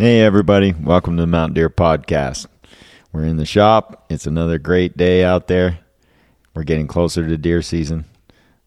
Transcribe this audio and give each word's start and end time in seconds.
Hey, 0.00 0.22
everybody. 0.22 0.72
Welcome 0.72 1.18
to 1.18 1.24
the 1.24 1.26
Mountain 1.26 1.52
Deer 1.52 1.68
Podcast. 1.68 2.46
We're 3.12 3.26
in 3.26 3.36
the 3.36 3.44
shop. 3.44 4.06
It's 4.08 4.26
another 4.26 4.56
great 4.56 4.96
day 4.96 5.22
out 5.22 5.46
there. 5.46 5.80
We're 6.54 6.62
getting 6.62 6.86
closer 6.86 7.28
to 7.28 7.36
deer 7.36 7.60
season. 7.60 8.06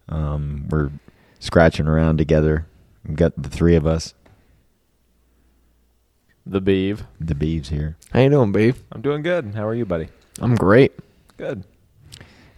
Um, 0.08 0.68
we're 0.70 0.92
scratching 1.40 1.88
around 1.88 2.20
together. 2.20 2.68
We've 3.04 3.18
got 3.18 3.34
the 3.36 3.50
three 3.50 3.76
of 3.76 3.88
us, 3.88 4.14
The 6.46 6.62
Beeve. 6.62 7.04
the 7.20 7.34
beeves 7.34 7.70
here. 7.70 7.98
How 8.12 8.20
you 8.20 8.30
doing, 8.30 8.52
babe? 8.52 8.76
I'm 8.92 9.02
doing 9.02 9.24
good. 9.24 9.56
How 9.56 9.66
are 9.66 9.74
you, 9.74 9.88
buddy? 9.88 10.10
I'm 10.40 10.54
great. 10.54 10.94
Good. 11.38 11.64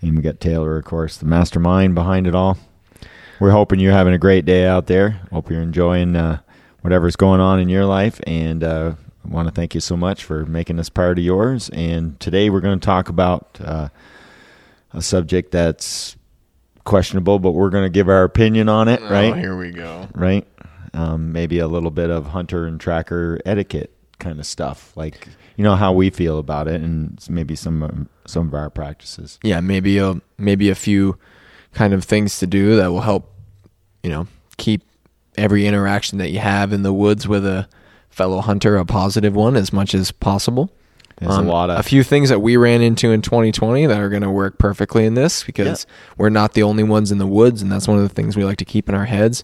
And 0.01 0.17
we 0.17 0.21
got 0.21 0.41
Taylor, 0.41 0.75
of 0.75 0.83
course, 0.83 1.15
the 1.15 1.25
mastermind 1.25 1.95
behind 1.95 2.27
it 2.27 2.35
all. 2.35 2.57
We're 3.39 3.51
hoping 3.51 3.79
you're 3.79 3.93
having 3.93 4.13
a 4.13 4.17
great 4.17 4.43
day 4.43 4.65
out 4.65 4.87
there. 4.87 5.21
Hope 5.31 5.49
you're 5.49 5.61
enjoying 5.61 6.17
uh, 6.17 6.39
whatever's 6.85 7.15
going 7.15 7.41
on 7.41 7.59
in 7.59 7.67
your 7.67 7.83
life. 7.83 8.21
And 8.27 8.63
uh, 8.63 8.93
I 9.25 9.27
want 9.27 9.47
to 9.47 9.51
thank 9.51 9.73
you 9.73 9.81
so 9.81 9.97
much 9.97 10.23
for 10.23 10.45
making 10.45 10.75
this 10.75 10.87
part 10.87 11.17
of 11.17 11.23
yours. 11.25 11.67
And 11.69 12.19
today 12.19 12.51
we're 12.51 12.61
going 12.61 12.79
to 12.79 12.85
talk 12.85 13.09
about 13.09 13.57
uh, 13.59 13.89
a 14.93 15.01
subject 15.01 15.51
that's 15.51 16.15
questionable, 16.83 17.39
but 17.39 17.53
we're 17.53 17.71
going 17.71 17.85
to 17.85 17.89
give 17.89 18.07
our 18.07 18.23
opinion 18.23 18.69
on 18.69 18.87
it, 18.87 19.01
right? 19.01 19.33
Oh, 19.33 19.35
here 19.35 19.57
we 19.57 19.71
go. 19.71 20.07
right? 20.13 20.47
Um, 20.93 21.31
maybe 21.31 21.57
a 21.57 21.67
little 21.67 21.89
bit 21.89 22.11
of 22.11 22.27
hunter 22.27 22.67
and 22.67 22.79
tracker 22.79 23.39
etiquette 23.47 23.91
kind 24.19 24.39
of 24.39 24.45
stuff, 24.45 24.95
like 24.95 25.27
you 25.57 25.63
know 25.63 25.75
how 25.75 25.91
we 25.91 26.11
feel 26.11 26.37
about 26.37 26.67
it, 26.67 26.81
and 26.81 27.19
maybe 27.29 27.55
some 27.55 27.81
um, 27.81 28.09
some 28.27 28.47
of 28.47 28.53
our 28.53 28.69
practices. 28.69 29.39
Yeah, 29.43 29.59
maybe 29.59 29.97
a 29.97 30.21
maybe 30.37 30.69
a 30.69 30.75
few 30.75 31.17
kind 31.73 31.93
of 31.95 32.05
things 32.05 32.37
to 32.39 32.47
do 32.47 32.77
that 32.77 32.91
will 32.91 33.01
help, 33.01 33.33
you 34.03 34.09
know, 34.09 34.27
keep 34.55 34.83
every 35.37 35.67
interaction 35.67 36.17
that 36.19 36.29
you 36.31 36.39
have 36.39 36.73
in 36.73 36.83
the 36.83 36.93
woods 36.93 37.27
with 37.27 37.45
a 37.45 37.67
fellow 38.09 38.39
hunter 38.41 38.77
a 38.77 38.85
positive 38.85 39.35
one 39.35 39.55
as 39.55 39.73
much 39.73 39.93
as 39.93 40.11
possible. 40.11 40.71
There's 41.17 41.33
Um, 41.33 41.47
a 41.47 41.51
lot 41.51 41.69
of 41.69 41.79
a 41.79 41.83
few 41.83 42.03
things 42.03 42.29
that 42.29 42.41
we 42.41 42.57
ran 42.57 42.81
into 42.81 43.11
in 43.11 43.21
2020 43.21 43.85
that 43.87 43.99
are 43.99 44.09
going 44.09 44.21
to 44.21 44.29
work 44.29 44.57
perfectly 44.57 45.05
in 45.05 45.13
this 45.13 45.43
because 45.43 45.85
we're 46.17 46.29
not 46.29 46.53
the 46.53 46.63
only 46.63 46.83
ones 46.83 47.11
in 47.11 47.17
the 47.19 47.27
woods, 47.27 47.61
and 47.61 47.71
that's 47.71 47.87
one 47.87 47.97
of 47.97 48.03
the 48.03 48.13
things 48.13 48.35
we 48.35 48.43
like 48.43 48.57
to 48.57 48.65
keep 48.65 48.89
in 48.89 48.95
our 48.95 49.05
heads. 49.05 49.43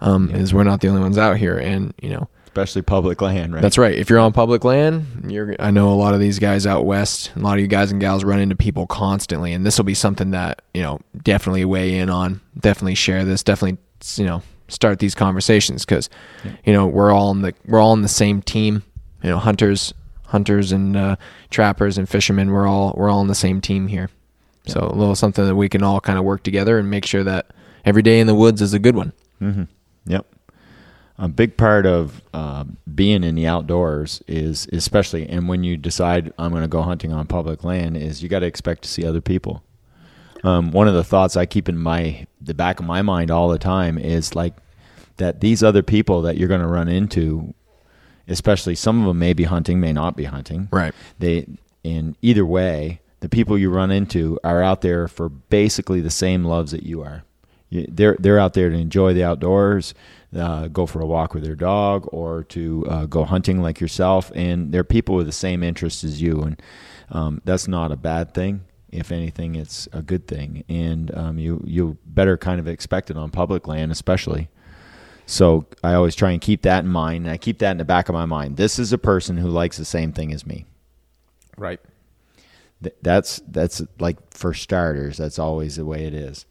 Um, 0.00 0.30
Is 0.34 0.52
we're 0.52 0.64
not 0.64 0.80
the 0.80 0.88
only 0.88 1.00
ones 1.00 1.16
out 1.16 1.36
here, 1.36 1.56
and 1.56 1.94
you 2.02 2.10
know, 2.10 2.28
especially 2.46 2.82
public 2.82 3.22
land, 3.22 3.54
right? 3.54 3.62
That's 3.62 3.78
right. 3.78 3.94
If 3.96 4.10
you're 4.10 4.18
on 4.18 4.32
public 4.32 4.64
land, 4.64 5.26
you're. 5.28 5.54
I 5.60 5.70
know 5.70 5.92
a 5.92 5.94
lot 5.94 6.14
of 6.14 6.20
these 6.20 6.38
guys 6.40 6.66
out 6.66 6.84
west. 6.84 7.30
A 7.36 7.38
lot 7.38 7.54
of 7.54 7.60
you 7.60 7.68
guys 7.68 7.90
and 7.92 8.00
gals 8.00 8.24
run 8.24 8.40
into 8.40 8.56
people 8.56 8.86
constantly, 8.88 9.52
and 9.52 9.64
this 9.64 9.78
will 9.78 9.84
be 9.84 9.94
something 9.94 10.32
that 10.32 10.62
you 10.74 10.82
know 10.82 10.98
definitely 11.22 11.64
weigh 11.64 11.96
in 11.96 12.10
on. 12.10 12.40
Definitely 12.58 12.96
share 12.96 13.24
this. 13.24 13.42
Definitely 13.44 13.78
you 14.16 14.26
know 14.26 14.42
start 14.68 14.98
these 14.98 15.14
conversations 15.14 15.84
because 15.84 16.08
you 16.64 16.72
know 16.72 16.86
we're 16.86 17.12
all 17.12 17.30
in 17.30 17.42
the 17.42 17.54
we're 17.66 17.80
all 17.80 17.92
in 17.92 18.02
the 18.02 18.08
same 18.08 18.42
team. 18.42 18.82
You 19.22 19.30
know, 19.30 19.38
hunters, 19.38 19.94
hunters 20.26 20.72
and 20.72 20.96
uh, 20.96 21.16
trappers 21.50 21.96
and 21.96 22.08
fishermen. 22.08 22.50
We're 22.50 22.66
all 22.66 22.94
we're 22.96 23.10
all 23.10 23.22
in 23.22 23.28
the 23.28 23.34
same 23.34 23.60
team 23.60 23.88
here. 23.88 24.10
So 24.66 24.80
a 24.80 24.94
little 24.94 25.14
something 25.14 25.44
that 25.44 25.56
we 25.56 25.68
can 25.68 25.82
all 25.82 26.00
kind 26.00 26.18
of 26.18 26.24
work 26.24 26.42
together 26.42 26.78
and 26.78 26.90
make 26.90 27.04
sure 27.04 27.24
that 27.24 27.52
every 27.84 28.02
day 28.02 28.20
in 28.20 28.26
the 28.26 28.34
woods 28.34 28.62
is 28.62 28.72
a 28.72 28.78
good 28.78 28.96
one. 28.96 29.12
Mm-hmm. 29.40 29.64
Yep. 30.06 30.26
A 31.18 31.28
big 31.28 31.56
part 31.56 31.86
of 31.86 32.22
uh, 32.32 32.64
being 32.94 33.22
in 33.22 33.34
the 33.34 33.46
outdoors 33.46 34.22
is, 34.26 34.66
especially, 34.72 35.28
and 35.28 35.48
when 35.48 35.62
you 35.62 35.76
decide 35.76 36.32
I'm 36.38 36.50
going 36.50 36.62
to 36.62 36.68
go 36.68 36.82
hunting 36.82 37.12
on 37.12 37.26
public 37.26 37.62
land, 37.62 37.96
is 37.96 38.22
you 38.22 38.28
got 38.28 38.40
to 38.40 38.46
expect 38.46 38.82
to 38.82 38.88
see 38.88 39.04
other 39.04 39.20
people. 39.20 39.62
Um, 40.44 40.70
one 40.72 40.86
of 40.88 40.94
the 40.94 41.02
thoughts 41.04 41.36
I 41.36 41.46
keep 41.46 41.68
in 41.68 41.78
my 41.78 42.26
the 42.40 42.54
back 42.54 42.78
of 42.78 42.86
my 42.86 43.02
mind 43.02 43.30
all 43.30 43.48
the 43.48 43.58
time 43.58 43.96
is 43.98 44.34
like 44.36 44.54
that 45.16 45.40
these 45.40 45.62
other 45.62 45.82
people 45.82 46.22
that 46.22 46.36
you're 46.36 46.48
going 46.48 46.60
to 46.60 46.66
run 46.66 46.86
into, 46.88 47.54
especially 48.28 48.74
some 48.74 49.00
of 49.00 49.06
them 49.06 49.18
may 49.18 49.32
be 49.32 49.44
hunting, 49.44 49.80
may 49.80 49.92
not 49.92 50.16
be 50.16 50.24
hunting. 50.24 50.68
Right. 50.70 50.94
They 51.18 51.46
in 51.82 52.16
either 52.22 52.44
way, 52.46 53.00
the 53.20 53.28
people 53.28 53.56
you 53.58 53.70
run 53.70 53.90
into 53.90 54.38
are 54.44 54.62
out 54.62 54.80
there 54.82 55.08
for 55.08 55.28
basically 55.28 56.00
the 56.00 56.10
same 56.10 56.44
loves 56.44 56.72
that 56.72 56.82
you 56.84 57.02
are. 57.02 57.24
You- 57.70 57.86
They're 57.88 58.16
they're 58.18 58.38
out 58.38 58.52
there 58.54 58.68
to 58.70 58.76
enjoy 58.76 59.14
the 59.14 59.24
outdoors, 59.24 59.94
uh, 60.36 60.68
go 60.68 60.84
for 60.86 61.00
a 61.00 61.06
walk 61.06 61.32
with 61.34 61.42
their 61.44 61.54
dog, 61.56 62.06
or 62.12 62.44
to 62.44 62.84
uh, 62.88 63.06
go 63.06 63.24
hunting 63.24 63.62
like 63.62 63.80
yourself, 63.80 64.30
and 64.34 64.72
they're 64.72 64.84
people 64.84 65.14
with 65.14 65.26
the 65.26 65.32
same 65.32 65.62
interests 65.62 66.04
as 66.04 66.20
you, 66.20 66.42
and 66.42 66.62
um, 67.10 67.40
that's 67.44 67.66
not 67.68 67.92
a 67.92 67.96
bad 67.96 68.34
thing. 68.34 68.60
If 68.94 69.12
anything, 69.12 69.56
it's 69.56 69.88
a 69.92 70.02
good 70.02 70.26
thing, 70.26 70.64
and 70.68 71.14
um, 71.16 71.38
you 71.38 71.62
you 71.66 71.98
better 72.06 72.36
kind 72.36 72.60
of 72.60 72.68
expect 72.68 73.10
it 73.10 73.16
on 73.16 73.30
public 73.30 73.66
land, 73.66 73.92
especially. 73.92 74.48
So 75.26 75.66
I 75.82 75.94
always 75.94 76.14
try 76.14 76.32
and 76.32 76.40
keep 76.40 76.62
that 76.62 76.84
in 76.84 76.90
mind, 76.90 77.24
and 77.24 77.32
I 77.32 77.38
keep 77.38 77.58
that 77.58 77.72
in 77.72 77.78
the 77.78 77.84
back 77.84 78.08
of 78.08 78.14
my 78.14 78.26
mind. 78.26 78.56
This 78.56 78.78
is 78.78 78.92
a 78.92 78.98
person 78.98 79.38
who 79.38 79.48
likes 79.48 79.76
the 79.78 79.84
same 79.84 80.12
thing 80.12 80.32
as 80.32 80.46
me. 80.46 80.66
Right. 81.56 81.80
Th- 82.82 82.94
that's 83.02 83.40
that's 83.48 83.82
like 83.98 84.18
for 84.30 84.52
starters 84.52 85.16
that's 85.16 85.38
always 85.38 85.76
the 85.76 85.84
way 85.84 86.04
it 86.04 86.14
is 86.14 86.44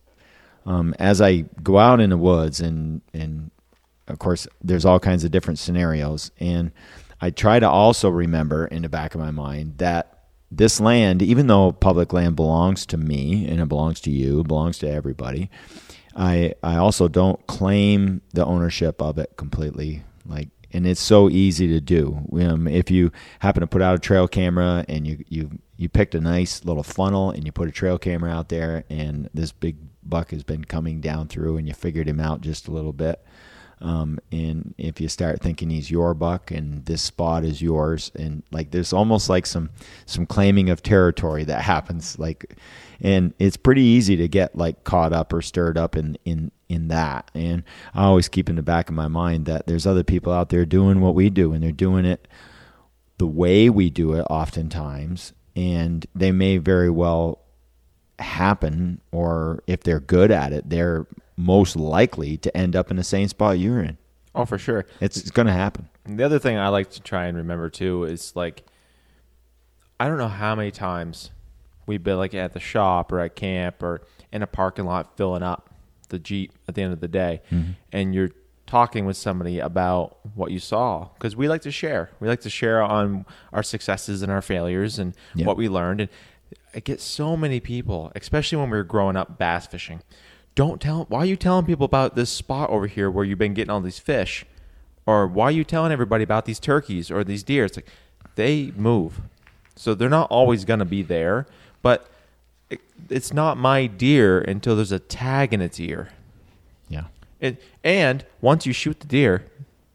um, 0.65 0.95
as 0.97 1.21
i 1.21 1.41
go 1.61 1.77
out 1.77 1.99
in 1.99 2.09
the 2.09 2.17
woods 2.17 2.59
and 2.59 3.01
and 3.13 3.51
of 4.07 4.19
course 4.19 4.47
there's 4.61 4.85
all 4.85 4.99
kinds 4.99 5.23
of 5.23 5.31
different 5.31 5.59
scenarios 5.59 6.31
and 6.39 6.71
i 7.21 7.29
try 7.29 7.59
to 7.59 7.69
also 7.69 8.09
remember 8.09 8.65
in 8.67 8.81
the 8.81 8.89
back 8.89 9.13
of 9.13 9.21
my 9.21 9.31
mind 9.31 9.77
that 9.77 10.12
this 10.57 10.79
land 10.79 11.21
even 11.21 11.47
though 11.47 11.71
public 11.71 12.13
land 12.13 12.35
belongs 12.35 12.85
to 12.85 12.97
me 12.97 13.47
and 13.47 13.59
it 13.59 13.67
belongs 13.67 13.99
to 13.99 14.11
you 14.11 14.43
belongs 14.43 14.77
to 14.77 14.89
everybody 14.89 15.49
i 16.15 16.53
i 16.63 16.75
also 16.75 17.07
don't 17.07 17.45
claim 17.47 18.21
the 18.33 18.45
ownership 18.45 19.01
of 19.01 19.17
it 19.17 19.35
completely 19.37 20.03
like 20.25 20.49
and 20.73 20.87
it's 20.87 20.99
so 20.99 21.29
easy 21.29 21.67
to 21.67 21.79
do. 21.79 22.25
Um, 22.33 22.67
if 22.67 22.89
you 22.89 23.11
happen 23.39 23.61
to 23.61 23.67
put 23.67 23.81
out 23.81 23.95
a 23.95 23.99
trail 23.99 24.27
camera 24.27 24.83
and 24.89 25.07
you 25.07 25.23
you 25.29 25.59
you 25.77 25.87
picked 25.87 26.15
a 26.15 26.19
nice 26.19 26.65
little 26.65 26.83
funnel 26.83 27.29
and 27.29 27.45
you 27.45 27.51
put 27.51 27.69
a 27.69 27.71
trail 27.71 27.99
camera 27.99 28.31
out 28.31 28.49
there 28.49 28.83
and 28.89 29.29
this 29.33 29.51
big 29.51 29.77
buck 30.01 30.31
has 30.31 30.43
been 30.43 30.65
coming 30.65 30.99
down 30.99 31.27
through 31.27 31.57
and 31.57 31.67
you 31.67 31.73
figured 31.73 32.07
him 32.09 32.19
out 32.19 32.41
just 32.41 32.67
a 32.67 32.71
little 32.71 32.91
bit. 32.91 33.23
Um, 33.83 34.17
and 34.31 34.73
if 34.77 35.01
you 35.01 35.09
start 35.09 35.41
thinking 35.41 35.69
he's 35.69 35.91
your 35.91 36.13
buck 36.13 36.51
and 36.51 36.85
this 36.85 37.01
spot 37.01 37.43
is 37.43 37.61
yours 37.61 38.13
and 38.15 38.41
like 38.49 38.71
there's 38.71 38.93
almost 38.93 39.29
like 39.29 39.45
some 39.45 39.71
some 40.05 40.25
claiming 40.25 40.69
of 40.69 40.81
territory 40.81 41.43
that 41.43 41.61
happens 41.61 42.17
like 42.17 42.55
and 43.01 43.33
it's 43.39 43.57
pretty 43.57 43.81
easy 43.81 44.15
to 44.15 44.29
get 44.29 44.55
like 44.55 44.85
caught 44.85 45.11
up 45.11 45.33
or 45.33 45.41
stirred 45.41 45.77
up 45.77 45.97
in 45.97 46.17
in 46.23 46.49
in 46.69 46.87
that. 46.87 47.29
And 47.35 47.63
i 47.93 48.03
always 48.03 48.29
keep 48.29 48.49
in 48.49 48.55
the 48.55 48.63
back 48.63 48.87
of 48.87 48.95
my 48.95 49.09
mind 49.09 49.45
that 49.47 49.67
there's 49.67 49.85
other 49.85 50.03
people 50.03 50.31
out 50.31 50.47
there 50.47 50.65
doing 50.65 51.01
what 51.01 51.13
we 51.13 51.29
do 51.29 51.51
and 51.51 51.61
they're 51.61 51.73
doing 51.73 52.05
it 52.05 52.25
the 53.17 53.27
way 53.27 53.69
we 53.69 53.89
do 53.89 54.13
it 54.13 54.25
oftentimes. 54.29 55.33
And 55.57 56.05
they 56.15 56.31
may 56.31 56.57
very 56.57 56.89
well 56.89 57.39
happen 58.17 59.01
or 59.11 59.61
if 59.67 59.83
they're 59.83 59.99
good 59.99 60.31
at 60.31 60.53
it 60.53 60.69
they're 60.69 61.05
most 61.37 61.75
likely 61.75 62.37
to 62.37 62.55
end 62.55 62.75
up 62.75 62.89
in 62.91 62.97
the 62.97 63.03
same 63.03 63.27
spot 63.27 63.59
you're 63.59 63.81
in 63.81 63.97
Oh, 64.35 64.45
for 64.45 64.57
sure. 64.57 64.85
it's, 64.99 65.17
it's 65.17 65.31
going 65.31 65.45
to 65.47 65.53
happen 65.53 65.89
And 66.05 66.19
the 66.19 66.23
other 66.23 66.39
thing 66.39 66.57
I 66.57 66.69
like 66.69 66.89
to 66.91 67.01
try 67.01 67.25
and 67.25 67.37
remember 67.37 67.69
too 67.69 68.03
is 68.03 68.35
like, 68.35 68.63
I 69.99 70.07
don't 70.07 70.17
know 70.17 70.27
how 70.27 70.55
many 70.55 70.71
times 70.71 71.31
we've 71.85 72.03
been 72.03 72.17
like 72.17 72.33
at 72.33 72.53
the 72.53 72.59
shop 72.59 73.11
or 73.11 73.19
at 73.19 73.35
camp 73.35 73.81
or 73.83 74.01
in 74.31 74.41
a 74.41 74.47
parking 74.47 74.85
lot 74.85 75.15
filling 75.17 75.43
up 75.43 75.69
the 76.09 76.19
Jeep 76.19 76.51
at 76.67 76.75
the 76.75 76.81
end 76.81 76.93
of 76.93 76.99
the 76.99 77.07
day, 77.07 77.41
mm-hmm. 77.51 77.71
and 77.91 78.13
you're 78.13 78.29
talking 78.67 79.05
with 79.05 79.17
somebody 79.17 79.59
about 79.59 80.17
what 80.35 80.51
you 80.51 80.59
saw 80.59 81.09
because 81.15 81.35
we 81.35 81.47
like 81.47 81.61
to 81.61 81.71
share. 81.71 82.09
We 82.19 82.27
like 82.27 82.41
to 82.41 82.49
share 82.49 82.81
on 82.81 83.25
our 83.51 83.63
successes 83.63 84.21
and 84.21 84.31
our 84.31 84.41
failures 84.41 84.99
and 84.99 85.15
Yeah. 85.35 85.45
what 85.45 85.57
we 85.57 85.69
learned. 85.69 86.01
And 86.01 86.09
I 86.75 86.79
get 86.79 87.01
so 87.01 87.35
many 87.37 87.59
people, 87.59 88.11
especially 88.15 88.57
when 88.59 88.69
we 88.69 88.77
were 88.77 88.83
growing 88.83 89.15
up 89.15 89.37
bass 89.37 89.67
fishing. 89.67 90.01
Don't 90.55 90.79
tell. 90.79 91.05
Why 91.09 91.19
are 91.19 91.25
you 91.25 91.35
telling 91.35 91.65
people 91.65 91.85
about 91.85 92.15
this 92.15 92.29
spot 92.29 92.69
over 92.69 92.87
here 92.87 93.09
where 93.09 93.25
you've 93.25 93.39
been 93.39 93.53
getting 93.53 93.71
all 93.71 93.81
these 93.81 93.99
fish? 93.99 94.45
or 95.05 95.27
why 95.27 95.45
are 95.45 95.51
you 95.51 95.63
telling 95.63 95.91
everybody 95.91 96.23
about 96.23 96.45
these 96.45 96.59
turkeys 96.59 97.11
or 97.11 97.23
these 97.23 97.43
deer? 97.43 97.65
It's 97.65 97.77
like 97.77 97.87
they 98.35 98.71
move, 98.75 99.21
so 99.75 99.93
they're 99.93 100.09
not 100.09 100.29
always 100.31 100.65
going 100.65 100.79
to 100.79 100.85
be 100.85 101.01
there. 101.01 101.45
But 101.81 102.09
it, 102.69 102.81
it's 103.09 103.33
not 103.33 103.57
my 103.57 103.87
deer 103.87 104.39
until 104.39 104.75
there's 104.75 104.91
a 104.91 104.99
tag 104.99 105.53
in 105.53 105.61
its 105.61 105.79
ear. 105.79 106.09
yeah 106.87 107.05
It, 107.39 107.61
and 107.83 108.25
once 108.41 108.65
you 108.65 108.73
shoot 108.73 108.99
the 109.01 109.07
deer, 109.07 109.45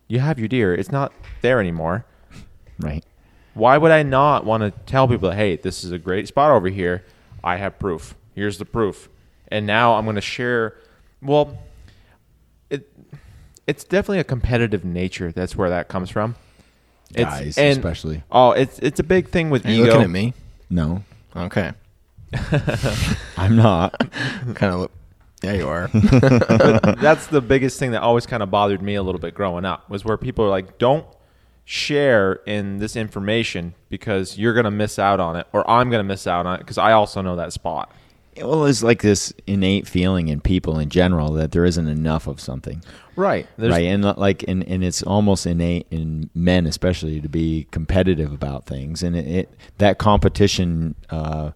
you 0.06 0.18
have 0.20 0.38
your 0.38 0.48
deer. 0.48 0.74
It's 0.74 0.92
not 0.92 1.12
there 1.40 1.60
anymore. 1.60 2.04
right 2.78 3.04
Why 3.54 3.78
would 3.78 3.90
I 3.90 4.02
not 4.02 4.44
want 4.44 4.62
to 4.62 4.70
tell 4.84 5.08
people, 5.08 5.30
hey, 5.30 5.56
this 5.56 5.84
is 5.84 5.90
a 5.90 5.98
great 5.98 6.28
spot 6.28 6.50
over 6.50 6.68
here? 6.68 7.04
I 7.42 7.56
have 7.56 7.78
proof. 7.78 8.14
Here's 8.34 8.58
the 8.58 8.64
proof. 8.64 9.08
And 9.50 9.66
now 9.66 9.94
I'm 9.94 10.04
going 10.04 10.16
to 10.16 10.20
share. 10.20 10.76
Well, 11.22 11.58
it 12.70 12.88
it's 13.66 13.84
definitely 13.84 14.18
a 14.20 14.24
competitive 14.24 14.84
nature. 14.84 15.32
That's 15.32 15.56
where 15.56 15.70
that 15.70 15.88
comes 15.88 16.10
from. 16.10 16.36
It's, 17.10 17.22
Guys, 17.24 17.58
and- 17.58 17.78
especially. 17.78 18.22
Oh, 18.30 18.52
it's 18.52 18.78
it's 18.80 19.00
a 19.00 19.04
big 19.04 19.28
thing 19.28 19.50
with 19.50 19.64
Are 19.66 19.70
you 19.70 19.82
ego. 19.84 19.86
looking 19.92 20.02
at 20.02 20.10
me? 20.10 20.34
no 20.70 21.02
Okay. 21.34 21.72
i'm 23.38 23.56
not 23.56 23.98
kind 24.54 24.74
of 24.74 24.80
look. 24.80 24.92
Yeah, 25.42 25.52
you 25.52 25.68
are. 25.68 25.88
that's 25.92 27.28
the 27.28 27.40
biggest 27.40 27.78
thing 27.78 27.92
that 27.92 28.02
always 28.02 28.26
kind 28.26 28.42
of 28.42 28.50
bothered 28.50 28.82
me 28.82 28.96
a 28.96 29.02
little 29.02 29.20
bit 29.20 29.34
growing 29.34 29.64
up 29.64 29.88
was 29.88 30.04
where 30.04 30.16
people 30.16 30.44
are 30.44 30.48
like, 30.48 30.78
don't 30.78 31.06
share 31.64 32.34
in 32.44 32.78
this 32.78 32.96
information 32.96 33.72
because 33.88 34.36
you're 34.36 34.52
going 34.52 34.64
to 34.64 34.70
miss 34.70 34.98
out 34.98 35.20
on 35.20 35.36
it 35.36 35.46
or 35.52 35.68
I'm 35.70 35.90
going 35.90 36.00
to 36.00 36.04
miss 36.08 36.26
out 36.26 36.44
on 36.44 36.56
it 36.56 36.58
because 36.58 36.76
I 36.76 36.90
also 36.92 37.22
know 37.22 37.36
that 37.36 37.52
spot. 37.52 37.92
Well, 38.42 38.64
it's 38.66 38.82
like 38.82 39.02
this 39.02 39.32
innate 39.46 39.86
feeling 39.86 40.28
in 40.28 40.40
people 40.40 40.78
in 40.78 40.88
general 40.90 41.32
that 41.34 41.52
there 41.52 41.64
isn't 41.64 41.88
enough 41.88 42.26
of 42.26 42.40
something. 42.40 42.82
Right. 43.16 43.46
There's, 43.56 43.72
right 43.72 43.86
and 43.86 44.04
uh, 44.04 44.14
like 44.16 44.44
and, 44.46 44.62
and 44.68 44.84
it's 44.84 45.02
almost 45.02 45.44
innate 45.44 45.88
in 45.90 46.30
men 46.36 46.66
especially 46.66 47.20
to 47.20 47.28
be 47.28 47.66
competitive 47.72 48.32
about 48.32 48.66
things 48.66 49.02
and 49.02 49.16
it, 49.16 49.26
it 49.26 49.54
that 49.78 49.98
competition 49.98 50.94
uh, 51.10 51.50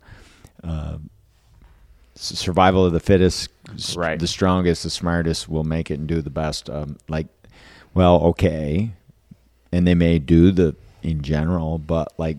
uh, 0.64 0.98
survival 2.16 2.84
of 2.84 2.92
the 2.92 2.98
fittest 3.00 3.48
Right. 3.96 4.18
the 4.18 4.26
strongest 4.26 4.82
the 4.82 4.90
smartest 4.90 5.48
will 5.48 5.62
make 5.62 5.88
it 5.90 6.00
and 6.00 6.08
do 6.08 6.20
the 6.20 6.30
best 6.30 6.68
um, 6.68 6.98
like 7.08 7.28
well 7.94 8.16
okay 8.22 8.90
and 9.70 9.86
they 9.86 9.94
may 9.94 10.18
do 10.18 10.50
the 10.50 10.74
in 11.04 11.22
general 11.22 11.78
but 11.78 12.12
like 12.18 12.38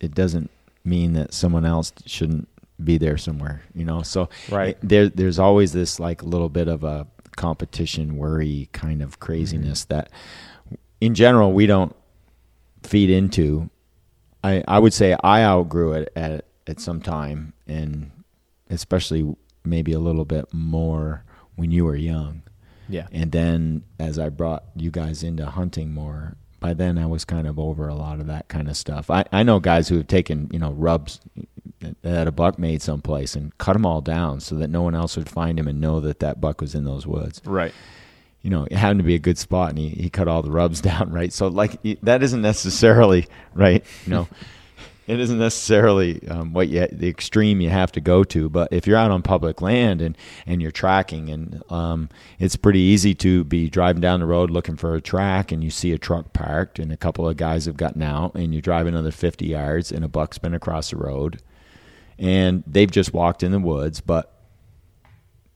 it 0.00 0.14
doesn't 0.14 0.50
mean 0.86 1.12
that 1.12 1.34
someone 1.34 1.66
else 1.66 1.92
shouldn't 2.06 2.48
be 2.82 2.98
there 2.98 3.16
somewhere 3.16 3.62
you 3.74 3.84
know 3.84 4.02
so 4.02 4.28
Right. 4.50 4.70
it- 4.70 4.78
there 4.82 5.08
there's 5.08 5.38
always 5.38 5.72
this 5.72 6.00
like 6.00 6.22
little 6.22 6.48
bit 6.48 6.68
of 6.68 6.82
a 6.84 7.06
competition 7.36 8.16
worry 8.16 8.68
kind 8.72 9.02
of 9.02 9.20
craziness 9.20 9.84
mm-hmm. 9.84 9.94
that 9.96 10.10
in 11.00 11.14
general 11.14 11.52
we 11.52 11.66
don't 11.66 11.94
feed 12.82 13.10
into 13.10 13.70
i 14.42 14.62
i 14.68 14.78
would 14.78 14.92
say 14.92 15.16
i 15.22 15.42
outgrew 15.42 15.92
it 15.92 16.12
at 16.16 16.44
at 16.66 16.80
some 16.80 17.00
time 17.00 17.52
and 17.66 18.10
especially 18.70 19.34
maybe 19.64 19.92
a 19.92 19.98
little 19.98 20.24
bit 20.24 20.52
more 20.52 21.24
when 21.56 21.70
you 21.70 21.84
were 21.84 21.96
young 21.96 22.42
yeah. 22.88 23.06
and 23.12 23.32
then 23.32 23.82
as 23.98 24.18
I 24.18 24.28
brought 24.28 24.64
you 24.76 24.90
guys 24.90 25.22
into 25.22 25.46
hunting 25.46 25.92
more, 25.94 26.36
by 26.64 26.72
then 26.72 26.96
I 26.96 27.04
was 27.04 27.26
kind 27.26 27.46
of 27.46 27.58
over 27.58 27.88
a 27.88 27.94
lot 27.94 28.20
of 28.20 28.28
that 28.28 28.48
kind 28.48 28.70
of 28.70 28.76
stuff. 28.78 29.10
I, 29.10 29.26
I 29.30 29.42
know 29.42 29.60
guys 29.60 29.86
who 29.86 29.98
have 29.98 30.06
taken, 30.06 30.48
you 30.50 30.58
know, 30.58 30.72
rubs 30.72 31.20
that 32.00 32.26
a 32.26 32.32
buck 32.32 32.58
made 32.58 32.80
someplace 32.80 33.36
and 33.36 33.56
cut 33.58 33.74
them 33.74 33.84
all 33.84 34.00
down 34.00 34.40
so 34.40 34.54
that 34.54 34.70
no 34.70 34.80
one 34.80 34.94
else 34.94 35.14
would 35.18 35.28
find 35.28 35.58
him 35.58 35.68
and 35.68 35.78
know 35.78 36.00
that 36.00 36.20
that 36.20 36.40
buck 36.40 36.62
was 36.62 36.74
in 36.74 36.84
those 36.84 37.06
woods. 37.06 37.42
Right. 37.44 37.74
You 38.40 38.48
know, 38.48 38.64
it 38.64 38.78
happened 38.78 39.00
to 39.00 39.04
be 39.04 39.14
a 39.14 39.18
good 39.18 39.36
spot 39.36 39.68
and 39.68 39.78
he, 39.78 39.90
he 39.90 40.08
cut 40.08 40.26
all 40.26 40.40
the 40.40 40.50
rubs 40.50 40.80
down, 40.80 41.12
right? 41.12 41.34
So, 41.34 41.48
like, 41.48 41.82
that 42.00 42.22
isn't 42.22 42.40
necessarily, 42.40 43.26
right? 43.52 43.84
You 44.06 44.10
know, 44.10 44.28
it 45.06 45.20
isn't 45.20 45.38
necessarily 45.38 46.26
um, 46.28 46.52
what 46.52 46.68
you 46.68 46.86
the 46.90 47.08
extreme 47.08 47.60
you 47.60 47.70
have 47.70 47.92
to 47.92 48.00
go 48.00 48.24
to. 48.24 48.48
But 48.48 48.72
if 48.72 48.86
you're 48.86 48.96
out 48.96 49.10
on 49.10 49.22
public 49.22 49.60
land 49.60 50.00
and 50.00 50.16
and 50.46 50.62
you're 50.62 50.70
tracking, 50.70 51.28
and 51.30 51.62
um, 51.70 52.08
it's 52.38 52.56
pretty 52.56 52.80
easy 52.80 53.14
to 53.16 53.44
be 53.44 53.68
driving 53.68 54.00
down 54.00 54.20
the 54.20 54.26
road 54.26 54.50
looking 54.50 54.76
for 54.76 54.94
a 54.94 55.00
track, 55.00 55.52
and 55.52 55.62
you 55.62 55.70
see 55.70 55.92
a 55.92 55.98
truck 55.98 56.32
parked, 56.32 56.78
and 56.78 56.92
a 56.92 56.96
couple 56.96 57.28
of 57.28 57.36
guys 57.36 57.66
have 57.66 57.76
gotten 57.76 58.02
out, 58.02 58.34
and 58.34 58.54
you 58.54 58.60
drive 58.60 58.86
another 58.86 59.10
50 59.10 59.46
yards, 59.46 59.92
and 59.92 60.04
a 60.04 60.08
buck's 60.08 60.38
been 60.38 60.54
across 60.54 60.90
the 60.90 60.96
road, 60.96 61.42
and 62.18 62.64
they've 62.66 62.90
just 62.90 63.12
walked 63.12 63.42
in 63.42 63.52
the 63.52 63.58
woods, 63.58 64.00
but 64.00 64.33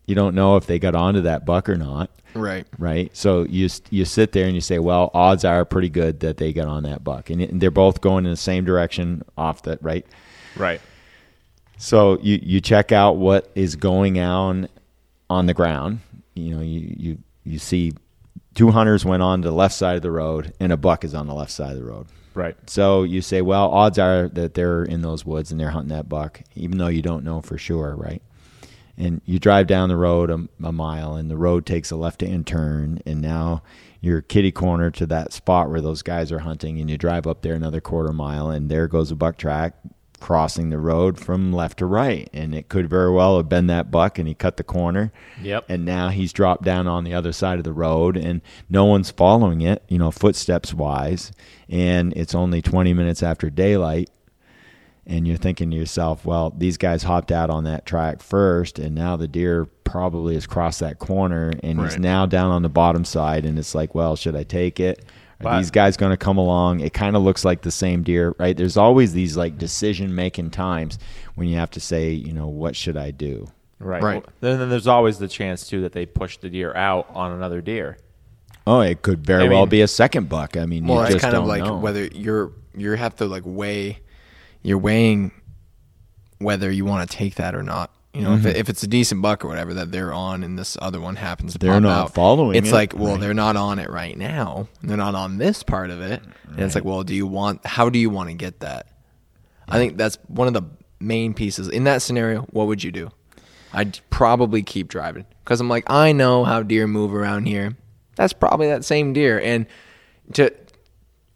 you 0.09 0.15
don't 0.15 0.35
know 0.35 0.57
if 0.57 0.67
they 0.67 0.79
got 0.79 0.95
onto 0.97 1.21
that 1.21 1.45
buck 1.45 1.69
or 1.69 1.77
not 1.77 2.11
Right. 2.35 2.67
right? 2.79 3.17
So 3.17 3.45
you 3.45 3.69
you 3.91 4.05
sit 4.05 4.33
there 4.33 4.47
and 4.47 4.55
you 4.55 4.61
say, 4.61 4.79
well, 4.79 5.11
odds 5.15 5.45
are 5.45 5.65
pretty 5.65 5.89
good 5.89 6.21
that 6.21 6.37
they 6.37 6.53
got 6.53 6.67
on 6.67 6.83
that 6.85 7.03
buck, 7.05 7.31
and, 7.31 7.61
they're 7.61 7.71
both 7.71 8.01
going 8.01 8.25
in 8.25 8.31
the 8.31 8.37
same 8.37 8.65
direction 8.65 9.23
off 9.37 9.63
that, 9.63 9.83
right? 9.83 10.07
Right. 10.57 10.81
So 11.79 12.19
you 12.21 12.39
you 12.43 12.61
check 12.61 12.93
out 12.93 13.17
what 13.17 13.51
is 13.55 13.77
going 13.77 14.19
on 14.19 14.69
on 15.31 15.47
the 15.47 15.55
ground. 15.55 16.01
You 16.35 16.57
know, 16.57 16.63
you 16.63 16.95
you 16.97 17.19
you 17.45 17.59
see 17.59 17.93
two 18.55 18.71
hunters 18.71 19.05
went 19.05 19.23
on 19.23 19.43
to 19.43 19.49
the 19.49 19.55
left 19.55 19.75
side 19.75 19.97
of 19.97 20.03
the 20.03 20.11
road, 20.11 20.53
and 20.61 20.73
a 20.73 20.77
buck 20.77 21.05
is 21.05 21.15
on 21.15 21.27
the 21.27 21.35
left 21.35 21.53
side 21.53 21.73
of 21.73 21.79
the 21.79 21.85
road. 21.85 22.07
Right. 22.35 22.57
So 22.69 23.03
you 23.03 23.21
say, 23.21 23.43
well, 23.43 23.71
odds 23.71 23.99
are 23.99 24.29
that 24.29 24.55
they're 24.55 24.85
in 24.85 25.03
those 25.03 25.25
woods 25.25 25.51
and 25.51 25.59
they're 25.59 25.71
hunting 25.71 25.97
that 25.97 26.09
buck, 26.09 26.41
even 26.55 26.79
though 26.79 26.87
you 26.89 27.03
don't 27.03 27.25
know 27.25 27.41
for 27.41 27.59
sure, 27.59 27.97
right? 27.97 28.23
And 28.99 29.23
you 29.25 29.39
drive 29.39 29.69
down 29.69 29.89
the 29.89 29.97
road 29.97 30.29
a, 30.31 30.49
a 30.67 30.73
mile, 30.73 31.15
and 31.15 31.31
the 31.31 31.37
road 31.37 31.65
takes 31.65 31.91
a 31.91 31.97
left-hand 31.97 32.47
turn, 32.47 33.01
and 33.07 33.21
now 33.23 33.63
you're 34.01 34.21
kitty 34.21 34.51
corner 34.53 34.91
to 34.91 35.07
that 35.07 35.33
spot 35.33 35.71
where 35.71 35.81
those 35.81 36.03
guys 36.03 36.33
are 36.33 36.41
hunting, 36.41 36.81
and 36.81 36.91
you 36.91 36.99
drive 36.99 37.27
up 37.27 37.43
there 37.43 37.55
another 37.55 37.81
quarter 37.81 38.13
mile, 38.13 38.51
and 38.51 38.69
there 38.71 38.89
goes 38.89 39.11
a 39.13 39.17
buck 39.17 39.37
track 39.39 39.75
crossing 40.21 40.71
the 40.71 40.79
road 40.79 41.17
from 41.17 41.53
left 41.53 41.79
to 41.79 41.87
right, 41.87 42.29
and 42.33 42.53
it 42.53 42.69
could 42.69 42.91
very 42.91 43.13
well 43.13 43.37
have 43.37 43.49
been 43.49 43.69
that 43.69 43.89
buck, 43.89 44.19
and 44.19 44.27
he 44.27 44.35
cut 44.35 44.57
the 44.57 44.65
corner, 44.65 45.13
Yep. 45.41 45.67
and 45.69 45.85
now 45.85 46.09
he's 46.09 46.33
dropped 46.33 46.65
down 46.65 46.89
on 46.89 47.05
the 47.05 47.15
other 47.15 47.33
side 47.33 47.59
of 47.59 47.65
the 47.65 47.73
road 47.73 48.17
and 48.17 48.41
no 48.69 48.85
one's 48.85 49.13
following 49.13 49.61
it 49.61 49.85
you 49.89 49.97
know 49.97 50.11
footsteps 50.11 50.75
wise. 50.75 51.31
And 51.69 52.13
it's 52.17 52.35
only 52.35 52.61
20 52.61 52.93
minutes 52.95 53.23
after 53.23 53.49
daylight 53.49 54.11
and 55.09 55.27
you're 55.27 55.37
thinking 55.39 55.71
to 55.71 55.77
yourself 55.77 56.25
well 56.25 56.51
these 56.57 56.77
guys 56.77 57.03
hopped 57.03 57.33
out 57.33 57.51
on 57.51 57.65
that 57.65 57.85
track 57.87 58.23
first 58.23 58.79
and 58.79 58.95
now 58.95 59.17
the 59.17 59.27
deer 59.27 59.65
probably 59.85 60.35
has 60.35 60.47
crossed 60.47 60.81
that 60.81 60.99
corner 60.99 61.51
and 61.63 61.81
he's 61.81 61.99
now 61.99 62.27
down 62.27 62.51
on 62.51 62.63
the 62.63 62.69
bottom 62.69 63.05
side 63.05 63.45
and 63.47 63.59
it's 63.59 63.75
like 63.75 63.95
well 63.95 64.15
should 64.17 64.37
i 64.37 64.43
take 64.43 64.79
it 64.79 65.01
are 65.41 65.45
But- 65.45 65.59
these 65.59 65.71
guys 65.71 65.97
going 65.97 66.11
to 66.11 66.17
come 66.17 66.37
along 66.37 66.81
it 66.81 66.93
kind 66.93 67.17
of 67.17 67.23
looks 67.23 67.45
like 67.45 67.63
the 67.63 67.71
same 67.71 68.03
deer 68.03 68.35
right 68.39 68.57
there's 68.57 68.77
always 68.77 69.13
these 69.15 69.37
like 69.37 69.57
decision 69.57 70.15
making 70.15 70.51
times 70.51 70.99
when 71.37 71.49
you 71.49 71.57
have 71.57 71.71
to 71.71 71.81
say 71.81 72.11
you 72.11 72.33
know 72.33 72.49
what 72.49 72.77
should 72.77 72.97
i 72.97 73.11
do 73.11 73.47
Right. 73.81 74.03
Right. 74.03 74.25
Then, 74.41 74.59
then 74.59 74.71
there's 74.71 74.89
always 74.89 75.19
the 75.19 75.29
chance 75.29 75.69
too 75.69 75.83
that 75.83 75.93
they 75.93 76.05
push 76.05 76.37
the 76.39 76.51
deer 76.51 76.75
out 76.75 77.07
on 77.15 77.31
another 77.31 77.61
deer. 77.61 77.97
Oh, 78.67 78.81
it 78.81 79.03
could 79.03 79.25
very 79.25 79.45
I 79.45 79.49
well 79.49 79.61
mean- 79.61 79.69
be 79.69 79.83
a 79.83 79.87
second 79.87 80.29
buck. 80.29 80.57
I 80.57 80.67
mean, 80.67 80.85
Well, 80.89 80.99
you 80.99 81.05
it's 81.05 81.13
just 81.13 81.23
kind 81.23 81.37
of 81.37 81.43
don't 81.43 81.49
like 81.49 81.63
know. 81.63 81.77
whether 81.79 82.07
you're 82.07 82.51
you 82.77 82.91
have 82.95 83.15
to 83.19 83.27
like 83.27 83.45
weigh 83.47 84.01
you're 84.63 84.79
weighing 84.79 85.33
whether 86.39 86.71
you 86.71 86.85
want 86.85 87.09
to 87.09 87.17
take 87.17 87.37
that 87.37 87.55
or 87.55 87.63
not. 87.63 87.93
You 88.15 88.23
know, 88.23 88.35
if, 88.35 88.47
it, 88.47 88.57
if 88.57 88.69
it's 88.69 88.83
a 88.83 88.87
decent 88.89 89.23
buck 89.23 89.45
or 89.45 89.49
whatever 89.49 89.75
that 89.75 89.93
they're 89.93 90.13
on, 90.13 90.43
and 90.43 90.59
this 90.59 90.77
other 90.81 90.99
one 91.01 91.15
happens 91.15 91.53
to 91.53 91.59
They're 91.59 91.75
pop 91.75 91.83
not 91.83 91.99
out, 91.99 92.15
following 92.15 92.57
It's 92.57 92.71
it, 92.71 92.73
like, 92.73 92.95
well, 92.97 93.13
right. 93.13 93.21
they're 93.21 93.35
not 93.35 93.55
on 93.55 93.79
it 93.79 93.91
right 93.91 94.17
now. 94.17 94.67
They're 94.83 94.97
not 94.97 95.15
on 95.15 95.39
this 95.39 95.63
part 95.63 95.91
of 95.91 96.01
it, 96.01 96.23
and 96.49 96.61
it's 96.61 96.75
like, 96.75 96.85
well, 96.85 97.05
do 97.05 97.15
you 97.15 97.27
want? 97.27 97.65
How 97.65 97.91
do 97.91 97.99
you 97.99 98.11
want 98.11 98.31
to 98.31 98.35
get 98.35 98.61
that? 98.61 98.89
I 99.69 99.79
think 99.79 99.99
that's 99.99 100.17
one 100.27 100.49
of 100.49 100.55
the 100.55 100.63
main 100.99 101.35
pieces 101.35 101.69
in 101.69 101.85
that 101.85 102.03
scenario. 102.03 102.43
What 102.51 102.67
would 102.67 102.83
you 102.83 102.91
do? 102.91 103.11
I'd 103.73 104.01
probably 104.11 104.63
keep 104.63 104.89
driving 104.89 105.27
because 105.45 105.61
I'm 105.61 105.69
like, 105.69 105.85
I 105.89 106.13
know 106.13 106.43
how 106.45 106.63
deer 106.63 106.87
move 106.87 107.15
around 107.15 107.47
here. 107.47 107.77
That's 108.17 108.33
probably 108.33 108.69
that 108.69 108.85
same 108.85 109.13
deer, 109.13 109.39
and 109.39 109.67
to 110.33 110.51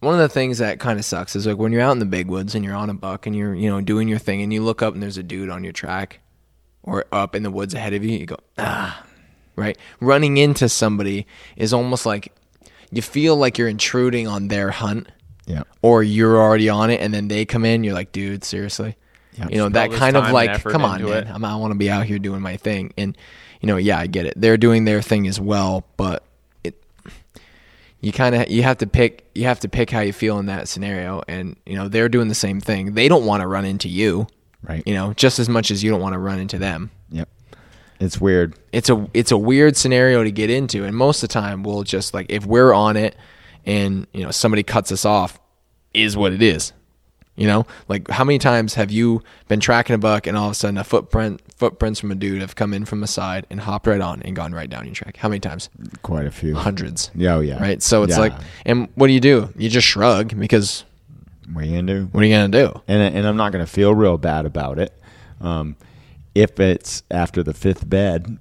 one 0.02 0.14
of 0.14 0.20
the 0.20 0.28
things 0.28 0.58
that 0.58 0.80
kind 0.80 0.98
of 0.98 1.04
sucks 1.04 1.36
is 1.36 1.46
like 1.46 1.58
when 1.58 1.72
you're 1.72 1.80
out 1.80 1.92
in 1.92 1.98
the 1.98 2.06
big 2.06 2.28
woods 2.28 2.54
and 2.54 2.64
you're 2.64 2.74
on 2.74 2.90
a 2.90 2.94
buck 2.94 3.26
and 3.26 3.36
you're 3.36 3.54
you 3.54 3.70
know 3.70 3.80
doing 3.80 4.08
your 4.08 4.18
thing 4.18 4.42
and 4.42 4.52
you 4.52 4.62
look 4.62 4.82
up 4.82 4.94
and 4.94 5.02
there's 5.02 5.18
a 5.18 5.22
dude 5.22 5.50
on 5.50 5.64
your 5.64 5.72
track 5.72 6.20
or 6.82 7.04
up 7.12 7.34
in 7.34 7.42
the 7.42 7.50
woods 7.50 7.74
ahead 7.74 7.92
of 7.92 8.04
you 8.04 8.18
you 8.18 8.26
go 8.26 8.36
ah 8.58 9.04
right? 9.56 9.76
Running 10.00 10.36
into 10.36 10.68
somebody 10.68 11.26
is 11.56 11.72
almost 11.72 12.06
like 12.06 12.32
you 12.90 13.02
feel 13.02 13.36
like 13.36 13.58
you're 13.58 13.68
intruding 13.68 14.28
on 14.28 14.48
their 14.48 14.70
hunt 14.70 15.08
yeah, 15.46 15.62
or 15.82 16.02
you're 16.02 16.40
already 16.40 16.68
on 16.68 16.90
it 16.90 17.00
and 17.00 17.12
then 17.12 17.28
they 17.28 17.44
come 17.44 17.64
in 17.64 17.84
you're 17.84 17.94
like 17.94 18.12
dude 18.12 18.44
seriously? 18.44 18.96
Yeah. 19.34 19.48
you 19.48 19.56
know 19.56 19.70
that 19.70 19.90
kind 19.92 20.18
of 20.18 20.30
like 20.30 20.62
come 20.62 20.84
on 20.84 21.02
man. 21.02 21.26
I'm, 21.26 21.42
i 21.42 21.56
want 21.56 21.72
to 21.72 21.78
be 21.78 21.88
out 21.88 22.04
here 22.04 22.18
doing 22.18 22.42
my 22.42 22.58
thing. 22.58 22.92
And 22.98 23.16
you 23.60 23.66
know 23.66 23.76
yeah 23.76 23.98
i 23.98 24.06
get 24.06 24.26
it. 24.26 24.34
They're 24.36 24.58
doing 24.58 24.84
their 24.84 25.02
thing 25.02 25.26
as 25.26 25.40
well 25.40 25.86
but 25.96 26.16
it 26.16 26.22
you 28.02 28.12
kind 28.12 28.34
of 28.34 28.50
you 28.50 28.62
have 28.62 28.76
to 28.78 28.86
pick 28.86 29.24
you 29.34 29.44
have 29.44 29.60
to 29.60 29.68
pick 29.68 29.90
how 29.90 30.00
you 30.00 30.12
feel 30.12 30.38
in 30.38 30.46
that 30.46 30.68
scenario 30.68 31.22
and 31.28 31.56
you 31.64 31.74
know 31.74 31.88
they're 31.88 32.08
doing 32.08 32.28
the 32.28 32.34
same 32.34 32.60
thing 32.60 32.92
they 32.94 33.08
don't 33.08 33.24
want 33.24 33.40
to 33.40 33.46
run 33.46 33.64
into 33.64 33.88
you 33.88 34.26
right. 34.62 34.82
you 34.86 34.92
know 34.92 35.14
just 35.14 35.38
as 35.38 35.48
much 35.48 35.70
as 35.70 35.82
you 35.82 35.90
don't 35.90 36.00
want 36.00 36.12
to 36.12 36.18
run 36.18 36.38
into 36.38 36.58
them 36.58 36.90
Yep. 37.10 37.28
It's 38.00 38.20
weird. 38.20 38.54
it's 38.72 38.90
a 38.90 39.08
it's 39.14 39.30
a 39.30 39.38
weird 39.38 39.76
scenario 39.76 40.24
to 40.24 40.30
get 40.32 40.50
into 40.50 40.84
and 40.84 40.94
most 40.96 41.22
of 41.22 41.28
the 41.28 41.32
time 41.32 41.62
we'll 41.62 41.84
just 41.84 42.12
like 42.12 42.26
if 42.28 42.44
we're 42.44 42.74
on 42.74 42.96
it 42.96 43.16
and 43.64 44.06
you 44.12 44.24
know 44.24 44.30
somebody 44.32 44.62
cuts 44.62 44.90
us 44.90 45.04
off 45.04 45.38
is 45.94 46.16
what 46.16 46.32
it 46.32 46.42
is 46.42 46.72
you 47.36 47.46
know 47.46 47.66
like 47.88 48.08
how 48.10 48.24
many 48.24 48.38
times 48.38 48.74
have 48.74 48.90
you 48.90 49.22
been 49.48 49.58
tracking 49.60 49.94
a 49.94 49.98
buck 49.98 50.26
and 50.26 50.36
all 50.36 50.46
of 50.46 50.52
a 50.52 50.54
sudden 50.54 50.76
a 50.76 50.84
footprint 50.84 51.40
footprints 51.56 51.98
from 52.00 52.10
a 52.10 52.14
dude 52.14 52.40
have 52.42 52.54
come 52.56 52.74
in 52.74 52.84
from 52.84 53.00
the 53.00 53.06
side 53.06 53.46
and 53.50 53.60
hopped 53.60 53.86
right 53.86 54.00
on 54.02 54.20
and 54.22 54.36
gone 54.36 54.52
right 54.52 54.68
down 54.68 54.84
your 54.84 54.94
track 54.94 55.16
how 55.16 55.28
many 55.28 55.40
times 55.40 55.70
Quite 56.02 56.26
a 56.26 56.30
few. 56.30 56.54
hundreds 56.54 57.10
Yeah, 57.14 57.36
oh, 57.36 57.40
yeah. 57.40 57.60
right 57.60 57.82
so 57.82 58.02
it's 58.02 58.12
Yeah. 58.14 58.20
like 58.20 58.32
and 58.66 58.88
what 58.96 59.06
do 59.06 59.12
you 59.14 59.20
do 59.20 59.48
you 59.56 59.68
just 59.70 59.86
shrug 59.86 60.38
because 60.38 60.84
what 61.52 61.64
are 61.64 61.66
you 61.66 61.76
gonna 61.76 62.00
do? 62.00 62.08
what 62.12 62.22
are 62.22 62.26
you 62.26 62.34
gonna 62.34 62.48
do 62.48 62.80
And 62.86 63.16
and 63.16 63.26
I'm 63.26 63.36
not 63.36 63.50
gonna 63.52 63.66
feel 63.66 63.94
real 63.94 64.18
bad 64.18 64.44
about 64.46 64.78
it. 64.78 64.92
Um, 65.40 65.76
if 66.34 66.60
it's 66.60 67.02
after 67.10 67.42
the 67.42 67.52
fifth 67.52 67.88
bed, 67.88 68.38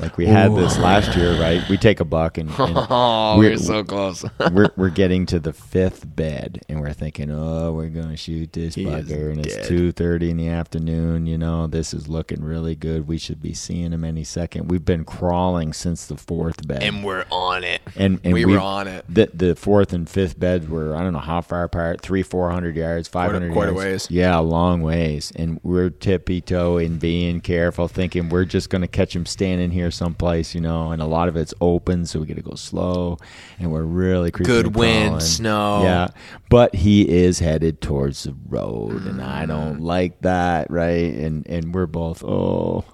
like 0.00 0.16
we 0.16 0.26
had 0.26 0.54
this 0.54 0.78
last 0.78 1.16
year, 1.16 1.40
right? 1.40 1.62
We 1.68 1.76
take 1.76 2.00
a 2.00 2.04
buck 2.04 2.38
and, 2.38 2.48
and 2.50 2.58
Oh, 2.90 3.36
we're- 3.38 3.50
we're 3.52 3.56
so 3.58 3.84
close. 3.84 4.24
we're 4.52 4.70
we're 4.76 4.90
getting 4.90 5.26
to 5.26 5.38
the 5.38 5.52
fifth 5.52 6.04
bed, 6.16 6.62
and 6.68 6.80
we're 6.80 6.92
thinking, 6.92 7.30
oh, 7.30 7.72
we're 7.72 7.88
gonna 7.88 8.16
shoot 8.16 8.52
this 8.52 8.74
He 8.74 8.84
bugger, 8.84 9.30
and 9.32 9.42
dead. 9.42 9.52
it's 9.52 9.68
two 9.68 9.92
thirty 9.92 10.30
in 10.30 10.36
the 10.36 10.48
afternoon. 10.48 11.26
You 11.26 11.38
know, 11.38 11.66
this 11.66 11.92
is 11.94 12.08
looking 12.08 12.42
really 12.42 12.74
good. 12.74 13.06
We 13.08 13.18
should 13.18 13.40
be 13.42 13.54
seeing 13.54 13.92
him 13.92 14.04
any 14.04 14.24
second. 14.24 14.70
We've 14.70 14.84
been 14.84 15.04
crawling 15.04 15.72
since 15.72 16.06
the 16.06 16.16
fourth 16.16 16.66
bed, 16.66 16.82
and 16.82 17.04
we're 17.04 17.24
on 17.30 17.64
it. 17.64 17.80
and, 17.96 18.20
and 18.24 18.32
we 18.32 18.44
were 18.44 18.58
on 18.60 18.88
it. 18.88 19.04
The 19.08 19.30
the 19.32 19.54
fourth 19.56 19.92
and 19.92 20.08
fifth 20.08 20.38
beds 20.38 20.66
were 20.68 20.94
I 20.96 21.02
don't 21.02 21.12
know 21.12 21.18
how 21.18 21.40
far 21.40 21.64
apart, 21.64 22.00
three 22.00 22.22
four 22.22 22.50
hundred 22.50 22.76
yards, 22.76 23.08
five 23.08 23.30
hundred 23.32 23.52
quite 23.52 23.68
a 23.68 23.72
yards. 23.72 23.84
ways. 23.84 24.10
Yeah, 24.10 24.38
long 24.38 24.82
ways, 24.82 25.32
and 25.36 25.60
we're 25.62 25.90
tippy 25.90 26.40
toeing, 26.40 26.98
being 26.98 27.40
careful, 27.40 27.88
thinking 27.88 28.28
we're 28.28 28.44
just 28.44 28.70
gonna 28.70 28.88
catch 28.88 29.14
him 29.14 29.26
standing 29.26 29.70
here 29.70 29.83
someplace, 29.90 30.54
you 30.54 30.60
know. 30.60 30.90
And 30.92 31.00
a 31.02 31.06
lot 31.06 31.28
of 31.28 31.36
it's 31.36 31.54
open, 31.60 32.06
so 32.06 32.20
we 32.20 32.26
got 32.26 32.36
to 32.36 32.42
go 32.42 32.54
slow, 32.54 33.18
and 33.58 33.70
we're 33.72 33.82
really 33.82 34.30
creeping 34.30 34.54
Good 34.54 34.76
wind, 34.76 35.22
snow. 35.22 35.82
Yeah, 35.82 36.08
but 36.48 36.74
he 36.74 37.08
is 37.08 37.38
headed 37.38 37.80
towards 37.80 38.22
the 38.24 38.34
road, 38.48 39.06
and 39.06 39.20
I 39.22 39.46
don't 39.46 39.78
Mm. 39.78 39.84
like 39.84 40.20
that, 40.22 40.70
right? 40.70 41.14
And 41.14 41.46
and 41.46 41.74
we're 41.74 41.86
both 41.86 42.22
oh. 42.24 42.84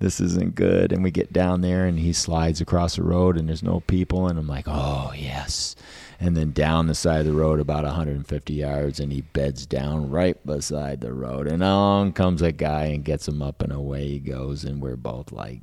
This 0.00 0.20
isn't 0.20 0.54
good, 0.54 0.92
and 0.92 1.02
we 1.02 1.10
get 1.10 1.32
down 1.32 1.60
there, 1.60 1.84
and 1.84 1.98
he 1.98 2.12
slides 2.12 2.60
across 2.60 2.94
the 2.94 3.02
road, 3.02 3.36
and 3.36 3.48
there's 3.48 3.64
no 3.64 3.80
people, 3.80 4.28
and 4.28 4.38
I'm 4.38 4.46
like, 4.46 4.66
"Oh 4.68 5.10
yes!" 5.16 5.74
And 6.20 6.36
then 6.36 6.52
down 6.52 6.86
the 6.86 6.94
side 6.94 7.18
of 7.18 7.26
the 7.26 7.32
road, 7.32 7.58
about 7.58 7.82
150 7.84 8.54
yards, 8.54 9.00
and 9.00 9.12
he 9.12 9.22
beds 9.22 9.66
down 9.66 10.08
right 10.08 10.36
beside 10.46 11.00
the 11.00 11.12
road, 11.12 11.48
and 11.48 11.64
on 11.64 12.12
comes 12.12 12.42
a 12.42 12.52
guy 12.52 12.84
and 12.84 13.04
gets 13.04 13.26
him 13.26 13.42
up, 13.42 13.60
and 13.60 13.72
away 13.72 14.06
he 14.06 14.18
goes, 14.20 14.62
and 14.64 14.80
we're 14.80 14.94
both 14.96 15.32
like, 15.32 15.62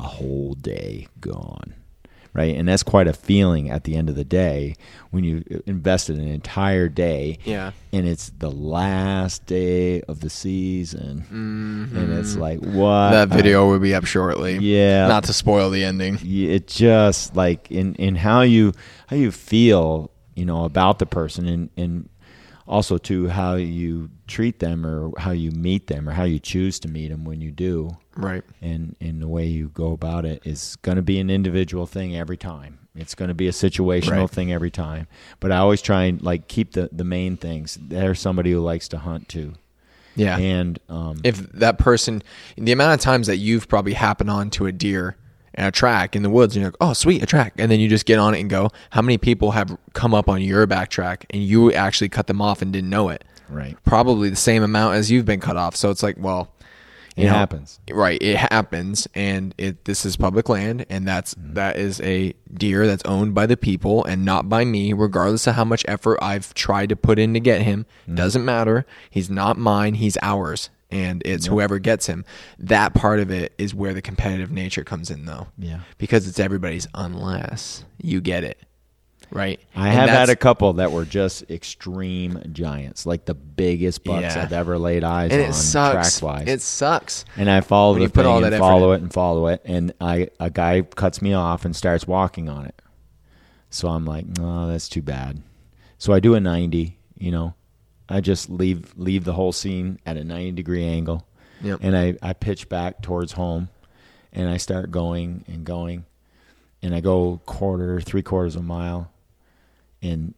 a 0.00 0.08
whole 0.08 0.54
day 0.54 1.06
gone 1.20 1.74
right? 2.32 2.54
And 2.54 2.68
that's 2.68 2.84
quite 2.84 3.08
a 3.08 3.12
feeling 3.12 3.70
at 3.70 3.82
the 3.82 3.96
end 3.96 4.08
of 4.08 4.14
the 4.14 4.22
day 4.24 4.76
when 5.10 5.24
you 5.24 5.42
invested 5.66 6.16
an 6.16 6.28
entire 6.28 6.88
day, 6.88 7.38
Yeah. 7.44 7.72
and 7.92 8.06
it's 8.06 8.30
the 8.38 8.52
last 8.52 9.46
day 9.46 10.00
of 10.02 10.20
the 10.20 10.30
season, 10.30 11.24
and 11.92 12.12
it's 12.12 12.36
like 12.36 12.60
what 12.60 12.70
Mm-hmm. 13.10 13.12
That 13.14 13.28
video 13.36 13.68
will 13.68 13.80
be 13.80 13.96
up 13.96 14.04
shortly. 14.04 14.58
yeah, 14.58 15.08
Not 15.08 15.24
to 15.24 15.32
spoil 15.32 15.70
the 15.70 15.82
ending. 15.84 16.20
it 16.22 16.68
just 16.68 17.34
like 17.34 17.68
in 17.68 17.96
in 17.96 18.14
how 18.14 18.42
you 18.42 18.74
how 19.08 19.16
you 19.16 19.32
feel 19.32 20.12
you 20.36 20.44
know 20.44 20.64
about 20.64 21.00
the 21.00 21.06
person 21.06 21.46
and 21.48 21.70
and 21.76 22.08
also 22.68 22.96
to 22.98 23.26
how 23.26 23.56
you 23.56 24.08
treat 24.28 24.60
them 24.60 24.86
or 24.86 25.10
how 25.18 25.32
you 25.32 25.50
meet 25.50 25.88
them 25.88 26.08
or 26.08 26.12
how 26.12 26.22
you 26.22 26.38
choose 26.38 26.78
to 26.78 26.86
meet 26.88 27.08
them 27.08 27.24
when 27.24 27.40
you 27.40 27.50
do 27.50 27.90
Right. 28.22 28.44
and 28.62 28.96
and 29.00 29.20
the 29.22 29.28
way 29.28 29.46
you 29.46 29.68
go 29.68 29.92
about 29.92 30.24
it 30.24 30.42
is 30.44 30.76
going 30.82 30.96
to 30.96 31.02
be 31.02 31.18
an 31.20 31.30
individual 31.30 31.86
thing 31.86 32.16
every 32.16 32.36
time. 32.36 32.78
It's 32.96 33.14
going 33.14 33.28
to 33.28 33.34
be 33.34 33.46
a 33.46 33.52
situational 33.52 34.10
Right. 34.22 34.30
thing 34.30 34.52
every 34.52 34.70
time. 34.70 35.06
But 35.38 35.52
I 35.52 35.58
always 35.58 35.80
try 35.80 36.04
and 36.04 36.20
like 36.22 36.48
keep 36.48 36.72
the 36.72 36.88
the 36.92 37.04
main 37.04 37.36
things. 37.36 37.78
There's 37.80 38.20
somebody 38.20 38.50
who 38.52 38.60
likes 38.60 38.88
to 38.88 38.98
hunt 38.98 39.28
too, 39.28 39.54
Yeah. 40.16 40.36
and 40.38 40.78
um, 40.88 41.20
if 41.24 41.38
that 41.52 41.78
person, 41.78 42.22
the 42.56 42.72
amount 42.72 42.94
of 42.94 43.00
times 43.00 43.26
that 43.28 43.36
you've 43.36 43.68
probably 43.68 43.92
happened 43.94 44.30
on 44.30 44.50
to 44.50 44.66
a 44.66 44.72
deer 44.72 45.16
and 45.54 45.66
a 45.66 45.70
track 45.72 46.14
in 46.16 46.22
the 46.22 46.30
woods, 46.30 46.54
and 46.54 46.62
you're 46.62 46.70
like, 46.70 46.76
oh, 46.80 46.92
sweet, 46.92 47.22
a 47.22 47.26
track. 47.26 47.54
And 47.58 47.70
then 47.70 47.80
you 47.80 47.88
just 47.88 48.06
get 48.06 48.18
on 48.20 48.34
it 48.34 48.40
and 48.40 48.48
go. 48.48 48.70
How 48.90 49.02
many 49.02 49.18
people 49.18 49.50
have 49.52 49.76
come 49.94 50.14
up 50.14 50.28
on 50.28 50.42
your 50.42 50.64
back 50.66 50.90
track 50.90 51.26
and 51.30 51.42
you 51.42 51.72
actually 51.72 52.08
cut 52.08 52.26
them 52.28 52.40
off 52.40 52.62
and 52.62 52.72
didn't 52.72 52.90
know 52.90 53.08
it? 53.08 53.24
right, 53.48 53.76
Probably 53.84 54.30
the 54.30 54.36
same 54.36 54.62
amount 54.62 54.94
as 54.94 55.10
you've 55.10 55.24
been 55.24 55.40
cut 55.40 55.56
off. 55.56 55.74
So 55.74 55.90
it's 55.90 56.04
like, 56.04 56.16
well, 56.20 56.54
you 57.16 57.24
it 57.24 57.26
know, 57.26 57.34
happens. 57.34 57.80
Right, 57.90 58.20
it 58.22 58.36
happens, 58.36 59.08
and 59.14 59.54
it 59.58 59.84
this 59.84 60.04
is 60.04 60.16
public 60.16 60.48
land, 60.48 60.86
and 60.88 61.06
that's 61.06 61.34
mm. 61.34 61.54
that 61.54 61.76
is 61.76 62.00
a 62.00 62.34
deer 62.52 62.86
that's 62.86 63.04
owned 63.04 63.34
by 63.34 63.46
the 63.46 63.56
people 63.56 64.04
and 64.04 64.24
not 64.24 64.48
by 64.48 64.64
me, 64.64 64.92
regardless 64.92 65.46
of 65.46 65.54
how 65.54 65.64
much 65.64 65.84
effort 65.88 66.18
I've 66.22 66.54
tried 66.54 66.88
to 66.90 66.96
put 66.96 67.18
in 67.18 67.34
to 67.34 67.40
get 67.40 67.62
him. 67.62 67.86
Mm. 68.08 68.16
Doesn't 68.16 68.44
matter. 68.44 68.86
He's 69.10 69.30
not 69.30 69.58
mine. 69.58 69.94
He's 69.94 70.16
ours, 70.22 70.70
and 70.90 71.22
it's 71.24 71.46
whoever 71.46 71.78
gets 71.78 72.06
him. 72.06 72.24
That 72.58 72.94
part 72.94 73.20
of 73.20 73.30
it 73.30 73.52
is 73.58 73.74
where 73.74 73.94
the 73.94 74.02
competitive 74.02 74.50
nature 74.50 74.84
comes 74.84 75.10
in, 75.10 75.26
though. 75.26 75.48
Yeah. 75.58 75.80
because 75.98 76.28
it's 76.28 76.40
everybody's 76.40 76.86
unless 76.94 77.84
you 78.00 78.20
get 78.20 78.44
it. 78.44 78.58
Right, 79.32 79.60
I 79.76 79.88
And 79.88 79.96
have 79.98 80.08
had 80.08 80.28
a 80.28 80.34
couple 80.36 80.72
that 80.74 80.90
were 80.90 81.04
just 81.04 81.48
extreme 81.50 82.42
giants, 82.52 83.06
like 83.06 83.26
the 83.26 83.34
biggest 83.34 84.02
bucks 84.02 84.34
Yeah. 84.34 84.42
I've 84.42 84.52
ever 84.52 84.76
laid 84.76 85.04
eyes 85.04 85.30
and 85.30 85.42
on 85.42 85.50
it 85.50 85.52
sucks. 85.52 86.18
track 86.18 86.28
wise. 86.40 86.48
It 86.48 86.60
sucks. 86.60 87.24
and 87.36 87.48
I 87.48 87.60
follow 87.60 87.92
When 87.92 88.02
the 88.02 88.08
thing 88.08 88.26
and 88.26 88.56
follow 88.58 88.90
in. 88.92 88.98
it 89.00 89.02
and 89.02 89.12
follow 89.12 89.46
it, 89.46 89.62
and 89.64 89.92
I 90.00 90.30
a 90.40 90.50
guy 90.50 90.82
cuts 90.82 91.22
me 91.22 91.32
off 91.32 91.64
and 91.64 91.76
starts 91.76 92.06
walking 92.08 92.48
on 92.48 92.66
it. 92.66 92.82
So 93.70 93.88
I'm 93.88 94.04
like, 94.04 94.26
no, 94.26 94.66
that's 94.66 94.88
too 94.88 95.02
bad. 95.02 95.42
So 95.98 96.12
I 96.12 96.18
do 96.18 96.34
a 96.34 96.40
90. 96.40 96.98
You 97.16 97.30
know, 97.30 97.54
I 98.08 98.20
just 98.20 98.50
leave 98.50 98.92
leave 98.96 99.22
the 99.24 99.34
whole 99.34 99.52
scene 99.52 100.00
at 100.04 100.16
a 100.16 100.24
90 100.24 100.52
degree 100.52 100.84
angle, 100.84 101.24
Yep. 101.62 101.78
and 101.82 101.96
I 101.96 102.16
I 102.22 102.32
pitch 102.32 102.68
back 102.68 103.00
towards 103.00 103.32
home, 103.32 103.68
and 104.32 104.48
I 104.48 104.56
start 104.56 104.90
going 104.90 105.44
and 105.46 105.64
going, 105.64 106.04
and 106.82 106.94
I 106.94 107.00
go 107.00 107.40
quarter 107.46 108.00
three 108.00 108.22
quarters 108.22 108.56
of 108.56 108.62
a 108.62 108.64
mile, 108.64 109.09
and 110.02 110.34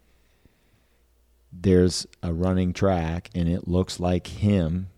there's 1.52 2.07
a 2.23 2.33
running 2.33 2.73
track, 2.73 3.31
and 3.35 3.49
it 3.49 3.69
looks 3.69 4.00
like 4.00 4.26
him 4.26 4.88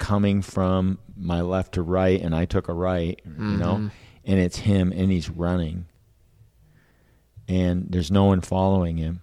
coming 0.00 0.40
from 0.40 0.98
my 1.16 1.42
left 1.42 1.74
to 1.74 1.82
right 1.82 2.20
and 2.20 2.34
I 2.34 2.46
took 2.46 2.68
a 2.68 2.72
right, 2.72 3.20
you 3.24 3.56
know, 3.58 3.74
mm-hmm. 3.74 3.88
and 4.24 4.40
it's 4.40 4.56
him 4.56 4.92
and 4.92 5.12
he's 5.12 5.28
running. 5.28 5.84
And 7.46 7.86
there's 7.90 8.10
no 8.10 8.24
one 8.24 8.40
following 8.40 8.96
him. 8.96 9.22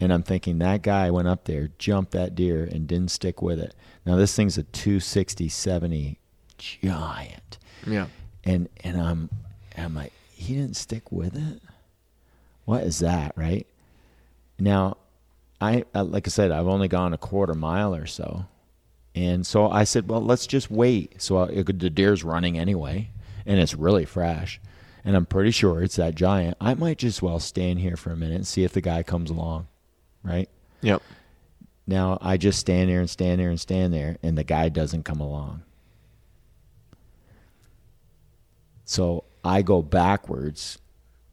And 0.00 0.12
I'm 0.12 0.22
thinking 0.24 0.58
that 0.58 0.82
guy 0.82 1.10
went 1.10 1.28
up 1.28 1.44
there, 1.44 1.70
jumped 1.78 2.12
that 2.12 2.34
deer 2.34 2.64
and 2.64 2.86
didn't 2.86 3.10
stick 3.10 3.40
with 3.40 3.60
it. 3.60 3.74
Now 4.04 4.16
this 4.16 4.34
thing's 4.34 4.58
a 4.58 4.64
260 4.64 5.48
70 5.48 6.18
giant. 6.58 7.58
Yeah, 7.86 8.08
And 8.44 8.68
and 8.82 9.00
I'm 9.00 9.30
I'm 9.76 9.94
like 9.94 10.12
he 10.32 10.54
didn't 10.54 10.76
stick 10.76 11.12
with 11.12 11.36
it. 11.36 11.62
What 12.64 12.82
is 12.82 12.98
that, 12.98 13.32
right? 13.36 13.66
Now, 14.58 14.96
I 15.60 15.84
like 15.94 16.26
I 16.26 16.30
said, 16.30 16.50
I've 16.50 16.66
only 16.66 16.88
gone 16.88 17.12
a 17.12 17.18
quarter 17.18 17.54
mile 17.54 17.94
or 17.94 18.06
so, 18.06 18.46
and 19.14 19.46
so 19.46 19.70
I 19.70 19.84
said, 19.84 20.08
well, 20.08 20.20
let's 20.20 20.46
just 20.46 20.70
wait. 20.70 21.20
So 21.20 21.38
I, 21.38 21.62
the 21.62 21.90
deer's 21.90 22.24
running 22.24 22.58
anyway, 22.58 23.10
and 23.46 23.58
it's 23.58 23.74
really 23.74 24.04
fresh, 24.04 24.60
and 25.04 25.16
I'm 25.16 25.26
pretty 25.26 25.50
sure 25.50 25.82
it's 25.82 25.96
that 25.96 26.14
giant. 26.14 26.56
I 26.60 26.74
might 26.74 26.98
just 26.98 27.22
well 27.22 27.40
stand 27.40 27.80
here 27.80 27.96
for 27.96 28.10
a 28.10 28.16
minute 28.16 28.36
and 28.36 28.46
see 28.46 28.64
if 28.64 28.72
the 28.72 28.80
guy 28.80 29.02
comes 29.02 29.30
along, 29.30 29.66
right? 30.22 30.48
yep. 30.80 31.02
Now 31.86 32.18
I 32.20 32.36
just 32.36 32.58
stand 32.58 32.90
there 32.90 33.00
and 33.00 33.08
stand 33.08 33.40
there 33.40 33.48
and 33.50 33.60
stand 33.60 33.92
there, 33.92 34.18
and 34.22 34.36
the 34.36 34.44
guy 34.44 34.68
doesn't 34.68 35.04
come 35.04 35.20
along. 35.20 35.62
So 38.84 39.24
I 39.44 39.62
go 39.62 39.82
backwards. 39.82 40.78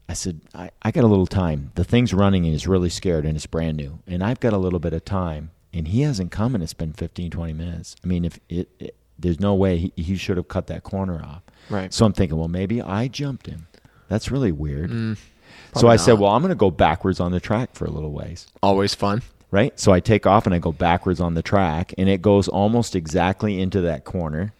I 0.08 0.12
said, 0.14 0.40
I, 0.54 0.70
I 0.82 0.90
got 0.92 1.04
a 1.04 1.08
little 1.08 1.26
time. 1.26 1.72
The 1.74 1.84
thing's 1.84 2.14
running 2.14 2.44
and 2.44 2.52
he's 2.52 2.66
really 2.68 2.90
scared 2.90 3.24
and 3.26 3.36
it's 3.36 3.46
brand 3.46 3.76
new. 3.76 3.98
And 4.06 4.22
I've 4.22 4.40
got 4.40 4.52
a 4.52 4.58
little 4.58 4.78
bit 4.78 4.92
of 4.92 5.04
time. 5.04 5.50
And 5.72 5.88
he 5.88 6.02
hasn't 6.02 6.30
come 6.30 6.54
and 6.54 6.62
it's 6.64 6.72
been 6.74 6.92
15, 6.92 7.30
20 7.30 7.52
minutes. 7.52 7.96
I 8.02 8.06
mean, 8.06 8.24
if 8.24 8.38
it, 8.48 8.68
it 8.78 8.96
there's 9.18 9.40
no 9.40 9.54
way 9.54 9.76
he, 9.78 9.92
he 9.96 10.16
should 10.16 10.36
have 10.36 10.48
cut 10.48 10.68
that 10.68 10.84
corner 10.84 11.20
off. 11.22 11.42
Right. 11.68 11.92
So 11.92 12.06
I'm 12.06 12.12
thinking, 12.12 12.38
well, 12.38 12.48
maybe 12.48 12.80
I 12.80 13.08
jumped 13.08 13.46
him. 13.46 13.66
That's 14.08 14.30
really 14.30 14.52
weird. 14.52 14.90
so 14.90 14.94
Mm, 14.96 15.18
probably 15.72 15.90
I 15.90 15.96
said, 15.96 16.18
well, 16.18 16.30
I'm 16.30 16.40
going 16.42 16.50
to 16.50 16.54
go 16.54 16.70
backwards 16.70 17.18
on 17.20 17.32
the 17.32 17.40
track 17.40 17.74
for 17.74 17.84
a 17.86 17.90
little 17.90 18.12
ways 18.12 18.46
Always 18.62 18.94
fun. 18.94 19.22
right? 19.50 19.78
So 19.78 19.92
I 19.92 20.00
take 20.00 20.26
off 20.26 20.46
and 20.46 20.54
I 20.54 20.58
go 20.60 20.70
backwards 20.72 21.20
on 21.20 21.34
the 21.34 21.42
track, 21.42 21.92
and 21.98 22.08
it 22.08 22.22
goes 22.22 22.46
almost 22.46 22.94
exactly 22.94 23.60
into 23.60 23.80
that 23.82 24.04
corner. 24.04 24.52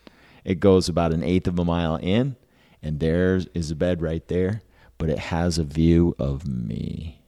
It 0.45 0.59
goes 0.61 0.89
about 0.89 1.13
an 1.13 1.23
eighth 1.23 1.47
of 1.49 1.59
a 1.59 1.65
mile 1.65 1.97
in, 1.97 2.37
and 2.83 2.99
there 3.01 3.41
is 3.55 3.71
a 3.71 3.77
bed 3.77 4.03
right 4.03 4.27
there, 4.29 4.63
but 4.99 5.11
it 5.11 5.19
has 5.19 5.59
a 5.59 5.65
view 5.65 6.15
of 6.19 6.47
me. 6.47 7.21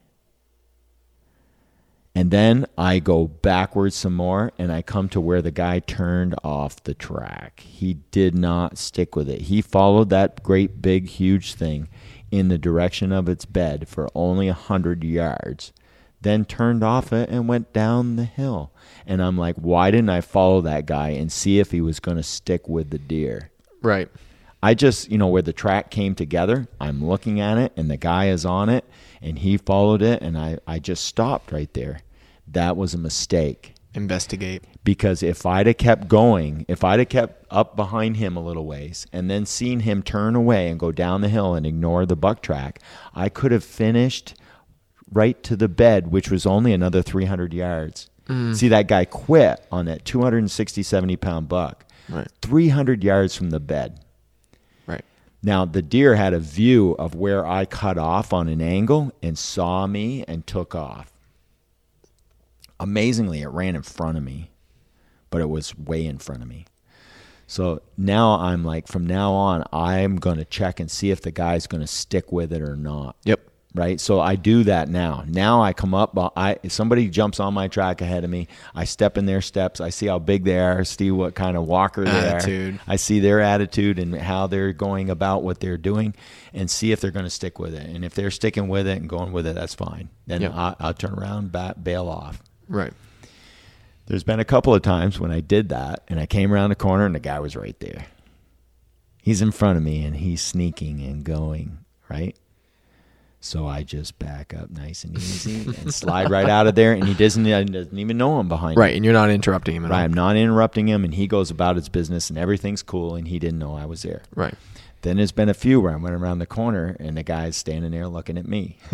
And 2.14 2.32
then 2.32 2.66
I 2.76 2.98
go 2.98 3.28
backwards 3.28 3.94
some 3.94 4.14
more 4.14 4.50
and 4.58 4.72
I 4.72 4.82
come 4.82 5.08
to 5.10 5.20
where 5.20 5.40
the 5.40 5.52
guy 5.52 5.78
turned 5.78 6.34
off 6.42 6.82
the 6.82 6.94
track. 6.94 7.60
He 7.60 7.94
did 8.10 8.34
not 8.34 8.76
stick 8.76 9.14
with 9.14 9.28
it. 9.28 9.42
He 9.42 9.62
followed 9.62 10.10
that 10.10 10.42
great 10.42 10.82
big 10.82 11.08
huge 11.08 11.54
thing 11.54 11.88
in 12.32 12.48
the 12.48 12.58
direction 12.58 13.12
of 13.12 13.28
its 13.28 13.44
bed 13.44 13.88
for 13.88 14.08
only 14.16 14.48
a 14.48 14.52
hundred 14.52 15.04
yards, 15.04 15.72
then 16.20 16.44
turned 16.44 16.82
off 16.82 17.12
it 17.12 17.30
and 17.30 17.46
went 17.48 17.72
down 17.72 18.16
the 18.16 18.24
hill. 18.24 18.72
And 19.06 19.22
I'm 19.22 19.38
like, 19.38 19.54
why 19.56 19.92
didn't 19.92 20.10
I 20.10 20.20
follow 20.20 20.60
that 20.62 20.86
guy 20.86 21.10
and 21.10 21.30
see 21.30 21.60
if 21.60 21.70
he 21.70 21.80
was 21.80 22.00
going 22.00 22.16
to 22.16 22.24
stick 22.24 22.68
with 22.68 22.90
the 22.90 22.98
deer? 22.98 23.52
Right. 23.80 24.08
I 24.62 24.74
just, 24.74 25.10
you 25.10 25.18
know, 25.18 25.28
where 25.28 25.42
the 25.42 25.52
track 25.52 25.90
came 25.90 26.14
together, 26.14 26.66
I'm 26.80 27.04
looking 27.04 27.40
at 27.40 27.58
it 27.58 27.72
and 27.76 27.90
the 27.90 27.96
guy 27.96 28.28
is 28.28 28.44
on 28.44 28.68
it 28.68 28.84
and 29.22 29.38
he 29.38 29.56
followed 29.56 30.02
it 30.02 30.20
and 30.22 30.36
I, 30.36 30.58
I 30.66 30.78
just 30.80 31.04
stopped 31.04 31.52
right 31.52 31.72
there. 31.74 32.00
That 32.46 32.76
was 32.76 32.94
a 32.94 32.98
mistake. 32.98 33.74
Investigate. 33.94 34.64
because 34.84 35.22
if 35.22 35.44
I'd 35.46 35.66
have 35.66 35.78
kept 35.78 36.08
going, 36.08 36.64
if 36.68 36.84
I'd 36.84 36.98
have 37.00 37.08
kept 37.08 37.46
up 37.50 37.74
behind 37.74 38.16
him 38.18 38.36
a 38.36 38.42
little 38.42 38.66
ways 38.66 39.06
and 39.12 39.30
then 39.30 39.44
seen 39.46 39.80
him 39.80 40.02
turn 40.02 40.34
away 40.36 40.68
and 40.68 40.78
go 40.78 40.92
down 40.92 41.20
the 41.20 41.28
hill 41.28 41.54
and 41.54 41.66
ignore 41.66 42.04
the 42.06 42.14
buck 42.16 42.42
track, 42.42 42.80
I 43.14 43.28
could 43.28 43.50
have 43.50 43.64
finished 43.64 44.34
right 45.10 45.42
to 45.44 45.56
the 45.56 45.68
bed, 45.68 46.12
which 46.12 46.30
was 46.30 46.46
only 46.46 46.72
another 46.72 47.00
300 47.02 47.52
yards. 47.54 48.08
Mm. 48.26 48.54
See, 48.54 48.68
that 48.68 48.88
guy 48.88 49.04
quit 49.06 49.66
on 49.72 49.86
that 49.86 50.04
260, 50.04 50.82
70 50.82 51.16
pound 51.16 51.48
buck, 51.48 51.84
Right. 52.08 52.28
300 52.42 53.02
yards 53.02 53.34
from 53.36 53.50
the 53.50 53.60
bed. 53.60 54.00
Now, 55.42 55.64
the 55.64 55.82
deer 55.82 56.16
had 56.16 56.34
a 56.34 56.40
view 56.40 56.92
of 56.98 57.14
where 57.14 57.46
I 57.46 57.64
cut 57.64 57.96
off 57.96 58.32
on 58.32 58.48
an 58.48 58.60
angle 58.60 59.12
and 59.22 59.38
saw 59.38 59.86
me 59.86 60.24
and 60.26 60.46
took 60.46 60.74
off. 60.74 61.12
Amazingly, 62.80 63.42
it 63.42 63.48
ran 63.48 63.76
in 63.76 63.82
front 63.82 64.18
of 64.18 64.24
me, 64.24 64.50
but 65.30 65.40
it 65.40 65.48
was 65.48 65.76
way 65.78 66.04
in 66.04 66.18
front 66.18 66.42
of 66.42 66.48
me. 66.48 66.66
So 67.46 67.80
now 67.96 68.38
I'm 68.40 68.64
like, 68.64 68.88
from 68.88 69.06
now 69.06 69.32
on, 69.32 69.64
I'm 69.72 70.16
going 70.16 70.36
to 70.36 70.44
check 70.44 70.80
and 70.80 70.90
see 70.90 71.10
if 71.10 71.22
the 71.22 71.30
guy's 71.30 71.66
going 71.66 71.80
to 71.80 71.86
stick 71.86 72.30
with 72.30 72.52
it 72.52 72.60
or 72.60 72.76
not. 72.76 73.16
Yep. 73.24 73.40
Right. 73.78 74.00
So 74.00 74.18
I 74.18 74.34
do 74.34 74.64
that 74.64 74.88
now. 74.88 75.22
Now 75.28 75.62
I 75.62 75.72
come 75.72 75.94
up, 75.94 76.18
uh, 76.18 76.30
I 76.36 76.56
if 76.64 76.72
somebody 76.72 77.08
jumps 77.08 77.38
on 77.38 77.54
my 77.54 77.68
track 77.68 78.00
ahead 78.00 78.24
of 78.24 78.30
me, 78.30 78.48
I 78.74 78.84
step 78.84 79.16
in 79.16 79.24
their 79.26 79.40
steps. 79.40 79.80
I 79.80 79.90
see 79.90 80.06
how 80.06 80.18
big 80.18 80.42
they 80.42 80.58
are, 80.58 80.84
see 80.84 81.12
what 81.12 81.36
kind 81.36 81.56
of 81.56 81.64
walker 81.64 82.04
they 82.04 82.10
Attitude. 82.10 82.74
are. 82.74 82.80
I 82.88 82.96
see 82.96 83.20
their 83.20 83.40
attitude 83.40 84.00
and 84.00 84.16
how 84.16 84.48
they're 84.48 84.72
going 84.72 85.10
about 85.10 85.44
what 85.44 85.60
they're 85.60 85.76
doing, 85.76 86.14
and 86.52 86.68
see 86.68 86.90
if 86.90 87.00
they're 87.00 87.12
going 87.12 87.24
to 87.26 87.30
stick 87.30 87.60
with 87.60 87.72
it. 87.74 87.86
And 87.86 88.04
if 88.04 88.14
they're 88.14 88.32
sticking 88.32 88.66
with 88.68 88.88
it 88.88 88.98
and 88.98 89.08
going 89.08 89.30
with 89.32 89.46
it, 89.46 89.54
that's 89.54 89.74
fine. 89.76 90.08
Then 90.26 90.42
Yep. 90.42 90.52
I, 90.54 90.74
I'll 90.80 90.94
turn 90.94 91.14
around, 91.14 91.52
bat, 91.52 91.84
bail 91.84 92.08
off. 92.08 92.42
Right. 92.68 92.92
There's 94.06 94.24
been 94.24 94.40
a 94.40 94.44
couple 94.44 94.74
of 94.74 94.82
times 94.82 95.20
when 95.20 95.30
I 95.30 95.40
did 95.40 95.68
that, 95.68 96.02
and 96.08 96.18
I 96.18 96.26
came 96.26 96.52
around 96.52 96.70
the 96.70 96.76
corner, 96.76 97.06
and 97.06 97.14
the 97.14 97.20
guy 97.20 97.38
was 97.38 97.54
right 97.54 97.78
there. 97.78 98.06
He's 99.22 99.42
in 99.42 99.52
front 99.52 99.76
of 99.76 99.84
me, 99.84 100.02
and 100.04 100.16
he's 100.16 100.40
sneaking 100.40 101.00
and 101.02 101.22
going 101.22 101.78
right. 102.08 102.34
So 103.40 103.66
I 103.68 103.84
just 103.84 104.18
back 104.18 104.52
up 104.52 104.68
nice 104.70 105.04
and 105.04 105.16
easy 105.16 105.64
and 105.80 105.94
slide 105.94 106.28
right 106.30 106.48
out 106.48 106.66
of 106.66 106.74
there, 106.74 106.92
and 106.92 107.04
he 107.04 107.14
doesn't 107.14 107.44
he 107.44 107.50
doesn't 107.64 107.96
even 107.98 108.18
know 108.18 108.38
I'm 108.38 108.48
behind. 108.48 108.76
him. 108.76 108.80
Right. 108.80 108.96
And 108.96 109.04
you're 109.04 109.14
not 109.14 109.30
interrupting 109.30 109.76
him 109.76 109.84
at 109.84 109.90
Right. 109.92 109.98
all. 109.98 110.04
I'm 110.04 110.12
not 110.12 110.36
interrupting 110.36 110.88
him, 110.88 111.04
and 111.04 111.14
he 111.14 111.26
goes 111.28 111.50
about 111.50 111.76
his 111.76 111.88
business, 111.88 112.30
and 112.30 112.38
everything's 112.38 112.82
cool, 112.82 113.14
and 113.14 113.28
he 113.28 113.38
didn't 113.38 113.60
know 113.60 113.76
I 113.76 113.84
was 113.86 114.02
there. 114.02 114.22
Right. 114.34 114.54
Then 115.02 115.18
there's 115.18 115.30
been 115.30 115.48
a 115.48 115.54
few 115.54 115.80
where 115.80 115.92
I 115.92 115.96
went 115.96 116.16
around 116.16 116.40
the 116.40 116.46
corner 116.46 116.96
and 116.98 117.16
the 117.16 117.22
guy's 117.22 117.56
standing 117.56 117.92
there 117.92 118.08
looking 118.08 118.36
at 118.36 118.48
me. 118.48 118.78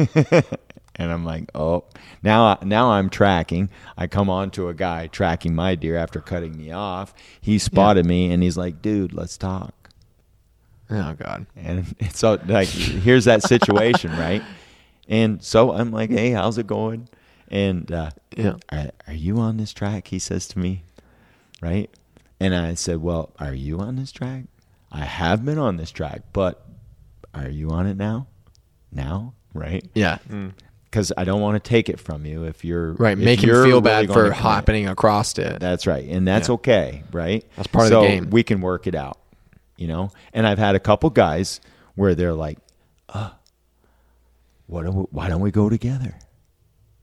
and 0.96 1.10
I'm 1.10 1.24
like, 1.24 1.50
oh, 1.54 1.84
now, 2.22 2.58
now 2.62 2.90
I'm 2.92 3.08
tracking. 3.08 3.70
I 3.96 4.06
come 4.06 4.28
on 4.28 4.50
to 4.50 4.68
a 4.68 4.74
guy 4.74 5.06
tracking 5.06 5.54
my 5.54 5.74
deer 5.76 5.96
after 5.96 6.20
cutting 6.20 6.58
me 6.58 6.70
off. 6.70 7.14
He 7.40 7.58
spotted 7.58 8.04
me 8.04 8.30
and 8.30 8.42
he's 8.42 8.58
like, 8.58 8.82
dude, 8.82 9.14
let's 9.14 9.38
talk. 9.38 9.72
Oh 10.90 11.14
God. 11.14 11.46
And 11.56 11.94
it's 11.98 12.18
so 12.20 12.38
like, 12.46 12.68
here's 12.68 13.24
that 13.24 13.42
situation, 13.42 14.10
right? 14.18 14.42
And 15.08 15.42
so 15.42 15.72
I'm 15.72 15.90
like, 15.92 16.10
hey, 16.10 16.30
how's 16.30 16.58
it 16.58 16.66
going? 16.66 17.08
And 17.48 17.90
uh, 17.92 18.10
Yeah. 18.36 18.54
are, 18.70 18.90
are 19.06 19.12
you 19.14 19.38
on 19.38 19.56
this 19.58 19.72
track? 19.72 20.08
He 20.08 20.18
says 20.18 20.46
to 20.48 20.58
me, 20.58 20.82
right? 21.60 21.90
And 22.40 22.54
I 22.54 22.74
said, 22.74 22.98
well, 23.02 23.30
are 23.38 23.54
you 23.54 23.78
on 23.80 23.96
this 23.96 24.12
track? 24.12 24.44
I 24.90 25.00
have 25.04 25.44
been 25.44 25.58
on 25.58 25.76
this 25.76 25.90
track, 25.90 26.22
but 26.32 26.64
are 27.34 27.48
you 27.48 27.70
on 27.70 27.86
it 27.86 27.96
now? 27.96 28.26
Now, 28.92 29.34
right? 29.52 29.84
Yeah. 29.94 30.18
Because 30.84 31.12
I 31.16 31.24
don't 31.24 31.40
want 31.40 31.62
to 31.62 31.68
take 31.68 31.88
it 31.88 31.98
from 31.98 32.24
you 32.24 32.44
if 32.44 32.64
you're 32.64 32.92
Right. 32.92 33.18
if 33.18 33.24
Make 33.24 33.42
you're 33.42 33.56
feel 33.56 33.80
really 33.80 33.80
bad 33.80 34.06
for 34.08 34.24
commit. 34.24 34.32
hopping 34.38 34.88
across 34.88 35.36
it. 35.38 35.58
That's 35.60 35.86
right, 35.86 36.04
and 36.08 36.26
that's 36.28 36.48
Yeah. 36.48 36.54
okay, 36.54 37.02
right? 37.12 37.44
That's 37.56 37.66
part 37.68 37.92
of 37.92 38.00
the 38.00 38.06
game. 38.06 38.30
We 38.30 38.42
can 38.44 38.60
work 38.60 38.86
it 38.86 38.94
out, 38.94 39.18
you 39.76 39.86
know. 39.86 40.10
And 40.32 40.46
I've 40.46 40.58
had 40.58 40.74
a 40.74 40.80
couple 40.80 41.10
guys 41.10 41.60
where 41.94 42.14
they're 42.14 42.32
like, 42.34 42.58
uh, 43.08 43.30
"What? 44.66 44.84
Do 44.84 44.90
we, 44.92 45.02
why 45.10 45.28
don't 45.28 45.40
we 45.40 45.50
go 45.50 45.68
together?" 45.68 46.14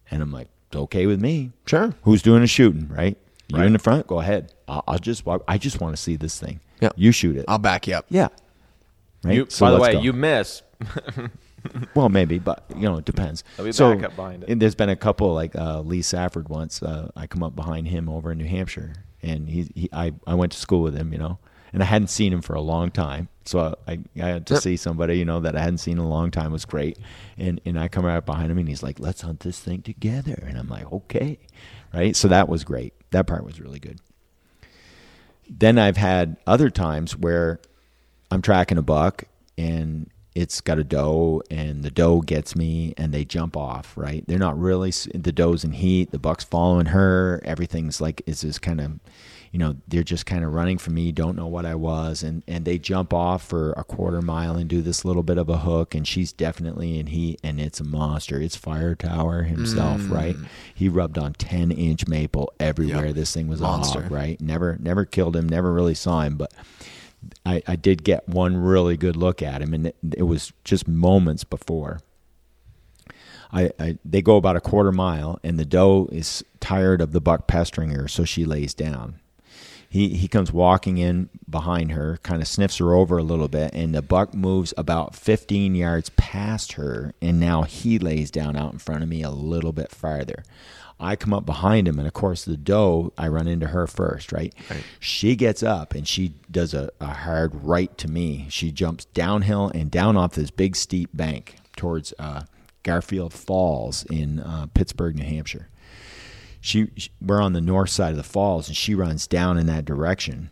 And 0.10 0.22
I'm 0.22 0.32
like, 0.32 0.48
"It's 0.68 0.75
okay 0.75 1.06
with 1.06 1.22
me. 1.22 1.51
Sure. 1.66 1.94
Who's 2.04 2.22
doing 2.22 2.42
the 2.42 2.48
shooting? 2.48 2.88
Right? 2.90 3.18
You 3.48 3.58
Right. 3.58 3.68
in 3.68 3.74
the 3.74 3.80
front? 3.80 4.08
Go 4.08 4.20
ahead. 4.20 4.54
I'll, 4.68 4.84
I'll 4.88 5.00
just. 5.00 5.24
I 5.48 5.58
just 5.58 5.82
want 5.82 5.96
to 5.96 6.01
see 6.01 6.16
this 6.16 6.40
thing. 6.40 6.60
Yeah. 6.80 6.90
You 6.96 7.12
shoot 7.12 7.38
it. 7.38 7.46
I'll 7.48 7.58
back 7.60 7.88
you 7.88 7.96
up. 7.96 8.06
yeah. 8.10 8.29
Right. 9.24 9.36
You, 9.36 9.46
So 9.50 9.66
by 9.68 9.72
the 9.72 9.79
way, 9.79 9.94
go. 9.94 10.01
you 10.01 10.14
miss. 10.14 10.62
Well, 11.94 12.10
maybe, 12.10 12.40
but 12.40 12.66
you 12.75 12.81
know, 12.90 12.98
it 12.98 13.05
depends. 13.05 13.44
Be 13.64 13.72
so, 13.72 13.94
back 13.94 14.05
up 14.05 14.16
behind 14.16 14.42
it. 14.42 14.50
and 14.50 14.60
there's 14.60 14.74
been 14.74 14.90
a 14.90 14.96
couple 14.96 15.31
like 15.36 15.55
uh, 15.55 15.81
Lee 15.81 16.01
Safford 16.01 16.50
once. 16.50 16.81
Uh, 16.81 17.12
I 17.16 17.27
come 17.27 17.44
up 17.44 17.55
behind 17.55 17.88
him 17.88 18.10
over 18.10 18.31
in 18.31 18.40
New 18.40 18.48
Hampshire, 18.48 18.94
and 19.22 19.48
he, 19.48 19.70
he 19.75 19.88
I, 19.94 20.14
I 20.25 20.34
went 20.34 20.53
to 20.53 20.57
school 20.57 20.81
with 20.81 20.96
him, 20.96 21.14
you 21.14 21.20
know, 21.20 21.38
and 21.74 21.81
I 21.81 21.86
hadn't 21.86 22.10
seen 22.10 22.34
him 22.34 22.42
for 22.42 22.53
a 22.53 22.62
long 22.62 22.92
time. 22.92 23.29
So 23.46 23.75
I, 23.88 24.00
I 24.22 24.27
had 24.27 24.46
to 24.48 24.53
Yep. 24.55 24.64
see 24.64 24.77
somebody, 24.77 25.18
you 25.18 25.25
know, 25.25 25.40
that 25.40 25.55
I 25.55 25.62
hadn't 25.62 25.79
seen 25.79 25.94
in 25.98 26.03
a 26.03 26.07
long 26.10 26.29
time 26.31 26.51
was 26.51 26.66
great. 26.66 26.98
And 27.38 27.60
and 27.66 27.79
I 27.79 27.88
come 27.88 28.05
right 28.05 28.25
behind 28.25 28.51
him, 28.51 28.57
and 28.57 28.68
he's 28.70 28.84
like, 28.84 29.00
"Let's 29.00 29.22
hunt 29.22 29.40
this 29.42 29.60
thing 29.60 29.81
together," 29.81 30.44
and 30.48 30.57
I'm 30.57 30.68
like, 30.70 30.92
"Okay," 30.92 31.40
right. 31.94 32.16
So 32.16 32.27
that 32.27 32.48
was 32.50 32.64
great. 32.64 32.94
That 33.12 33.27
part 33.27 33.44
was 33.44 33.60
really 33.60 33.79
good. 33.79 34.00
Then 35.50 35.77
I've 35.77 35.98
had 35.98 36.38
other 36.48 36.70
times 36.70 37.18
where 37.18 37.60
I'm 38.29 38.42
tracking 38.42 38.77
a 38.77 38.81
buck 38.81 39.25
and 39.57 40.10
it's 40.34 40.62
got 40.62 40.79
a 40.79 40.84
doe 40.86 41.42
and 41.51 41.84
the 41.84 41.92
doe 41.92 42.22
gets 42.22 42.55
me 42.55 42.94
and 42.98 43.14
they 43.14 43.25
jump 43.25 43.57
off, 43.57 43.98
right? 43.98 44.24
They're 44.27 44.40
not 44.40 44.57
really, 44.57 44.92
the 45.14 45.34
doe's 45.34 45.66
in 45.66 45.74
heat, 45.74 46.12
the 46.12 46.20
buck's 46.20 46.46
following 46.46 46.86
her, 46.88 47.42
everything's 47.44 48.00
like, 48.00 48.22
it's 48.25 48.42
just 48.42 48.62
kind 48.62 48.79
of, 48.79 49.00
you 49.51 49.59
know, 49.59 49.75
they're 49.85 50.03
just 50.03 50.25
kind 50.25 50.46
of 50.46 50.53
running 50.53 50.77
from 50.77 50.94
me, 50.94 51.11
don't 51.11 51.35
know 51.35 51.48
what 51.48 51.66
I 51.66 51.75
was. 51.75 52.24
And, 52.24 52.42
and 52.48 52.64
they 52.64 52.77
jump 52.77 53.14
off 53.14 53.46
for 53.46 53.74
a 53.74 53.83
quarter 53.83 54.22
mile 54.22 54.55
and 54.55 54.70
do 54.70 54.81
this 54.81 55.03
little 55.03 55.24
bit 55.24 55.37
of 55.37 55.50
a 55.50 55.57
hook 55.57 55.94
and 55.94 56.07
she's 56.07 56.31
definitely 56.31 56.98
in 56.98 57.07
heat 57.07 57.40
and 57.44 57.59
it's 57.59 57.81
a 57.81 57.83
monster. 57.83 58.40
It's 58.40 58.55
Fire 58.55 58.96
Tower 58.96 59.44
himself, 59.44 60.01
mm. 60.01 60.11
right? 60.11 60.35
He 60.74 60.87
rubbed 60.87 61.18
on 61.18 61.33
10 61.33 61.72
inch 61.72 62.07
maple 62.07 62.53
everywhere. 62.61 63.07
Yep. 63.07 63.16
This 63.16 63.33
thing 63.33 63.50
was 63.50 63.59
Monster. 63.59 64.00
a 64.00 64.03
hog, 64.03 64.11
right? 64.11 64.40
Never, 64.40 64.77
never 64.79 65.03
killed 65.03 65.35
him, 65.35 65.50
never 65.50 65.74
really 65.74 65.96
saw 65.96 66.22
him, 66.22 66.37
but 66.37 66.53
I, 67.46 67.61
I 67.68 67.75
did 67.75 68.03
get 68.03 68.27
one 68.27 68.57
really 68.57 68.98
good 68.98 69.16
look 69.16 69.42
at 69.42 69.61
him, 69.61 69.74
and 69.74 69.87
it, 69.87 69.96
it 70.18 70.24
was 70.24 70.53
just 70.64 70.87
moments 70.87 71.44
before. 71.44 72.00
I, 73.53 73.72
I 73.79 73.98
they 74.03 74.22
go 74.22 74.37
about 74.37 74.55
a 74.55 74.61
quarter 74.61 74.92
mile, 74.92 75.40
and 75.44 75.59
the 75.59 75.66
doe 75.66 76.07
is 76.11 76.44
tired 76.59 77.01
of 77.01 77.11
the 77.11 77.22
buck 77.22 77.48
pestering 77.48 77.92
her, 77.92 78.07
so 78.07 78.24
she 78.24 78.46
lays 78.46 78.74
down. 78.74 79.20
He 79.92 80.16
he 80.16 80.30
comes 80.30 80.54
walking 80.54 80.98
in 80.98 81.27
behind 81.50 81.92
her, 81.92 82.18
kind 82.24 82.42
of 82.42 82.48
sniffs 82.48 82.77
her 82.77 82.94
over 82.94 83.18
a 83.18 83.24
little 83.24 83.50
bit, 83.50 83.74
and 83.74 83.94
the 83.94 84.01
buck 84.01 84.34
moves 84.34 84.74
about 84.77 85.16
15 85.16 85.75
yards 85.75 86.10
past 86.12 86.74
her, 86.74 87.14
and 87.22 87.42
now 87.42 87.64
he 87.64 88.00
lays 88.00 88.32
down 88.32 88.56
out 88.56 88.72
in 88.72 88.80
front 88.80 89.04
of 89.04 89.10
me 89.10 89.22
a 89.22 89.30
little 89.30 89.74
bit 89.74 89.92
farther. 89.92 90.46
I 90.98 91.18
come 91.18 91.34
up 91.34 91.46
behind 91.46 91.90
him, 91.90 92.00
and 92.00 92.08
of 92.08 92.14
course 92.14 92.46
the 92.46 92.56
doe, 92.56 93.12
I 93.18 93.27
run 93.27 93.50
into 93.50 93.68
her 93.68 93.86
first, 93.86 94.32
right? 94.32 94.56
Right. 94.70 94.82
She 95.01 95.36
gets 95.36 95.62
up 95.62 95.94
and 95.94 96.08
she 96.08 96.36
does 96.50 96.74
a, 96.74 96.90
a 97.01 97.08
hard 97.08 97.62
right 97.62 97.98
to 97.98 98.08
me. 98.08 98.46
She 98.50 98.72
jumps 98.72 99.04
downhill 99.04 99.74
and 99.75 99.92
down 99.92 100.16
off 100.16 100.36
this 100.36 100.51
big 100.51 100.77
steep 100.77 101.10
bank 101.12 101.58
towards 101.75 102.14
uh, 102.18 102.44
Garfield 102.84 103.34
Falls 103.34 104.06
in 104.06 104.40
uh, 104.40 104.68
Pittsburg, 104.74 105.18
New 105.18 105.25
Hampshire. 105.25 105.68
She, 106.62 106.90
she- 106.96 107.10
we're 107.22 107.42
on 107.42 107.54
the 107.54 107.60
north 107.62 107.90
side 107.90 108.12
of 108.12 108.18
the 108.18 108.24
falls, 108.24 108.68
and 108.68 108.78
she 108.78 108.96
runs 108.96 109.28
down 109.28 109.58
in 109.58 109.66
that 109.68 109.84
direction. 109.86 110.50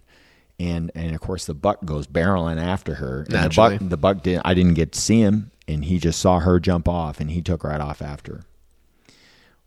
And 0.60 0.92
and 0.94 1.16
of 1.16 1.22
course 1.22 1.46
the 1.46 1.54
buck 1.54 1.86
goes 1.86 2.06
barreling 2.06 2.62
after 2.62 2.96
her. 2.96 3.22
And 3.22 3.30
Naturally. 3.32 3.78
the 3.78 3.80
buck 3.86 3.90
the 3.90 3.98
buck 3.98 4.24
did 4.24 4.42
I 4.44 4.54
didn't 4.54 4.74
get 4.74 4.92
to 4.92 5.00
see 5.00 5.22
him, 5.22 5.52
and 5.70 5.86
he 5.86 6.00
just 6.00 6.20
saw 6.20 6.40
her 6.40 6.60
jump 6.60 6.90
off, 6.90 7.22
and 7.22 7.32
he 7.32 7.42
took 7.42 7.64
right 7.64 7.80
off 7.80 8.02
after. 8.02 8.34
her. 8.34 8.44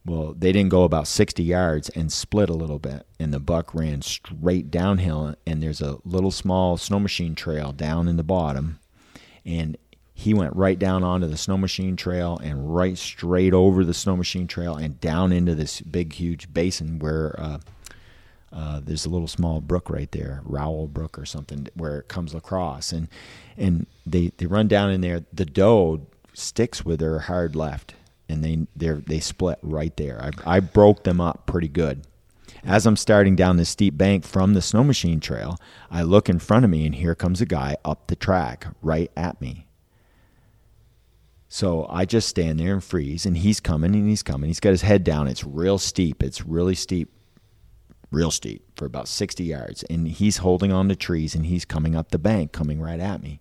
Well, 0.04 0.34
they 0.36 0.50
didn't 0.50 0.70
go 0.70 0.82
about 0.82 1.06
60 1.06 1.44
yards 1.44 1.88
and 1.90 2.12
split 2.12 2.50
a 2.50 2.54
little 2.54 2.80
bit, 2.80 3.06
and 3.20 3.32
the 3.32 3.38
buck 3.38 3.72
ran 3.72 4.02
straight 4.02 4.68
downhill. 4.70 5.36
And 5.46 5.62
there's 5.62 5.80
a 5.80 5.98
little 6.04 6.32
small 6.32 6.76
snow 6.76 6.98
machine 6.98 7.34
trail 7.36 7.70
down 7.72 8.08
in 8.08 8.16
the 8.16 8.24
bottom, 8.24 8.80
and 9.46 9.78
he 10.14 10.34
went 10.34 10.54
right 10.54 10.78
down 10.78 11.02
onto 11.02 11.26
the 11.26 11.36
snow 11.36 11.56
machine 11.56 11.96
trail 11.96 12.38
and 12.42 12.74
right 12.74 12.98
straight 12.98 13.54
over 13.54 13.84
the 13.84 13.94
snow 13.94 14.16
machine 14.16 14.46
trail 14.46 14.76
and 14.76 15.00
down 15.00 15.32
into 15.32 15.54
this 15.54 15.80
big, 15.80 16.12
huge 16.12 16.52
basin 16.52 16.98
where 16.98 17.34
uh, 17.40 17.58
uh, 18.52 18.80
there's 18.84 19.06
a 19.06 19.10
little 19.10 19.28
small 19.28 19.60
brook 19.60 19.88
right 19.88 20.10
there, 20.12 20.42
Rowell 20.44 20.86
Brook 20.86 21.18
or 21.18 21.24
something, 21.24 21.68
where 21.74 22.00
it 22.00 22.08
comes 22.08 22.34
across, 22.34 22.92
and 22.92 23.08
and 23.56 23.86
they 24.04 24.30
they 24.36 24.46
run 24.46 24.68
down 24.68 24.90
in 24.90 25.00
there. 25.00 25.24
The 25.32 25.46
doe 25.46 26.06
sticks 26.34 26.84
with 26.84 27.00
her 27.00 27.20
hard 27.20 27.56
left, 27.56 27.94
and 28.28 28.44
they 28.44 28.66
they 28.76 28.90
they 28.90 29.20
split 29.20 29.58
right 29.62 29.96
there. 29.96 30.22
I 30.22 30.56
I 30.56 30.60
broke 30.60 31.04
them 31.04 31.20
up 31.20 31.46
pretty 31.46 31.68
good. 31.68 32.06
As 32.64 32.86
I'm 32.86 32.96
starting 32.96 33.34
down 33.34 33.56
this 33.56 33.70
steep 33.70 33.96
bank 33.96 34.24
from 34.24 34.52
the 34.52 34.62
snow 34.62 34.84
machine 34.84 35.18
trail, 35.18 35.58
I 35.90 36.02
look 36.02 36.28
in 36.28 36.38
front 36.38 36.64
of 36.64 36.70
me, 36.70 36.84
and 36.84 36.94
here 36.94 37.14
comes 37.14 37.40
a 37.40 37.46
guy 37.46 37.76
up 37.84 38.06
the 38.06 38.16
track 38.16 38.66
right 38.82 39.10
at 39.16 39.40
me. 39.40 39.66
So 41.52 41.86
I 41.90 42.06
just 42.06 42.30
stand 42.30 42.58
there 42.58 42.72
and 42.72 42.82
freeze, 42.82 43.26
and 43.26 43.36
he's 43.36 43.60
coming 43.60 43.94
and 43.94 44.08
he's 44.08 44.22
coming. 44.22 44.48
He's 44.48 44.58
got 44.58 44.70
his 44.70 44.80
head 44.80 45.04
down. 45.04 45.28
It's 45.28 45.44
real 45.44 45.76
steep. 45.76 46.22
It's 46.22 46.46
really 46.46 46.74
steep 46.74 47.12
real 48.10 48.30
steep 48.30 48.64
for 48.74 48.86
about 48.86 49.06
60 49.06 49.44
yards. 49.44 49.82
And 49.84 50.08
he's 50.08 50.38
holding 50.38 50.72
on 50.72 50.88
to 50.88 50.96
trees 50.96 51.34
and 51.34 51.44
he's 51.44 51.66
coming 51.66 51.94
up 51.94 52.10
the 52.10 52.18
bank, 52.18 52.52
coming 52.52 52.80
right 52.80 53.00
at 53.00 53.22
me. 53.22 53.40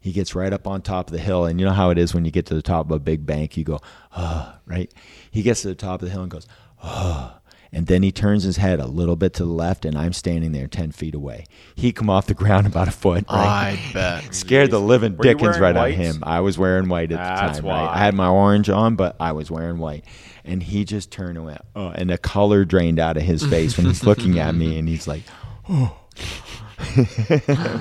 He 0.00 0.10
gets 0.10 0.34
right 0.34 0.52
up 0.52 0.66
on 0.66 0.82
top 0.82 1.08
of 1.08 1.12
the 1.12 1.20
hill. 1.20 1.44
And 1.44 1.60
you 1.60 1.66
know 1.66 1.72
how 1.72 1.90
it 1.90 1.98
is 1.98 2.12
when 2.12 2.24
you 2.24 2.32
get 2.32 2.46
to 2.46 2.54
the 2.54 2.62
top 2.62 2.86
of 2.86 2.92
a 2.92 2.98
big 2.98 3.24
bank, 3.24 3.56
you 3.56 3.62
go, 3.62 3.78
oh, 4.16 4.54
right? 4.66 4.92
He 5.30 5.42
gets 5.42 5.62
to 5.62 5.68
the 5.68 5.74
top 5.76 6.02
of 6.02 6.08
the 6.08 6.12
hill 6.12 6.22
and 6.22 6.30
goes, 6.30 6.46
oh. 6.82 7.38
And 7.74 7.88
then 7.88 8.04
he 8.04 8.12
turns 8.12 8.44
his 8.44 8.56
head 8.56 8.78
a 8.78 8.86
little 8.86 9.16
bit 9.16 9.34
to 9.34 9.44
the 9.44 9.50
left, 9.50 9.84
and 9.84 9.98
I'm 9.98 10.12
standing 10.12 10.52
there 10.52 10.68
10 10.68 10.92
feet 10.92 11.12
away. 11.12 11.44
He 11.74 11.90
come 11.90 12.08
off 12.08 12.28
the 12.28 12.34
ground 12.34 12.66
about 12.68 12.86
a 12.86 12.92
foot. 12.92 13.24
Right? 13.28 13.76
I 13.76 13.92
bet. 13.92 14.22
Scared 14.34 14.70
the 14.70 14.80
living 14.80 15.16
Were 15.16 15.24
dickens 15.24 15.58
wearing 15.58 15.60
right 15.60 15.76
out 15.76 15.90
of 15.90 15.96
him. 15.96 16.22
I 16.22 16.38
was 16.38 16.56
wearing 16.56 16.88
white 16.88 17.10
at 17.10 17.18
That's 17.18 17.58
the 17.58 17.62
time. 17.62 17.70
Right? 17.72 17.94
I 17.94 17.98
had 17.98 18.14
my 18.14 18.28
orange 18.28 18.70
on, 18.70 18.94
but 18.94 19.16
I 19.18 19.32
was 19.32 19.50
wearing 19.50 19.78
white. 19.78 20.04
And 20.44 20.62
he 20.62 20.84
just 20.84 21.10
turned 21.10 21.36
uh, 21.36 21.40
and 21.40 21.46
went, 21.46 21.60
oh, 21.74 21.88
and 21.88 22.10
the 22.10 22.18
color 22.18 22.64
drained 22.64 23.00
out 23.00 23.16
of 23.16 23.24
his 23.24 23.44
face 23.50 23.76
when 23.76 23.86
he's 23.86 24.04
looking 24.04 24.38
at 24.38 24.54
me, 24.54 24.78
and 24.78 24.88
he's 24.88 25.08
like, 25.08 25.24
oh, 25.68 25.96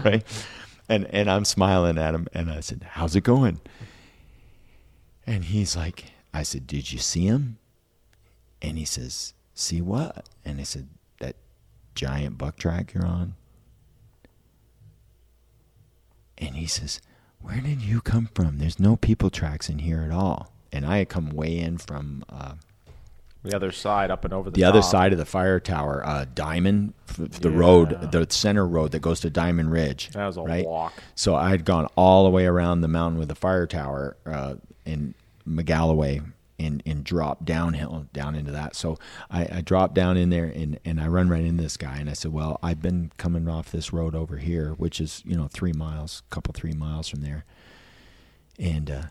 right. 0.03 0.23
And 0.89 1.06
and 1.12 1.29
I'm 1.29 1.45
smiling 1.45 1.97
at 1.97 2.13
him, 2.13 2.27
and 2.34 2.51
I 2.51 2.60
said, 2.60 2.86
"How's 2.91 3.15
it 3.15 3.23
going?" 3.23 3.62
And 5.25 5.45
he's 5.45 5.77
like, 5.77 6.12
"I 6.34 6.43
said, 6.43 6.67
did 6.67 6.91
you 6.91 6.99
see 6.99 7.25
him?" 7.25 7.58
And 8.62 8.77
he 8.77 8.84
says, 8.84 9.34
"See 9.53 9.81
what?" 9.81 10.27
And 10.45 10.59
I 10.59 10.63
said, 10.63 10.87
"That 11.19 11.35
giant 11.95 12.37
buck 12.37 12.57
track 12.57 12.93
you're 12.93 13.05
on." 13.05 13.35
And 16.37 16.55
he 16.55 16.65
says, 16.65 16.99
"Where 17.39 17.61
did 17.61 17.81
you 17.81 18.01
come 18.01 18.29
from? 18.33 18.57
There's 18.57 18.79
no 18.79 18.95
people 18.95 19.29
tracks 19.29 19.69
in 19.69 19.79
here 19.79 20.01
at 20.01 20.11
all." 20.11 20.51
And 20.71 20.85
I 20.85 20.97
had 20.97 21.09
come 21.09 21.29
way 21.29 21.59
in 21.59 21.77
from 21.77 22.23
uh, 22.29 22.55
The 23.43 23.55
other 23.55 23.71
side, 23.71 24.09
up 24.09 24.25
and 24.25 24.33
over 24.33 24.49
the 24.49 24.55
the 24.55 24.63
other 24.63 24.81
side 24.81 25.11
of 25.11 25.19
the 25.19 25.25
fire 25.25 25.59
tower, 25.59 26.01
uh, 26.05 26.25
Diamond, 26.33 26.93
f- 27.09 27.17
the 27.17 27.51
Yeah. 27.51 27.57
road, 27.57 28.11
the 28.11 28.25
center 28.29 28.65
road 28.65 28.91
that 28.93 29.01
goes 29.01 29.19
to 29.19 29.29
Diamond 29.29 29.71
Ridge. 29.71 30.09
That 30.13 30.25
was 30.25 30.37
a 30.37 30.41
right? 30.41 30.65
walk. 30.65 30.93
So 31.13 31.35
I 31.35 31.49
had 31.49 31.63
gone 31.65 31.87
all 31.95 32.23
the 32.23 32.29
way 32.31 32.45
around 32.47 32.81
the 32.81 32.87
mountain 32.87 33.19
with 33.19 33.27
the 33.27 33.35
fire 33.35 33.67
tower 33.67 34.17
uh, 34.25 34.55
in 34.85 35.13
Magalloway 35.47 36.23
and, 36.59 36.83
and 36.85 37.03
dropped 37.03 37.45
downhill 37.45 38.07
down 38.13 38.35
into 38.35 38.51
that. 38.51 38.75
So 38.75 38.97
I, 39.29 39.57
I 39.57 39.61
dropped 39.61 39.93
down 39.93 40.17
in 40.17 40.29
there 40.29 40.45
and, 40.45 40.79
and 40.85 40.99
I 41.01 41.07
run 41.07 41.29
right 41.29 41.43
into 41.43 41.63
this 41.63 41.77
guy 41.77 41.97
and 41.97 42.09
I 42.09 42.13
said, 42.13 42.31
Well, 42.31 42.59
I've 42.61 42.81
been 42.81 43.11
coming 43.17 43.47
off 43.47 43.71
this 43.71 43.91
road 43.91 44.15
over 44.15 44.37
here, 44.37 44.71
which 44.73 45.01
is, 45.01 45.23
you 45.25 45.35
know, 45.35 45.47
three 45.47 45.73
miles, 45.73 46.23
couple, 46.29 46.53
three 46.53 46.73
miles 46.73 47.07
from 47.07 47.21
there. 47.21 47.45
And 48.59 48.89
uh, 48.91 49.03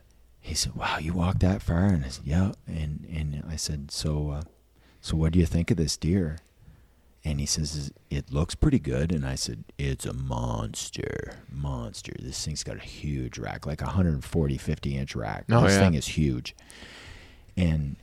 he 0.42 0.55
said, 0.55 0.74
"Wow, 0.74 0.98
you 0.98 1.14
walked 1.14 1.40
that 1.40 1.62
far?" 1.62 1.87
And 1.87 2.05
I 2.05 2.09
said, 2.09 2.26
"Yeah." 2.26 2.52
And 2.66 3.07
and 3.11 3.44
I 3.48 3.57
said, 3.57 3.90
"So, 3.90 4.31
uh, 4.31 4.42
so 5.00 5.16
what 5.16 5.33
do 5.33 5.38
you 5.38 5.46
think 5.46 5.70
of 5.70 5.76
this 5.76 5.96
deer?" 5.96 6.38
And 7.24 7.38
he 7.38 7.46
says, 7.46 7.92
"It 8.11 8.33
looks 8.33 8.57
pretty 8.57 8.81
good." 8.81 9.12
And 9.12 9.24
I 9.24 9.37
said, 9.37 9.64
"It's 9.78 10.05
a 10.05 10.12
monster, 10.12 11.38
monster. 11.50 12.12
This 12.18 12.44
thing's 12.44 12.64
got 12.64 12.76
a 12.76 12.81
huge 12.81 13.38
rack, 13.38 13.66
like 13.66 13.81
a 13.81 13.87
140, 13.87 14.59
50 14.59 14.96
inch 14.96 15.14
rack. 15.14 15.44
Oh, 15.50 15.62
this 15.62 15.74
yeah. 15.74 15.78
thing 15.78 15.94
is 15.94 16.09
huge." 16.09 16.57
And 17.57 17.97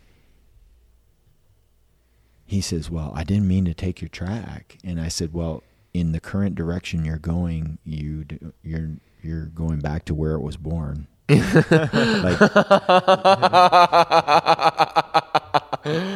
he 2.45 2.61
says, 2.61 2.89
"Well, 2.89 3.11
I 3.15 3.23
didn't 3.23 3.47
mean 3.47 3.65
to 3.65 3.73
take 3.73 4.01
your 4.01 4.09
track." 4.09 4.77
And 4.83 4.99
I 4.99 5.07
said, 5.07 5.33
"Well, 5.33 5.63
in 5.93 6.11
the 6.11 6.19
current 6.19 6.55
direction 6.55 7.05
you're 7.05 7.17
going, 7.17 7.77
you 7.83 8.25
you're 8.63 8.91
you're 9.21 9.45
going 9.45 9.79
back 9.79 10.05
to 10.05 10.13
where 10.15 10.33
it 10.33 10.41
was 10.41 10.57
born." 10.57 11.07
like 11.29 11.39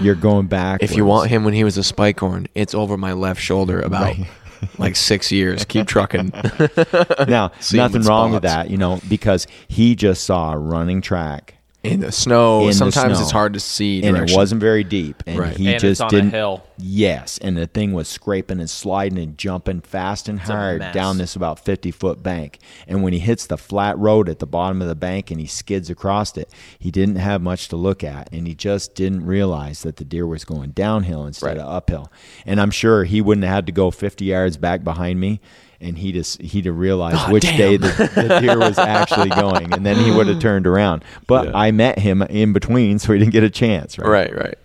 you're 0.01 0.15
going 0.15 0.47
back. 0.47 0.81
If 0.81 0.95
you 0.95 1.05
want 1.05 1.29
him 1.29 1.43
when 1.43 1.53
he 1.53 1.63
was 1.63 1.77
a 1.77 1.83
spike 1.83 2.19
horn, 2.19 2.47
it's 2.55 2.73
over 2.73 2.97
my 2.97 3.13
left 3.13 3.41
shoulder 3.41 3.79
about 3.79 4.15
Right. 4.15 4.27
like 4.77 4.95
six 4.95 5.31
years. 5.31 5.65
Keep 5.65 5.87
trucking. 5.87 6.31
now, 7.27 7.51
See 7.59 7.77
nothing 7.77 8.01
in 8.01 8.07
wrong 8.07 8.31
with 8.31 8.43
that, 8.43 8.69
you 8.69 8.77
know, 8.77 8.99
because 9.07 9.45
he 9.67 9.95
just 9.95 10.23
saw 10.23 10.53
a 10.53 10.57
running 10.57 11.01
track 11.01 11.55
in 11.83 11.99
the 11.99 12.11
snow. 12.11 12.61
in 12.61 12.67
the 12.67 12.73
sometimes 12.73 13.19
it's 13.19 13.31
hard 13.31 13.53
to 13.53 13.59
see. 13.59 14.01
and 14.03 14.15
it 14.17 14.35
wasn't 14.35 14.61
very 14.61 14.83
deep, 14.83 15.21
and 15.27 15.37
Right. 15.37 15.57
he 15.57 15.65
And 15.67 15.75
it's 15.75 15.81
just 15.83 16.01
on 16.01 16.07
a 16.07 16.11
didn't. 16.11 16.31
hill. 16.31 16.63
Yes, 16.77 17.37
and 17.41 17.57
the 17.57 17.67
thing 17.67 17.91
was 17.93 18.07
scraping 18.07 18.59
and 18.59 18.69
sliding 18.69 19.19
and 19.19 19.37
jumping 19.37 19.81
fast 19.81 20.27
and 20.29 20.39
a 20.39 20.43
hard 20.43 20.79
mess. 20.79 20.93
down 20.93 21.17
this 21.17 21.35
about 21.35 21.59
fifty 21.59 21.91
foot 21.91 22.23
bank. 22.23 22.59
And 22.87 23.03
when 23.03 23.13
he 23.13 23.19
hits 23.19 23.45
the 23.45 23.57
flat 23.57 23.97
road 23.99 24.29
at 24.29 24.39
the 24.39 24.47
bottom 24.47 24.81
of 24.81 24.87
the 24.87 24.95
bank 24.95 25.29
and 25.29 25.39
he 25.39 25.45
skids 25.47 25.89
across 25.89 26.37
it, 26.37 26.49
he 26.79 26.89
didn't 26.89 27.17
have 27.17 27.41
much 27.41 27.67
to 27.69 27.75
look 27.75 28.03
at, 28.03 28.29
and 28.31 28.47
he 28.47 28.55
just 28.55 28.95
didn't 28.95 29.25
realize 29.25 29.81
that 29.83 29.97
the 29.97 30.05
deer 30.05 30.25
was 30.25 30.45
going 30.45 30.71
downhill 30.71 31.25
instead 31.25 31.47
Right. 31.47 31.57
of 31.57 31.67
uphill. 31.67 32.11
And 32.45 32.61
I'm 32.61 32.71
sure 32.71 33.03
he 33.03 33.21
wouldn't 33.21 33.45
have 33.45 33.53
had 33.55 33.65
to 33.67 33.71
go 33.73 33.91
fifty 33.91 34.25
yards 34.25 34.57
back 34.57 34.83
behind 34.83 35.19
me. 35.19 35.41
And 35.83 35.97
he'd 35.97 36.15
have, 36.15 36.27
he'd 36.39 36.65
have 36.65 36.77
realized 36.77 37.17
Ah, 37.19 37.31
which 37.31 37.43
damn. 37.43 37.57
day 37.57 37.77
the, 37.77 37.87
the 38.15 38.39
deer 38.39 38.57
was 38.57 38.79
actually 38.79 39.29
going, 39.29 39.73
and 39.73 39.85
then 39.85 39.97
he 39.97 40.11
would 40.11 40.27
have 40.27 40.39
turned 40.39 40.65
around. 40.65 41.03
But 41.27 41.47
Yeah. 41.47 41.51
I 41.57 41.71
met 41.71 41.99
him 41.99 42.21
in 42.23 42.53
between, 42.53 42.99
so 42.99 43.11
he 43.13 43.19
didn't 43.19 43.33
get 43.33 43.43
a 43.43 43.49
chance. 43.49 43.99
right, 43.99 44.33
right. 44.33 44.55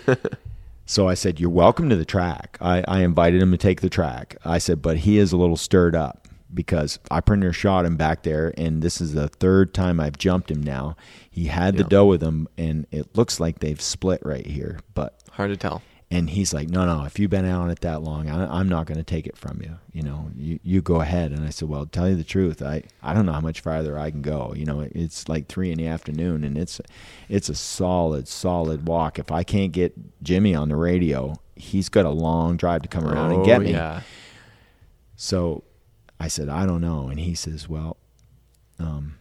right. 0.00 0.18
So 0.84 1.08
I 1.08 1.14
said, 1.14 1.38
You're 1.40 1.48
welcome 1.48 1.88
to 1.88 1.96
the 1.96 2.04
track. 2.04 2.58
I, 2.60 2.84
I 2.88 3.02
invited 3.02 3.40
him 3.40 3.50
to 3.52 3.56
take 3.56 3.80
the 3.80 3.88
track. 3.88 4.36
I 4.44 4.58
said, 4.58 4.82
But 4.82 4.98
he 4.98 5.16
is 5.16 5.32
a 5.32 5.36
little 5.36 5.56
stirred 5.56 5.94
up 5.94 6.26
because 6.52 6.98
I 7.10 7.20
pretty 7.20 7.40
near 7.40 7.52
shot 7.52 7.86
him 7.86 7.96
back 7.96 8.24
there, 8.24 8.52
and 8.58 8.82
this 8.82 9.00
is 9.00 9.14
the 9.14 9.28
third 9.28 9.72
time 9.72 10.00
I've 10.00 10.18
jumped 10.18 10.50
him 10.50 10.62
now. 10.62 10.96
He 11.30 11.46
had 11.46 11.76
the 11.76 11.84
Yeah. 11.84 11.88
doe 11.88 12.06
with 12.06 12.22
him, 12.22 12.46
and 12.58 12.86
it 12.90 13.16
looks 13.16 13.40
like 13.40 13.60
they've 13.60 13.80
split 13.80 14.20
right 14.24 14.44
here. 14.46 14.80
But 14.94 15.18
Hard 15.30 15.50
to 15.50 15.56
tell. 15.56 15.80
And 16.12 16.28
he's 16.28 16.52
like, 16.52 16.68
no, 16.68 16.84
no. 16.84 17.04
If 17.04 17.18
you've 17.18 17.30
been 17.30 17.46
on 17.48 17.70
it 17.70 17.80
that 17.80 18.02
long, 18.02 18.28
I, 18.28 18.58
I'm 18.58 18.68
not 18.68 18.84
going 18.84 18.98
to 18.98 19.02
take 19.02 19.26
it 19.26 19.34
from 19.34 19.62
you. 19.62 19.78
You 19.94 20.02
know, 20.02 20.30
you, 20.36 20.60
you 20.62 20.82
go 20.82 21.00
ahead. 21.00 21.32
And 21.32 21.42
I 21.42 21.48
said, 21.48 21.70
well, 21.70 21.86
tell 21.86 22.06
you 22.06 22.16
the 22.16 22.22
truth, 22.22 22.60
I, 22.60 22.82
I 23.02 23.14
don't 23.14 23.24
know 23.24 23.32
how 23.32 23.40
much 23.40 23.60
farther 23.62 23.98
I 23.98 24.10
can 24.10 24.20
go. 24.20 24.52
You 24.54 24.66
know, 24.66 24.80
it's 24.80 25.26
like 25.30 25.46
three 25.48 25.72
in 25.72 25.78
the 25.78 25.86
afternoon, 25.86 26.44
and 26.44 26.58
it's 26.58 26.82
it's 27.30 27.48
a 27.48 27.54
solid, 27.54 28.28
solid 28.28 28.86
walk. 28.86 29.18
If 29.18 29.32
I 29.32 29.42
can't 29.42 29.72
get 29.72 29.94
Jimmy 30.22 30.54
on 30.54 30.68
the 30.68 30.76
radio, 30.76 31.34
he's 31.56 31.88
got 31.88 32.04
a 32.04 32.10
long 32.10 32.58
drive 32.58 32.82
to 32.82 32.88
come 32.88 33.06
around 33.06 33.32
and 33.32 33.44
get 33.46 33.60
Oh, 33.60 33.64
me. 33.64 33.70
Yeah. 33.72 34.02
So 35.16 35.64
I 36.20 36.28
said, 36.28 36.50
I 36.50 36.66
don't 36.66 36.82
know. 36.82 37.08
And 37.08 37.18
he 37.20 37.34
says, 37.34 37.70
well, 37.70 37.96
um, 38.78 39.16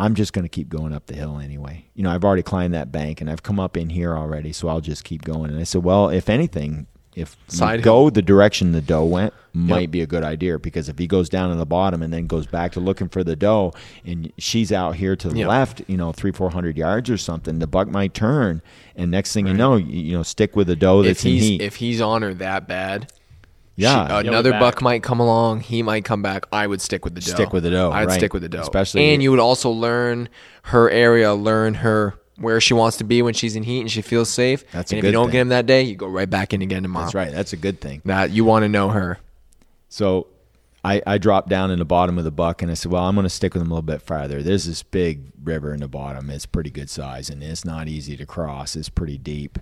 I'm 0.00 0.14
just 0.14 0.32
going 0.32 0.44
to 0.44 0.48
keep 0.48 0.68
going 0.68 0.92
up 0.92 1.06
the 1.06 1.14
hill 1.14 1.38
anyway. 1.38 1.84
You 1.94 2.02
know, 2.02 2.10
I've 2.10 2.24
already 2.24 2.42
climbed 2.42 2.74
that 2.74 2.90
bank 2.90 3.20
and 3.20 3.28
I've 3.30 3.42
come 3.42 3.60
up 3.60 3.76
in 3.76 3.90
here 3.90 4.16
already, 4.16 4.52
so 4.52 4.68
I'll 4.68 4.80
just 4.80 5.04
keep 5.04 5.22
going. 5.22 5.50
And 5.50 5.60
I 5.60 5.64
said, 5.64 5.84
well, 5.84 6.08
if 6.08 6.28
anything, 6.30 6.86
if 7.16 7.36
Side 7.48 7.82
go 7.82 8.08
the 8.08 8.22
direction 8.22 8.72
the 8.72 8.80
doe 8.80 9.04
went, 9.04 9.34
might 9.52 9.90
be 9.90 10.00
a 10.00 10.06
good 10.06 10.22
idea 10.22 10.58
because 10.60 10.88
if 10.88 10.96
he 10.96 11.08
goes 11.08 11.28
down 11.28 11.50
to 11.50 11.56
the 11.56 11.66
bottom 11.66 12.02
and 12.02 12.12
then 12.12 12.28
goes 12.28 12.46
back 12.46 12.70
to 12.72 12.80
looking 12.80 13.08
for 13.08 13.24
the 13.24 13.34
doe 13.34 13.72
and 14.04 14.32
she's 14.38 14.70
out 14.70 14.94
here 14.94 15.16
to 15.16 15.28
the 15.28 15.38
Yep. 15.40 15.48
left, 15.48 15.82
you 15.88 15.96
know, 15.96 16.12
three, 16.12 16.30
four 16.30 16.50
hundred 16.50 16.76
yards 16.78 17.10
or 17.10 17.16
something, 17.18 17.58
the 17.58 17.66
buck 17.66 17.88
might 17.88 18.14
turn. 18.14 18.62
And 18.94 19.10
next 19.10 19.32
thing 19.32 19.48
you 19.48 19.54
know, 19.54 19.74
you, 19.76 19.86
you 20.00 20.16
know, 20.16 20.22
stick 20.22 20.54
with 20.54 20.68
the 20.68 20.76
doe 20.76 21.00
If 21.00 21.06
that's 21.06 21.24
in 21.24 21.32
he's 21.32 21.42
heat. 21.42 21.62
if 21.62 21.76
he's 21.76 22.00
on 22.00 22.22
her 22.22 22.32
that 22.34 22.68
bad, 22.68 23.12
yeah. 23.80 24.22
she- 24.22 24.28
another 24.28 24.52
buck 24.52 24.82
might 24.82 25.02
come 25.02 25.20
along. 25.20 25.60
He 25.60 25.82
might 25.82 26.04
come 26.04 26.22
back. 26.22 26.44
I 26.52 26.66
would 26.66 26.80
stick 26.80 27.04
with 27.04 27.14
the 27.14 27.20
doe. 27.20 27.32
Stick 27.32 27.52
with 27.52 27.62
the 27.62 27.70
doe, 27.70 27.90
I'd 27.90 28.08
right. 28.08 28.18
stick 28.18 28.32
with 28.32 28.42
the 28.42 28.48
doe. 28.48 28.60
Especially- 28.60 29.12
and 29.12 29.22
you 29.22 29.30
would 29.30 29.40
also 29.40 29.70
learn 29.70 30.28
her 30.64 30.90
area, 30.90 31.34
learn 31.34 31.74
her 31.74 32.14
where 32.40 32.60
she 32.60 32.72
wants 32.72 32.96
to 32.96 33.04
be 33.04 33.20
when 33.20 33.34
she's 33.34 33.54
in 33.54 33.62
heat 33.62 33.80
and 33.80 33.90
she 33.90 34.00
feels 34.00 34.28
safe. 34.28 34.64
That's 34.72 34.92
a 34.92 34.96
and 34.96 35.04
if 35.04 35.08
you 35.08 35.12
don't 35.12 35.26
thing. 35.26 35.32
get 35.32 35.40
him 35.40 35.48
that 35.50 35.66
day, 35.66 35.82
you 35.82 35.94
go 35.94 36.06
right 36.06 36.28
back 36.28 36.54
in 36.54 36.62
again 36.62 36.82
tomorrow. 36.82 37.04
that's 37.04 37.14
right. 37.14 37.30
That's 37.30 37.52
a 37.52 37.56
good 37.56 37.80
thing. 37.80 38.00
That 38.06 38.30
you 38.30 38.44
want 38.44 38.62
to 38.62 38.68
know 38.68 38.88
her. 38.88 39.18
So 39.90 40.26
I, 40.82 41.02
I 41.06 41.18
dropped 41.18 41.50
down 41.50 41.70
in 41.70 41.78
the 41.78 41.84
bottom 41.84 42.16
of 42.16 42.24
the 42.24 42.30
buck 42.30 42.62
and 42.62 42.70
I 42.70 42.74
said, 42.74 42.90
Well, 42.90 43.04
I'm 43.04 43.14
going 43.14 43.24
to 43.24 43.30
stick 43.30 43.52
with 43.52 43.62
him 43.62 43.70
a 43.70 43.74
little 43.74 43.82
bit 43.82 44.00
farther. 44.00 44.42
There's 44.42 44.64
this 44.64 44.82
big 44.82 45.32
river 45.42 45.74
in 45.74 45.80
the 45.80 45.88
bottom. 45.88 46.30
It's 46.30 46.46
pretty 46.46 46.70
good 46.70 46.88
size 46.88 47.28
and 47.28 47.42
it's 47.42 47.64
not 47.64 47.88
easy 47.88 48.16
to 48.16 48.24
cross. 48.24 48.74
It's 48.74 48.88
pretty 48.88 49.18
deep. 49.18 49.58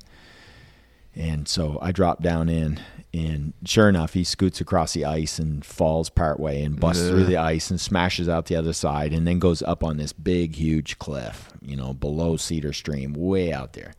And 1.15 1.49
so 1.49 1.79
I 1.83 1.91
dropped 1.91 2.23
down 2.23 2.49
in, 2.49 2.81
and 3.13 3.53
sure 3.65 3.89
enough, 3.89 4.15
he 4.15 4.23
scoots 4.23 4.61
across 4.61 4.93
the 4.93 5.05
ice 5.05 5.39
and 5.39 5.65
falls 5.65 6.11
partway 6.11 6.63
and 6.63 6.79
busts 6.79 7.09
through 7.09 7.25
the 7.25 7.37
ice 7.37 7.71
and 7.71 7.81
smashes 7.81 8.29
out 8.29 8.47
the 8.47 8.57
other 8.57 8.73
side 8.73 9.13
and 9.13 9.27
then 9.27 9.39
goes 9.39 9.63
up 9.63 9.83
on 9.83 9.97
this 9.97 10.13
big, 10.13 10.55
huge 10.55 10.99
cliff, 10.99 11.51
you 11.61 11.77
know, 11.77 11.93
below 11.93 12.37
Cedar 12.37 12.73
Stream, 12.73 13.15
way 13.15 13.53
out 13.53 13.73
there 13.73 13.95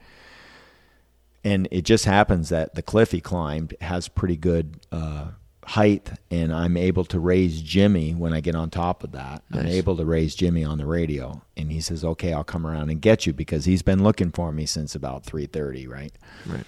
and 1.44 1.68
it 1.72 1.84
just 1.84 2.06
happens 2.06 2.50
that 2.50 2.76
the 2.76 2.82
cliff 2.82 3.12
he 3.12 3.22
climbed 3.22 3.76
has 3.82 4.08
pretty 4.08 4.36
good 4.36 4.80
uh, 4.92 5.28
height, 5.66 6.12
and 6.32 6.54
I'm 6.54 6.76
able 6.76 7.06
to 7.06 7.20
raise 7.20 7.62
Jimmy 7.62 8.14
when 8.14 8.34
I 8.34 8.42
get 8.42 8.56
on 8.56 8.70
top 8.70 9.04
of 9.04 9.12
that. 9.14 9.44
I'm 9.52 9.68
able 9.68 9.96
to 9.98 10.06
raise 10.06 10.36
Jimmy 10.36 10.64
on 10.64 10.78
the 10.78 10.86
radio, 10.86 11.42
and 11.56 11.72
he 11.72 11.80
says, 11.80 12.04
"Okay, 12.04 12.34
I'll 12.34 12.44
come 12.44 12.66
around 12.66 12.90
and 12.90 13.02
get 13.02 13.26
you 13.26 13.34
because 13.34 13.66
he's 13.66 13.82
been 13.82 14.04
looking 14.04 14.32
for 14.32 14.52
me 14.52 14.66
since 14.66 14.96
about 14.96 15.26
3:30, 15.26 15.88
right?" 15.88 16.14
Right. 16.46 16.66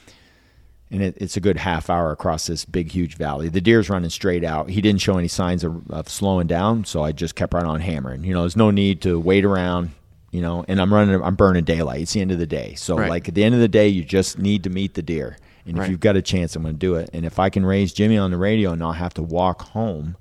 And 0.92 1.02
it, 1.02 1.18
it's 1.20 1.38
a 1.38 1.40
good 1.40 1.58
half 1.58 1.90
hour 1.90 2.12
across 2.12 2.48
this 2.48 2.66
big 2.66 2.92
huge 2.92 3.16
valley 3.16 3.48
the 3.50 3.62
deer's 3.62 3.90
running 3.90 4.10
straight 4.10 4.44
out 4.44 4.70
he 4.70 4.82
didn't 4.82 5.02
show 5.02 5.18
any 5.18 5.28
signs 5.28 5.64
of, 5.64 5.90
of 5.90 6.10
slowing 6.10 6.48
down 6.48 6.84
so 6.86 7.04
i 7.04 7.12
just 7.12 7.36
kept 7.36 7.54
right 7.54 7.64
on 7.66 7.80
hammering 7.80 8.24
you 8.24 8.34
know 8.34 8.42
there's 8.42 8.58
no 8.58 8.72
need 8.72 9.02
to 9.02 9.20
wait 9.20 9.46
around 9.46 9.90
you 10.32 10.42
know 10.42 10.64
and 10.68 10.80
i'm 10.82 10.94
running 10.94 11.22
i'm 11.24 11.36
burning 11.36 11.64
daylight 11.64 12.02
it's 12.02 12.14
the 12.14 12.22
end 12.22 12.32
of 12.32 12.40
the 12.40 12.46
day 12.48 12.74
so 12.76 12.98
Right. 12.98 13.10
like 13.10 13.28
at 13.30 13.36
the 13.36 13.44
end 13.44 13.56
of 13.56 13.62
the 13.62 13.68
day 13.68 13.88
you 13.88 14.04
just 14.04 14.38
need 14.38 14.64
to 14.64 14.70
meet 14.70 14.94
the 14.94 15.02
deer 15.02 15.38
And 15.66 15.76
if 15.78 15.82
Right. 15.82 15.90
you've 15.92 16.00
got 16.00 16.16
a 16.16 16.22
chance, 16.24 16.56
I'm 16.56 16.64
going 16.64 16.74
to 16.74 16.80
do 16.80 16.96
it. 16.96 17.10
And 17.14 17.24
if 17.24 17.38
I 17.38 17.50
can 17.52 17.64
raise 17.66 17.94
Jimmy 17.94 18.18
on 18.18 18.32
the 18.32 18.38
radio 18.38 18.72
and 18.72 18.80
not 18.80 18.94
have 18.98 19.14
to 19.14 19.22
walk 19.22 19.62
home, 19.62 20.16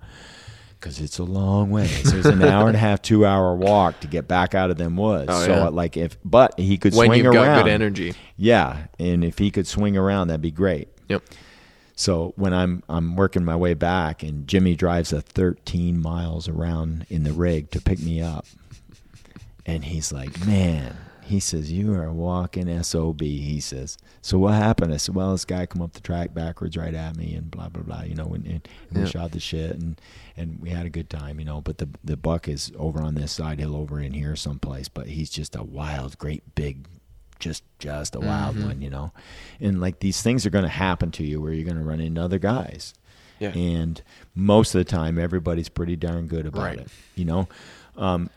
because 0.80 1.00
it's 1.00 1.18
a 1.18 1.24
long 1.24 1.70
way. 1.70 1.86
So 1.86 2.16
it's 2.16 2.26
an 2.26 2.42
hour 2.42 2.66
and 2.66 2.76
a 2.76 2.80
half, 2.80 3.02
two 3.02 3.26
hour 3.26 3.54
walk 3.54 4.00
to 4.00 4.06
get 4.06 4.26
back 4.26 4.54
out 4.54 4.70
of 4.70 4.78
them 4.78 4.96
woods. 4.96 5.30
Oh, 5.30 5.44
so 5.44 5.50
yeah. 5.50 5.66
Uh, 5.66 5.70
like 5.70 5.96
if, 5.96 6.16
but 6.24 6.58
he 6.58 6.78
could 6.78 6.94
swing 6.94 7.02
around. 7.02 7.08
when 7.10 7.20
swing 7.20 7.24
you've 7.24 7.34
around. 7.34 7.56
got 7.58 7.64
good 7.64 7.70
energy. 7.70 8.14
Yeah, 8.36 8.86
and 8.98 9.22
if 9.22 9.38
he 9.38 9.50
could 9.50 9.66
swing 9.66 9.96
around, 9.96 10.28
that'd 10.28 10.40
be 10.40 10.50
great. 10.50 10.88
Yep. 11.08 11.22
So 11.94 12.32
when 12.36 12.54
I'm 12.54 12.82
I'm 12.88 13.14
working 13.14 13.44
my 13.44 13.56
way 13.56 13.74
back, 13.74 14.22
and 14.22 14.48
Jimmy 14.48 14.74
drives 14.74 15.12
a 15.12 15.20
13 15.20 16.00
miles 16.00 16.48
around 16.48 17.04
in 17.10 17.24
the 17.24 17.32
rig 17.32 17.70
to 17.72 17.80
pick 17.80 18.00
me 18.00 18.22
up, 18.22 18.46
and 19.66 19.84
he's 19.84 20.10
like, 20.10 20.46
"Man," 20.46 20.96
he 21.30 21.40
says, 21.40 21.72
"You 21.72 21.94
are 21.94 22.04
a 22.04 22.12
walking 22.12 22.82
sob." 22.82 23.20
He 23.20 23.60
says, 23.60 23.96
"So 24.22 24.38
what 24.38 24.54
happened?" 24.54 24.92
I 24.92 24.98
said, 24.98 25.14
"Well, 25.14 25.32
this 25.32 25.44
guy 25.44 25.64
come 25.66 25.80
up 25.82 25.92
the 25.94 26.00
track 26.00 26.34
backwards 26.34 26.76
right 26.76 26.94
at 26.94 27.16
me, 27.16 27.34
and 27.34 27.50
blah 27.50 27.68
blah 27.68 27.82
blah. 27.82 28.02
You 28.02 28.14
know, 28.14 28.26
and, 28.34 28.46
and 28.46 28.68
we 28.92 29.06
shot 29.06 29.32
the 29.32 29.40
shit, 29.40 29.72
and 29.76 30.00
and 30.36 30.60
we 30.60 30.70
had 30.70 30.86
a 30.86 30.90
good 30.90 31.08
time. 31.10 31.38
You 31.38 31.46
know, 31.46 31.60
but 31.60 31.78
the 31.78 31.88
the 32.04 32.16
buck 32.16 32.48
is 32.48 32.70
over 32.76 33.00
on 33.02 33.14
this 33.14 33.32
side 33.32 33.58
hill, 33.60 33.74
over 33.74 33.98
in 34.00 34.12
here 34.12 34.36
someplace. 34.36 34.88
But 34.88 35.06
he's 35.08 35.30
just 35.30 35.56
a 35.56 35.62
wild, 35.62 36.18
great 36.18 36.54
big." 36.54 36.86
Just, 37.38 37.62
just 37.78 38.14
a 38.14 38.20
wild 38.20 38.56
Mm-hmm. 38.56 38.66
one, 38.66 38.82
you 38.82 38.90
know, 38.90 39.12
and 39.60 39.80
like 39.80 40.00
these 40.00 40.20
things 40.20 40.44
are 40.44 40.50
going 40.50 40.64
to 40.64 40.68
happen 40.68 41.10
to 41.12 41.24
you 41.24 41.40
where 41.40 41.54
you're 41.54 41.64
going 41.64 41.78
to 41.78 41.82
run 41.82 41.98
into 41.98 42.20
other 42.22 42.38
guys, 42.38 42.92
Yeah. 43.38 43.52
and 43.56 44.02
most 44.34 44.74
of 44.74 44.78
the 44.80 44.84
time 44.84 45.18
everybody's 45.18 45.70
pretty 45.70 45.96
darn 45.96 46.26
good 46.26 46.44
about 46.44 46.62
Right. 46.62 46.78
it 46.80 46.88
you 47.14 47.24
know 47.24 47.48
um, 47.96 48.28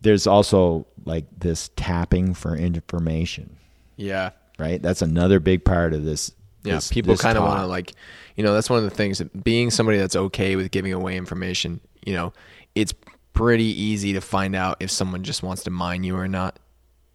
there's 0.00 0.26
also 0.26 0.86
like 1.04 1.24
this 1.38 1.70
tapping 1.76 2.34
for 2.34 2.56
information 2.56 3.56
Yeah. 3.96 4.30
right 4.58 4.80
that's 4.82 5.02
another 5.02 5.40
big 5.40 5.64
part 5.64 5.92
of 5.94 6.04
this 6.04 6.32
Yeah, 6.64 6.74
this- 6.74 6.88
people 6.88 7.16
kind 7.16 7.38
of 7.38 7.44
want 7.44 7.60
to 7.60 7.66
like, 7.66 7.92
you 8.36 8.44
know, 8.44 8.52
that's 8.54 8.68
one 8.70 8.78
of 8.78 8.84
the 8.84 8.90
things 8.94 9.18
that 9.18 9.44
being 9.44 9.70
somebody 9.70 9.98
that's 9.98 10.16
okay 10.16 10.56
with 10.56 10.70
giving 10.70 10.92
away 10.92 11.16
information, 11.16 11.80
you 12.04 12.12
know, 12.14 12.32
it's 12.74 12.92
pretty 13.32 13.64
easy 13.64 14.12
to 14.14 14.20
find 14.20 14.54
out 14.56 14.76
if 14.80 14.90
someone 14.90 15.22
just 15.22 15.42
wants 15.42 15.62
to 15.64 15.70
mine 15.70 16.04
you 16.04 16.16
or 16.16 16.28
not. 16.28 16.58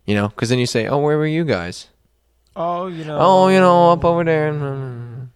You 0.05 0.13
know, 0.15 0.27
because 0.29 0.49
then 0.49 0.59
you 0.59 0.65
say, 0.67 0.87
"Oh, 0.87 0.99
where 0.99 1.17
were 1.17 1.25
you 1.25 1.43
guys?" 1.45 1.87
Oh, 2.55 2.85
you 2.87 3.03
know. 3.05 3.17
Oh, 3.19 3.47
you 3.47 3.59
know, 3.59 3.91
up 3.91 4.05
over 4.05 4.23
there, 4.23 4.47
and 4.49 5.29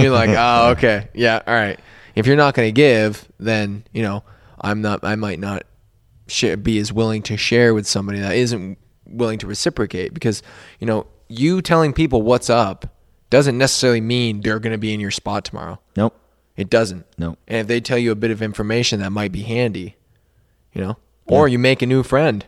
you're 0.00 0.10
like, 0.10 0.30
"Oh, 0.36 0.70
okay, 0.70 1.08
yeah, 1.14 1.40
all 1.46 1.52
right." 1.54 1.78
If 2.14 2.26
you're 2.26 2.36
not 2.36 2.54
going 2.54 2.68
to 2.68 2.72
give, 2.72 3.28
then 3.38 3.84
you 3.92 4.02
know, 4.02 4.24
I'm 4.60 4.80
not. 4.80 5.04
I 5.04 5.16
might 5.16 5.38
not 5.38 5.64
share, 5.64 5.73
be 6.62 6.78
as 6.78 6.92
willing 6.92 7.22
to 7.22 7.36
share 7.36 7.74
with 7.74 7.86
somebody 7.86 8.18
that 8.20 8.34
isn't 8.34 8.78
willing 9.06 9.38
to 9.38 9.46
reciprocate 9.46 10.14
because 10.14 10.42
you 10.80 10.86
know, 10.86 11.06
you 11.28 11.60
telling 11.62 11.92
people 11.92 12.22
what's 12.22 12.48
up 12.50 12.86
doesn't 13.30 13.58
necessarily 13.58 14.00
mean 14.00 14.40
they're 14.40 14.58
going 14.60 14.72
to 14.72 14.78
be 14.78 14.94
in 14.94 15.00
your 15.00 15.10
spot 15.10 15.44
tomorrow. 15.44 15.78
nope 15.96 16.14
It 16.56 16.70
doesn't. 16.70 17.04
Nope. 17.18 17.38
And 17.48 17.58
if 17.60 17.66
they 17.66 17.80
tell 17.80 17.98
you 17.98 18.12
a 18.12 18.14
bit 18.14 18.30
of 18.30 18.40
information 18.42 19.00
that 19.00 19.10
might 19.10 19.32
be 19.32 19.42
handy, 19.42 19.96
you 20.72 20.80
know, 20.80 20.96
or 21.26 21.48
you 21.48 21.58
make 21.58 21.82
a 21.82 21.86
new 21.86 22.02
friend. 22.02 22.44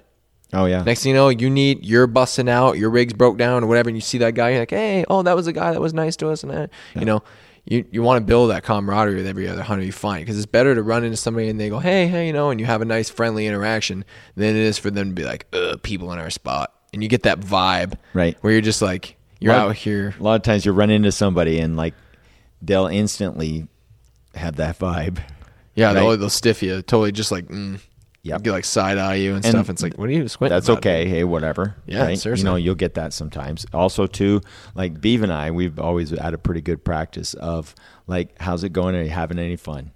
oh 0.52 0.66
yeah 0.66 0.82
Next 0.82 1.02
thing 1.02 1.10
you 1.10 1.16
know, 1.16 1.28
you 1.28 1.50
need 1.50 1.84
you're 1.84 2.06
busting 2.06 2.48
out, 2.48 2.78
your 2.78 2.90
rig's 2.90 3.14
broke 3.14 3.36
down 3.38 3.64
or 3.64 3.66
whatever, 3.66 3.88
and 3.88 3.96
you 3.96 4.02
see 4.02 4.18
that 4.18 4.34
guy, 4.34 4.50
you're 4.50 4.60
like, 4.60 4.70
hey, 4.70 5.04
oh, 5.08 5.22
that 5.22 5.34
was 5.34 5.46
a 5.46 5.52
guy 5.52 5.72
that 5.72 5.80
was 5.80 5.92
nice 5.94 6.16
to 6.16 6.28
us, 6.28 6.42
and 6.42 6.52
that, 6.52 6.70
you 6.94 7.04
know, 7.04 7.22
you 7.66 7.84
you 7.90 8.02
want 8.02 8.20
to 8.20 8.24
build 8.26 8.50
that 8.50 8.62
camaraderie 8.62 9.16
with 9.16 9.26
every 9.26 9.48
other 9.48 9.62
hunter 9.62 9.84
you 9.84 9.92
find 9.92 10.24
because 10.24 10.36
it's 10.36 10.46
better 10.46 10.74
to 10.74 10.82
run 10.82 11.04
into 11.04 11.16
somebody 11.16 11.48
and 11.48 11.58
they 11.60 11.68
go, 11.68 11.78
hey, 11.80 12.06
hey, 12.06 12.26
you 12.28 12.32
know, 12.32 12.50
and 12.50 12.60
you 12.60 12.66
have 12.66 12.80
a 12.80 12.84
nice 12.84 13.10
friendly 13.10 13.46
interaction 13.46 14.04
than 14.36 14.50
it 14.50 14.62
is 14.62 14.78
for 14.78 14.90
them 14.90 15.08
to 15.08 15.14
be 15.14 15.24
like, 15.24 15.46
Ugh, 15.52 15.82
people 15.82 16.12
in 16.12 16.18
our 16.18 16.30
spot, 16.30 16.72
and 16.92 17.02
you 17.02 17.08
get 17.08 17.24
that 17.24 17.40
vibe, 17.40 17.94
Right. 18.14 18.36
where 18.40 18.52
you're 18.52 18.62
just 18.62 18.80
like, 18.82 19.16
you're 19.40 19.52
out 19.52 19.76
here, 19.76 20.14
a 20.18 20.22
lot 20.22 20.36
of 20.36 20.42
times 20.42 20.64
you 20.64 20.72
run 20.72 20.90
into 20.90 21.10
somebody 21.12 21.58
and 21.58 21.76
like 21.76 21.94
they'll 22.62 22.86
instantly 22.86 23.66
have 24.34 24.56
that 24.56 24.78
vibe. 24.78 25.18
Yeah, 25.74 25.86
right. 25.88 25.94
they'll, 25.94 26.16
they'll 26.16 26.30
stiff 26.30 26.62
you, 26.62 26.76
totally 26.82 27.12
just 27.12 27.30
like, 27.32 27.48
mm, 27.48 27.80
Yep. 28.26 28.42
get 28.42 28.52
like 28.52 28.64
side 28.64 28.98
eye 28.98 29.14
you 29.16 29.34
and, 29.34 29.44
And 29.44 29.52
stuff. 29.54 29.70
It's 29.70 29.82
like, 29.82 29.96
what 29.98 30.08
are 30.08 30.12
you 30.12 30.26
squinting? 30.28 30.54
that's 30.56 30.68
about, 30.68 30.78
okay 30.78 31.04
dude? 31.04 31.12
hey 31.14 31.24
whatever 31.24 31.76
Yeah, 31.86 32.04
right? 32.04 32.18
seriously. 32.18 32.40
you 32.42 32.44
know 32.50 32.56
you'll 32.56 32.74
get 32.74 32.94
that 32.94 33.12
sometimes 33.12 33.64
also 33.72 34.06
too 34.06 34.40
like 34.74 35.00
beav 35.00 35.22
and 35.22 35.32
i 35.32 35.50
we've 35.50 35.78
always 35.78 36.10
had 36.10 36.34
a 36.34 36.38
pretty 36.38 36.60
good 36.60 36.84
practice 36.84 37.34
of 37.34 37.74
like 38.06 38.38
how's 38.40 38.64
it 38.64 38.72
going 38.72 38.94
are 38.94 39.02
you 39.02 39.10
having 39.10 39.38
any 39.38 39.56
fun 39.56 39.92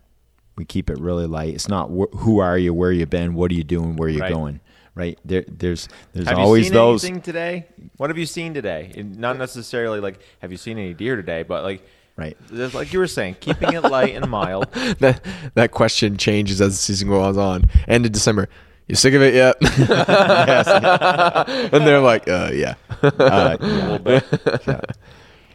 we 0.56 0.64
keep 0.64 0.90
it 0.90 0.98
really 0.98 1.26
light 1.26 1.54
it's 1.54 1.68
not 1.68 1.88
wh- 1.90 2.14
who 2.18 2.38
are 2.38 2.56
you 2.58 2.72
where 2.74 2.92
you 2.92 3.06
been 3.06 3.34
what 3.34 3.50
are 3.50 3.54
you 3.54 3.64
doing 3.64 3.96
where 3.96 4.08
you 4.08 4.20
Right. 4.20 4.32
going 4.32 4.60
right 4.94 5.18
there 5.24 5.44
there's 5.48 5.88
there's 6.12 6.26
Have 6.28 6.38
always 6.38 6.60
you 6.64 6.70
seen 6.70 6.74
those 6.74 7.04
anything 7.04 7.22
today? 7.22 7.66
What 7.96 8.10
have 8.10 8.18
you 8.18 8.26
seen 8.26 8.54
today? 8.54 8.92
Not 9.16 9.38
necessarily 9.38 10.00
like 10.00 10.20
have 10.40 10.50
you 10.50 10.58
seen 10.58 10.78
any 10.78 10.94
deer 10.94 11.14
today, 11.16 11.44
but 11.44 11.62
like 11.62 11.86
Right. 12.20 12.36
there's- 12.50 12.74
like 12.74 12.92
you 12.92 12.98
were 12.98 13.06
saying, 13.06 13.36
keeping 13.40 13.72
it 13.72 13.82
light 13.82 14.14
and 14.14 14.28
mild. 14.28 14.70
that 15.00 15.24
that 15.54 15.70
question 15.72 16.16
changes 16.16 16.60
as 16.60 16.72
the 16.72 16.76
season 16.82 17.08
goes 17.08 17.36
on. 17.38 17.64
End 17.88 18.04
of 18.06 18.12
December. 18.12 18.48
You 18.88 18.96
sick 18.96 19.14
of 19.14 19.22
it 19.22 19.34
yet? 19.34 19.56
and 21.72 21.86
they're 21.86 22.00
like, 22.00 22.28
uh, 22.28 22.50
yeah. 22.52 22.74
uh, 23.02 23.56
yeah. 24.04 24.20
Yeah. 24.66 24.80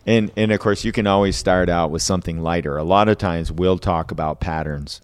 And 0.07 0.31
and 0.37 0.51
of 0.51 0.59
course 0.59 0.85
you 0.85 0.91
can 0.91 1.07
always 1.07 1.35
start 1.35 1.67
out 1.69 1.91
with 1.91 2.01
something 2.01 2.39
lighter. 2.41 2.77
A 2.77 2.83
lot 2.83 3.09
of 3.09 3.17
times 3.17 3.51
we'll 3.51 3.79
talk 3.79 4.11
about 4.11 4.39
patterns. 4.39 5.01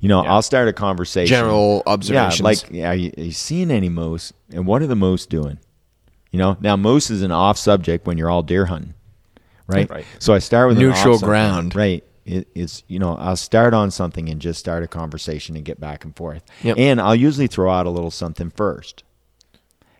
You 0.00 0.08
know, 0.10 0.22
Yeah. 0.22 0.32
I'll 0.34 0.42
start 0.42 0.68
a 0.68 0.72
conversation. 0.72 1.34
General 1.34 1.82
observations. 1.86 2.40
Yeah, 2.70 2.88
like 2.88 2.92
are 2.92 2.94
you, 2.94 3.12
are 3.16 3.22
you 3.22 3.32
seeing 3.32 3.70
any 3.70 3.88
moose? 3.88 4.32
And 4.52 4.66
what 4.66 4.82
are 4.82 4.86
the 4.86 4.96
moose 4.96 5.24
doing? 5.26 5.58
You 6.32 6.38
know, 6.38 6.56
now 6.60 6.76
moose 6.76 7.10
is 7.10 7.22
an 7.22 7.32
off 7.32 7.56
subject 7.56 8.06
when 8.06 8.18
you're 8.18 8.28
all 8.30 8.42
deer 8.42 8.66
hunting, 8.66 8.92
right? 9.66 9.88
Right. 9.90 10.04
So 10.18 10.34
I 10.34 10.38
start 10.38 10.68
with 10.68 10.78
Neutral 10.78 11.18
ground. 11.18 11.74
right? 11.74 12.04
It, 12.24 12.48
it's 12.56 12.82
you 12.88 12.98
know 12.98 13.16
I'll 13.16 13.36
start 13.36 13.72
on 13.72 13.90
something 13.92 14.28
and 14.28 14.40
just 14.40 14.58
start 14.58 14.82
a 14.82 14.88
conversation 14.88 15.54
and 15.54 15.64
get 15.64 15.78
back 15.80 16.04
and 16.04 16.14
forth. 16.16 16.42
Yep. 16.62 16.76
And 16.78 17.00
I'll 17.00 17.14
usually 17.14 17.46
throw 17.46 17.70
out 17.70 17.86
a 17.86 17.90
little 17.90 18.10
something 18.10 18.50
first. 18.50 19.04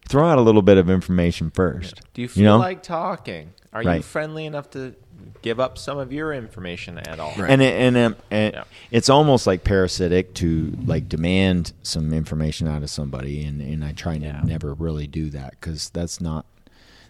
Throw 0.08 0.28
out 0.28 0.38
a 0.38 0.40
little 0.40 0.62
bit 0.62 0.76
of 0.78 0.88
information 0.88 1.50
first. 1.50 2.00
Do 2.14 2.22
you 2.22 2.28
feel 2.28 2.44
know? 2.44 2.58
like 2.58 2.82
talking? 2.82 3.52
Are 3.72 3.82
you 3.82 4.02
friendly 4.02 4.46
enough 4.46 4.70
to 4.70 4.94
give 5.42 5.58
up 5.60 5.78
some 5.78 5.98
of 5.98 6.12
your 6.12 6.32
information 6.32 6.98
at 6.98 7.18
all? 7.20 7.32
Right. 7.36 7.50
and 7.50 7.60
it, 7.62 7.74
and, 7.74 7.96
um, 7.96 8.16
and 8.30 8.54
Yeah. 8.54 8.64
it's 8.90 9.08
almost 9.08 9.46
like 9.46 9.64
parasitic 9.64 10.34
to 10.34 10.72
like 10.86 11.08
demand 11.08 11.72
some 11.82 12.12
information 12.12 12.68
out 12.68 12.82
of 12.82 12.90
somebody 12.90 13.44
and, 13.44 13.60
and 13.60 13.84
i 13.84 13.92
try 13.92 14.18
to 14.18 14.24
Yeah. 14.24 14.40
never 14.44 14.74
really 14.74 15.06
do 15.06 15.30
that 15.30 15.52
because 15.52 15.90
that's 15.90 16.20
not 16.20 16.46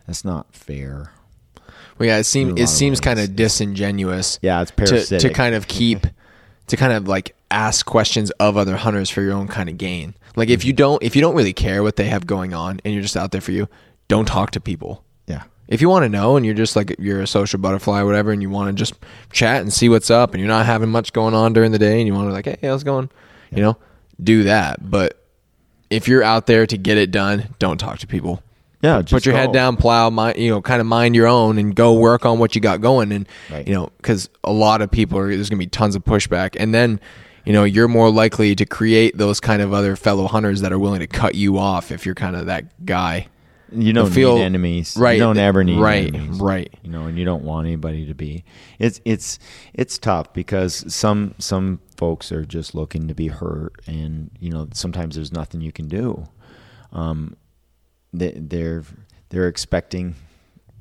that's 0.07 0.25
not 0.25 0.55
fair 0.55 1.13
well, 1.99 2.07
yeah, 2.09 2.19
it 2.19 2.25
seems 2.25 2.61
it 2.61 2.69
seems 2.69 3.01
kind 3.01 3.19
of 3.21 3.35
disingenuous. 3.37 4.39
yeah 4.43 4.61
it's 4.63 4.71
To, 4.71 4.77
parasitic 4.77 5.21
to 5.21 5.35
kind 5.35 5.55
of 5.55 5.67
keep, 5.69 6.07
to 6.69 6.77
kind 6.77 6.93
of 6.93 7.09
like 7.09 7.35
ask 7.51 7.87
questions 7.87 8.31
of 8.33 8.57
other 8.57 8.77
hunters 8.77 9.09
for 9.11 9.23
your 9.23 9.33
own 9.33 9.49
kind 9.49 9.69
of 9.69 9.79
gain. 9.79 10.15
Like 10.35 10.49
if 10.51 10.65
you 10.65 10.73
don't, 10.73 11.03
if 11.03 11.15
you 11.17 11.23
don't 11.23 11.35
really 11.35 11.53
care 11.53 11.83
what 11.83 11.97
they 11.97 12.05
have 12.09 12.27
going 12.27 12.53
on 12.55 12.81
and 12.85 12.93
you're 12.93 13.03
just 13.03 13.17
out 13.17 13.31
there 13.33 13.41
for 13.41 13.53
you, 13.53 13.69
don't 14.09 14.27
talk 14.27 14.51
to 14.53 14.61
people. 14.61 15.03
yeah 15.27 15.45
If 15.69 15.81
you 15.81 15.89
want 15.89 16.05
to 16.05 16.09
know 16.09 16.37
and 16.37 16.45
you're 16.45 16.55
just 16.55 16.77
like 16.77 16.95
you're 16.99 17.23
a 17.23 17.27
social 17.27 17.59
butterfly 17.59 18.01
or 18.03 18.07
whatever 18.07 18.31
and 18.33 18.43
you 18.43 18.51
want 18.51 18.69
to 18.69 18.75
just 18.75 18.95
chat 19.33 19.63
and 19.63 19.73
see 19.73 19.89
what's 19.89 20.11
up 20.11 20.33
and 20.35 20.41
you're 20.41 20.49
not 20.49 20.67
having 20.67 20.91
much 20.91 21.13
going 21.13 21.35
on 21.35 21.53
during 21.53 21.73
the 21.73 21.79
day 21.79 21.99
and 21.99 22.07
you 22.07 22.15
want 22.15 22.29
to 22.29 22.33
like, 22.33 22.45
hey, 22.47 22.59
how's 22.63 22.83
it 22.83 22.85
going? 22.85 23.09
You 23.51 23.63
know, 23.63 23.77
do 24.23 24.43
that. 24.45 24.91
But 24.91 25.23
if 25.89 26.09
you're 26.09 26.23
out 26.25 26.47
there 26.47 26.67
to 26.67 26.77
get 26.77 26.99
it 26.99 27.11
done, 27.13 27.55
don't 27.59 27.79
talk 27.79 27.99
to 28.01 28.07
people. 28.07 28.43
Yeah 28.87 29.03
Put 29.03 29.27
your 29.27 29.33
go. 29.35 29.39
head 29.41 29.53
down, 29.53 29.77
plow, 29.77 30.11
mind, 30.11 30.39
you 30.39 30.51
know, 30.51 30.63
kind 30.63 30.81
of 30.81 30.87
mind 30.87 31.15
your 31.15 31.27
own 31.27 31.59
and 31.59 31.75
go 31.75 31.95
work 31.95 32.25
on 32.25 32.39
what 32.39 32.55
you 32.55 32.61
got 32.61 32.81
going. 32.81 33.13
And, 33.13 33.29
Right. 33.51 33.67
you 33.67 33.75
know, 33.75 33.91
because 33.99 34.29
a 34.45 34.53
lot 34.53 34.81
of 34.83 34.91
people 34.91 35.19
are, 35.19 35.29
there's 35.29 35.49
going 35.51 35.59
to 35.59 35.65
be 35.67 35.71
tons 35.71 35.95
of 35.97 36.05
pushback. 36.05 36.57
And 36.59 36.75
then, 36.75 37.01
you 37.45 37.53
know, 37.53 37.65
you're 37.65 37.89
more 37.89 38.11
likely 38.11 38.55
to 38.57 38.67
create 38.67 39.17
those 39.19 39.41
kind 39.41 39.63
of 39.63 39.73
other 39.73 39.97
fellow 39.97 40.27
hunters 40.27 40.61
that 40.63 40.73
are 40.73 40.79
willing 40.79 41.01
to 41.01 41.07
cut 41.07 41.35
you 41.35 41.59
off 41.59 41.91
if 41.93 42.05
you're 42.07 42.15
kind 42.15 42.37
of 42.37 42.47
that 42.47 42.85
guy. 42.87 43.27
you 43.73 43.93
don't 43.93 44.11
feel- 44.13 44.37
need 44.37 44.43
enemies 44.45 44.95
right, 44.97 45.15
you 45.15 45.19
don't 45.21 45.39
ever 45.39 45.65
need 45.65 45.79
right, 45.81 46.15
enemies. 46.15 46.39
right. 46.41 46.73
you 46.85 46.91
know 46.91 47.07
and 47.07 47.19
you 47.19 47.25
don't 47.25 47.43
want 47.43 47.67
anybody 47.67 48.07
to 48.07 48.15
be 48.15 48.45
it's 48.79 49.01
it's 49.05 49.41
it's 49.75 49.99
tough 49.99 50.33
because 50.33 50.85
some 50.95 51.35
some 51.39 51.81
folks 51.97 52.31
are 52.31 52.45
just 52.45 52.77
looking 52.77 53.09
to 53.09 53.15
be 53.15 53.27
hurt 53.27 53.73
and 53.89 54.31
you 54.39 54.51
know 54.53 54.69
sometimes 54.73 55.17
there's 55.17 55.33
nothing 55.33 55.61
you 55.61 55.73
can 55.73 55.89
do 55.89 56.29
um 56.93 57.35
they're 58.19 58.83
they're 59.31 59.49
expecting 59.49 60.15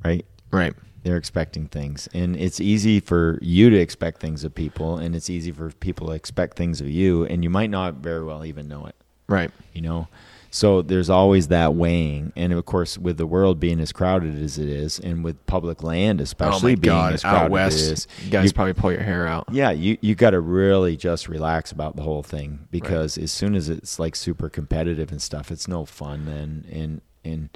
right 0.04 0.26
Right. 0.52 0.74
they're 1.04 1.18
expecting 1.18 1.68
things 1.68 2.08
and 2.14 2.36
it's 2.36 2.60
easy 2.62 3.00
for 3.00 3.40
you 3.42 3.70
to 3.70 3.78
expect 3.78 4.22
things 4.22 4.44
of 4.44 4.54
people 4.56 4.98
and 4.98 5.16
it's 5.16 5.30
easy 5.30 5.52
for 5.52 5.70
people 5.72 6.08
to 6.08 6.14
expect 6.14 6.56
things 6.58 6.80
of 6.82 6.90
you 6.90 7.26
and 7.26 7.44
you 7.44 7.50
might 7.50 7.70
not 7.70 7.96
very 7.96 8.24
well 8.24 8.46
even 8.46 8.68
know 8.68 8.86
it 8.86 8.96
Right. 9.28 9.52
you 9.74 9.82
know 9.82 10.08
so 10.52 10.82
there's 10.82 11.10
always 11.10 11.50
that 11.50 11.74
weighing 11.74 12.32
and 12.38 12.54
of 12.54 12.64
course 12.66 12.98
with 12.98 13.18
the 13.18 13.26
world 13.28 13.60
being 13.60 13.82
as 13.82 13.92
crowded 13.92 14.42
as 14.42 14.58
it 14.58 14.70
is 14.70 15.00
and 15.00 15.22
with 15.24 15.44
public 15.48 15.84
land 15.84 16.22
especially 16.22 16.74
oh 16.74 16.76
being 16.78 16.96
God. 16.96 17.14
as 17.14 17.22
crowded 17.24 17.46
Out 17.46 17.52
west, 17.52 17.76
as 17.76 17.88
it 17.90 17.92
is 17.94 18.08
you 18.24 18.30
guys 18.32 18.46
you- 18.46 18.54
probably 18.54 18.74
pull 18.74 18.92
your 18.94 19.02
hair 19.04 19.28
out. 19.28 19.48
yeah 19.52 19.72
you 19.72 19.98
you 20.00 20.16
got 20.16 20.30
to 20.30 20.40
really 20.40 20.96
just 20.96 21.28
relax 21.28 21.74
about 21.74 21.98
the 21.98 22.04
whole 22.04 22.24
thing 22.24 22.68
because 22.72 23.18
as 23.18 23.32
soon 23.34 23.56
as 23.56 23.68
it's 23.68 24.00
like 24.00 24.16
super 24.16 24.48
competitive 24.48 25.12
and 25.12 25.22
stuff 25.22 25.52
it's 25.52 25.68
no 25.68 25.84
fun 25.84 26.26
then 26.26 26.66
and 26.72 27.02
and 27.26 27.50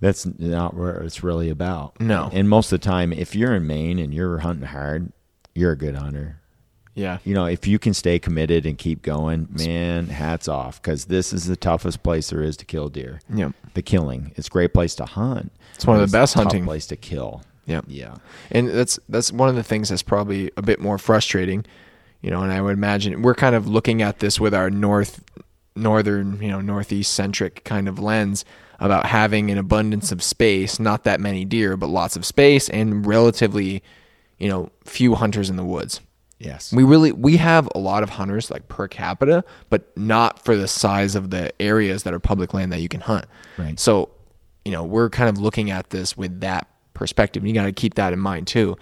That's 0.00 0.26
not 0.38 0.74
what 0.74 0.96
it's 0.96 1.22
really 1.22 1.50
about. 1.50 2.00
No. 2.00 2.30
And 2.32 2.48
most 2.48 2.72
of 2.72 2.80
the 2.80 2.84
time, 2.84 3.12
if 3.12 3.34
you're 3.34 3.54
in 3.54 3.66
Maine 3.66 3.98
and 3.98 4.14
you're 4.14 4.38
hunting 4.38 4.66
hard, 4.66 5.12
you're 5.54 5.72
a 5.72 5.76
good 5.76 5.94
hunter. 5.94 6.38
Yeah. 6.94 7.18
You 7.24 7.34
know, 7.34 7.44
if 7.46 7.66
you 7.66 7.78
can 7.78 7.94
stay 7.94 8.18
committed 8.18 8.66
and 8.66 8.76
keep 8.76 9.02
going, 9.02 9.48
man, 9.50 10.06
hats 10.08 10.48
off 10.48 10.82
because 10.82 11.04
this 11.06 11.32
is 11.32 11.46
the 11.46 11.56
toughest 11.56 12.02
place 12.02 12.30
there 12.30 12.42
is 12.42 12.56
to 12.58 12.64
kill 12.64 12.88
deer. 12.88 13.20
Yep. 13.32 13.52
The 13.74 13.82
killing. 13.82 14.32
It's 14.36 14.48
a 14.48 14.50
great 14.50 14.74
place 14.74 14.94
to 14.96 15.04
hunt. 15.04 15.52
It's 15.74 15.86
one 15.86 16.00
of 16.00 16.10
the 16.10 16.16
best 16.16 16.34
hunting. 16.34 16.64
place 16.64 16.86
to 16.86 16.96
kill. 16.96 17.42
Yeah. 17.66 17.82
Yeah. 17.86 18.16
And 18.50 18.68
that's 18.68 18.98
that's 19.08 19.30
one 19.30 19.48
of 19.48 19.54
the 19.54 19.62
things 19.62 19.90
that's 19.90 20.02
probably 20.02 20.50
a 20.56 20.62
bit 20.62 20.80
more 20.80 20.98
frustrating, 20.98 21.64
you 22.22 22.30
know. 22.30 22.42
And 22.42 22.52
I 22.52 22.60
would 22.60 22.72
imagine 22.72 23.22
we're 23.22 23.34
kind 23.34 23.54
of 23.54 23.68
looking 23.68 24.02
at 24.02 24.18
this 24.18 24.40
with 24.40 24.52
our 24.54 24.70
north, 24.70 25.22
northern, 25.76 26.40
you 26.42 26.48
know, 26.48 26.60
northeast 26.60 27.12
centric 27.12 27.64
kind 27.64 27.88
of 27.88 27.98
lens 27.98 28.44
about 28.78 29.06
having 29.06 29.50
an 29.50 29.58
abundance 29.58 30.10
of 30.10 30.22
space, 30.22 30.80
not 30.80 31.04
that 31.04 31.20
many 31.20 31.44
deer, 31.44 31.76
but 31.76 31.88
lots 31.88 32.16
of 32.16 32.24
space 32.24 32.68
and 32.70 33.06
relatively, 33.06 33.82
you 34.38 34.48
know, 34.48 34.70
few 34.84 35.14
hunters 35.14 35.50
in 35.50 35.56
the 35.56 35.64
woods. 35.64 36.00
Yes. 36.38 36.72
We 36.72 36.84
really 36.84 37.12
we 37.12 37.36
have 37.36 37.68
a 37.74 37.78
lot 37.78 38.02
of 38.02 38.08
hunters 38.08 38.50
like 38.50 38.66
per 38.68 38.88
capita, 38.88 39.44
but 39.68 39.94
not 39.96 40.42
for 40.42 40.56
the 40.56 40.66
size 40.66 41.14
of 41.14 41.28
the 41.28 41.52
areas 41.60 42.02
that 42.04 42.14
are 42.14 42.18
public 42.18 42.54
land 42.54 42.72
that 42.72 42.80
you 42.80 42.88
can 42.88 43.02
hunt. 43.02 43.26
Right. 43.58 43.78
So, 43.78 44.08
you 44.64 44.72
know, 44.72 44.82
we're 44.82 45.10
kind 45.10 45.28
of 45.28 45.38
looking 45.38 45.70
at 45.70 45.90
this 45.90 46.16
with 46.16 46.40
that 46.40 46.66
perspective. 46.94 47.44
You 47.44 47.52
got 47.52 47.64
to 47.64 47.72
keep 47.72 47.94
that 47.94 48.14
in 48.14 48.18
mind 48.18 48.46
too. 48.46 48.78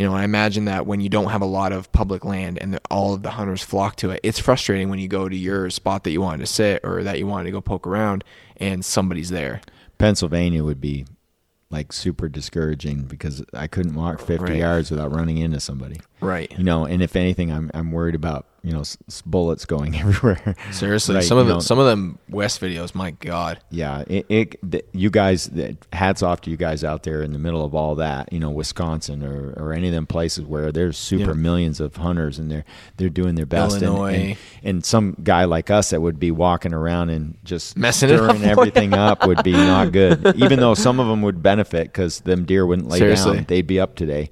You 0.00 0.06
know, 0.06 0.14
I 0.14 0.24
imagine 0.24 0.64
that 0.64 0.86
when 0.86 1.00
you 1.02 1.10
don't 1.10 1.28
have 1.28 1.42
a 1.42 1.44
lot 1.46 1.72
of 1.72 1.92
public 1.92 2.24
land 2.24 2.56
and 2.58 2.80
all 2.90 3.12
of 3.12 3.22
the 3.22 3.28
hunters 3.28 3.62
flock 3.62 3.96
to 3.96 4.08
it, 4.08 4.20
it's 4.22 4.38
frustrating 4.38 4.88
when 4.88 4.98
you 4.98 5.08
go 5.08 5.28
to 5.28 5.36
your 5.36 5.68
spot 5.68 6.04
that 6.04 6.10
you 6.10 6.22
wanted 6.22 6.38
to 6.38 6.46
sit 6.46 6.80
or 6.84 7.02
that 7.02 7.18
you 7.18 7.26
wanted 7.26 7.44
to 7.44 7.50
go 7.50 7.60
poke 7.60 7.86
around 7.86 8.24
and 8.56 8.82
somebody's 8.82 9.28
there. 9.28 9.60
Pennsylvania 9.98 10.64
would 10.64 10.80
be 10.80 11.04
like 11.68 11.92
super 11.92 12.30
discouraging 12.30 13.02
because 13.02 13.44
I 13.52 13.66
couldn't 13.66 13.94
walk 13.94 14.20
50 14.22 14.42
Right. 14.42 14.56
yards 14.56 14.90
without 14.90 15.14
running 15.14 15.36
into 15.36 15.60
somebody. 15.60 16.00
Right. 16.20 16.52
You 16.56 16.64
know, 16.64 16.84
and 16.84 17.02
if 17.02 17.16
anything, 17.16 17.50
I'm 17.52 17.70
I'm 17.74 17.92
worried 17.92 18.14
about 18.14 18.46
you 18.62 18.72
know 18.72 18.80
s- 18.80 18.98
bullets 19.24 19.64
going 19.64 19.96
everywhere. 19.98 20.54
Seriously, 20.70 21.14
Right, 21.14 21.24
some 21.24 21.38
of 21.38 21.44
you 21.46 21.48
the 21.48 21.54
know, 21.54 21.60
some 21.60 21.78
of 21.78 21.86
them 21.86 22.18
West 22.28 22.60
videos, 22.60 22.94
my 22.94 23.12
God. 23.12 23.58
Yeah, 23.70 24.04
it, 24.06 24.26
it 24.28 24.70
th- 24.70 24.84
you 24.92 25.08
guys. 25.10 25.48
th- 25.48 25.76
Hats 25.94 26.22
off 26.22 26.42
to 26.42 26.50
you 26.50 26.56
guys 26.58 26.84
out 26.84 27.02
there 27.04 27.22
in 27.22 27.32
the 27.32 27.38
middle 27.38 27.64
of 27.64 27.74
all 27.74 27.94
that. 27.96 28.32
You 28.32 28.38
know, 28.38 28.50
Wisconsin 28.50 29.22
or, 29.24 29.52
or 29.56 29.72
any 29.72 29.88
of 29.88 29.94
them 29.94 30.06
places 30.06 30.44
where 30.44 30.70
there's 30.72 30.98
super 30.98 31.30
Yeah. 31.30 31.36
millions 31.36 31.80
of 31.80 31.96
hunters 31.96 32.38
and 32.38 32.50
they're 32.50 32.64
they're 32.98 33.08
doing 33.08 33.34
their 33.34 33.46
best. 33.46 33.76
And- 33.76 33.84
Illinois. 33.84 34.14
And, 34.14 34.36
and 34.62 34.84
some 34.84 35.16
guy 35.22 35.44
like 35.46 35.70
us 35.70 35.90
that 35.90 36.02
would 36.02 36.20
be 36.20 36.30
walking 36.30 36.74
around 36.74 37.08
and 37.10 37.38
just 37.44 37.76
Messing 37.78 38.10
it 38.10 38.20
up. 38.20 38.38
everything 38.42 38.92
up 38.92 39.26
would 39.26 39.42
be 39.42 39.52
not 39.52 39.92
good. 39.92 40.34
Even 40.36 40.60
though 40.60 40.74
some 40.74 41.00
of 41.00 41.06
them 41.06 41.22
would 41.22 41.42
benefit 41.42 41.84
because 41.88 42.20
them 42.20 42.44
deer 42.44 42.66
wouldn't 42.66 42.88
lay 42.88 42.98
Seriously. 42.98 43.36
down, 43.36 43.44
they'd 43.48 43.66
be 43.66 43.80
up 43.80 43.94
today. 43.94 44.30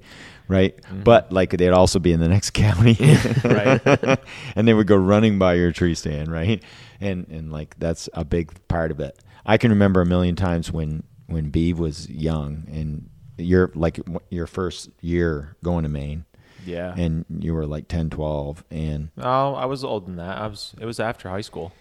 Right, 0.49 0.75
mm-hmm. 0.81 1.03
but 1.03 1.31
like 1.31 1.51
they'd 1.51 1.69
also 1.69 1.99
be 1.99 2.11
in 2.11 2.19
the 2.19 2.27
next 2.27 2.49
county, 2.65 2.97
Right. 3.45 4.19
and 4.55 4.67
they 4.67 4.73
would 4.73 4.87
go 4.87 4.97
running 4.97 5.39
by 5.39 5.53
your 5.53 5.71
tree 5.71 5.95
stand, 5.95 6.29
right? 6.31 6.61
And 6.99 7.27
and 7.29 7.51
like 7.51 7.75
that's 7.79 8.09
a 8.13 8.25
big 8.25 8.51
part 8.67 8.91
of 8.91 8.99
it. 8.99 9.17
I 9.45 9.57
can 9.57 9.69
remember 9.71 10.01
a 10.01 10.05
million 10.05 10.35
times 10.35 10.71
when 10.71 11.03
when 11.27 11.49
Beeve 11.51 11.77
was 11.79 12.09
young 12.09 12.65
and 12.71 13.09
you're 13.37 13.71
like 13.75 13.99
your 14.29 14.47
first 14.47 14.89
year 15.01 15.55
going 15.63 15.83
to 15.83 15.89
Maine 15.89 16.25
Yeah. 16.65 16.93
and 16.97 17.23
you 17.29 17.53
were 17.53 17.65
like 17.67 17.87
10, 17.87 18.09
12 18.09 18.65
and 18.71 19.09
Oh, 19.17 19.53
I 19.53 19.65
was 19.65 19.83
older 19.85 20.07
than 20.07 20.15
that. 20.17 20.37
I 20.39 20.47
was. 20.47 20.73
It 20.81 20.85
was 20.85 20.99
after 20.99 21.29
high 21.29 21.41
school, 21.41 21.71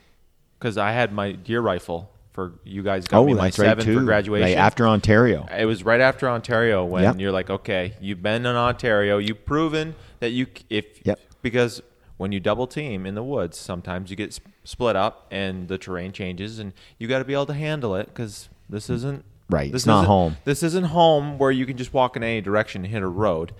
because 0.59 0.77
I 0.79 0.93
had 0.93 1.13
my 1.13 1.33
deer 1.33 1.61
rifle 1.61 2.11
for 2.39 2.53
you 2.63 2.85
guys 2.85 3.09
got 3.09 3.19
oh, 3.19 3.27
me 3.27 3.35
my 3.35 3.47
that's 3.47 3.59
right 3.59 3.67
seven 3.67 3.97
for 3.97 4.05
graduation. 4.05 4.47
Right 4.47 4.57
after 4.57 4.87
Ontario. 4.87 5.49
It 5.51 5.65
was 5.65 5.83
right 5.83 6.01
after 6.01 6.29
Ontario 6.29 6.85
when 6.85 7.03
Yep. 7.03 7.19
you're 7.19 7.33
like, 7.33 7.51
okay, 7.51 7.95
you've 8.01 8.23
been 8.23 8.47
in 8.47 8.55
Ontario, 8.55 9.19
you've 9.19 9.45
proven 9.45 9.97
that 10.21 10.31
you 10.31 10.47
if 10.71 10.85
Yep. 11.05 11.19
because 11.43 11.83
when 12.17 12.31
you 12.31 12.39
double 12.39 12.69
team 12.69 13.07
in 13.07 13.17
the 13.17 13.25
woods, 13.25 13.59
sometimes 13.59 14.09
you 14.11 14.15
get 14.17 14.29
s- 14.29 14.41
split 14.63 14.95
up 14.95 15.27
and 15.33 15.67
the 15.67 15.79
terrain 15.79 16.13
changes, 16.13 16.61
and 16.61 16.75
you 16.97 17.09
got 17.09 17.19
to 17.19 17.25
be 17.25 17.33
able 17.33 17.47
to 17.47 17.55
handle 17.55 17.97
it 17.97 18.07
because 18.07 18.49
this 18.71 18.87
mm. 18.87 18.95
isn't 18.95 19.25
Right, 19.51 19.73
This 19.73 19.81
it's 19.81 19.87
not 19.87 20.07
home. 20.07 20.37
This 20.45 20.63
isn't 20.63 20.85
home 20.85 21.39
where 21.39 21.51
you 21.51 21.67
can 21.67 21.77
just 21.77 21.93
walk 21.93 22.17
in 22.17 22.23
any 22.23 22.41
direction 22.41 22.85
and 22.85 22.93
hit 22.93 23.03
a 23.03 23.09
road. 23.09 23.53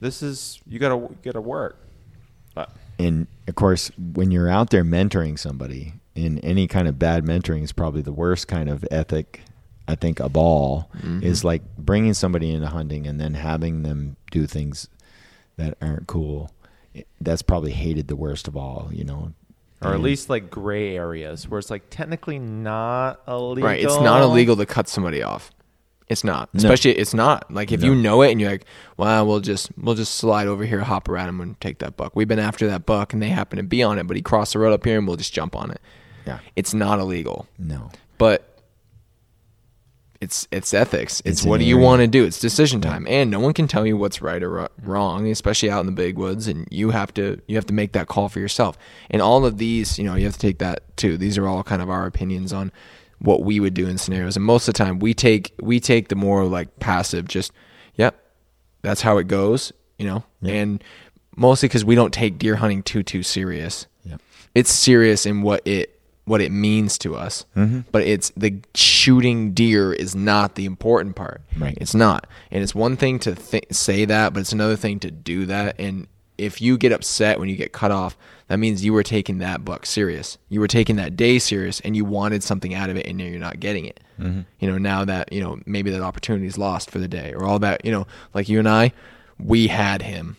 This 0.00 0.24
is 0.24 0.60
you 0.66 0.80
got 0.80 0.88
to 0.88 1.14
got 1.22 1.32
to 1.34 1.40
work. 1.40 1.78
But 2.52 2.70
and 2.98 3.28
of 3.46 3.54
course 3.54 3.92
when 3.96 4.32
you're 4.32 4.48
out 4.48 4.70
there 4.70 4.82
mentoring 4.82 5.38
somebody 5.38 5.92
in 6.14 6.38
any 6.40 6.66
kind 6.66 6.88
of 6.88 6.98
bad 6.98 7.24
mentoring 7.24 7.62
is 7.62 7.72
probably 7.72 8.02
the 8.02 8.12
worst 8.12 8.48
kind 8.48 8.68
of 8.68 8.84
ethic 8.90 9.42
i 9.88 9.94
think 9.94 10.20
of 10.20 10.36
all 10.36 10.90
mm-hmm. 10.96 11.22
is 11.22 11.44
like 11.44 11.62
bringing 11.76 12.14
somebody 12.14 12.52
into 12.52 12.68
hunting 12.68 13.06
and 13.06 13.20
then 13.20 13.34
having 13.34 13.82
them 13.82 14.16
do 14.30 14.46
things 14.46 14.88
that 15.56 15.76
aren't 15.80 16.06
cool 16.06 16.50
that's 17.20 17.42
probably 17.42 17.72
hated 17.72 18.08
the 18.08 18.16
worst 18.16 18.46
of 18.48 18.56
all 18.56 18.88
you 18.92 19.04
know 19.04 19.32
or 19.84 19.90
at 19.90 19.94
And- 19.96 20.04
least 20.04 20.30
like 20.30 20.50
gray 20.50 20.96
areas 20.96 21.48
where 21.48 21.58
it's 21.58 21.70
like 21.70 21.90
technically 21.90 22.38
not 22.38 23.20
illegal. 23.28 23.68
Right. 23.68 23.82
It's 23.82 24.00
not 24.00 24.22
illegal 24.22 24.56
to 24.56 24.66
cut 24.66 24.88
somebody 24.88 25.22
off. 25.22 25.50
It's 26.08 26.22
not. 26.22 26.52
No. 26.52 26.58
Especially 26.58 26.92
it's 26.92 27.14
not. 27.14 27.50
Like 27.50 27.72
if 27.72 27.82
you 27.82 27.94
know 27.94 28.22
it 28.22 28.30
and 28.30 28.40
you're 28.40 28.50
like, 28.50 28.66
well, 28.98 29.26
we'll 29.26 29.40
just 29.40 29.70
we'll 29.78 29.94
just 29.94 30.14
slide 30.14 30.48
over 30.48 30.64
here, 30.64 30.80
hop 30.80 31.08
around 31.08 31.30
him 31.30 31.40
and 31.40 31.60
take 31.60 31.78
that 31.78 31.96
buck. 31.96 32.14
We've 32.14 32.28
been 32.28 32.38
after 32.38 32.66
that 32.68 32.84
buck 32.84 33.14
and 33.14 33.22
they 33.22 33.28
happen 33.28 33.56
to 33.56 33.62
be 33.62 33.82
on 33.82 33.98
it, 33.98 34.06
but 34.06 34.16
he 34.16 34.22
crossed 34.22 34.52
the 34.52 34.58
road 34.58 34.72
up 34.72 34.84
here 34.84 34.98
and 34.98 35.06
we'll 35.06 35.16
just 35.16 35.32
jump 35.32 35.56
on 35.56 35.70
it. 35.70 35.80
Yeah 36.26 36.38
It's 36.56 36.74
not 36.74 36.98
illegal. 37.00 37.46
no 37.58 37.90
But 38.18 38.50
it's 40.20 40.48
it's 40.50 40.72
ethics. 40.72 41.20
It's, 41.20 41.40
It's 41.40 41.44
what 41.44 41.58
do 41.58 41.64
you 41.64 41.74
area. 41.76 41.86
want 41.86 42.00
to 42.00 42.06
do? 42.06 42.24
It's 42.24 42.38
decision 42.40 42.80
time, 42.80 43.06
and 43.10 43.30
no 43.30 43.40
one 43.40 43.52
can 43.52 43.68
tell 43.68 43.84
you 43.86 43.96
what's 43.98 44.22
right 44.22 44.42
or 44.42 44.68
wrong, 44.82 45.28
especially 45.28 45.68
out 45.70 45.80
in 45.80 45.86
the 45.86 45.92
big 45.92 46.16
woods. 46.16 46.48
And 46.48 46.66
you 46.70 46.90
have 46.90 47.12
to 47.14 47.40
you 47.46 47.56
have 47.56 47.66
to 47.66 47.74
make 47.74 47.92
that 47.92 48.06
call 48.06 48.28
for 48.30 48.40
yourself. 48.40 48.78
And 49.10 49.20
all 49.20 49.44
of 49.44 49.58
these, 49.58 49.98
you 49.98 50.04
know, 50.04 50.14
you 50.14 50.24
have 50.24 50.32
to 50.34 50.38
take 50.38 50.58
that 50.60 50.96
too. 50.96 51.18
These 51.18 51.36
are 51.36 51.46
all 51.46 51.62
kind 51.62 51.82
of 51.82 51.90
our 51.90 52.06
opinions 52.06 52.52
on 52.54 52.72
what 53.18 53.42
we 53.42 53.60
would 53.60 53.74
do 53.74 53.86
in 53.86 53.98
scenarios. 53.98 54.36
And 54.36 54.44
most 54.46 54.66
of 54.66 54.72
the 54.74 54.78
time, 54.78 54.98
we 54.98 55.12
take 55.12 55.52
we 55.60 55.78
take 55.78 56.08
the 56.08 56.16
more 56.16 56.44
like 56.46 56.78
passive, 56.80 57.28
just 57.28 57.52
yep, 57.96 58.14
that's 58.80 59.02
how 59.02 59.18
it 59.18 59.28
goes, 59.28 59.72
you 59.98 60.06
know. 60.06 60.24
And 60.42 60.82
mostly 61.36 61.68
because 61.68 61.84
we 61.84 61.96
don't 61.96 62.14
take 62.14 62.38
deer 62.38 62.56
hunting 62.56 62.82
too 62.82 63.02
too 63.02 63.22
serious 63.24 63.86
Yep. 64.04 64.20
it's 64.54 64.70
serious 64.70 65.26
in 65.26 65.42
what 65.42 65.66
it 65.66 65.93
what 66.26 66.40
it 66.40 66.50
means 66.52 66.96
to 66.98 67.14
us 67.14 67.44
Mm-hmm. 67.56 67.80
but 67.92 68.02
it's 68.02 68.30
the 68.36 68.54
shooting 68.74 69.52
deer 69.52 69.92
is 69.92 70.14
not 70.16 70.54
the 70.54 70.64
important 70.64 71.16
part 71.16 71.42
Right. 71.58 71.76
it's 71.80 71.94
not 71.94 72.26
and 72.50 72.62
it's 72.62 72.74
one 72.74 72.96
thing 72.96 73.18
to 73.20 73.34
th- 73.34 73.66
say 73.70 74.04
that 74.06 74.32
but 74.32 74.40
it's 74.40 74.52
another 74.52 74.76
thing 74.76 74.98
to 75.00 75.10
do 75.10 75.46
that 75.46 75.78
and 75.78 76.06
if 76.36 76.60
you 76.60 76.76
get 76.78 76.90
upset 76.92 77.38
when 77.38 77.48
you 77.48 77.56
get 77.56 77.72
cut 77.72 77.90
off 77.92 78.16
that 78.48 78.58
means 78.58 78.84
you 78.84 78.92
were 78.92 79.02
taking 79.04 79.38
that 79.38 79.64
buck 79.64 79.86
serious 79.86 80.36
you 80.48 80.60
were 80.60 80.66
taking 80.68 80.96
that 80.96 81.14
day 81.16 81.38
serious 81.38 81.78
and 81.80 81.94
you 81.96 82.04
wanted 82.04 82.42
something 82.42 82.74
out 82.74 82.90
of 82.90 82.96
it 82.96 83.06
and 83.06 83.18
now 83.18 83.24
you're 83.24 83.38
not 83.38 83.60
getting 83.60 83.84
it 83.84 84.00
Mm-hmm. 84.20 84.40
you 84.60 84.70
know 84.70 84.78
now 84.78 85.04
that 85.04 85.32
you 85.32 85.40
know 85.42 85.58
maybe 85.66 85.90
that 85.90 86.00
opportunity 86.00 86.46
is 86.46 86.56
lost 86.56 86.88
for 86.90 86.98
the 87.00 87.08
day 87.08 87.32
or 87.34 87.44
all 87.44 87.58
that 87.58 87.84
you 87.84 87.90
know 87.92 88.06
like 88.32 88.48
you 88.48 88.58
and 88.60 88.68
i 88.68 88.92
we 89.38 89.66
had 89.66 90.02
him 90.02 90.36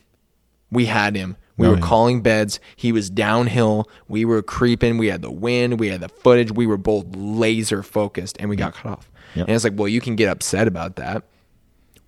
we 0.71 0.85
had 0.87 1.15
him. 1.15 1.35
We 1.57 1.67
Oh, 1.67 1.71
were 1.71 1.75
yeah. 1.77 1.81
calling 1.83 2.21
beds. 2.21 2.59
He 2.75 2.91
was 2.91 3.09
downhill. 3.09 3.89
We 4.09 4.25
were 4.25 4.41
creeping. 4.41 4.97
We 4.97 5.07
had 5.07 5.21
the 5.21 5.31
wind. 5.31 5.79
We 5.79 5.87
had 5.89 6.01
the 6.01 6.09
footage. 6.09 6.51
We 6.51 6.67
were 6.67 6.77
both 6.77 7.05
laser 7.15 7.81
focused 7.81 8.35
and 8.39 8.49
we 8.49 8.55
got 8.57 8.73
cut 8.73 8.91
off. 8.91 9.09
Yep. 9.35 9.47
And 9.47 9.55
it's 9.55 9.63
like, 9.63 9.73
well, 9.75 9.87
you 9.87 10.01
can 10.01 10.15
get 10.15 10.29
upset 10.29 10.67
about 10.67 10.95
that 10.97 11.23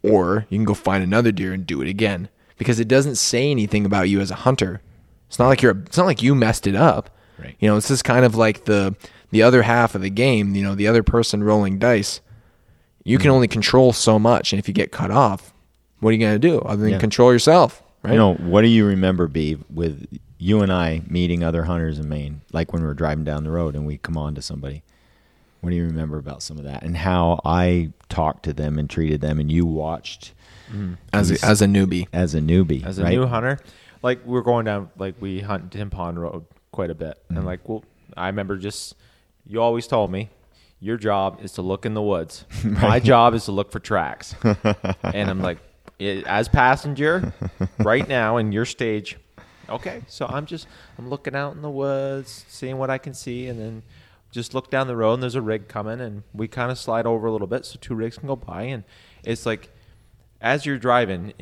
or 0.04 0.46
you 0.50 0.58
can 0.58 0.66
go 0.66 0.74
find 0.74 1.04
another 1.04 1.32
deer 1.32 1.54
and 1.54 1.66
do 1.66 1.82
it 1.82 1.88
again 1.88 2.30
because 2.58 2.80
it 2.80 2.88
doesn't 2.88 3.16
say 3.16 3.50
anything 3.52 3.86
about 3.86 4.10
you 4.10 4.20
as 4.20 4.32
a 4.32 4.36
hunter. 4.36 4.82
It's 5.28 5.40
not 5.40 5.48
like 5.48 5.62
you're, 5.62 5.78
it's 5.86 5.98
not 5.98 6.06
like 6.06 6.22
you 6.22 6.36
messed 6.36 6.68
it 6.68 6.76
up. 6.76 7.10
Right. 7.40 7.56
You 7.60 7.70
know, 7.70 7.78
it's 7.78 7.88
just 7.88 8.04
kind 8.04 8.26
of 8.26 8.36
like 8.36 8.66
the, 8.66 8.96
the 9.32 9.44
other 9.44 9.62
half 9.62 9.94
of 9.96 10.02
the 10.02 10.10
game, 10.10 10.56
you 10.56 10.64
know, 10.64 10.76
the 10.76 10.88
other 10.88 11.04
person 11.04 11.44
rolling 11.44 11.80
dice. 11.80 12.22
You 13.04 13.18
Mm-hmm. 13.18 13.22
can 13.24 13.32
only 13.32 13.48
control 13.48 13.94
so 13.94 14.20
much. 14.20 14.52
And 14.52 14.60
if 14.60 14.68
you 14.68 14.74
get 14.74 14.92
cut 14.92 15.12
off, 15.12 15.54
what 16.00 16.10
are 16.10 16.14
you 16.14 16.20
going 16.20 16.34
to 16.40 16.40
do 16.40 16.60
other 16.60 16.82
than 16.84 16.92
Yeah. 16.92 17.00
control 17.00 17.32
yourself? 17.32 17.82
Right. 18.04 18.14
You 18.14 18.18
know, 18.20 18.34
what 18.36 18.62
do 18.62 18.68
you 18.68 18.86
remember, 18.86 19.28
Beeve, 19.28 19.64
with 19.74 20.08
you 20.38 20.62
and 20.62 20.72
I 20.72 21.02
meeting 21.08 21.44
other 21.44 21.64
hunters 21.64 21.98
in 22.00 22.08
Maine, 22.08 22.42
like 22.54 22.72
when 22.74 22.82
we 22.82 22.88
were 22.88 22.94
driving 22.94 23.24
down 23.24 23.44
the 23.44 23.50
road 23.52 23.76
and 23.76 23.86
we 23.88 23.98
come 23.98 24.18
on 24.18 24.36
to 24.36 24.42
somebody? 24.42 24.84
What 25.62 25.72
do 25.72 25.76
you 25.76 25.86
remember 25.86 26.18
about 26.20 26.44
some 26.44 26.58
of 26.60 26.64
that 26.66 26.84
and 26.84 26.96
how 26.96 27.40
I 27.44 27.92
talked 28.10 28.44
to 28.44 28.54
them 28.54 28.78
and 28.78 28.88
treated 28.90 29.22
them, 29.22 29.40
and 29.40 29.52
you 29.52 29.66
watched 29.66 30.34
as 31.12 31.32
a, 31.32 31.44
as 31.46 31.62
a 31.62 31.66
newbie. 31.66 32.08
as 32.14 32.36
a 32.36 32.40
newbie, 32.40 32.86
as 32.86 33.00
a 33.00 33.04
right? 33.04 33.12
new 33.16 33.26
hunter, 33.26 33.58
like 34.04 34.24
we're 34.26 34.42
going 34.44 34.66
down, 34.66 34.90
like 34.98 35.16
we 35.20 35.40
hunt 35.40 35.72
Tim 35.72 35.90
Pond 35.90 36.20
Road 36.22 36.46
quite 36.72 36.92
a 36.92 36.96
bit, 36.96 37.18
Mm-hmm. 37.26 37.38
and 37.38 37.46
like, 37.46 37.68
well, 37.68 37.84
I 38.16 38.28
remember 38.28 38.58
just 38.58 38.96
you 39.48 39.60
always 39.62 39.88
told 39.88 40.12
me 40.12 40.30
your 40.80 40.98
job 40.98 41.40
is 41.42 41.54
to 41.54 41.62
look 41.64 41.86
in 41.88 41.96
the 41.96 42.02
woods. 42.04 42.46
My 42.64 43.00
job 43.00 43.34
is 43.34 43.46
to 43.46 43.52
look 43.52 43.72
for 43.72 43.80
tracks, 43.80 44.36
and 44.44 45.30
I'm 45.30 45.42
like, 45.42 45.58
i- 45.58 45.62
as 46.00 46.48
passenger, 46.48 47.34
right 47.80 48.08
now 48.08 48.38
in 48.38 48.52
your 48.52 48.66
stage, 48.66 49.18
okay. 49.70 50.02
So 50.08 50.26
I'm 50.28 50.46
just 50.46 50.68
I'm 50.98 51.10
looking 51.10 51.36
out 51.36 51.56
in 51.56 51.62
the 51.62 51.70
woods, 51.70 52.46
seeing 52.48 52.78
what 52.78 52.90
I 52.90 52.98
can 52.98 53.14
see, 53.14 53.48
and 53.48 53.60
then 53.60 53.84
just 54.32 54.54
look 54.54 54.70
down 54.70 54.88
the 54.88 54.96
road 54.96 55.16
and 55.16 55.24
there's 55.24 55.36
a 55.36 55.42
rig 55.42 55.68
coming, 55.68 56.00
and 56.02 56.24
we 56.34 56.48
kind 56.48 56.72
of 56.72 56.78
slide 56.78 57.06
over 57.06 57.28
a 57.28 57.32
little 57.32 57.48
bit 57.48 57.66
so 57.66 57.78
two 57.82 57.96
rigs 57.96 58.18
can 58.18 58.28
go 58.28 58.36
by, 58.36 58.64
and 58.64 58.84
it's 59.24 59.46
like 59.46 59.70
as 60.42 60.66
you're 60.66 60.78
driving. 60.78 61.34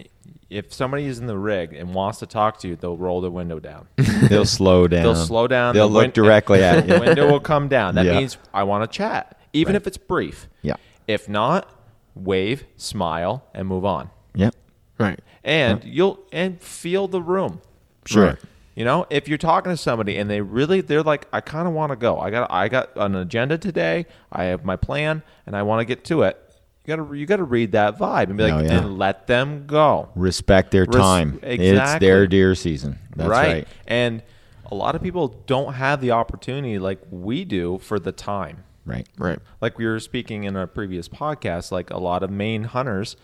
If 0.47 0.71
somebody 0.71 1.05
is 1.05 1.17
in 1.17 1.25
the 1.25 1.37
rig 1.37 1.73
and 1.73 1.93
wants 1.95 2.19
to 2.19 2.27
talk 2.27 2.59
to 2.59 2.67
you, 2.67 2.75
they'll 2.75 2.95
roll 2.95 3.19
the 3.19 3.31
window 3.31 3.59
down. 3.59 3.87
They'll 4.29 4.45
slow 4.45 4.87
down. 4.87 5.03
They'll 5.03 5.15
slow 5.15 5.47
down. 5.47 5.73
They'll 5.73 5.87
the 5.87 5.93
look 5.95 6.01
win- 6.03 6.11
directly 6.11 6.63
at 6.63 6.87
you. 6.87 6.93
The 6.93 6.99
window 6.99 7.29
will 7.31 7.39
come 7.39 7.67
down. 7.67 7.95
That 7.95 8.05
Yeah. 8.05 8.19
means 8.19 8.37
I 8.53 8.61
want 8.63 8.89
to 8.89 8.95
chat, 8.95 9.39
even 9.53 9.73
Right. 9.73 9.81
if 9.81 9.87
it's 9.87 9.97
brief. 9.97 10.47
Yeah. 10.61 10.75
If 11.07 11.27
not, 11.27 11.67
wave, 12.13 12.63
smile, 12.77 13.43
and 13.55 13.67
move 13.67 13.85
on. 13.85 14.11
Yep. 14.99 15.07
Right. 15.07 15.19
And 15.43 15.83
you'll 15.83 16.19
and 16.31 16.61
feel 16.61 17.07
the 17.07 17.21
room. 17.21 17.61
Sure. 18.05 18.25
Right. 18.25 18.37
You 18.75 18.83
know, 18.83 19.05
if 19.09 19.27
you're 19.29 19.37
talking 19.37 19.71
to 19.71 19.77
somebody 19.77 20.17
and 20.17 20.29
they 20.29 20.41
really 20.41 20.81
they're 20.81 21.03
like, 21.03 21.27
I 21.31 21.39
kind 21.41 21.67
of 21.67 21.73
want 21.73 21.91
to 21.91 21.95
go. 21.95 22.19
I 22.19 22.29
got 22.29 22.51
I 22.51 22.67
got 22.67 22.91
an 22.95 23.15
agenda 23.15 23.57
today. 23.57 24.05
I 24.31 24.45
have 24.45 24.65
my 24.65 24.75
plan, 24.75 25.23
and 25.45 25.55
I 25.55 25.63
want 25.63 25.79
to 25.79 25.85
get 25.85 26.03
to 26.05 26.23
it. 26.23 26.41
You 26.85 26.95
gotta 26.95 27.17
you 27.17 27.25
gotta 27.25 27.43
read 27.43 27.71
that 27.71 27.97
vibe 27.97 28.25
and 28.25 28.37
be 28.37 28.43
oh, 28.43 28.47
like, 28.47 28.65
Oh, 28.65 28.67
yeah. 28.67 28.79
and 28.79 28.97
let 28.97 29.27
them 29.27 29.65
go. 29.65 30.09
Respect 30.15 30.71
their 30.71 30.85
Res- 30.85 30.95
time. 30.95 31.39
It's 31.41 31.99
their 31.99 32.27
deer 32.27 32.53
season. 32.53 32.99
That's 33.15 33.29
right. 33.29 33.67
And 33.87 34.21
a 34.65 34.75
lot 34.75 34.95
of 34.95 35.01
people 35.01 35.29
don't 35.47 35.73
have 35.73 36.01
the 36.01 36.11
opportunity 36.11 36.77
like 36.77 36.99
we 37.09 37.45
do 37.45 37.77
for 37.79 37.97
the 37.97 38.11
time. 38.11 38.63
Right. 38.85 39.07
Right. 39.17 39.39
Like 39.61 39.77
we 39.77 39.85
were 39.85 39.99
speaking 39.99 40.43
in 40.43 40.55
our 40.55 40.67
previous 40.67 41.07
podcast, 41.07 41.71
like 41.71 41.89
a 41.89 41.97
lot 41.97 42.23
of 42.23 42.29
Maine 42.29 42.65
hunters 42.65 43.15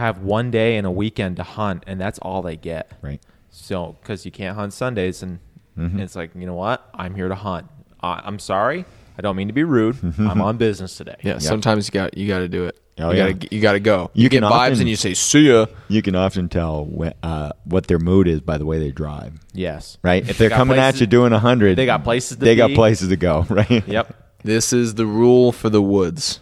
have 0.00 0.18
one 0.22 0.50
day 0.50 0.76
and 0.76 0.86
a 0.86 0.90
weekend 0.90 1.36
to 1.36 1.42
hunt, 1.44 1.84
and 1.86 2.00
that's 2.00 2.18
all 2.18 2.42
they 2.42 2.56
get. 2.56 2.90
Right. 3.02 3.20
So, 3.50 3.96
because 4.00 4.24
you 4.24 4.30
can't 4.32 4.56
hunt 4.56 4.72
Sundays, 4.72 5.22
and 5.22 5.38
Mm-hmm. 5.78 6.00
it's 6.00 6.16
like, 6.16 6.32
you 6.34 6.44
know 6.46 6.54
what? 6.54 6.86
I'm 6.92 7.14
here 7.14 7.28
to 7.28 7.34
hunt. 7.34 7.66
I 8.02 8.20
I'm 8.24 8.38
sorry. 8.38 8.84
I 9.16 9.22
don't 9.22 9.36
mean 9.36 9.46
to 9.46 9.54
be 9.54 9.64
rude. 9.64 9.96
I'm 10.18 10.42
on 10.42 10.56
business 10.56 10.96
today. 10.96 11.16
Yeah. 11.22 11.38
Sometimes 11.38 11.86
you 11.88 11.92
got 11.92 12.16
you 12.18 12.26
got 12.28 12.40
to 12.40 12.48
do 12.48 12.66
it. 12.66 12.78
Oh, 12.98 13.12
you 13.12 13.18
yeah. 13.18 13.30
gotta 13.32 13.54
you 13.54 13.60
gotta 13.62 13.80
go. 13.80 14.10
You 14.12 14.24
You, 14.24 14.28
get 14.28 14.42
can 14.42 14.50
vibes 14.50 14.52
often- 14.72 14.80
and 14.80 14.88
you 14.88 14.96
say 14.96 15.14
see 15.14 15.48
ya. 15.48 15.66
You 15.88 16.02
can 16.02 16.14
often 16.16 16.48
tell 16.50 16.84
wh- 16.86 17.12
uh, 17.22 17.52
what 17.64 17.86
their 17.86 17.98
mood 18.00 18.28
is 18.28 18.40
by 18.40 18.58
the 18.58 18.66
way 18.66 18.78
they 18.78 18.90
drive. 18.90 19.34
Yes. 19.54 19.96
Right. 20.02 20.22
If 20.22 20.36
They 20.36 20.44
they're 20.44 20.48
got 20.50 20.56
coming 20.56 20.76
places- 20.76 20.96
at 20.96 21.00
you 21.02 21.06
doing 21.06 21.32
a 21.32 21.38
hundred, 21.38 21.76
they 21.76 21.86
got 21.86 22.02
places 22.04 22.36
to 22.36 22.44
They 22.44 22.56
got 22.56 22.72
places 22.74 23.08
to 23.08 23.16
go. 23.16 23.46
Right. 23.50 23.86
Yep. 23.86 24.14
This 24.42 24.72
is 24.74 24.96
the 24.96 25.06
rule 25.06 25.50
for 25.52 25.70
the 25.70 25.80
woods. 25.80 26.40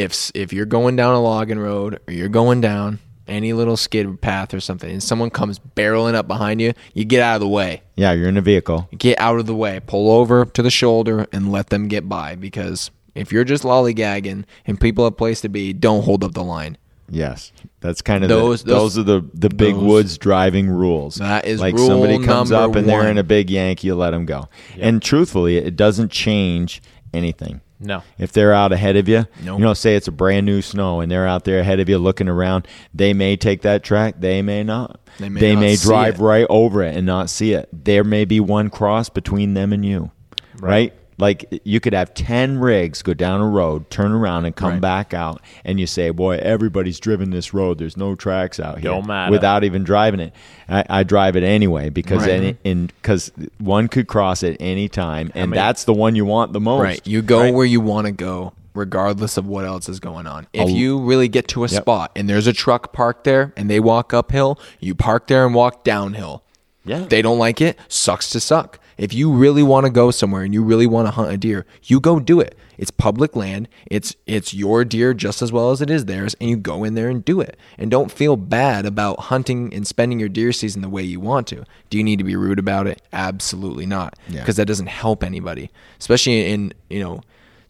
If 0.00 0.30
if 0.34 0.52
you're 0.52 0.66
going 0.66 0.96
down 0.96 1.14
a 1.14 1.20
logging 1.22 1.58
road 1.58 2.00
or 2.08 2.12
you're 2.12 2.28
going 2.28 2.60
down 2.60 2.98
any 3.28 3.52
little 3.52 3.76
skid 3.76 4.20
path 4.20 4.52
or 4.52 4.58
something, 4.60 4.90
and 4.90 5.02
someone 5.02 5.30
comes 5.30 5.58
barreling 5.58 6.14
up 6.14 6.26
behind 6.26 6.60
you, 6.60 6.72
you 6.94 7.04
get 7.04 7.22
out 7.22 7.36
of 7.36 7.40
the 7.40 7.48
way. 7.48 7.82
Yeah. 7.94 8.12
You're 8.12 8.28
in 8.28 8.36
a 8.36 8.42
vehicle. 8.42 8.88
Get 8.98 9.20
out 9.20 9.38
of 9.38 9.46
the 9.46 9.54
way. 9.54 9.80
Pull 9.86 10.10
over 10.10 10.44
to 10.46 10.62
the 10.62 10.70
shoulder 10.70 11.26
and 11.32 11.52
let 11.52 11.68
them 11.70 11.86
get 11.86 12.08
by. 12.08 12.34
Because 12.34 12.90
if 13.14 13.30
you're 13.32 13.44
just 13.44 13.62
lollygagging 13.62 14.44
and 14.66 14.80
people 14.80 15.04
have 15.04 15.16
place 15.16 15.40
to 15.42 15.48
be, 15.48 15.72
don't 15.72 16.02
hold 16.04 16.24
up 16.24 16.32
the 16.32 16.42
line. 16.42 16.76
Yes, 17.12 17.50
that's 17.80 18.02
kind 18.02 18.22
of 18.22 18.28
Those- 18.30 18.62
the, 18.62 18.72
those, 18.72 18.94
those- 18.94 18.98
are 18.98 19.02
the 19.02 19.28
the 19.34 19.48
big 19.48 19.74
those- 19.74 19.82
woods 19.84 20.18
driving 20.18 20.68
rules. 20.68 21.16
That 21.16 21.44
is 21.44 21.60
like 21.60 21.74
rule 21.74 21.88
somebody 21.88 22.18
comes 22.24 22.52
up 22.52 22.74
and 22.76 22.88
they're 22.88 23.08
in 23.08 23.18
a 23.18 23.24
big 23.24 23.50
yank, 23.50 23.82
you 23.84 23.94
let 23.96 24.10
them 24.10 24.26
go. 24.26 24.48
And 24.78 25.02
truthfully, 25.02 25.56
it 25.56 25.74
doesn't 25.76 26.12
change 26.12 26.80
anything. 27.12 27.60
No. 27.80 28.02
If 28.18 28.32
they're 28.32 28.52
out 28.52 28.72
ahead 28.72 28.96
of 28.96 29.08
you, 29.08 29.26
you 29.42 29.58
know, 29.58 29.72
say 29.74 29.96
it's 29.96 30.06
a 30.06 30.12
brand 30.12 30.44
new 30.44 30.60
snow 30.60 31.00
and 31.00 31.10
they're 31.10 31.26
out 31.26 31.44
there 31.44 31.60
ahead 31.60 31.80
of 31.80 31.88
you 31.88 31.98
looking 31.98 32.28
around, 32.28 32.68
they 32.92 33.14
may 33.14 33.36
take 33.36 33.62
that 33.62 33.82
track, 33.82 34.16
they 34.18 34.42
may 34.42 34.62
not. 34.62 35.00
They 35.18 35.30
may 35.30 35.54
not 35.54 35.62
see 35.78 35.88
drive 35.88 36.14
it. 36.16 36.22
right 36.22 36.46
over 36.50 36.82
it 36.82 36.94
and 36.94 37.06
not 37.06 37.30
see 37.30 37.54
it. 37.54 37.68
There 37.72 38.04
may 38.04 38.26
be 38.26 38.38
one 38.38 38.68
cross 38.68 39.08
between 39.08 39.54
them 39.54 39.72
and 39.72 39.84
you. 39.84 40.10
Right? 40.58 40.92
Like 41.20 41.60
you 41.64 41.80
could 41.80 41.92
have 41.92 42.14
10 42.14 42.58
rigs 42.58 43.02
go 43.02 43.12
down 43.14 43.40
a 43.40 43.46
road, 43.48 43.90
turn 43.90 44.12
around 44.12 44.46
and 44.46 44.56
come 44.56 44.72
Right. 44.72 44.80
back 44.80 45.14
out 45.14 45.40
and 45.64 45.78
you 45.78 45.86
say, 45.86 46.10
"Boy, 46.10 46.38
everybody's 46.38 46.98
driven 46.98 47.30
this 47.30 47.52
road. 47.52 47.78
There's 47.78 47.96
no 47.96 48.14
tracks 48.14 48.58
out 48.58 48.78
here." 48.80 48.90
Don't 48.90 49.06
matter. 49.06 49.30
Without 49.30 49.62
even 49.62 49.84
driving 49.84 50.20
it. 50.20 50.32
I, 50.68 50.84
I 50.88 51.02
drive 51.02 51.36
it 51.36 51.42
anyway 51.42 51.90
because 51.90 52.22
Right. 52.22 52.30
any, 52.30 52.56
in 52.64 52.90
cuz 53.02 53.30
one 53.58 53.88
could 53.88 54.06
cross 54.08 54.42
at 54.42 54.56
any 54.60 54.88
time 54.88 55.30
and 55.34 55.50
many- 55.50 55.58
that's 55.60 55.84
the 55.84 55.92
one 55.92 56.16
you 56.16 56.24
want 56.24 56.52
the 56.52 56.60
most. 56.60 56.82
Right. 56.82 57.00
You 57.06 57.22
go 57.22 57.40
right? 57.40 57.54
where 57.54 57.66
you 57.66 57.80
want 57.80 58.06
to 58.06 58.12
go, 58.12 58.54
regardless 58.74 59.36
of 59.36 59.46
what 59.46 59.64
else 59.66 59.88
is 59.88 60.00
going 60.00 60.26
on. 60.26 60.46
If 60.54 60.70
you 60.70 60.98
really 60.98 61.28
get 61.28 61.48
to 61.48 61.64
a 61.64 61.68
Yep. 61.68 61.82
spot 61.82 62.12
and 62.16 62.28
there's 62.30 62.46
a 62.46 62.52
truck 62.54 62.92
parked 62.92 63.24
there 63.24 63.52
and 63.58 63.68
they 63.68 63.78
walk 63.80 64.14
uphill, 64.14 64.58
you 64.78 64.94
park 64.94 65.26
there 65.26 65.44
and 65.44 65.54
walk 65.54 65.84
downhill. 65.84 66.42
Yeah. 66.82 67.04
They 67.08 67.20
don't 67.20 67.38
like 67.38 67.60
it, 67.60 67.78
sucks 67.88 68.30
to 68.30 68.40
suck. 68.40 68.78
If 69.00 69.14
you 69.14 69.32
really 69.32 69.62
want 69.62 69.86
to 69.86 69.90
go 69.90 70.10
somewhere 70.10 70.42
and 70.42 70.52
you 70.52 70.62
really 70.62 70.86
want 70.86 71.06
to 71.08 71.10
hunt 71.10 71.32
a 71.32 71.38
deer, 71.38 71.64
you 71.84 72.00
go 72.00 72.20
do 72.20 72.38
it. 72.38 72.54
It's 72.76 72.90
public 72.90 73.34
land. 73.34 73.66
It's 73.90 74.14
it's 74.26 74.52
your 74.52 74.84
deer 74.84 75.14
just 75.14 75.40
as 75.40 75.50
well 75.50 75.70
as 75.70 75.80
it 75.80 75.88
is 75.88 76.04
theirs, 76.04 76.36
and 76.38 76.50
you 76.50 76.58
go 76.58 76.84
in 76.84 76.96
there 76.96 77.08
and 77.08 77.24
do 77.24 77.40
it. 77.40 77.56
And 77.78 77.90
don't 77.90 78.12
feel 78.12 78.36
bad 78.36 78.84
about 78.84 79.20
hunting 79.20 79.72
and 79.72 79.86
spending 79.86 80.20
your 80.20 80.28
deer 80.28 80.52
season 80.52 80.82
the 80.82 80.88
way 80.90 81.02
you 81.02 81.18
want 81.18 81.46
to. 81.46 81.64
Do 81.88 81.96
you 81.96 82.04
need 82.04 82.18
to 82.18 82.24
be 82.24 82.36
rude 82.36 82.58
about 82.58 82.86
it? 82.86 83.00
Absolutely 83.10 83.86
not. 83.86 84.18
Yeah. 84.28 84.40
Because 84.40 84.56
that 84.56 84.66
doesn't 84.66 84.88
help 84.88 85.24
anybody. 85.24 85.70
Especially 85.98 86.52
in, 86.52 86.74
you 86.90 87.00
know, 87.00 87.22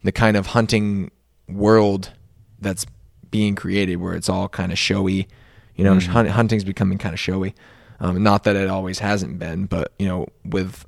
the 0.02 0.10
kind 0.10 0.36
of 0.36 0.48
hunting 0.48 1.12
world 1.48 2.10
that's 2.58 2.86
being 3.30 3.54
created 3.54 3.96
where 4.00 4.14
it's 4.14 4.28
all 4.28 4.48
kind 4.48 4.72
of 4.72 4.78
showy. 4.80 5.28
You 5.76 5.84
know, 5.84 6.00
hunt, 6.00 6.28
hunting's 6.28 6.64
becoming 6.64 6.98
kind 6.98 7.12
of 7.12 7.20
showy. 7.20 7.54
Um, 8.00 8.22
not 8.22 8.44
that 8.44 8.56
it 8.56 8.68
always 8.68 8.98
hasn't 8.98 9.38
been, 9.38 9.66
but 9.66 9.92
you 9.98 10.08
know, 10.08 10.26
with 10.44 10.86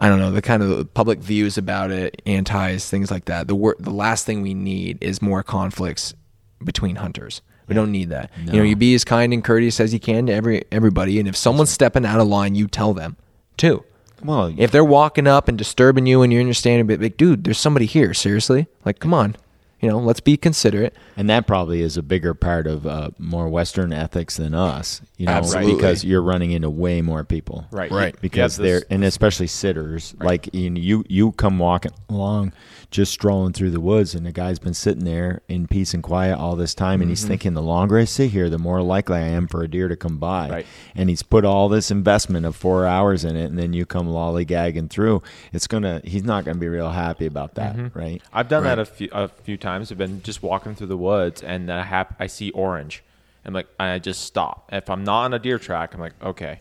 I 0.00 0.08
don't 0.08 0.18
know 0.18 0.30
the 0.30 0.42
kind 0.42 0.62
of 0.62 0.92
public 0.94 1.18
views 1.18 1.58
about 1.58 1.90
it, 1.90 2.22
antis, 2.26 2.88
things 2.88 3.10
like 3.10 3.24
that. 3.26 3.48
The 3.48 3.54
wor- 3.54 3.76
the 3.78 3.90
last 3.90 4.24
thing 4.26 4.42
we 4.42 4.54
need 4.54 4.98
is 5.00 5.20
more 5.20 5.42
conflicts 5.42 6.14
between 6.62 6.96
hunters. 6.96 7.42
We 7.66 7.74
don't 7.74 7.92
need 7.92 8.08
that. 8.10 8.30
You 8.44 8.52
know, 8.54 8.62
you 8.62 8.76
be 8.76 8.94
as 8.94 9.04
kind 9.04 9.32
and 9.34 9.44
courteous 9.44 9.78
as 9.80 9.92
you 9.92 10.00
can 10.00 10.26
to 10.26 10.32
every 10.32 10.64
everybody, 10.72 11.18
and 11.18 11.28
if 11.28 11.36
someone's 11.36 11.70
stepping 11.70 12.06
out 12.06 12.20
of 12.20 12.26
line, 12.28 12.54
you 12.54 12.66
tell 12.66 12.94
them 12.94 13.16
too. 13.56 13.84
Well, 14.24 14.52
If 14.56 14.70
they're 14.72 14.84
walking 14.84 15.26
up 15.28 15.46
and 15.48 15.56
disturbing 15.56 16.06
you 16.06 16.22
and 16.22 16.32
you're 16.32 16.40
understanding, 16.40 16.86
but 16.86 17.00
like, 17.00 17.16
dude, 17.16 17.44
there's 17.44 17.58
somebody 17.58 17.86
here. 17.86 18.14
Seriously, 18.14 18.66
like, 18.84 18.98
come 18.98 19.12
on, 19.14 19.36
you 19.80 19.88
know, 19.88 19.98
let's 19.98 20.20
be 20.20 20.36
considerate. 20.36 20.94
And 21.16 21.30
that 21.30 21.46
probably 21.46 21.82
is 21.82 21.96
a 21.96 22.02
bigger 22.02 22.34
part 22.34 22.66
of 22.66 22.86
uh, 22.86 23.10
more 23.18 23.48
Western 23.48 23.92
ethics 23.92 24.36
than 24.36 24.54
us, 24.54 25.00
you 25.16 25.26
know, 25.26 25.32
Absolutely. 25.32 25.74
because 25.74 26.04
you're 26.04 26.22
running 26.22 26.50
into 26.50 26.68
way 26.70 27.00
more 27.02 27.24
people, 27.24 27.66
Right. 27.70 27.90
Right. 27.90 28.20
Because 28.20 28.58
You 28.58 28.64
have 28.64 28.68
they're 28.70 28.80
this- 28.80 28.88
and 28.90 29.04
especially 29.04 29.46
sitters, 29.46 30.14
like 30.20 30.52
you, 30.52 30.70
know, 30.70 30.80
you 30.80 31.04
you 31.08 31.32
come 31.32 31.58
walking 31.58 31.92
along, 32.08 32.52
just 32.90 33.12
strolling 33.12 33.52
through 33.52 33.70
the 33.70 33.80
woods, 33.80 34.14
and 34.14 34.24
the 34.24 34.32
guy's 34.32 34.58
been 34.58 34.72
sitting 34.72 35.04
there 35.04 35.42
in 35.46 35.66
peace 35.66 35.92
and 35.92 36.02
quiet 36.02 36.38
all 36.38 36.56
this 36.56 36.74
time, 36.74 37.02
and 37.02 37.10
he's 37.10 37.20
Mm-hmm. 37.20 37.28
thinking, 37.28 37.54
the 37.54 37.60
longer 37.62 37.98
I 37.98 38.04
sit 38.04 38.30
here, 38.30 38.48
the 38.48 38.56
more 38.58 38.80
likely 38.80 39.16
I 39.18 39.28
am 39.28 39.46
for 39.46 39.62
a 39.62 39.68
deer 39.68 39.88
to 39.88 39.96
come 39.96 40.16
by, 40.16 40.48
Right. 40.48 40.66
and 40.94 41.10
he's 41.10 41.22
put 41.22 41.44
all 41.44 41.68
this 41.68 41.90
investment 41.90 42.46
of 42.46 42.56
four 42.56 42.86
hours 42.86 43.24
in 43.26 43.36
it, 43.36 43.44
and 43.44 43.58
then 43.58 43.74
you 43.74 43.84
come 43.84 44.08
lollygagging 44.08 44.88
through, 44.88 45.22
it's 45.52 45.66
gonna, 45.66 46.00
he's 46.02 46.24
not 46.24 46.46
gonna 46.46 46.58
be 46.58 46.68
real 46.68 46.88
happy 46.90 47.26
about 47.26 47.56
that, 47.56 47.76
Mm-hmm. 47.76 47.98
right? 47.98 48.22
I've 48.32 48.48
done 48.48 48.64
that 48.64 48.78
a 48.78 48.86
few 48.86 49.08
a 49.12 49.28
few 49.28 49.58
times. 49.58 49.92
I've 49.92 49.98
been 49.98 50.22
just 50.22 50.42
walking 50.42 50.74
through 50.74 50.86
the 50.86 50.96
woods 50.96 51.42
and 51.42 51.70
I 51.70 51.82
hap- 51.82 52.16
I 52.18 52.26
see 52.26 52.50
orange. 52.52 53.02
I'm 53.44 53.52
like 53.52 53.68
I 53.78 53.98
just 53.98 54.22
stop. 54.22 54.68
If 54.72 54.88
I'm 54.88 55.04
not 55.04 55.24
on 55.24 55.34
a 55.34 55.38
deer 55.38 55.58
track, 55.58 55.92
I'm 55.94 56.00
like, 56.00 56.14
okay, 56.22 56.60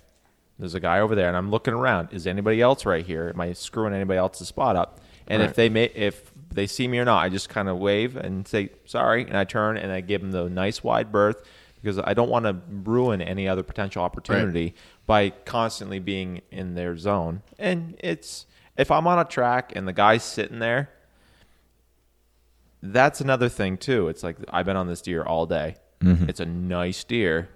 there's 0.59 0.73
a 0.75 0.79
guy 0.81 0.99
over 0.99 1.15
there, 1.15 1.29
and 1.29 1.37
I'm 1.37 1.51
looking 1.51 1.73
around. 1.73 2.09
Is 2.11 2.27
anybody 2.27 2.61
else 2.61 2.85
right 2.85 3.05
here? 3.05 3.31
Am 3.33 3.39
I 3.39 3.53
screwing 3.53 3.93
anybody 3.93 4.17
else's 4.17 4.49
spot 4.49 4.75
up? 4.75 4.99
And 5.27 5.41
if 5.41 5.55
they 5.55 5.69
may, 5.69 5.85
if 5.85 6.31
they 6.51 6.67
see 6.67 6.87
me 6.87 6.99
or 6.99 7.05
not, 7.05 7.23
I 7.23 7.29
just 7.29 7.49
kind 7.49 7.69
of 7.69 7.77
wave 7.77 8.15
and 8.15 8.47
say 8.47 8.69
sorry, 8.85 9.23
and 9.23 9.37
I 9.37 9.43
turn 9.43 9.77
and 9.77 9.91
I 9.91 10.01
give 10.01 10.21
them 10.21 10.31
the 10.31 10.49
nice 10.49 10.83
wide 10.83 11.11
berth 11.11 11.43
because 11.81 11.99
I 11.99 12.13
don't 12.13 12.29
want 12.29 12.45
to 12.45 12.57
ruin 12.69 13.21
any 13.21 13.47
other 13.47 13.63
potential 13.63 14.03
opportunity 14.03 14.73
by 15.05 15.29
constantly 15.29 15.99
being 15.99 16.41
in 16.51 16.75
their 16.75 16.97
zone. 16.97 17.41
And 17.59 17.95
it's 17.99 18.45
if 18.77 18.91
I'm 18.91 19.07
on 19.07 19.19
a 19.19 19.25
track 19.25 19.73
and 19.75 19.87
the 19.87 19.93
guy's 19.93 20.23
sitting 20.23 20.59
there, 20.59 20.89
that's 22.81 23.21
another 23.21 23.49
thing 23.49 23.77
too. 23.77 24.07
It's 24.07 24.23
like 24.23 24.37
I've 24.49 24.65
been 24.65 24.77
on 24.77 24.87
this 24.87 25.01
deer 25.01 25.23
all 25.23 25.45
day. 25.45 25.75
Mm-hmm. 26.01 26.29
It's 26.29 26.39
a 26.39 26.45
nice 26.45 27.03
deer. 27.03 27.49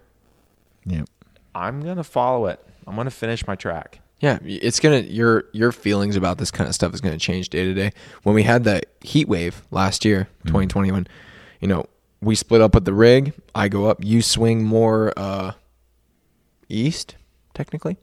Yep. 0.86 1.08
I'm 1.54 1.82
gonna 1.82 2.04
follow 2.04 2.48
it. 2.48 2.60
I'm 2.88 2.96
gonna 2.96 3.12
finish 3.12 3.46
my 3.46 3.56
track. 3.56 4.00
Yeah, 4.22 4.38
it's 4.44 4.80
gonna 4.80 5.00
your 5.00 5.46
your 5.52 5.72
feelings 5.72 6.16
about 6.16 6.38
this 6.38 6.52
kind 6.52 6.68
of 6.68 6.76
stuff 6.76 6.94
is 6.94 7.02
gonna 7.02 7.18
change 7.18 7.50
day 7.50 7.66
to 7.66 7.74
day. 7.74 7.92
When 8.22 8.36
we 8.36 8.44
had 8.44 8.64
that 8.66 8.86
heat 9.02 9.28
wave 9.28 9.64
last 9.72 10.06
year, 10.06 10.28
2021, 10.46 11.08
you 11.60 11.68
know, 11.68 11.86
we 12.22 12.36
split 12.36 12.62
up 12.62 12.76
with 12.76 12.86
the 12.86 12.94
rig. 12.94 13.34
I 13.56 13.68
go 13.68 13.88
up, 13.88 14.06
you 14.06 14.22
swing 14.22 14.64
more 14.64 15.12
uh, 15.18 15.54
east, 16.70 17.16
technically, 17.56 17.98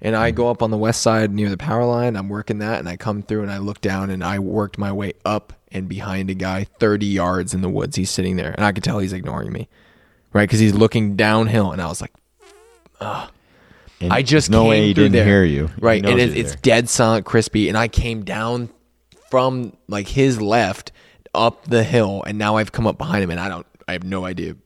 and 0.00 0.14
I 0.14 0.30
go 0.30 0.50
up 0.50 0.62
on 0.62 0.70
the 0.70 0.78
west 0.78 1.02
side 1.02 1.32
near 1.32 1.50
the 1.50 1.56
power 1.56 1.84
line. 1.84 2.14
I'm 2.14 2.28
working 2.28 2.58
that, 2.58 2.78
and 2.78 2.88
I 2.88 2.96
come 2.96 3.22
through 3.22 3.42
and 3.42 3.50
I 3.50 3.58
look 3.58 3.80
down 3.80 4.08
and 4.10 4.22
I 4.22 4.38
worked 4.38 4.78
my 4.78 4.92
way 4.92 5.14
up 5.24 5.52
and 5.72 5.88
behind 5.88 6.30
a 6.30 6.34
guy 6.34 6.62
30 6.78 7.06
yards 7.06 7.54
in 7.54 7.60
the 7.60 7.68
woods. 7.68 7.96
He's 7.96 8.10
sitting 8.10 8.36
there, 8.36 8.52
and 8.52 8.64
I 8.64 8.70
could 8.70 8.84
tell 8.84 9.00
he's 9.00 9.12
ignoring 9.12 9.52
me, 9.52 9.68
right? 10.32 10.48
Because 10.48 10.60
he's 10.60 10.74
looking 10.74 11.16
downhill, 11.16 11.72
and 11.72 11.82
I 11.82 11.88
was 11.88 12.00
like. 12.00 12.12
And 14.00 14.12
I 14.12 14.22
just 14.22 14.50
no 14.50 14.62
came 14.62 14.68
way 14.70 14.86
he 14.88 14.94
through 14.94 15.04
didn't 15.04 15.12
there. 15.14 15.24
hear 15.24 15.44
you, 15.44 15.66
He 15.68 15.72
right? 15.80 16.04
And 16.04 16.20
it, 16.20 16.36
it's 16.36 16.50
there. 16.52 16.58
dead 16.62 16.88
silent, 16.88 17.24
crispy, 17.24 17.68
and 17.68 17.78
I 17.78 17.88
came 17.88 18.24
down 18.24 18.68
from 19.30 19.76
like 19.88 20.08
his 20.08 20.40
left 20.40 20.92
up 21.34 21.64
the 21.64 21.82
hill, 21.82 22.22
and 22.26 22.38
now 22.38 22.56
I've 22.56 22.72
come 22.72 22.86
up 22.86 22.98
behind 22.98 23.24
him, 23.24 23.30
and 23.30 23.40
I 23.40 23.48
don't, 23.48 23.66
I 23.88 23.92
have 23.92 24.04
no 24.04 24.24
idea 24.24 24.56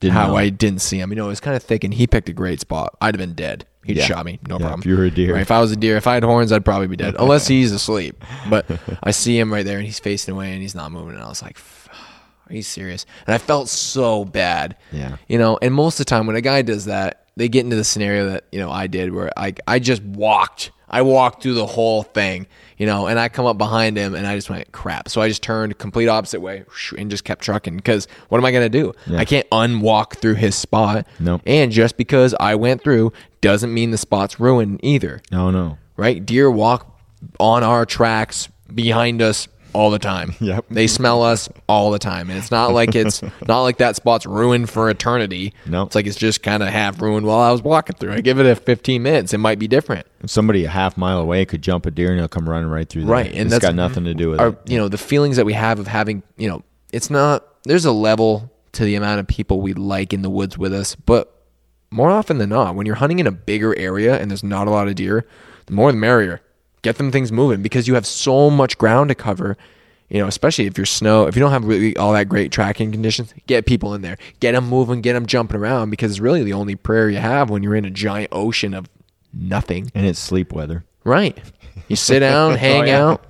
Didn't 0.00 0.14
how 0.14 0.28
know. 0.28 0.36
I 0.36 0.48
didn't 0.48 0.80
see 0.80 0.98
him. 1.00 1.10
You 1.10 1.16
know, 1.16 1.26
it 1.26 1.28
was 1.30 1.40
kind 1.40 1.56
of 1.56 1.62
thick, 1.62 1.84
and 1.84 1.92
he 1.94 2.06
picked 2.06 2.28
a 2.28 2.32
great 2.32 2.60
spot. 2.60 2.96
I'd 3.00 3.14
have 3.14 3.18
been 3.20 3.34
dead. 3.34 3.66
He'd 3.84 3.96
Yeah. 3.98 4.04
shot 4.04 4.24
me, 4.26 4.40
no 4.48 4.56
Yeah, 4.56 4.60
problem. 4.60 4.80
if 4.80 4.86
you 4.86 4.96
were 4.96 5.04
a 5.04 5.10
deer. 5.10 5.32
Right, 5.34 5.42
if 5.42 5.50
I 5.52 5.60
was 5.60 5.70
a 5.70 5.76
deer, 5.76 5.96
if 5.96 6.06
I 6.08 6.14
had 6.14 6.24
horns, 6.24 6.50
I'd 6.50 6.64
probably 6.64 6.88
be 6.88 6.96
dead, 6.96 7.14
unless 7.18 7.46
he's 7.46 7.70
asleep. 7.72 8.22
But 8.50 8.66
I 9.02 9.12
see 9.12 9.38
him 9.38 9.52
right 9.52 9.64
there, 9.64 9.76
and 9.78 9.86
he's 9.86 10.00
facing 10.00 10.34
away, 10.34 10.52
and 10.52 10.60
he's 10.62 10.74
not 10.74 10.90
moving, 10.90 11.14
and 11.14 11.22
I 11.22 11.28
was 11.28 11.40
like, 11.42 11.56
"F- 11.56 11.75
"Are 12.48 12.54
you 12.54 12.62
serious?" 12.62 13.06
And 13.26 13.34
I 13.34 13.38
felt 13.38 13.68
so 13.68 14.24
bad. 14.24 14.76
Yeah. 14.92 15.16
You 15.28 15.38
know, 15.38 15.58
and 15.62 15.74
most 15.74 15.94
of 16.00 16.06
the 16.06 16.10
time 16.10 16.26
when 16.26 16.36
a 16.36 16.40
guy 16.40 16.62
does 16.62 16.84
that, 16.86 17.26
they 17.36 17.48
get 17.48 17.64
into 17.64 17.76
the 17.76 17.84
scenario 17.84 18.30
that 18.30 18.44
you 18.52 18.58
know 18.58 18.70
I 18.70 18.86
did, 18.86 19.12
where 19.14 19.30
I 19.38 19.54
I 19.66 19.78
just 19.78 20.02
walked. 20.02 20.70
I 20.88 21.02
walked 21.02 21.42
through 21.42 21.54
the 21.54 21.66
whole 21.66 22.04
thing, 22.04 22.46
you 22.78 22.86
know, 22.86 23.08
and 23.08 23.18
I 23.18 23.28
come 23.28 23.44
up 23.44 23.58
behind 23.58 23.96
him 23.96 24.14
and 24.14 24.24
I 24.24 24.36
just 24.36 24.48
went 24.48 24.70
crap. 24.70 25.08
So 25.08 25.20
I 25.20 25.26
just 25.26 25.42
turned 25.42 25.76
complete 25.78 26.06
opposite 26.06 26.40
way 26.40 26.62
and 26.96 27.10
just 27.10 27.24
kept 27.24 27.42
trucking 27.42 27.74
because 27.74 28.06
what 28.28 28.38
am 28.38 28.44
I 28.44 28.52
going 28.52 28.70
to 28.70 28.78
do? 28.82 28.92
I 29.16 29.24
can't 29.24 29.50
unwalk 29.50 30.18
through 30.18 30.34
his 30.36 30.54
spot. 30.54 31.04
Nope. 31.18 31.42
And 31.44 31.72
just 31.72 31.96
because 31.96 32.36
I 32.38 32.54
went 32.54 32.84
through 32.84 33.12
doesn't 33.40 33.74
mean 33.74 33.90
the 33.90 33.98
spot's 33.98 34.38
ruined 34.38 34.78
either, 34.84 35.20
No, 35.32 35.50
no. 35.50 35.76
right? 35.96 36.24
Deer 36.24 36.48
walk 36.48 36.96
on 37.40 37.64
our 37.64 37.84
tracks 37.84 38.48
behind 38.72 39.20
us 39.20 39.48
all 39.72 39.90
the 39.90 39.98
time. 39.98 40.34
Yep. 40.40 40.66
They 40.70 40.86
smell 40.86 41.22
us 41.22 41.48
all 41.68 41.90
the 41.90 41.98
time. 41.98 42.30
And 42.30 42.38
it's 42.38 42.50
not 42.50 42.72
like 42.72 42.94
it's 42.94 43.22
not 43.48 43.62
like 43.62 43.78
that 43.78 43.96
spot's 43.96 44.26
ruined 44.26 44.70
for 44.70 44.88
eternity. 44.90 45.54
Nope. 45.66 45.88
It's 45.88 45.94
like 45.94 46.06
it's 46.06 46.16
just 46.16 46.42
kind 46.42 46.62
of 46.62 46.68
half 46.68 47.00
ruined 47.00 47.26
while 47.26 47.38
I 47.40 47.50
was 47.52 47.62
walking 47.62 47.96
through. 47.96 48.12
I 48.12 48.20
give 48.20 48.38
it 48.38 48.46
a 48.46 48.54
15 48.54 49.02
minutes. 49.02 49.32
It 49.34 49.38
might 49.38 49.58
be 49.58 49.66
different. 49.68 50.06
Somebody 50.26 50.64
a 50.64 50.68
half 50.70 50.96
mile 50.96 51.20
away 51.20 51.44
could 51.44 51.62
jump 51.62 51.86
a 51.86 51.90
deer 51.90 52.10
and 52.10 52.18
he'll 52.18 52.28
come 52.28 52.48
running 52.48 52.68
right 52.70 52.88
through 52.88 53.02
there. 53.02 53.12
Right, 53.12 53.26
and 53.30 53.42
it's 53.42 53.50
that's- 53.50 53.62
got 53.68 53.74
nothing 53.74 54.04
to 54.04 54.14
do 54.14 54.30
with 54.30 54.40
Our, 54.40 54.48
it. 54.48 54.58
you 54.66 54.78
know, 54.78 54.88
the 54.88 54.98
feelings 54.98 55.36
that 55.36 55.44
we 55.46 55.52
have 55.54 55.78
of 55.78 55.86
having, 55.86 56.22
you 56.36 56.48
know, 56.48 56.62
it's 56.92 57.10
not, 57.10 57.44
there's 57.64 57.84
a 57.84 57.92
level 57.92 58.52
to 58.72 58.84
the 58.84 58.94
amount 58.94 59.20
of 59.20 59.26
people 59.26 59.60
we 59.60 59.72
like 59.74 60.12
in 60.12 60.22
the 60.22 60.30
woods 60.30 60.56
with 60.58 60.72
us, 60.74 60.94
but 60.94 61.32
more 61.90 62.10
often 62.10 62.38
than 62.38 62.50
not, 62.50 62.74
when 62.74 62.84
you're 62.86 62.96
hunting 62.96 63.18
in 63.18 63.26
a 63.26 63.32
bigger 63.32 63.76
area 63.78 64.18
and 64.20 64.30
there's 64.30 64.42
not 64.44 64.66
a 64.66 64.70
lot 64.70 64.86
of 64.88 64.94
deer, 64.96 65.26
the 65.66 65.72
more 65.72 65.90
the 65.90 65.98
merrier. 65.98 66.40
Get 66.86 66.98
them 66.98 67.10
things 67.10 67.32
moving 67.32 67.62
because 67.62 67.88
you 67.88 67.94
have 67.94 68.06
so 68.06 68.48
much 68.48 68.78
ground 68.78 69.08
to 69.08 69.16
cover. 69.16 69.56
You 70.08 70.20
know, 70.20 70.28
especially 70.28 70.66
if 70.66 70.78
you're 70.78 70.86
snow, 70.86 71.26
if 71.26 71.34
you 71.34 71.40
don't 71.40 71.50
have 71.50 71.64
really 71.64 71.96
all 71.96 72.12
that 72.12 72.28
great 72.28 72.52
tracking 72.52 72.92
conditions, 72.92 73.34
get 73.48 73.66
people 73.66 73.92
in 73.94 74.02
there, 74.02 74.18
get 74.38 74.52
them 74.52 74.68
moving, 74.68 75.00
get 75.00 75.14
them 75.14 75.26
jumping 75.26 75.56
around 75.56 75.90
because 75.90 76.12
it's 76.12 76.20
really 76.20 76.44
the 76.44 76.52
only 76.52 76.76
prayer 76.76 77.10
you 77.10 77.18
have 77.18 77.50
when 77.50 77.64
you're 77.64 77.74
in 77.74 77.84
a 77.84 77.90
giant 77.90 78.28
ocean 78.30 78.72
of 78.72 78.88
nothing. 79.32 79.90
And 79.96 80.06
it's 80.06 80.20
sleep 80.20 80.52
weather. 80.52 80.84
Right? 81.02 81.36
You 81.88 81.96
sit 81.96 82.20
down, 82.20 82.54
hang 82.56 82.86
yeah. 82.86 83.04
out. 83.04 83.24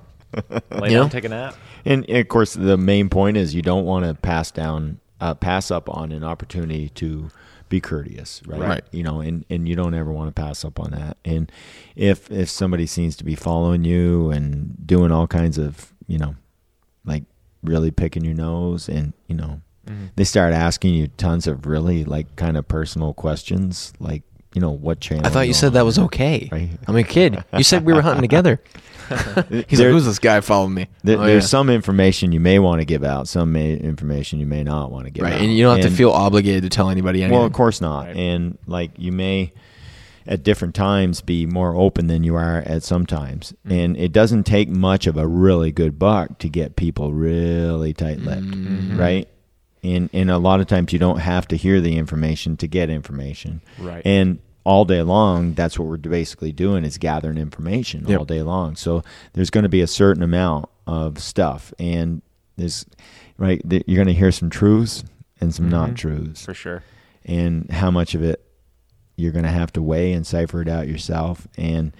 Lay 0.69 0.89
down, 0.89 1.05
know? 1.05 1.09
take 1.09 1.23
a 1.23 1.29
nap. 1.29 1.55
And 1.83 2.07
of 2.07 2.27
course, 2.27 2.53
the 2.53 2.77
main 2.77 3.09
point 3.09 3.37
is 3.37 3.55
you 3.55 3.63
don't 3.63 3.85
want 3.85 4.05
to 4.05 4.13
pass 4.13 4.51
down, 4.51 4.99
uh, 5.19 5.33
pass 5.33 5.71
up 5.71 5.89
on 5.89 6.11
an 6.11 6.23
opportunity 6.23 6.89
to 6.89 7.31
be 7.69 7.81
courteous, 7.81 8.41
right? 8.45 8.59
Right. 8.59 8.83
You 8.91 9.03
know, 9.03 9.19
and, 9.19 9.45
and 9.49 9.67
you 9.67 9.75
don't 9.75 9.93
ever 9.93 10.11
want 10.11 10.33
to 10.33 10.41
pass 10.41 10.63
up 10.63 10.79
on 10.79 10.91
that. 10.91 11.17
And 11.25 11.51
if 11.95 12.31
if 12.31 12.49
somebody 12.49 12.85
seems 12.85 13.15
to 13.17 13.23
be 13.23 13.35
following 13.35 13.83
you 13.83 14.31
and 14.31 14.75
doing 14.85 15.11
all 15.11 15.27
kinds 15.27 15.57
of, 15.57 15.93
you 16.07 16.17
know, 16.17 16.35
like 17.05 17.23
really 17.63 17.91
picking 17.91 18.23
your 18.23 18.35
nose, 18.35 18.87
and 18.87 19.13
you 19.27 19.35
know, 19.35 19.61
mm-hmm. 19.85 20.05
they 20.15 20.23
start 20.23 20.53
asking 20.53 20.93
you 20.93 21.07
tons 21.07 21.47
of 21.47 21.65
really 21.65 22.03
like 22.03 22.35
kind 22.35 22.57
of 22.57 22.67
personal 22.67 23.13
questions, 23.13 23.93
like 23.99 24.23
you 24.53 24.61
know, 24.61 24.71
what 24.71 24.99
channel? 24.99 25.25
I 25.25 25.29
thought 25.29 25.47
you 25.47 25.53
said 25.53 25.67
on, 25.67 25.73
that 25.73 25.85
was 25.85 25.99
okay. 25.99 26.49
Right. 26.51 26.69
I'm 26.87 26.95
a 26.95 27.03
kid. 27.03 27.43
You 27.55 27.63
said 27.63 27.85
we 27.85 27.93
were 27.93 28.01
hunting 28.01 28.21
together. 28.21 28.59
He's 29.09 29.15
There- 29.77 29.87
like, 29.87 29.93
who's 29.93 30.05
this 30.05 30.19
guy 30.19 30.41
following 30.41 30.73
me? 30.73 30.87
There, 31.03 31.17
Oh, 31.17 31.25
there's 31.25 31.43
yeah. 31.45 31.47
some 31.47 31.69
information 31.69 32.31
you 32.33 32.39
may 32.41 32.59
want 32.59 32.81
to 32.81 32.85
give 32.85 33.03
out, 33.03 33.27
some 33.27 33.53
may, 33.53 33.73
information 33.77 34.39
you 34.39 34.45
may 34.45 34.63
not 34.63 34.91
want 34.91 35.05
to 35.05 35.11
give 35.11 35.23
right, 35.23 35.33
out. 35.33 35.41
and 35.41 35.55
you 35.55 35.63
don't 35.63 35.79
have 35.79 35.89
to 35.89 35.95
feel 35.95 36.11
obligated 36.11 36.63
to 36.63 36.69
tell 36.69 36.89
anybody 36.89 37.21
anything. 37.23 37.37
Well, 37.37 37.45
of 37.45 37.53
course 37.53 37.79
not. 37.79 38.07
Right. 38.07 38.17
And 38.17 38.57
like 38.67 38.91
you 38.97 39.11
may 39.13 39.53
at 40.25 40.43
different 40.43 40.75
times 40.75 41.21
be 41.21 41.45
more 41.45 41.73
open 41.73 42.07
than 42.07 42.21
you 42.25 42.35
are 42.35 42.61
at 42.65 42.83
some 42.83 43.05
times. 43.05 43.53
Mm. 43.65 43.85
And 43.85 43.97
it 43.97 44.11
doesn't 44.11 44.43
take 44.43 44.67
much 44.67 45.07
of 45.07 45.15
a 45.15 45.25
really 45.25 45.71
good 45.71 45.97
buck 45.97 46.39
to 46.39 46.49
get 46.49 46.75
people 46.75 47.13
really 47.13 47.93
tight-lipped, 47.93 48.41
Mm-hmm. 48.41 48.99
right? 48.99 49.29
And 49.95 50.09
and 50.13 50.29
a 50.29 50.37
lot 50.37 50.59
of 50.59 50.67
times 50.67 50.91
you 50.93 50.99
don't 50.99 51.19
have 51.19 51.47
to 51.49 51.55
hear 51.55 51.79
the 51.81 51.97
information 51.97 52.57
to 52.57 52.67
get 52.67 52.89
information. 52.89 53.61
Right. 53.79 54.01
And 54.05 54.39
all 54.63 54.83
day 54.83 55.01
long, 55.01 55.53
that's 55.53 55.79
what 55.79 55.87
we're 55.87 55.97
basically 55.97 56.51
doing 56.51 56.83
is 56.83 56.97
gathering 56.97 57.37
information 57.37 58.05
Yep. 58.07 58.19
all 58.19 58.25
day 58.25 58.41
long. 58.41 58.75
So 58.75 59.01
there's 59.33 59.49
going 59.49 59.63
to 59.63 59.69
be 59.69 59.81
a 59.81 59.87
certain 59.87 60.21
amount 60.23 60.67
of 60.85 61.19
stuff, 61.19 61.73
and 61.79 62.21
there's 62.57 62.85
right. 63.37 63.61
You're 63.65 63.95
going 64.03 64.07
to 64.07 64.13
hear 64.13 64.31
some 64.31 64.49
truths 64.49 65.03
and 65.39 65.53
some 65.55 65.69
not 65.69 65.89
mm-hmm. 65.89 65.95
truths 65.95 66.43
For 66.45 66.53
sure. 66.53 66.83
and 67.23 67.69
how 67.71 67.91
much 67.91 68.15
of 68.15 68.23
it 68.23 68.43
you're 69.15 69.31
going 69.31 69.45
to 69.45 69.51
have 69.51 69.71
to 69.73 69.81
weigh 69.81 70.13
and 70.13 70.25
cipher 70.27 70.61
it 70.61 70.67
out 70.67 70.87
yourself. 70.87 71.47
And 71.57 71.91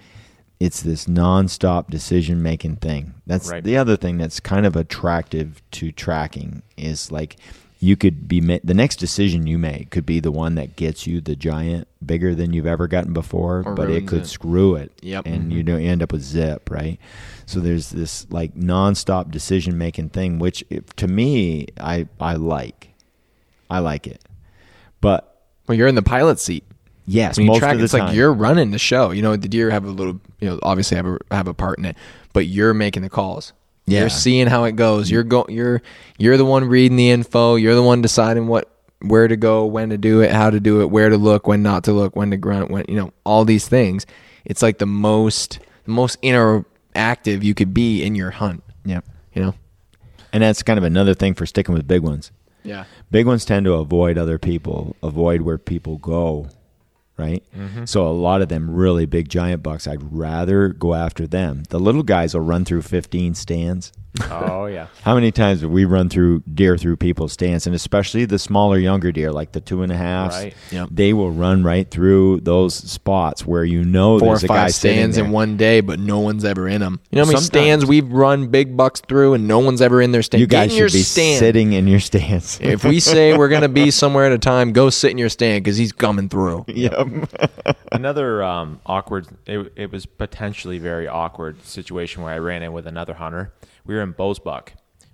it's 0.60 0.82
this 0.82 1.06
nonstop 1.06 1.88
decision 1.88 2.42
making 2.42 2.76
thing. 2.76 3.14
That's 3.26 3.48
Right. 3.50 3.62
the 3.62 3.76
other 3.76 3.96
thing 3.96 4.18
that's 4.18 4.40
kind 4.40 4.66
of 4.66 4.76
attractive 4.76 5.62
to 5.72 5.92
tracking 5.92 6.62
is 6.76 7.10
like 7.12 7.36
you 7.80 7.96
could 7.96 8.26
be 8.26 8.40
the 8.40 8.74
next 8.74 8.96
decision 8.96 9.46
you 9.46 9.56
make 9.58 9.90
could 9.90 10.04
be 10.04 10.18
the 10.20 10.32
one 10.32 10.56
that 10.56 10.74
gets 10.76 11.06
you 11.06 11.20
the 11.20 11.36
giant 11.36 11.86
bigger 12.04 12.34
than 12.34 12.52
you've 12.52 12.66
ever 12.66 12.88
gotten 12.88 13.12
before, 13.12 13.62
Or 13.64 13.74
but 13.74 13.88
it 13.90 14.06
could 14.08 14.22
it. 14.22 14.26
screw 14.26 14.74
it. 14.74 14.90
Yep. 15.02 15.26
And 15.26 15.42
mm-hmm. 15.42 15.50
you 15.52 15.62
don't 15.62 15.82
you 15.82 15.88
end 15.90 16.02
up 16.02 16.10
with 16.12 16.22
zip, 16.22 16.70
right? 16.70 16.98
So 17.46 17.60
there's 17.60 17.90
this 17.90 18.26
like 18.30 18.54
nonstop 18.54 19.30
decision 19.30 19.78
making 19.78 20.08
thing, 20.10 20.38
which 20.40 20.64
if, 20.70 20.94
to 20.96 21.06
me 21.06 21.66
I 21.80 22.08
I 22.20 22.34
like. 22.34 22.90
I 23.70 23.78
like 23.78 24.06
it. 24.06 24.22
But 25.00 25.42
well, 25.68 25.76
you're 25.78 25.86
in 25.88 25.94
the 25.94 26.02
pilot 26.02 26.40
seat. 26.40 26.64
yes, 27.06 27.36
When 27.36 27.44
you 27.46 27.52
most 27.52 27.60
track, 27.60 27.74
of 27.74 27.78
the 27.78 27.84
it's 27.84 27.92
time. 27.92 28.06
like 28.06 28.16
you're 28.16 28.32
running 28.32 28.70
the 28.72 28.78
show. 28.78 29.10
You 29.12 29.22
know, 29.22 29.36
the 29.36 29.48
deer 29.48 29.70
have 29.70 29.84
a 29.84 29.90
little, 29.90 30.20
you 30.40 30.48
know, 30.48 30.58
obviously 30.62 30.96
have 30.96 31.06
a 31.06 31.18
have 31.30 31.46
a 31.46 31.54
part 31.54 31.78
in 31.78 31.84
it, 31.84 31.96
but 32.32 32.46
you're 32.46 32.74
making 32.74 33.02
the 33.02 33.10
calls. 33.10 33.52
Yeah. 33.88 34.00
You're 34.00 34.08
seeing 34.10 34.46
how 34.46 34.64
it 34.64 34.76
goes. 34.76 35.10
You're 35.10 35.22
go 35.24 35.46
you're 35.48 35.82
you're 36.18 36.36
the 36.36 36.44
one 36.44 36.64
reading 36.64 36.96
the 36.96 37.10
info. 37.10 37.56
You're 37.56 37.74
the 37.74 37.82
one 37.82 38.02
deciding 38.02 38.46
what 38.46 38.70
where 39.00 39.28
to 39.28 39.36
go, 39.36 39.64
when 39.64 39.90
to 39.90 39.98
do 39.98 40.20
it, 40.22 40.32
how 40.32 40.50
to 40.50 40.58
do 40.60 40.80
it, 40.82 40.86
where 40.90 41.08
to 41.08 41.16
look, 41.16 41.46
when 41.46 41.62
not 41.62 41.84
to 41.84 41.92
look, 41.92 42.16
when 42.16 42.30
to 42.32 42.36
grunt, 42.36 42.70
when 42.70 42.84
you 42.88 42.96
know, 42.96 43.12
all 43.24 43.44
these 43.44 43.68
things. 43.68 44.06
It's 44.44 44.62
like 44.62 44.78
the 44.78 44.86
most 44.86 45.60
the 45.84 45.90
most 45.92 46.20
interactive 46.22 47.42
you 47.42 47.54
could 47.54 47.72
be 47.72 48.02
in 48.02 48.14
your 48.14 48.30
hunt, 48.30 48.62
Yep. 48.84 49.04
you 49.34 49.42
know? 49.42 49.54
And 50.32 50.42
that's 50.42 50.62
kind 50.62 50.78
of 50.78 50.84
another 50.84 51.14
thing 51.14 51.34
for 51.34 51.46
sticking 51.46 51.74
with 51.74 51.86
big 51.86 52.02
ones. 52.02 52.30
Yeah. 52.64 52.84
Big 53.10 53.26
ones 53.26 53.44
tend 53.44 53.64
to 53.64 53.74
avoid 53.74 54.18
other 54.18 54.38
people, 54.38 54.96
avoid 55.02 55.42
where 55.42 55.56
people 55.58 55.96
go, 55.96 56.48
right? 57.18 57.44
Mm-hmm. 57.54 57.84
So 57.84 58.06
a 58.06 58.10
lot 58.12 58.40
of 58.42 58.48
them 58.48 58.70
really 58.70 59.04
big 59.04 59.28
giant 59.28 59.62
bucks, 59.62 59.86
I'd 59.86 60.12
rather 60.12 60.68
go 60.68 60.94
after 60.94 61.26
them. 61.26 61.64
The 61.68 61.80
little 61.80 62.02
guys 62.02 62.34
will 62.34 62.42
run 62.42 62.64
through 62.64 62.82
15 62.82 63.34
stands. 63.34 63.92
Oh 64.30 64.66
yeah. 64.66 64.86
How 65.02 65.14
many 65.14 65.30
times 65.32 65.60
have 65.62 65.70
we 65.70 65.84
run 65.84 66.08
through 66.08 66.40
deer 66.52 66.76
through 66.76 66.96
people's 66.96 67.32
stands, 67.32 67.66
and 67.66 67.74
especially 67.74 68.24
the 68.24 68.38
smaller, 68.38 68.78
younger 68.78 69.12
deer, 69.12 69.32
like 69.32 69.52
the 69.52 69.60
two 69.60 69.82
and 69.82 69.92
a 69.92 69.96
halves? 69.96 70.36
Right. 70.36 70.54
Yep. 70.70 70.88
They 70.90 71.12
will 71.12 71.30
run 71.30 71.62
right 71.62 71.90
through 71.90 72.40
those 72.40 72.74
spots 72.74 73.46
where 73.46 73.64
you 73.64 73.84
know 73.84 74.18
Four 74.18 74.28
or 74.28 74.30
there's 74.32 74.44
a 74.44 74.48
guy 74.48 74.54
five 74.64 74.74
stands 74.74 75.16
there. 75.16 75.24
in 75.24 75.30
one 75.30 75.56
day, 75.56 75.80
but 75.80 75.98
no 75.98 76.20
one's 76.20 76.44
ever 76.44 76.68
in 76.68 76.80
them. 76.80 77.00
You 77.10 77.16
know 77.16 77.22
how 77.22 77.26
many 77.26 77.40
Sometimes. 77.40 77.46
stands 77.46 77.86
we've 77.86 78.10
run 78.10 78.48
big 78.48 78.76
bucks 78.76 79.00
through, 79.00 79.34
and 79.34 79.46
no 79.48 79.58
one's 79.58 79.80
ever 79.80 80.00
in 80.02 80.12
their 80.12 80.22
stand. 80.22 80.40
You 80.40 80.46
guys 80.46 80.72
in 80.72 80.78
your 80.78 80.88
should 80.88 80.98
be 80.98 81.02
stand. 81.02 81.38
sitting 81.38 81.72
in 81.72 81.86
your 81.86 82.00
stands. 82.00 82.58
If 82.68 82.84
we 82.84 83.00
say 83.00 83.36
we're 83.36 83.48
gonna 83.48 83.68
be 83.68 83.90
somewhere 83.90 84.26
at 84.26 84.32
a 84.32 84.38
time, 84.38 84.72
go 84.72 84.90
sit 84.90 85.10
in 85.10 85.18
your 85.18 85.28
stand 85.28 85.64
because 85.64 85.76
he's 85.76 85.92
coming 85.92 86.28
through. 86.28 86.64
yep. 86.68 87.08
Another 87.92 88.42
um, 88.42 88.80
awkward. 88.86 89.26
It, 89.46 89.72
it 89.76 89.90
was 89.92 90.06
potentially 90.06 90.78
very 90.78 91.08
awkward 91.08 91.64
situation 91.64 92.22
where 92.22 92.32
I 92.32 92.38
ran 92.38 92.62
in 92.62 92.72
with 92.72 92.86
another 92.86 93.14
hunter. 93.14 93.52
We 93.88 93.94
were 93.94 94.02
in 94.02 94.12
Bosebuck, 94.14 94.68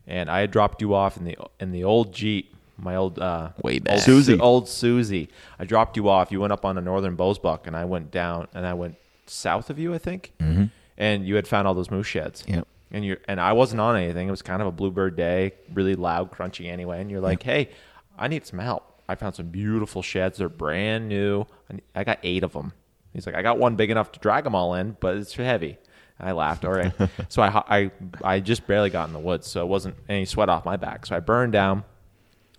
and 0.06 0.28
I 0.28 0.40
had 0.40 0.50
dropped 0.50 0.82
you 0.82 0.94
off 0.94 1.16
in 1.16 1.24
the 1.24 1.38
in 1.60 1.70
the 1.70 1.84
old 1.84 2.12
Jeep, 2.12 2.54
my 2.76 2.96
old 2.96 3.18
uh, 3.18 3.50
Way 3.62 3.78
back. 3.78 3.94
old 3.94 4.02
Susie. 4.02 4.38
Old 4.38 4.68
Susie. 4.68 5.30
I 5.58 5.64
dropped 5.64 5.96
you 5.96 6.08
off. 6.08 6.30
You 6.32 6.40
went 6.40 6.52
up 6.52 6.64
on 6.64 6.76
a 6.76 6.80
northern 6.80 7.16
Bosebuck, 7.16 7.66
and 7.68 7.76
I 7.76 7.84
went 7.84 8.10
down, 8.10 8.48
and 8.52 8.66
I 8.66 8.74
went 8.74 8.96
south 9.26 9.70
of 9.70 9.78
you, 9.78 9.94
I 9.94 9.98
think. 9.98 10.32
Mm-hmm. 10.40 10.64
And 10.98 11.26
you 11.26 11.36
had 11.36 11.46
found 11.48 11.66
all 11.66 11.74
those 11.74 11.90
moose 11.90 12.06
sheds. 12.06 12.44
Yep. 12.46 12.66
And 12.90 13.04
you 13.04 13.16
and 13.26 13.40
I 13.40 13.52
wasn't 13.52 13.80
on 13.80 13.96
anything. 13.96 14.28
It 14.28 14.32
was 14.32 14.42
kind 14.42 14.60
of 14.60 14.68
a 14.68 14.72
bluebird 14.72 15.16
day, 15.16 15.52
really 15.72 15.94
loud, 15.94 16.32
crunchy 16.32 16.68
anyway. 16.70 17.00
And 17.00 17.10
you're 17.10 17.20
like, 17.20 17.44
"Hey, 17.44 17.70
I 18.18 18.26
need 18.28 18.44
some 18.44 18.58
help. 18.58 19.02
I 19.08 19.14
found 19.14 19.36
some 19.36 19.48
beautiful 19.50 20.02
sheds. 20.02 20.38
They're 20.38 20.48
brand 20.48 21.08
new. 21.08 21.46
I, 21.72 22.00
I 22.00 22.04
got 22.04 22.18
eight 22.24 22.42
of 22.42 22.52
them." 22.52 22.72
He's 23.12 23.24
like, 23.26 23.36
"I 23.36 23.42
got 23.42 23.58
one 23.58 23.76
big 23.76 23.90
enough 23.90 24.10
to 24.12 24.20
drag 24.20 24.42
them 24.42 24.56
all 24.56 24.74
in, 24.74 24.96
but 24.98 25.16
it's 25.16 25.32
too 25.32 25.42
heavy." 25.42 25.78
I 26.18 26.32
laughed. 26.32 26.64
All 26.64 26.72
right. 26.72 26.92
so 27.28 27.42
I, 27.42 27.62
I 27.68 27.90
I 28.22 28.40
just 28.40 28.66
barely 28.66 28.90
got 28.90 29.08
in 29.08 29.12
the 29.12 29.18
woods, 29.18 29.46
so 29.46 29.62
it 29.62 29.68
wasn't 29.68 29.96
any 30.08 30.24
sweat 30.24 30.48
off 30.48 30.64
my 30.64 30.76
back. 30.76 31.06
So 31.06 31.16
I 31.16 31.20
burned 31.20 31.52
down, 31.52 31.84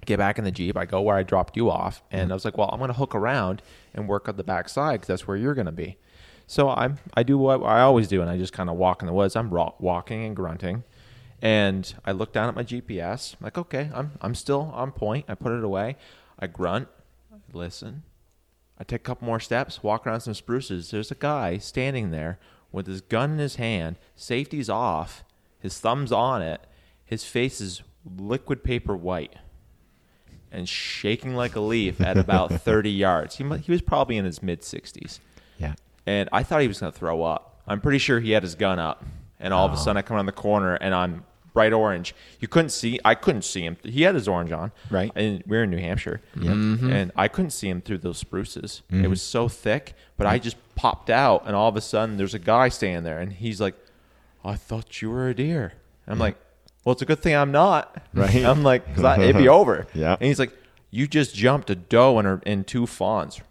get 0.05 0.17
back 0.17 0.37
in 0.37 0.43
the 0.43 0.51
jeep. 0.51 0.77
I 0.77 0.85
go 0.85 1.01
where 1.01 1.15
I 1.15 1.23
dropped 1.23 1.55
you 1.55 1.69
off, 1.69 2.03
and 2.11 2.23
mm-hmm. 2.23 2.31
I 2.31 2.33
was 2.33 2.45
like, 2.45 2.57
"Well, 2.57 2.69
I'm 2.71 2.79
going 2.79 2.89
to 2.89 2.97
hook 2.97 3.15
around 3.15 3.61
and 3.93 4.07
work 4.07 4.27
on 4.27 4.35
the 4.35 4.43
back 4.43 4.69
side 4.69 4.95
because 4.95 5.07
that's 5.07 5.27
where 5.27 5.37
you're 5.37 5.55
going 5.55 5.65
to 5.65 5.71
be." 5.71 5.97
So 6.47 6.69
I'm 6.69 6.97
I 7.13 7.23
do 7.23 7.37
what 7.37 7.63
I 7.63 7.81
always 7.81 8.07
do, 8.07 8.21
and 8.21 8.29
I 8.29 8.37
just 8.37 8.53
kind 8.53 8.69
of 8.69 8.75
walk 8.75 9.01
in 9.01 9.07
the 9.07 9.13
woods. 9.13 9.35
I'm 9.35 9.49
walking 9.49 10.25
and 10.25 10.35
grunting, 10.35 10.83
and 11.41 11.93
I 12.05 12.11
look 12.11 12.33
down 12.33 12.49
at 12.49 12.55
my 12.55 12.63
GPS. 12.63 13.35
like, 13.41 13.57
okay, 13.57 13.89
I'm 13.93 14.11
I'm 14.21 14.35
still 14.35 14.71
on 14.73 14.91
point. 14.91 15.25
I 15.27 15.35
put 15.35 15.53
it 15.53 15.63
away. 15.63 15.95
I 16.37 16.47
grunt, 16.47 16.89
I 17.33 17.37
listen. 17.53 18.03
I 18.77 18.83
take 18.83 19.01
a 19.01 19.03
couple 19.03 19.25
more 19.25 19.39
steps, 19.39 19.81
walk 19.81 20.05
around 20.05 20.19
some 20.19 20.33
spruces. 20.33 20.91
There's 20.91 21.09
a 21.09 21.15
guy 21.15 21.57
standing 21.57 22.11
there 22.11 22.39
with 22.75 22.87
his 22.87 23.01
gun 23.01 23.31
in 23.31 23.37
his 23.37 23.55
hand, 23.55 23.95
safety's 24.15 24.69
off, 24.69 25.23
his 25.59 25.79
thumb's 25.79 26.11
on 26.11 26.41
it, 26.41 26.61
his 27.05 27.23
face 27.23 27.61
is 27.61 27.81
liquid 28.17 28.63
paper 28.63 28.95
white 28.95 29.35
and 30.51 30.67
shaking 30.67 31.35
like 31.35 31.55
a 31.55 31.59
leaf 31.59 32.01
at 32.01 32.17
about 32.17 32.51
30 32.61 32.91
yards. 32.91 33.37
He, 33.37 33.57
he 33.59 33.71
was 33.71 33.81
probably 33.81 34.17
in 34.17 34.25
his 34.25 34.43
mid 34.43 34.61
60s. 34.61 35.19
Yeah. 35.57 35.75
And 36.05 36.27
I 36.31 36.43
thought 36.43 36.61
he 36.61 36.67
was 36.67 36.81
going 36.81 36.91
to 36.91 36.99
throw 36.99 37.23
up. 37.23 37.61
I'm 37.65 37.79
pretty 37.79 37.97
sure 37.97 38.19
he 38.19 38.31
had 38.31 38.43
his 38.43 38.55
gun 38.55 38.77
up. 38.77 39.03
And 39.39 39.53
all 39.53 39.65
of 39.65 39.71
a 39.71 39.75
oh. 39.75 39.77
sudden 39.77 39.97
I 39.97 40.01
come 40.01 40.17
around 40.17 40.27
the 40.27 40.33
corner 40.33 40.75
and 40.75 40.93
I'm 40.93 41.23
bright 41.53 41.71
orange. 41.71 42.13
You 42.41 42.47
couldn't 42.47 42.69
see, 42.69 42.99
I 43.05 43.15
couldn't 43.15 43.43
see 43.43 43.61
him. 43.61 43.77
He 43.83 44.01
had 44.01 44.15
his 44.15 44.27
orange 44.27 44.51
on. 44.51 44.71
Right. 44.91 45.11
And 45.15 45.43
we 45.47 45.57
are 45.57 45.63
in 45.63 45.71
New 45.71 45.79
Hampshire. 45.79 46.21
Mm-hmm. 46.35 46.91
And 46.91 47.11
I 47.15 47.29
couldn't 47.29 47.51
see 47.51 47.69
him 47.69 47.81
through 47.81 47.99
those 47.99 48.17
spruces. 48.17 48.83
It 48.89 48.95
mm-hmm. 48.95 49.09
was 49.09 49.21
so 49.21 49.47
thick, 49.47 49.93
but 50.17 50.27
I 50.27 50.39
just 50.39 50.57
popped 50.75 51.09
out 51.09 51.43
and 51.45 51.55
all 51.55 51.69
of 51.69 51.75
a 51.75 51.81
sudden 51.81 52.17
there's 52.17 52.33
a 52.33 52.39
guy 52.39 52.69
standing 52.69 53.03
there 53.03 53.19
and 53.19 53.33
he's 53.33 53.59
like, 53.61 53.75
I 54.43 54.55
thought 54.55 55.01
you 55.01 55.09
were 55.09 55.29
a 55.29 55.33
deer. 55.35 55.73
And 56.05 56.13
I'm 56.13 56.19
like, 56.19 56.37
well, 56.83 56.93
it's 56.93 57.01
a 57.01 57.05
good 57.05 57.19
thing 57.19 57.35
I'm 57.35 57.51
not. 57.51 58.01
Right. 58.13 58.45
I'm 58.45 58.63
like, 58.63 58.87
because 58.95 59.17
it'd 59.19 59.37
be 59.37 59.47
over. 59.49 59.87
Yeah. 59.93 60.13
And 60.19 60.27
he's 60.27 60.39
like, 60.39 60.53
you 60.91 61.07
just 61.07 61.33
jumped 61.35 61.69
a 61.69 61.75
doe 61.75 62.17
and, 62.19 62.25
her, 62.27 62.41
and 62.45 62.65
two 62.65 62.85
fawns. 62.85 63.41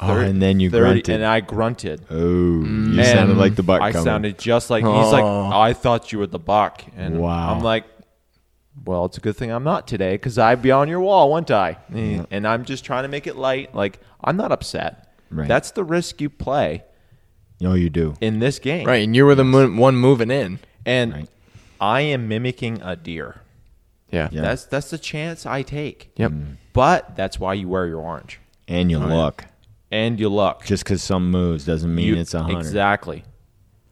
Oh, 0.00 0.16
and 0.18 0.40
then 0.42 0.58
you 0.58 0.70
30 0.70 0.80
grunted. 0.80 1.14
And 1.16 1.24
I 1.24 1.40
grunted. 1.40 2.02
Oh, 2.10 2.16
you 2.16 2.62
mm. 2.64 2.98
And 2.98 3.06
sounded 3.06 3.36
like 3.36 3.54
the 3.56 3.62
buck 3.62 3.80
I 3.82 3.92
coming. 3.92 4.04
sounded 4.04 4.38
just 4.38 4.70
like 4.70 4.84
he's 4.84 5.12
like, 5.12 5.22
Oh. 5.22 5.50
I 5.52 5.74
thought 5.74 6.12
you 6.12 6.18
were 6.18 6.26
the 6.26 6.38
buck, 6.40 6.82
and 6.96 7.20
Wow. 7.20 7.54
I'm 7.54 7.62
like, 7.62 7.84
well, 8.84 9.04
it's 9.04 9.18
a 9.18 9.20
good 9.20 9.36
thing 9.36 9.50
I'm 9.50 9.64
not 9.64 9.86
today 9.86 10.14
because 10.14 10.38
I'd 10.38 10.62
be 10.62 10.70
on 10.70 10.88
your 10.88 11.00
wall, 11.00 11.30
wouldn't 11.32 11.50
I? 11.50 11.76
And- 11.92 12.26
And 12.30 12.48
I'm 12.48 12.64
just 12.64 12.84
trying 12.84 13.02
to 13.04 13.08
make 13.08 13.26
it 13.26 13.36
light. 13.36 13.74
Like 13.74 14.00
I'm 14.24 14.36
not 14.36 14.50
upset. 14.50 15.11
Right. 15.32 15.48
That's 15.48 15.70
the 15.72 15.84
risk 15.84 16.20
you 16.20 16.28
play 16.30 16.84
oh, 17.64 17.74
you 17.74 17.90
do. 17.90 18.14
in 18.20 18.38
this 18.38 18.58
game, 18.58 18.86
Right, 18.86 19.02
and 19.04 19.14
you 19.16 19.24
were 19.24 19.34
the 19.34 19.44
mo- 19.44 19.70
one 19.74 19.96
moving 19.96 20.30
in. 20.30 20.58
And 20.84 21.12
Right. 21.14 21.28
I 21.80 22.00
am 22.02 22.28
mimicking 22.28 22.80
a 22.82 22.96
deer. 22.96 23.40
Yeah. 24.10 24.28
Yeah. 24.30 24.42
That's 24.42 24.64
that's 24.66 24.90
the 24.90 24.98
chance 24.98 25.46
I 25.46 25.62
take. 25.62 26.10
Yep. 26.16 26.30
Mm-hmm. 26.32 26.52
But 26.72 27.16
that's 27.16 27.38
why 27.40 27.54
you 27.54 27.68
wear 27.68 27.86
your 27.86 28.00
orange 28.00 28.40
And 28.68 28.90
you 28.90 28.98
oh, 29.02 29.06
look. 29.06 29.44
and 29.90 30.18
you 30.20 30.28
look. 30.28 30.64
Just 30.64 30.84
because 30.84 31.02
some 31.02 31.30
moves 31.30 31.64
doesn't 31.64 31.94
mean 31.94 32.08
You- 32.08 32.16
it's 32.16 32.34
a 32.34 32.42
hunter 32.42 32.58
Exactly. 32.58 33.24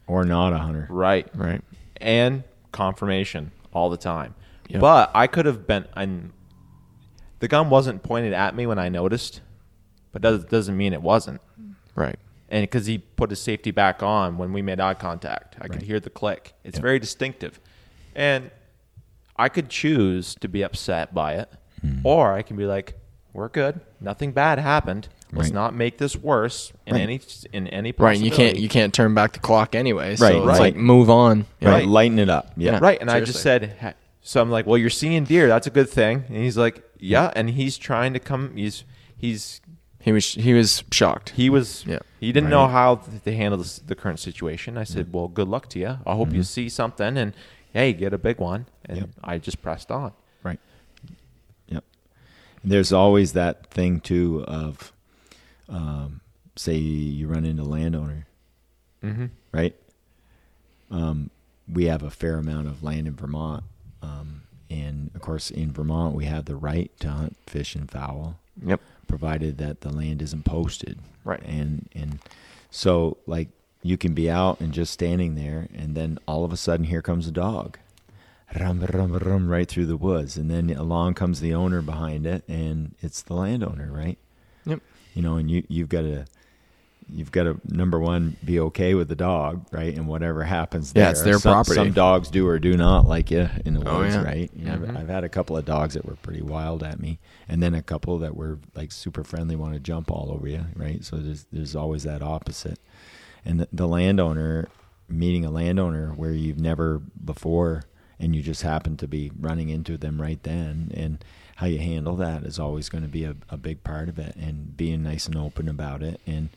or 0.07 0.25
not 0.25 0.53
a 0.53 0.59
hunter. 0.59 0.87
Right. 0.91 1.27
Right. 1.35 1.63
and 1.97 2.45
confirmation 2.73 3.51
all 3.73 3.89
the 3.91 3.97
time. 3.97 4.35
Yep. 4.69 4.81
But 4.81 5.11
I 5.15 5.27
could 5.27 5.47
have 5.47 5.67
been. 5.67 5.85
I'm, 5.95 6.33
the 7.41 7.49
gun 7.49 7.71
wasn't 7.71 8.03
pointed 8.03 8.33
at 8.33 8.55
me 8.55 8.67
when 8.67 8.79
I 8.79 8.89
noticed, 8.89 9.41
but 10.13 10.23
does, 10.23 10.45
doesn't 10.45 10.77
mean 10.77 10.93
it 10.93 11.03
wasn't. 11.03 11.41
Right. 11.95 12.19
And 12.49 12.63
because 12.65 12.87
he 12.87 12.99
put 12.99 13.31
his 13.31 13.41
safety 13.41 13.71
back 13.71 14.03
on 14.03 14.37
when 14.39 14.53
we 14.53 14.61
made 14.63 14.81
eye 14.81 14.95
contact, 14.95 15.57
I 15.61 15.69
could 15.69 15.83
hear 15.83 16.01
the 16.01 16.11
click. 16.11 16.53
It's 16.65 16.77
Yep. 16.77 16.83
very 16.83 16.99
distinctive, 16.99 17.61
and 18.15 18.51
I 19.37 19.49
could 19.49 19.69
choose 19.69 20.35
to 20.37 20.49
be 20.49 20.63
upset 20.63 21.15
by 21.15 21.35
it, 21.35 21.49
Hmm. 21.81 22.01
or 22.05 22.33
I 22.33 22.43
can 22.43 22.57
be 22.57 22.67
like, 22.67 22.95
"We're 23.33 23.49
good. 23.49 23.81
Nothing 24.01 24.33
bad 24.33 24.59
happened. 24.59 25.09
Let's 25.33 25.49
Right. 25.51 25.55
not 25.55 25.75
make 25.77 25.99
this 25.99 26.17
worse 26.17 26.73
in 26.87 26.95
Right. 26.95 27.03
any 27.03 27.21
in 27.53 27.69
any 27.69 27.95
Right. 27.97 28.19
You 28.19 28.33
can't 28.33 28.57
you 28.59 28.69
can't 28.69 28.93
turn 28.93 29.15
back 29.15 29.33
the 29.33 29.39
clock 29.39 29.77
anyway. 29.77 30.17
So 30.17 30.25
Right, 30.27 30.35
it's 30.35 30.45
right. 30.47 30.59
like 30.61 30.77
move 30.77 31.09
on. 31.09 31.47
Right. 31.63 31.71
Right. 31.73 31.87
Lighten 31.87 32.19
it 32.19 32.29
up. 32.29 32.51
Yeah. 32.57 32.73
Yeah. 32.73 32.79
Right. 32.83 33.01
And 33.01 33.09
I 33.09 33.21
just 33.21 33.41
said, 33.41 33.77
ha- 33.81 33.95
so 34.23 34.43
I'm 34.43 34.51
like, 34.51 34.67
well, 34.67 34.77
you're 34.77 34.91
seeing 34.91 35.23
deer. 35.23 35.47
That's 35.47 35.69
a 35.69 35.71
good 35.71 35.89
thing. 35.89 36.25
And 36.29 36.37
he's 36.39 36.59
like, 36.59 36.83
yeah. 36.99 37.31
And 37.37 37.51
he's 37.51 37.79
trying 37.79 38.13
to 38.15 38.19
come. 38.19 38.57
He's 38.57 38.83
he's 39.17 39.61
He 40.01 40.13
was 40.13 40.35
he 40.35 40.55
was 40.55 40.83
shocked. 40.91 41.31
he 41.31 41.51
was 41.51 41.85
Yeah. 41.87 41.99
he 42.19 42.33
didn't 42.33 42.49
know 42.51 42.67
how 42.69 42.97
th- 42.97 43.23
to 43.23 43.33
handle 43.37 43.59
this, 43.59 43.79
the 43.79 43.95
current 43.95 44.19
situation. 44.19 44.79
I 44.79 44.85
said, 44.85 45.13
well, 45.13 45.29
good 45.29 45.47
luck 45.49 45.69
to 45.71 45.79
you. 45.79 45.99
I 46.07 46.15
hope 46.15 46.33
you 46.33 46.43
see 46.43 46.69
something 46.71 47.17
and 47.19 47.35
hey, 47.73 47.93
get 47.93 48.13
a 48.15 48.19
big 48.19 48.39
one. 48.39 48.67
And 48.87 48.99
Yep. 48.99 49.09
I 49.23 49.39
just 49.39 49.61
pressed 49.63 49.91
on. 49.91 50.13
Right. 50.43 50.59
Yep. 51.69 51.85
There's 52.65 52.93
always 52.93 53.33
that 53.35 53.67
thing 53.71 54.01
too 54.01 54.45
of, 54.49 54.93
um, 55.69 56.21
say 56.57 56.77
you 56.77 57.29
run 57.29 57.45
into 57.45 57.63
landowner, 57.63 58.27
Mm-hmm. 59.05 59.27
right? 59.53 59.75
Um, 60.91 61.31
we 61.73 61.85
have 61.85 62.03
a 62.03 62.11
fair 62.11 62.39
amount 62.39 62.67
of 62.67 62.83
land 62.83 63.07
in 63.07 63.15
Vermont, 63.15 63.63
um, 64.03 64.43
and 64.69 65.11
of 65.15 65.21
course 65.21 65.51
in 65.51 65.73
Vermont 65.73 66.15
we 66.17 66.25
have 66.25 66.47
the 66.47 66.57
right 66.57 66.91
to 67.01 67.09
hunt 67.11 67.37
fish 67.47 67.75
and 67.77 67.89
fowl, 67.91 68.39
Yep. 68.65 68.81
Provided 69.11 69.59
that 69.59 69.83
the 69.83 69.91
land 69.91 70.23
isn't 70.23 70.45
posted. 70.45 70.99
Right. 71.25 71.43
And 71.45 71.89
and 71.95 72.21
so 72.71 73.19
like 73.27 73.49
you 73.83 73.97
can 73.97 74.15
be 74.15 74.31
out 74.31 74.61
and 74.61 74.73
just 74.73 74.93
standing 74.93 75.35
there, 75.35 75.69
and 75.75 75.95
then 75.95 76.19
all 76.27 76.45
of 76.45 76.53
a 76.53 76.57
sudden 76.57 76.87
here 76.87 77.03
comes 77.03 77.27
a 77.27 77.33
dog, 77.33 77.79
rum 78.59 78.81
rum 78.81 79.13
rum 79.17 79.49
right 79.49 79.69
through 79.69 79.87
the 79.87 79.97
woods, 79.97 80.37
and 80.37 80.51
then 80.51 80.71
along 80.71 81.15
comes 81.15 81.41
the 81.41 81.55
owner 81.55 81.83
behind 81.83 82.27
it, 82.27 82.45
and 82.49 82.95
it's 83.01 83.23
the 83.23 83.35
landowner, 83.35 83.91
right? 83.93 84.19
Yep. 84.65 84.81
You 85.15 85.23
know, 85.23 85.37
and 85.37 85.51
you 85.51 85.65
you've 85.69 85.89
got 85.89 86.03
to. 86.03 86.27
You've 87.13 87.33
got 87.33 87.45
to 87.45 87.61
number 87.69 87.99
one 87.99 88.37
be 88.45 88.61
okay 88.61 88.95
with 88.95 89.09
the 89.09 89.15
dog, 89.17 89.67
right? 89.73 89.95
And 89.95 90.07
whatever 90.07 90.43
happens, 90.45 90.93
Yeah, 90.95 91.11
it's 91.11 91.23
their 91.23 91.39
some, 91.39 91.53
property. 91.53 91.75
Some 91.77 91.93
dogs 91.93 92.31
do 92.31 92.47
or 92.47 92.59
do 92.59 92.77
not 92.77 93.07
like 93.07 93.31
you 93.31 93.49
in 93.65 93.75
the 93.75 93.89
Oh, 93.89 93.99
woods, 93.99 94.15
yeah. 94.15 94.23
right? 94.23 94.51
You 94.55 94.65
know, 94.67 94.73
I've-. 94.75 94.83
Mm-hmm. 94.83 94.97
I've 94.97 95.09
had 95.09 95.25
a 95.25 95.29
couple 95.29 95.57
of 95.57 95.65
dogs 95.65 95.95
that 95.95 96.05
were 96.05 96.17
pretty 96.17 96.43
wild 96.43 96.83
at 96.83 97.01
me, 97.01 97.19
and 97.49 97.63
then 97.63 97.75
a 97.75 97.83
couple 97.83 98.19
that 98.19 98.37
were 98.37 98.59
like 98.75 98.93
super 98.93 99.25
friendly, 99.25 99.57
want 99.57 99.75
to 99.75 99.81
jump 99.81 100.11
all 100.11 100.31
over 100.33 100.47
you, 100.49 100.65
right? 100.77 101.05
So 101.05 101.17
there's 101.17 101.47
there's 101.53 101.75
always 101.77 102.03
that 102.05 102.23
opposite, 102.23 102.79
and 103.45 103.61
the, 103.61 103.69
the 103.73 103.89
landowner 103.89 104.69
meeting 105.09 105.45
a 105.45 105.51
landowner 105.51 106.11
where 106.11 106.31
you've 106.33 106.61
never 106.61 107.01
before, 107.25 107.83
and 108.21 108.37
you 108.37 108.43
just 108.43 108.63
happen 108.63 108.97
to 108.97 109.09
be 109.09 109.33
running 109.41 109.69
into 109.69 109.97
them 109.99 110.21
right 110.23 110.41
then, 110.45 110.93
and 110.95 111.25
how 111.57 111.67
you 111.67 111.79
handle 111.79 112.15
that 112.17 112.45
is 112.45 112.59
always 112.59 112.89
going 112.89 113.03
to 113.03 113.09
be 113.09 113.25
a, 113.25 113.35
a 113.49 113.57
big 113.57 113.83
part 113.83 114.09
of 114.09 114.19
it, 114.21 114.37
and 114.37 114.77
being 114.77 115.03
nice 115.03 115.27
and 115.27 115.37
open 115.37 115.69
about 115.69 116.03
it, 116.03 116.21
and 116.27 116.49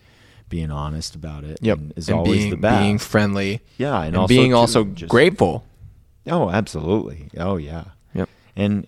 being 0.48 0.70
honest 0.70 1.14
about 1.14 1.44
it, 1.44 1.58
Yep. 1.62 1.78
and 1.78 1.92
is 1.96 2.08
and 2.08 2.18
always 2.18 2.38
being, 2.40 2.50
the 2.50 2.56
best. 2.56 2.80
being 2.82 2.98
friendly. 2.98 3.60
yeah, 3.78 3.96
and, 3.98 4.08
And, 4.08 4.16
also 4.16 4.28
being 4.28 4.54
also 4.54 4.84
just- 4.84 5.10
grateful. 5.10 5.64
Oh, 6.26 6.48
absolutely. 6.50 7.28
Oh, 7.36 7.56
yeah. 7.56 7.84
Yep. 8.14 8.28
And 8.56 8.86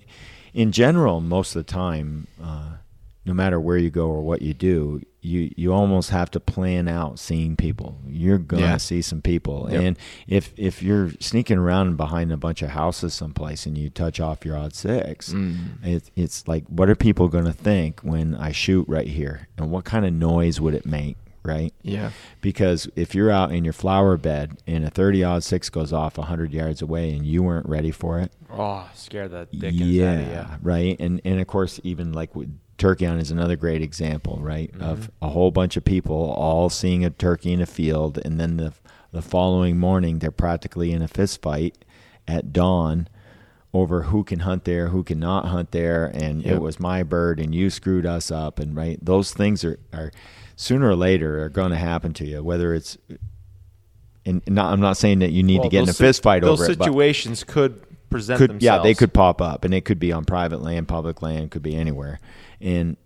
in 0.54 0.72
general, 0.72 1.20
most 1.20 1.54
of 1.56 1.66
the 1.66 1.70
time, 1.72 2.26
uh, 2.42 2.76
no 3.24 3.34
matter 3.34 3.58
where 3.60 3.76
you 3.76 3.90
go 3.90 4.06
or 4.08 4.22
what 4.22 4.40
you 4.42 4.54
do, 4.54 5.02
you 5.20 5.50
you 5.56 5.72
almost 5.72 6.10
have 6.10 6.30
to 6.30 6.38
plan 6.38 6.86
out 6.86 7.18
seeing 7.18 7.56
people. 7.56 7.98
You're 8.06 8.38
gonna 8.38 8.62
Yeah. 8.62 8.76
see 8.76 9.02
some 9.02 9.20
people, 9.20 9.66
Yep. 9.68 9.82
and 9.82 9.96
if 10.28 10.52
if 10.56 10.80
you're 10.84 11.10
sneaking 11.18 11.58
around 11.58 11.96
behind 11.96 12.30
a 12.30 12.36
bunch 12.36 12.62
of 12.62 12.68
houses 12.70 13.12
someplace 13.12 13.66
and 13.66 13.76
you 13.76 13.90
touch 13.90 14.20
off 14.20 14.44
your 14.44 14.56
odd 14.56 14.72
six, 14.72 15.32
Mm. 15.32 15.84
it, 15.84 16.10
it's 16.14 16.46
like, 16.46 16.64
what 16.68 16.88
are 16.88 16.94
people 16.94 17.26
gonna 17.26 17.52
think 17.52 18.00
when 18.02 18.36
I 18.36 18.52
shoot 18.52 18.86
right 18.88 19.08
here, 19.08 19.48
and 19.58 19.68
what 19.72 19.84
kind 19.84 20.06
of 20.06 20.12
noise 20.12 20.60
would 20.60 20.74
it 20.74 20.86
make, 20.86 21.16
right? 21.46 21.72
Yeah. 21.82 22.10
because 22.40 22.88
if 22.96 23.14
you're 23.14 23.30
out 23.30 23.52
in 23.52 23.64
your 23.64 23.72
flower 23.72 24.16
bed 24.16 24.58
and 24.66 24.84
a 24.84 24.90
30 24.90 25.24
odd 25.24 25.44
six 25.44 25.70
goes 25.70 25.92
off 25.92 26.18
100 26.18 26.52
yards 26.52 26.82
away 26.82 27.12
and 27.12 27.24
you 27.26 27.42
weren't 27.42 27.68
ready 27.68 27.90
for 27.90 28.20
it 28.20 28.32
Oh, 28.50 28.88
scare 28.94 29.28
the 29.28 29.46
dickens 29.52 29.80
yeah, 29.80 30.12
out 30.12 30.44
of 30.44 30.50
you. 30.50 30.58
right 30.62 30.96
and 31.00 31.20
and 31.24 31.40
of 31.40 31.46
course 31.46 31.80
even 31.84 32.12
like 32.12 32.34
with 32.36 32.52
turkey 32.78 33.04
hunt 33.06 33.20
is 33.22 33.30
another 33.30 33.56
great 33.56 33.82
example 33.82 34.38
right 34.40 34.70
Mm-hmm. 34.72 34.82
of 34.82 35.10
a 35.22 35.28
whole 35.30 35.50
bunch 35.50 35.76
of 35.76 35.84
people 35.84 36.32
all 36.32 36.68
seeing 36.68 37.04
a 37.04 37.10
turkey 37.10 37.52
in 37.52 37.60
a 37.60 37.66
field 37.66 38.18
and 38.24 38.38
then 38.40 38.56
the 38.58 38.72
the 39.12 39.22
following 39.22 39.78
morning 39.78 40.18
they're 40.18 40.30
practically 40.30 40.92
in 40.92 41.00
a 41.02 41.08
fist 41.08 41.40
fight 41.42 41.78
at 42.28 42.52
dawn 42.52 43.08
over 43.74 44.04
who 44.04 44.24
can 44.24 44.40
hunt 44.40 44.64
there, 44.64 44.88
who 44.88 45.02
cannot 45.04 45.46
hunt 45.48 45.70
there, 45.72 46.06
and 46.14 46.42
Yep. 46.42 46.54
it 46.54 46.60
was 46.62 46.80
my 46.80 47.02
bird, 47.02 47.38
and 47.38 47.54
you 47.54 47.68
screwed 47.68 48.06
us 48.06 48.30
up, 48.30 48.58
and 48.58 48.74
right, 48.74 48.98
those 49.04 49.34
things 49.34 49.64
are, 49.64 49.78
are 49.92 50.10
sooner 50.56 50.88
or 50.88 50.96
later 50.96 51.42
are 51.44 51.48
going 51.48 51.70
to 51.70 51.76
happen 51.76 52.12
to 52.14 52.26
you. 52.26 52.42
Whether 52.42 52.74
it's, 52.74 52.98
and 54.24 54.42
not, 54.48 54.72
I'm 54.72 54.80
not 54.80 54.96
saying 54.96 55.20
that 55.20 55.30
you 55.30 55.42
need 55.42 55.58
Well, 55.60 55.64
to 55.64 55.70
get 55.70 55.78
in 55.78 55.82
a 55.84 55.86
those 55.86 55.98
fist 55.98 56.22
fight 56.22 56.42
Those 56.42 56.60
over 56.60 56.72
it, 56.72 56.78
but 56.78 56.84
situations 56.84 57.44
could 57.44 57.80
present 58.10 58.38
could 58.38 58.50
themselves. 58.50 58.64
yeah 58.64 58.82
they 58.82 58.94
could 58.94 59.12
pop 59.12 59.40
up 59.42 59.64
and 59.64 59.74
it 59.74 59.84
could 59.84 59.98
be 59.98 60.12
on 60.12 60.24
private 60.24 60.62
land 60.62 60.86
public 60.86 61.22
land 61.22 61.50
could 61.50 61.62
be 61.62 61.74
anywhere 61.74 62.20
and 62.60 62.96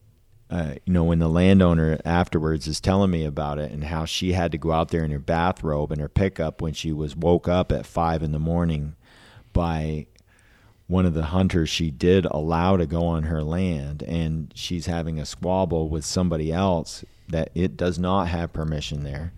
uh, 0.51 0.75
you 0.85 0.93
know 0.93 1.05
when 1.05 1.19
the 1.19 1.29
landowner 1.29 1.99
afterwards 2.05 2.67
is 2.67 2.81
telling 2.81 3.11
me 3.11 3.25
about 3.25 3.59
it 3.59 3.71
and 3.73 3.85
how 3.85 4.05
she 4.05 4.33
had 4.35 4.53
to 4.53 4.59
go 4.59 4.73
out 4.73 4.89
there 4.91 5.03
in 5.03 5.11
her 5.11 5.19
bathrobe 5.19 5.91
and 5.91 6.03
her 6.03 6.09
pickup 6.09 6.61
when 6.61 6.75
she 6.75 6.93
was 6.93 7.17
woke 7.17 7.49
up 7.49 7.73
at 7.73 7.87
five 7.87 8.23
in 8.23 8.33
the 8.33 8.39
morning 8.39 8.95
by 9.55 10.07
one 10.87 11.07
of 11.07 11.15
the 11.15 11.27
hunters 11.27 11.71
she 11.71 11.91
did 11.91 12.27
allow 12.27 12.77
to 12.77 12.85
go 12.85 13.07
on 13.07 13.23
her 13.23 13.43
land 13.43 14.03
and 14.03 14.53
she's 14.55 14.85
having 14.85 15.19
a 15.19 15.25
squabble 15.25 15.89
with 15.89 16.05
somebody 16.05 16.53
else 16.53 17.05
that 17.31 17.51
it 17.55 17.77
does 17.77 17.99
not 17.99 18.29
have 18.29 18.53
permission 18.53 19.03
there 19.05 19.33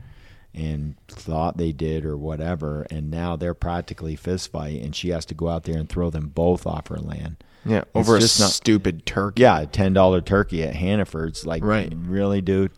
and 0.54 0.94
thought 1.08 1.56
they 1.56 1.72
did 1.72 2.04
or 2.04 2.16
whatever, 2.16 2.86
and 2.90 3.10
now 3.10 3.36
they're 3.36 3.54
practically 3.54 4.16
fist 4.16 4.50
fight, 4.52 4.82
and 4.82 4.94
she 4.94 5.08
has 5.08 5.24
to 5.26 5.34
go 5.34 5.48
out 5.48 5.64
there 5.64 5.78
and 5.78 5.88
throw 5.88 6.10
them 6.10 6.28
both 6.28 6.66
off 6.66 6.88
her 6.88 6.98
land. 6.98 7.42
Yeah, 7.64 7.78
It's 7.78 8.08
over 8.08 8.16
a 8.16 8.20
not- 8.20 8.28
stupid 8.28 9.06
turkey. 9.06 9.42
Yeah, 9.42 9.60
a 9.60 9.66
ten 9.66 9.92
dollar 9.94 10.20
turkey 10.20 10.62
at 10.62 10.74
Hannaford's, 10.74 11.46
like 11.46 11.64
Right. 11.64 11.92
really, 11.96 12.40
dude. 12.42 12.72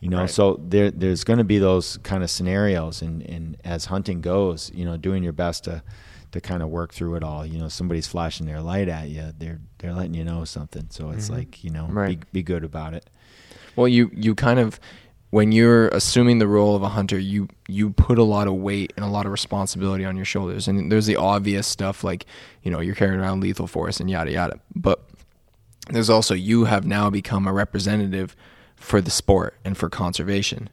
You 0.00 0.10
know, 0.10 0.20
Right. 0.20 0.30
so 0.30 0.60
there 0.62 0.90
there's 0.90 1.24
going 1.24 1.38
to 1.38 1.44
be 1.44 1.58
those 1.58 1.96
kind 2.02 2.22
of 2.22 2.30
scenarios, 2.30 3.00
and 3.00 3.22
and 3.22 3.56
as 3.64 3.86
hunting 3.86 4.20
goes, 4.20 4.70
you 4.74 4.84
know, 4.84 4.96
doing 4.98 5.22
your 5.22 5.32
best 5.32 5.64
to 5.64 5.82
to 6.32 6.40
kind 6.40 6.62
of 6.62 6.68
work 6.68 6.92
through 6.92 7.14
it 7.14 7.22
all. 7.22 7.46
You 7.46 7.58
know, 7.58 7.68
somebody's 7.68 8.06
flashing 8.08 8.46
their 8.46 8.60
light 8.60 8.88
at 8.88 9.08
you, 9.08 9.32
they're 9.38 9.60
they're 9.78 9.94
letting 9.94 10.12
you 10.14 10.24
know 10.24 10.44
something. 10.44 10.88
So 10.90 11.10
it's 11.10 11.30
like 11.30 11.64
you 11.64 11.70
know, 11.70 11.84
Mm-hmm. 11.84 11.98
Right. 11.98 12.20
be 12.20 12.40
be 12.40 12.42
good 12.42 12.62
about 12.64 12.92
it. 12.92 13.08
Well, 13.76 13.88
you 13.88 14.10
you 14.14 14.34
kind 14.34 14.58
of 14.58 14.80
when 15.30 15.52
you're 15.52 15.88
assuming 15.88 16.38
the 16.38 16.46
role 16.46 16.76
of 16.76 16.82
a 16.82 16.88
hunter, 16.88 17.18
you 17.18 17.48
you 17.68 17.90
put 17.90 18.18
a 18.18 18.22
lot 18.22 18.46
of 18.46 18.54
weight 18.54 18.92
and 18.96 19.04
a 19.04 19.08
lot 19.08 19.26
of 19.26 19.32
responsibility 19.32 20.04
on 20.04 20.16
your 20.16 20.24
shoulders. 20.24 20.68
And 20.68 20.90
there's 20.90 21.06
the 21.06 21.16
obvious 21.16 21.66
stuff 21.66 22.04
like, 22.04 22.26
you 22.62 22.70
know, 22.70 22.80
you're 22.80 22.94
carrying 22.94 23.20
around 23.20 23.40
lethal 23.40 23.66
force 23.66 24.00
and 24.00 24.08
yada 24.08 24.30
yada. 24.30 24.60
But 24.74 25.02
there's 25.90 26.10
also 26.10 26.34
you 26.34 26.64
have 26.64 26.86
now 26.86 27.10
become 27.10 27.46
a 27.46 27.52
representative 27.52 28.34
for 28.76 29.00
the 29.00 29.10
sport 29.10 29.54
and 29.64 29.76
for 29.76 29.88
conservation. 29.88 30.68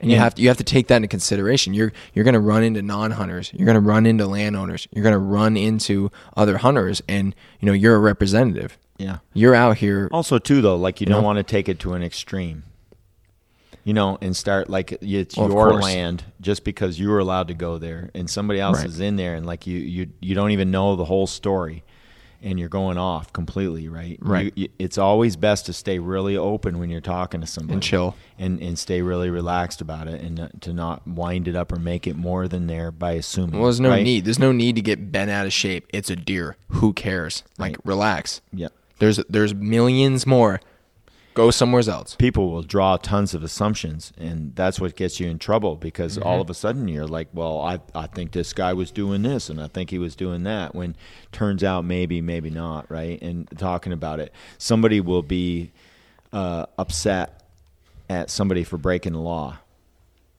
And 0.00 0.10
you 0.10 0.18
have 0.18 0.34
to, 0.34 0.42
you 0.42 0.48
have 0.48 0.58
to 0.58 0.64
take 0.64 0.88
that 0.88 0.96
into 0.96 1.08
consideration. 1.08 1.72
You're 1.72 1.92
you're 2.12 2.24
going 2.24 2.34
to 2.34 2.40
run 2.40 2.62
into 2.62 2.82
non-hunters. 2.82 3.52
You're 3.54 3.64
going 3.64 3.74
to 3.74 3.80
run 3.80 4.06
into 4.06 4.26
landowners. 4.26 4.86
You're 4.92 5.02
going 5.02 5.14
to 5.14 5.18
run 5.18 5.56
into 5.56 6.10
other 6.36 6.58
hunters 6.58 7.02
and 7.08 7.34
you 7.60 7.66
know, 7.66 7.72
you're 7.72 7.96
a 7.96 8.00
representative. 8.00 8.76
Yeah. 8.98 9.18
You're 9.32 9.54
out 9.54 9.78
here 9.78 10.08
Also, 10.12 10.38
too, 10.38 10.60
though, 10.62 10.76
like 10.76 11.00
you 11.00 11.06
You 11.06 11.10
don't 11.12 11.22
know? 11.22 11.26
want 11.26 11.38
to 11.38 11.42
take 11.42 11.68
it 11.68 11.78
to 11.80 11.94
an 11.94 12.02
extreme. 12.02 12.62
You 13.86 13.92
know, 13.92 14.16
and 14.22 14.34
start 14.34 14.70
like 14.70 14.92
it's 15.02 15.36
Well, 15.36 15.48
your 15.50 15.74
land 15.74 16.24
just 16.40 16.64
because 16.64 16.98
you 16.98 17.10
were 17.10 17.18
allowed 17.18 17.48
to 17.48 17.54
go 17.54 17.76
there, 17.76 18.10
and 18.14 18.30
somebody 18.30 18.58
else 18.58 18.78
Right. 18.78 18.86
is 18.86 18.98
in 18.98 19.16
there, 19.16 19.34
and 19.34 19.44
like 19.44 19.66
you, 19.66 19.78
you, 19.78 20.08
you 20.20 20.34
don't 20.34 20.52
even 20.52 20.70
know 20.70 20.96
the 20.96 21.04
whole 21.04 21.26
story, 21.26 21.82
and 22.42 22.58
you're 22.58 22.70
going 22.70 22.96
off 22.96 23.30
completely, 23.34 23.90
right? 23.90 24.16
Right. 24.22 24.46
You, 24.56 24.62
you, 24.62 24.68
it's 24.78 24.96
always 24.96 25.36
best 25.36 25.66
to 25.66 25.74
stay 25.74 25.98
really 25.98 26.34
open 26.34 26.78
when 26.78 26.88
you're 26.88 27.02
talking 27.02 27.42
to 27.42 27.46
somebody 27.46 27.74
and 27.74 27.82
chill. 27.82 28.16
and 28.38 28.58
and 28.62 28.78
stay 28.78 29.02
really 29.02 29.28
relaxed 29.28 29.82
about 29.82 30.08
it, 30.08 30.22
and 30.22 30.36
not- 30.38 30.60
to 30.62 30.72
not 30.72 31.06
wind 31.06 31.46
it 31.46 31.54
up 31.56 31.70
or 31.70 31.76
make 31.76 32.06
it 32.06 32.16
more 32.16 32.48
than 32.48 32.68
there 32.68 32.90
by 32.90 33.12
assuming. 33.12 33.56
Well, 33.56 33.64
there's 33.64 33.80
no 33.80 33.90
right? 33.90 34.02
need. 34.02 34.24
There's 34.24 34.38
no 34.38 34.52
need 34.52 34.76
to 34.76 34.82
get 34.82 35.12
bent 35.12 35.30
out 35.30 35.44
of 35.44 35.52
shape. 35.52 35.88
It's 35.92 36.08
a 36.08 36.16
deer. 36.16 36.56
Who 36.68 36.94
cares? 36.94 37.42
Like, 37.58 37.72
Right. 37.72 37.80
relax. 37.84 38.40
Yeah. 38.50 38.68
There's 38.98 39.16
there's 39.28 39.54
millions 39.54 40.26
more. 40.26 40.60
Go 41.34 41.50
somewhere 41.50 41.82
else. 41.88 42.14
people 42.14 42.52
will 42.52 42.62
draw 42.62 42.96
tons 42.96 43.34
of 43.34 43.42
assumptions 43.42 44.12
and 44.16 44.54
that's 44.54 44.78
what 44.78 44.94
gets 44.94 45.18
you 45.18 45.28
in 45.28 45.40
trouble 45.40 45.74
because 45.74 46.16
all 46.16 46.40
of 46.40 46.48
a 46.48 46.54
sudden 46.54 46.86
you're 46.86 47.08
like 47.08 47.26
well 47.32 47.60
I, 47.60 47.80
I 47.92 48.06
think 48.06 48.30
this 48.30 48.52
guy 48.52 48.72
was 48.72 48.92
doing 48.92 49.22
this 49.22 49.50
and 49.50 49.60
i 49.60 49.66
think 49.66 49.90
he 49.90 49.98
was 49.98 50.14
doing 50.14 50.44
that 50.44 50.76
when 50.76 50.94
turns 51.32 51.64
out 51.64 51.84
maybe 51.84 52.20
maybe 52.20 52.50
not 52.50 52.88
right 52.88 53.20
and 53.20 53.48
talking 53.58 53.92
about 53.92 54.20
it 54.20 54.32
somebody 54.58 55.00
will 55.00 55.22
be 55.24 55.72
uh, 56.32 56.66
upset 56.78 57.42
at 58.08 58.30
somebody 58.30 58.62
for 58.62 58.76
breaking 58.78 59.14
the 59.14 59.18
law 59.18 59.58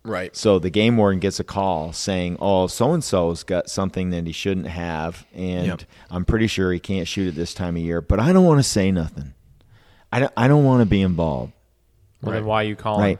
Right. 0.06 0.36
so 0.36 0.60
the 0.60 0.70
game 0.70 0.98
warden 0.98 1.20
gets 1.20 1.40
a 1.40 1.44
call 1.44 1.92
saying, 1.92 2.38
"Oh, 2.40 2.68
so 2.68 2.94
and 2.94 3.04
so's 3.04 3.44
got 3.44 3.70
something 3.70 4.12
that 4.12 4.26
he 4.28 4.32
shouldn't 4.32 4.68
have, 4.68 5.26
and 5.34 5.68
Yep. 5.68 5.82
I'm 6.12 6.24
pretty 6.26 6.48
sure 6.48 6.72
he 6.72 6.80
can't 6.80 7.08
shoot 7.08 7.28
at 7.28 7.36
this 7.36 7.54
time 7.54 7.76
of 7.76 7.82
year." 7.82 8.02
But 8.02 8.20
I 8.20 8.32
don't 8.32 8.46
want 8.46 8.60
to 8.60 8.64
say 8.64 8.92
nothing. 8.92 9.34
I 10.12 10.20
don't. 10.20 10.34
I 10.38 10.48
don't 10.48 10.64
want 10.64 10.82
to 10.82 10.86
be 10.86 11.02
involved. 11.02 11.54
Well, 12.22 12.34
then 12.34 12.46
why 12.46 12.62
are 12.62 12.68
you 12.68 12.76
calling? 12.76 13.02
Right. 13.02 13.20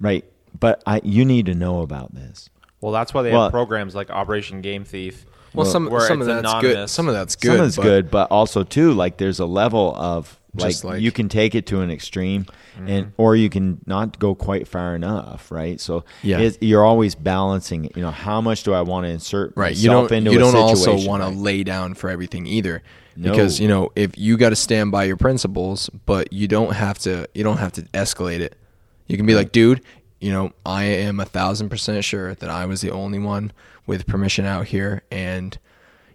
Right. 0.00 0.24
But 0.58 0.82
I. 0.86 1.00
You 1.02 1.24
need 1.24 1.46
to 1.46 1.54
know 1.54 1.80
about 1.82 2.14
this. 2.14 2.48
Well, 2.80 2.92
that's 2.92 3.12
why 3.12 3.22
they 3.22 3.32
Well- 3.32 3.44
have 3.44 3.52
programs 3.52 3.94
like 3.94 4.10
Operation 4.10 4.60
Game 4.60 4.84
Thief. 4.84 5.24
Well, 5.54 5.66
some 5.66 5.86
where 5.90 6.06
some 6.06 6.20
of 6.20 6.28
it's 6.28 6.42
that's 6.42 6.60
good. 6.60 6.90
Some 6.90 7.08
of 7.08 7.14
that's 7.14 7.34
good. 7.34 7.56
Some 7.56 7.66
is 7.66 7.76
but- 7.76 7.82
good, 7.82 8.10
but 8.10 8.30
also 8.30 8.62
too 8.64 8.92
like 8.92 9.16
there's 9.16 9.40
a 9.40 9.46
level 9.46 9.94
of 9.96 10.38
like, 10.54 10.84
like- 10.84 11.00
you 11.00 11.10
can 11.10 11.28
take 11.28 11.54
it 11.54 11.66
to 11.68 11.80
an 11.80 11.90
extreme, 11.90 12.46
Mm-hmm. 12.78 12.88
and 12.88 13.12
or 13.16 13.34
you 13.34 13.50
can 13.50 13.80
not 13.86 14.18
go 14.18 14.34
quite 14.34 14.68
far 14.68 14.94
enough, 14.94 15.50
right? 15.50 15.80
So 15.80 16.04
Yeah. 16.22 16.38
it, 16.38 16.62
you're 16.62 16.84
always 16.84 17.14
balancing. 17.16 17.90
You 17.96 18.02
know, 18.02 18.10
how 18.12 18.40
much 18.40 18.62
do 18.62 18.72
I 18.72 18.82
want 18.82 19.04
to 19.06 19.10
insert 19.10 19.52
Right. 19.56 19.76
You 19.76 19.90
don't. 19.90 20.10
into 20.12 20.30
You 20.32 20.38
don't 20.38 20.54
also 20.54 20.96
want 21.06 21.22
to 21.22 21.28
lay 21.28 21.64
down 21.64 21.94
for 21.94 22.08
everything 22.08 22.46
either, 22.46 22.82
No. 23.16 23.30
because 23.30 23.58
you 23.58 23.66
know 23.68 23.90
if 23.96 24.16
you 24.16 24.36
got 24.36 24.50
to 24.50 24.56
stand 24.56 24.92
by 24.92 25.04
your 25.04 25.16
principles, 25.16 25.90
but 26.06 26.32
you 26.32 26.46
don't 26.46 26.72
have 26.74 26.98
to. 27.00 27.28
You 27.34 27.42
don't 27.44 27.58
have 27.58 27.72
to 27.72 27.82
escalate 27.94 28.40
it. 28.40 28.56
You 29.08 29.16
can 29.16 29.26
be 29.26 29.34
like, 29.34 29.52
dude, 29.52 29.80
you 30.20 30.30
know, 30.30 30.52
I 30.66 30.84
am 30.84 31.18
a 31.18 31.24
thousand 31.24 31.70
percent 31.70 32.04
sure 32.04 32.34
that 32.34 32.50
I 32.50 32.66
was 32.66 32.80
the 32.80 32.90
only 32.90 33.18
one 33.18 33.52
with 33.86 34.06
permission 34.06 34.44
out 34.44 34.66
here, 34.66 35.02
and 35.10 35.56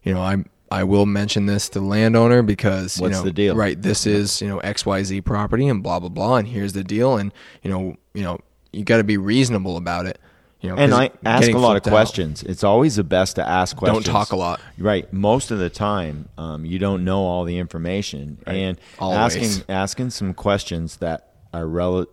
you 0.04 0.14
know, 0.14 0.22
I'm. 0.22 0.46
I 0.74 0.84
will 0.84 1.06
mention 1.06 1.46
this 1.46 1.70
to 1.70 1.80
the 1.80 1.86
landowner 1.86 2.42
because 2.42 2.98
you 2.98 3.04
What's 3.04 3.18
know, 3.18 3.24
the 3.24 3.32
deal? 3.32 3.56
Right, 3.56 3.80
this 3.82 4.06
is 4.06 4.42
you 4.42 4.48
know 4.48 4.60
X 4.60 4.86
Y 4.86 5.04
Z 5.04 5.22
property 5.22 5.68
and 5.68 5.84
blah 5.84 6.00
blah 6.00 6.10
blah, 6.10 6.38
and 6.38 6.48
here's 6.48 6.74
the 6.74 6.84
deal, 6.84 7.18
and 7.18 7.32
you 7.62 7.70
know, 7.70 7.96
you 8.14 8.24
know, 8.24 8.40
you 8.72 8.84
got 8.84 8.98
to 8.98 9.04
be 9.04 9.18
reasonable 9.18 9.78
about 9.78 10.06
it. 10.06 10.20
You 10.62 10.70
know, 10.70 10.76
and 10.78 10.94
I 10.94 11.12
ask 11.26 11.52
a 11.52 11.58
lot 11.58 11.76
of 11.76 11.84
flipped 11.84 11.88
out- 11.88 11.92
questions. 11.92 12.42
It's 12.44 12.64
always 12.64 12.96
the 12.96 13.04
best 13.04 13.36
to 13.36 13.46
ask 13.48 13.76
questions. 13.76 14.06
Don't 14.06 14.14
talk 14.14 14.32
a 14.32 14.38
lot. 14.38 14.62
Right. 14.78 15.12
Most 15.12 15.52
of 15.52 15.60
the 15.60 15.70
time, 15.70 16.30
um, 16.38 16.64
you 16.66 16.80
don't 16.80 17.04
know 17.04 17.20
all 17.26 17.44
the 17.44 17.58
information, 17.58 18.38
and 18.48 18.80
Always. 18.98 19.18
asking 19.36 19.64
asking 19.70 20.10
some 20.12 20.34
questions 20.34 20.98
that 20.98 21.34
are 21.54 21.68
rel- 21.68 22.08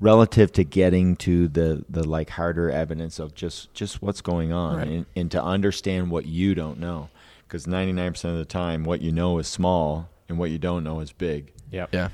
relative 0.00 0.52
to 0.52 0.64
getting 0.64 1.16
to 1.16 1.48
the 1.48 1.84
the 1.88 2.06
like 2.06 2.30
harder 2.30 2.70
evidence 2.70 3.18
of 3.18 3.34
just 3.34 3.72
just 3.74 4.02
what's 4.02 4.20
going 4.20 4.52
on, 4.52 4.76
Right. 4.76 4.86
and, 4.88 5.06
and 5.16 5.30
to 5.32 5.42
understand 5.42 6.10
what 6.10 6.26
you 6.26 6.54
don't 6.54 6.78
know, 6.78 7.08
because 7.48 7.66
ninety 7.66 7.92
nine 7.92 8.12
percent 8.12 8.32
of 8.32 8.38
the 8.38 8.44
time, 8.44 8.84
what 8.84 9.00
you 9.00 9.10
know 9.10 9.38
is 9.38 9.48
small, 9.48 10.08
and 10.28 10.38
what 10.38 10.50
you 10.50 10.58
don't 10.58 10.84
know 10.84 11.00
is 11.00 11.12
big. 11.12 11.52
Yep. 11.70 11.90
Yeah. 11.92 12.08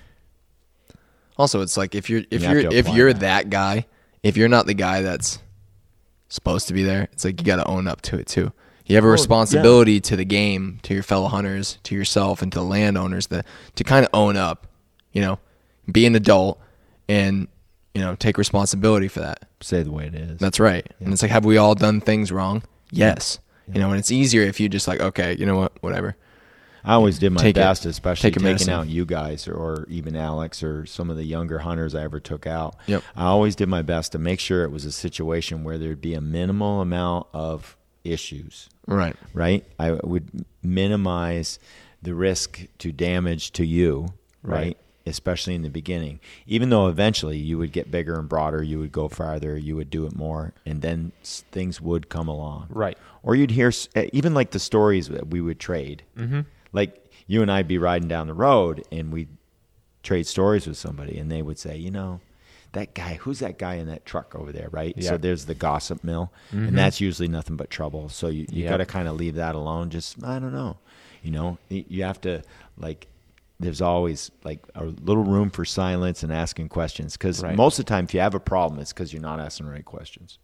Also, 1.36 1.60
it's 1.60 1.76
like 1.76 1.94
if 1.94 2.08
you're 2.08 2.22
if 2.30 2.42
you 2.42 2.48
you're 2.48 2.72
if 2.72 2.88
you're 2.88 3.12
that. 3.12 3.20
that 3.20 3.50
guy, 3.50 3.86
if 4.22 4.36
you're 4.36 4.48
not 4.48 4.66
the 4.66 4.74
guy 4.74 5.02
that's 5.02 5.40
supposed 6.28 6.68
to 6.68 6.74
be 6.74 6.84
there, 6.84 7.08
it's 7.12 7.24
like 7.24 7.40
you 7.40 7.46
got 7.46 7.56
to 7.56 7.66
own 7.66 7.88
up 7.88 8.00
to 8.02 8.18
it 8.18 8.26
too. 8.26 8.52
You 8.86 8.96
have 8.96 9.04
a 9.04 9.08
Well, 9.08 9.12
responsibility 9.12 10.00
to 10.00 10.16
the 10.16 10.24
game, 10.24 10.78
to 10.82 10.94
your 10.94 11.02
fellow 11.02 11.28
hunters, 11.28 11.78
to 11.84 11.94
yourself, 11.94 12.42
and 12.42 12.52
to 12.52 12.58
the 12.58 12.64
landowners 12.64 13.28
that 13.28 13.46
to 13.76 13.84
kind 13.84 14.04
of 14.04 14.10
own 14.12 14.36
up. 14.36 14.66
You 15.12 15.22
know, 15.22 15.38
be 15.90 16.06
an 16.06 16.14
adult 16.14 16.60
and 17.08 17.48
you 17.94 18.00
know 18.00 18.14
take 18.14 18.38
responsibility 18.38 19.08
for 19.08 19.20
that. 19.20 19.44
Say 19.60 19.82
the 19.82 19.92
way 19.92 20.06
it 20.06 20.14
is. 20.14 20.38
That's 20.38 20.60
right. 20.60 20.86
And 21.00 21.12
it's 21.12 21.22
like, 21.22 21.30
have 21.30 21.44
we 21.44 21.56
all 21.56 21.74
done 21.74 22.00
things 22.00 22.30
wrong? 22.30 22.62
Yes. 22.90 23.38
You 23.72 23.80
know, 23.80 23.90
and 23.90 23.98
it's 23.98 24.10
easier 24.10 24.42
if 24.42 24.60
you 24.60 24.68
just 24.68 24.86
like, 24.86 25.00
okay, 25.00 25.36
you 25.38 25.46
know 25.46 25.56
what, 25.56 25.72
whatever. 25.82 26.16
I 26.86 26.92
always 26.94 27.18
did 27.18 27.30
my 27.32 27.40
Take 27.40 27.56
it. 27.56 27.60
best, 27.60 27.86
especially 27.86 28.28
Take 28.28 28.34
taking 28.34 28.44
medicine. 28.46 28.74
out 28.74 28.88
you 28.88 29.06
guys 29.06 29.48
or, 29.48 29.54
or 29.54 29.86
even 29.88 30.14
Alex 30.16 30.62
or 30.62 30.84
some 30.84 31.08
of 31.08 31.16
the 31.16 31.24
younger 31.24 31.60
hunters 31.60 31.94
I 31.94 32.02
ever 32.02 32.20
took 32.20 32.46
out. 32.46 32.76
Yep. 32.86 33.02
I 33.16 33.24
always 33.24 33.56
did 33.56 33.70
my 33.70 33.80
best 33.80 34.12
to 34.12 34.18
make 34.18 34.38
sure 34.38 34.64
it 34.64 34.70
was 34.70 34.84
a 34.84 34.92
situation 34.92 35.64
where 35.64 35.78
there'd 35.78 36.02
be 36.02 36.12
a 36.12 36.20
minimal 36.20 36.82
amount 36.82 37.26
of 37.32 37.74
issues, 38.04 38.68
Right. 38.86 39.16
right? 39.32 39.64
I 39.78 39.92
would 39.92 40.44
minimize 40.62 41.58
the 42.02 42.14
risk 42.14 42.66
to 42.80 42.92
damage 42.92 43.52
to 43.52 43.64
you, 43.64 44.08
right? 44.42 44.58
Right. 44.58 44.76
Especially 45.06 45.54
in 45.54 45.62
the 45.62 45.68
beginning. 45.68 46.18
Even 46.46 46.70
though 46.70 46.86
eventually 46.88 47.36
you 47.36 47.58
would 47.58 47.72
get 47.72 47.90
bigger 47.90 48.18
and 48.18 48.28
broader, 48.28 48.62
you 48.62 48.78
would 48.78 48.92
go 48.92 49.08
farther, 49.08 49.56
you 49.56 49.76
would 49.76 49.90
do 49.90 50.06
it 50.06 50.16
more, 50.16 50.54
and 50.64 50.80
then 50.80 51.12
things 51.22 51.80
would 51.80 52.08
come 52.08 52.26
along 52.28 52.66
Right. 52.70 52.96
or 53.22 53.34
you'd 53.34 53.50
hear 53.50 53.70
even 54.12 54.32
like 54.32 54.52
the 54.52 54.58
stories 54.58 55.08
that 55.08 55.28
we 55.28 55.40
would 55.42 55.60
trade. 55.60 56.04
Mm-hmm. 56.16 56.40
Like 56.72 57.04
you 57.26 57.42
and 57.42 57.52
I'd 57.52 57.68
be 57.68 57.76
riding 57.78 58.08
down 58.08 58.26
the 58.28 58.34
road 58.34 58.82
and 58.90 59.12
we'd 59.12 59.28
trade 60.02 60.26
stories 60.26 60.66
with 60.66 60.76
somebody, 60.78 61.18
and 61.18 61.30
they 61.30 61.42
would 61.42 61.58
say, 61.58 61.76
you 61.76 61.90
know, 61.90 62.20
that 62.72 62.92
guy, 62.94 63.14
who's 63.14 63.38
that 63.38 63.56
guy 63.58 63.74
in 63.74 63.86
that 63.86 64.04
truck 64.04 64.34
over 64.34 64.52
there, 64.52 64.68
right? 64.72 64.94
Yeah. 64.96 65.10
So 65.10 65.16
there's 65.18 65.44
the 65.46 65.54
gossip 65.54 66.02
mill, 66.02 66.32
and 66.50 66.76
that's 66.76 67.00
usually 67.00 67.28
nothing 67.28 67.56
but 67.56 67.70
trouble. 67.70 68.08
So 68.08 68.28
you, 68.28 68.46
you 68.50 68.68
got 68.68 68.78
to 68.78 68.86
kind 68.86 69.06
of 69.06 69.16
leave 69.16 69.36
that 69.36 69.54
alone. 69.54 69.90
Just 69.90 70.24
I 70.24 70.38
don't 70.40 70.52
know, 70.52 70.78
you 71.22 71.30
know, 71.30 71.58
you 71.68 72.02
have 72.04 72.20
to 72.22 72.42
like. 72.78 73.06
There's 73.60 73.80
always 73.80 74.30
like 74.42 74.60
a 74.74 74.84
little 74.84 75.22
room 75.24 75.48
for 75.50 75.64
silence 75.64 76.22
and 76.22 76.32
asking 76.32 76.68
questions 76.70 77.16
because 77.16 77.42
Right. 77.42 77.56
most 77.56 77.78
of 77.78 77.84
the 77.84 77.88
time, 77.88 78.04
if 78.04 78.14
you 78.14 78.20
have 78.20 78.34
a 78.34 78.40
problem, 78.40 78.80
it's 78.80 78.92
because 78.92 79.12
you're 79.12 79.22
not 79.22 79.38
asking 79.40 79.66
the 79.66 79.72
right 79.72 79.84
questions. 79.84 80.38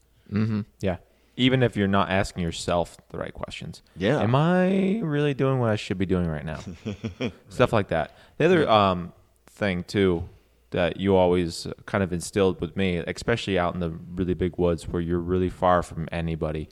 Yeah. 0.80 0.96
Even 1.36 1.62
if 1.62 1.76
you're 1.76 1.88
not 1.88 2.08
asking 2.10 2.42
yourself 2.44 2.96
the 3.10 3.18
right 3.18 3.34
questions. 3.34 3.82
Yeah. 3.96 4.20
Am 4.22 4.34
I 4.34 5.00
really 5.02 5.34
doing 5.34 5.58
what 5.58 5.70
I 5.70 5.76
should 5.76 5.98
be 5.98 6.06
doing 6.06 6.26
right 6.28 6.44
now? 6.44 6.60
Stuff 7.48 7.72
like 7.72 7.88
that. 7.88 8.16
The 8.38 8.44
other 8.44 8.68
um, 8.70 9.12
thing 9.46 9.82
too 9.84 10.28
that 10.70 10.98
you 11.00 11.16
always 11.16 11.66
kind 11.86 12.04
of 12.04 12.12
instilled 12.12 12.60
with 12.60 12.76
me, 12.76 12.98
especially 12.98 13.58
out 13.58 13.74
in 13.74 13.80
the 13.80 13.90
really 13.90 14.34
big 14.34 14.56
woods 14.56 14.86
where 14.86 15.02
you're 15.02 15.18
really 15.18 15.50
far 15.50 15.82
from 15.82 16.08
anybody. 16.12 16.68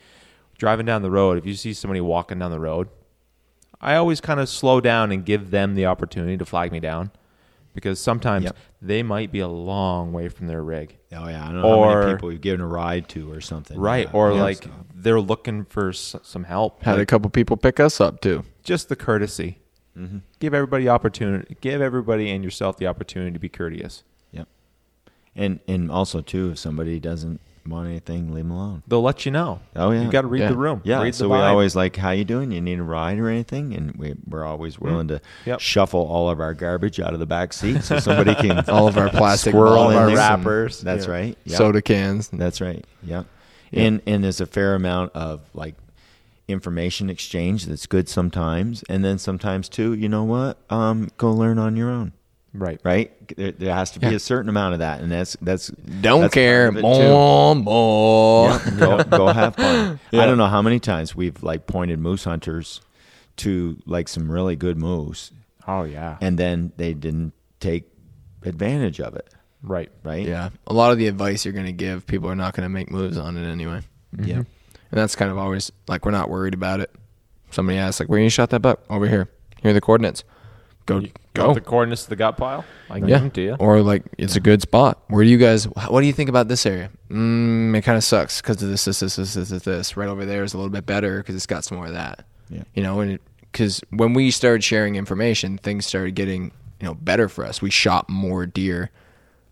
Driving 0.57 0.87
down 0.87 1.03
the 1.03 1.11
road, 1.11 1.37
if 1.39 1.45
you 1.47 1.55
see 1.55 1.73
somebody 1.73 2.01
walking 2.01 2.39
down 2.39 2.53
the 2.53 2.61
road, 2.61 2.89
I 3.81 3.95
always 3.95 4.21
kind 4.21 4.41
of 4.41 4.49
slow 4.49 4.81
down 4.81 5.13
and 5.13 5.25
give 5.25 5.51
them 5.51 5.75
the 5.75 5.87
opportunity 5.87 6.37
to 6.37 6.45
flag 6.45 6.73
me 6.73 6.81
down 6.81 7.11
because 7.75 8.01
sometimes 8.01 8.45
Yep. 8.47 8.57
they 8.83 9.03
might 9.05 9.31
be 9.31 9.39
a 9.41 9.49
long 9.49 10.13
way 10.13 10.29
from 10.29 10.49
their 10.49 10.63
rig. 10.63 10.97
Oh 11.13 11.29
yeah, 11.29 11.43
I 11.45 11.53
don't 11.53 11.63
know 11.63 11.69
how 11.85 11.91
Or- 11.91 12.01
many 12.03 12.13
people 12.15 12.33
you've 12.33 12.41
given 12.41 12.61
a 12.61 12.67
ride 12.67 13.09
to 13.11 13.31
or 13.33 13.41
something. 13.41 13.79
Right. 13.79 14.07
Yeah, 14.09 14.13
or 14.19 14.33
yeah, 14.33 14.43
like 14.43 14.65
so- 14.65 14.71
they're 14.95 15.21
looking 15.21 15.65
for 15.65 15.91
s- 15.91 16.17
some 16.23 16.45
help. 16.45 16.83
Had 16.83 16.99
a 16.99 17.07
couple 17.07 17.31
people 17.31 17.57
pick 17.57 17.79
us 17.79 18.01
up 18.01 18.21
too. 18.21 18.45
just 18.65 18.89
the 18.89 18.97
courtesy. 18.97 19.59
Mm-hmm. 19.97 20.19
Give 20.41 20.53
everybody 20.55 20.89
opportunity. 20.89 21.57
Give 21.61 21.81
everybody 21.81 22.31
and 22.31 22.45
yourself 22.45 22.77
the 22.77 22.87
opportunity 22.87 23.33
to 23.33 23.39
be 23.39 23.49
courteous. 23.49 24.03
Yep. 24.33 24.47
And 25.37 25.61
and 25.69 25.91
also 25.91 26.21
too, 26.21 26.51
if 26.51 26.59
somebody 26.59 26.99
doesn't 27.01 27.41
want 27.71 27.89
anything, 27.89 28.33
leave 28.35 28.45
them 28.45 28.51
alone. 28.53 28.83
They'll 28.89 29.03
let 29.03 29.25
you 29.27 29.33
know. 29.33 29.61
Oh, 29.77 29.91
yeah. 29.91 30.03
You 30.03 30.11
got 30.11 30.23
to 30.23 30.27
read 30.27 30.41
Yeah. 30.41 30.49
the 30.49 30.57
room. 30.57 30.81
Yeah. 30.85 31.03
Read 31.03 31.15
so 31.15 31.25
the 31.25 31.31
we 31.31 31.37
always 31.37 31.75
like, 31.77 31.97
how 31.97 32.11
you 32.11 32.25
doing? 32.25 32.51
You 32.53 32.61
need 32.61 32.79
a 32.79 32.83
ride 32.83 33.19
or 33.19 33.29
anything? 33.29 33.75
And 33.75 33.95
we 33.97 34.15
we're 34.29 34.45
always 34.45 34.79
willing 34.79 35.09
to 35.09 35.21
Yep. 35.47 35.61
shuffle 35.61 36.01
all 36.07 36.29
of 36.31 36.41
our 36.41 36.55
garbage 36.55 37.01
out 37.01 37.15
of 37.15 37.21
the 37.21 37.27
back 37.27 37.53
seat 37.53 37.83
so 37.85 37.99
somebody 37.99 38.35
can 38.35 38.59
All 38.69 38.89
of 38.89 38.97
our 38.99 39.09
plastic 39.11 39.53
squirrel 39.53 39.85
bottles 39.85 39.95
in 39.95 40.09
and 40.09 40.17
wrappers. 40.17 40.81
That's 40.81 41.07
Yeah. 41.07 41.13
right. 41.13 41.39
Yep. 41.45 41.57
soda 41.59 41.83
cans. 41.83 42.29
That's 42.29 42.61
right. 42.61 42.85
Yep. 43.05 43.27
Yeah. 43.71 43.83
And 43.83 44.03
and 44.07 44.25
there's 44.25 44.41
a 44.41 44.47
fair 44.47 44.75
amount 44.75 45.13
of 45.15 45.41
like 45.55 45.75
information 46.47 47.11
exchange 47.11 47.67
that's 47.67 47.87
good 47.87 48.09
sometimes, 48.09 48.83
and 48.89 49.05
then 49.05 49.19
sometimes 49.19 49.69
too. 49.69 49.93
You 49.93 50.09
know 50.09 50.25
what? 50.25 50.57
Um, 50.71 51.11
go 51.19 51.31
learn 51.31 51.59
on 51.59 51.77
your 51.77 51.91
own. 51.91 52.13
Right. 52.55 52.81
Right. 52.83 53.37
There, 53.37 53.53
there 53.53 53.75
has 53.75 53.91
to 53.93 54.01
be 54.01 54.07
Yeah. 54.07 54.13
a 54.15 54.19
certain 54.19 54.49
amount 54.49 54.73
of 54.75 54.79
that, 54.81 55.01
and 55.01 55.13
that's 55.13 55.37
that's 55.43 55.69
Don't 55.69 56.23
that's 56.23 56.35
care. 56.35 56.73
part 56.73 56.85
of 56.85 56.85
it, 56.85 56.97
too. 56.99 57.09
More, 57.09 57.55
more. 57.55 58.49
Yeah, 58.51 58.71
go, 58.79 59.05
go 59.05 59.27
have 59.33 59.55
fun. 59.57 60.01
Yeah. 60.11 60.23
I 60.23 60.27
don't 60.27 60.39
know 60.39 60.47
how 60.47 60.63
many 60.63 60.81
times 60.81 61.15
we've 61.15 61.43
like 61.43 61.67
pointed 61.67 61.99
moose 61.99 62.25
hunters 62.25 62.81
to 63.39 63.77
like 63.87 64.09
some 64.09 64.31
really 64.33 64.57
good 64.57 64.79
moose, 64.79 65.31
Oh 65.67 65.85
yeah. 65.85 66.17
and 66.21 66.39
then 66.39 66.73
they 66.77 66.95
didn't 66.95 67.33
take 67.61 67.85
advantage 68.45 69.01
of 69.01 69.15
it. 69.15 69.29
right. 69.63 69.91
Right. 70.03 70.27
Yeah, 70.27 70.51
a 70.67 70.73
lot 70.73 70.91
of 70.93 70.99
the 70.99 71.07
advice 71.07 71.45
you're 71.45 71.55
going 71.55 71.67
to 71.67 71.73
give, 71.73 72.07
people 72.07 72.29
are 72.31 72.35
not 72.37 72.55
going 72.55 72.65
to 72.65 72.69
make 72.71 72.91
moves 72.91 73.19
on 73.19 73.37
it 73.37 73.49
anyway. 73.49 73.83
Mm-hmm. 74.17 74.25
Yeah. 74.29 74.37
And 74.37 74.47
that's 74.99 75.15
kind 75.15 75.31
of 75.31 75.37
always 75.39 75.71
like 75.87 76.07
we're 76.07 76.13
not 76.13 76.31
worried 76.31 76.55
about 76.55 76.81
it. 76.81 76.91
Somebody 77.51 77.79
asks 77.79 78.01
like, 78.01 78.09
"Where 78.09 78.19
you 78.21 78.31
shot 78.31 78.51
that 78.51 78.61
buck?" 78.61 78.81
Over 78.89 79.07
here. 79.07 79.29
Here 79.63 79.71
are 79.71 79.75
the 79.75 79.81
coordinates. 79.83 80.25
Go, 80.87 81.01
You 81.01 81.11
go. 81.39 81.55
the 81.55 81.61
coordinates 81.61 82.05
to 82.05 82.11
the 82.11 82.17
gut 82.17 82.37
pile. 82.37 82.65
I 82.91 82.95
can 82.95 83.03
give 83.03 83.11
yeah. 83.11 83.19
them 83.19 83.31
to 83.33 83.41
you. 83.41 83.57
Or 83.59 83.81
like, 83.81 84.05
it's 84.19 84.37
a 84.37 84.41
good 84.41 84.63
spot. 84.63 85.03
Where 85.09 85.25
do 85.25 85.31
you 85.31 85.39
guys? 85.39 85.65
What 85.65 86.01
do 86.01 86.07
you 86.07 86.13
think 86.13 86.29
about 86.29 86.49
this 86.49 86.65
area? 86.67 86.91
Mm, 87.11 87.77
it 87.77 87.83
kind 87.83 87.97
of 87.97 88.05
sucks 88.05 88.41
because 88.41 88.63
of 88.63 88.69
this, 88.69 88.85
this, 88.85 89.01
this, 89.01 89.17
this, 89.17 89.35
this, 89.35 89.49
this, 89.49 89.63
this. 89.63 89.97
Right 89.97 90.09
over 90.09 90.25
there 90.25 90.45
is 90.45 90.55
a 90.55 90.57
little 90.57 90.71
bit 90.71 90.87
better 90.87 91.19
because 91.19 91.35
it's 91.35 91.47
got 91.47 91.65
some 91.65 91.79
more 91.79 91.87
of 91.87 91.95
that. 91.95 92.27
Yeah. 92.51 92.65
You 92.75 92.83
know, 92.83 93.01
and 93.01 93.19
because 93.53 93.81
when 93.91 94.15
we 94.15 94.31
started 94.31 94.63
sharing 94.65 94.97
information, 94.97 95.59
things 95.59 95.87
started 95.87 96.15
getting 96.15 96.53
you 96.81 96.87
know 96.87 96.95
better 96.95 97.29
for 97.29 97.45
us. 97.45 97.61
We 97.61 97.71
shot 97.71 98.09
more 98.09 98.47
deer 98.47 98.91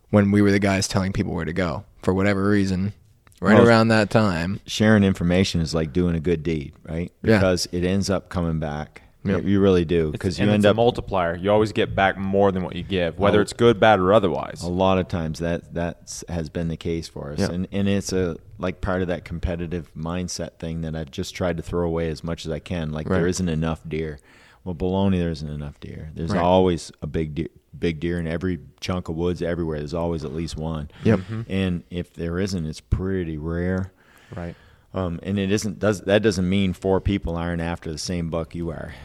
when 0.09 0.31
we 0.31 0.41
were 0.41 0.51
the 0.51 0.59
guys 0.59 0.87
telling 0.87 1.13
people 1.13 1.33
where 1.33 1.45
to 1.45 1.53
go 1.53 1.85
for 2.01 2.13
whatever 2.13 2.47
reason. 2.49 2.93
Right 3.39 3.53
Well, 3.53 3.67
around 3.67 3.89
that 3.89 4.09
time, 4.09 4.61
Sharing 4.65 5.03
information 5.03 5.61
is 5.61 5.75
like 5.75 5.93
doing 5.93 6.15
a 6.15 6.19
good 6.19 6.41
deed, 6.41 6.73
right? 6.83 7.11
Yeah. 7.21 7.37
Because 7.37 7.67
it 7.71 7.83
ends 7.83 8.09
up 8.09 8.29
coming 8.29 8.59
back. 8.59 9.03
Yep. 9.29 9.43
You 9.45 9.59
really 9.59 9.85
do. 9.85 10.11
Because 10.11 10.39
you 10.39 10.45
end 10.45 10.55
it's 10.55 10.65
a 10.65 10.69
up 10.71 10.75
multiplier. 10.75 11.35
You 11.35 11.51
always 11.51 11.71
get 11.71 11.95
back 11.95 12.17
more 12.17 12.51
than 12.51 12.63
what 12.63 12.75
you 12.75 12.83
give, 12.83 13.19
whether 13.19 13.39
Oh. 13.39 13.41
it's 13.41 13.53
good, 13.53 13.79
bad, 13.79 13.99
or 13.99 14.13
otherwise. 14.13 14.63
a 14.63 14.69
lot 14.69 14.97
of 14.97 15.07
times 15.07 15.39
that 15.39 15.73
that 15.73 16.23
has 16.29 16.49
been 16.49 16.67
the 16.67 16.77
case 16.77 17.07
for 17.07 17.31
us 17.31 17.39
Yeah. 17.39 17.51
and 17.51 17.67
and 17.71 17.87
it's 17.87 18.11
a 18.13 18.37
like 18.59 18.81
part 18.81 19.01
of 19.01 19.07
that 19.09 19.23
competitive 19.25 19.91
mindset 19.95 20.53
thing 20.59 20.81
that 20.81 20.95
I've 20.95 21.11
just 21.11 21.35
tried 21.35 21.57
to 21.57 21.63
throw 21.63 21.85
away 21.85 22.09
as 22.09 22.23
much 22.23 22.45
as 22.45 22.51
I 22.51 22.59
can 22.59 22.91
like 22.91 23.07
there 23.07 23.21
Right. 23.23 23.29
isn't 23.29 23.49
enough 23.49 23.81
deer 23.87 24.17
well 24.63 24.73
baloney 24.75 25.19
there 25.19 25.29
isn't 25.29 25.49
enough 25.49 25.79
deer 25.79 26.09
there's 26.15 26.31
Right. 26.31 26.41
always 26.41 26.91
a 27.01 27.07
big 27.07 27.35
deer 27.35 27.47
big 27.77 27.99
deer 27.99 28.19
in 28.19 28.25
every 28.25 28.57
chunk 28.79 29.07
of 29.07 29.15
woods 29.15 29.41
everywhere 29.43 29.77
there's 29.77 29.93
always 29.93 30.25
at 30.25 30.33
least 30.33 30.57
one 30.57 30.89
Yep. 31.03 31.19
and 31.47 31.83
if 31.91 32.13
there 32.15 32.39
isn't 32.39 32.65
it's 32.65 32.81
pretty 32.81 33.37
rare 33.37 33.91
Right. 34.35 34.55
um, 34.95 35.19
and 35.21 35.37
it 35.37 35.51
isn't 35.51 35.77
does 35.77 36.01
that 36.01 36.23
doesn't 36.23 36.49
mean 36.49 36.73
four 36.73 36.99
people 36.99 37.35
aren't 37.35 37.61
after 37.61 37.91
the 37.91 37.99
same 37.99 38.29
buck 38.31 38.55
you 38.55 38.69
are 38.71 38.95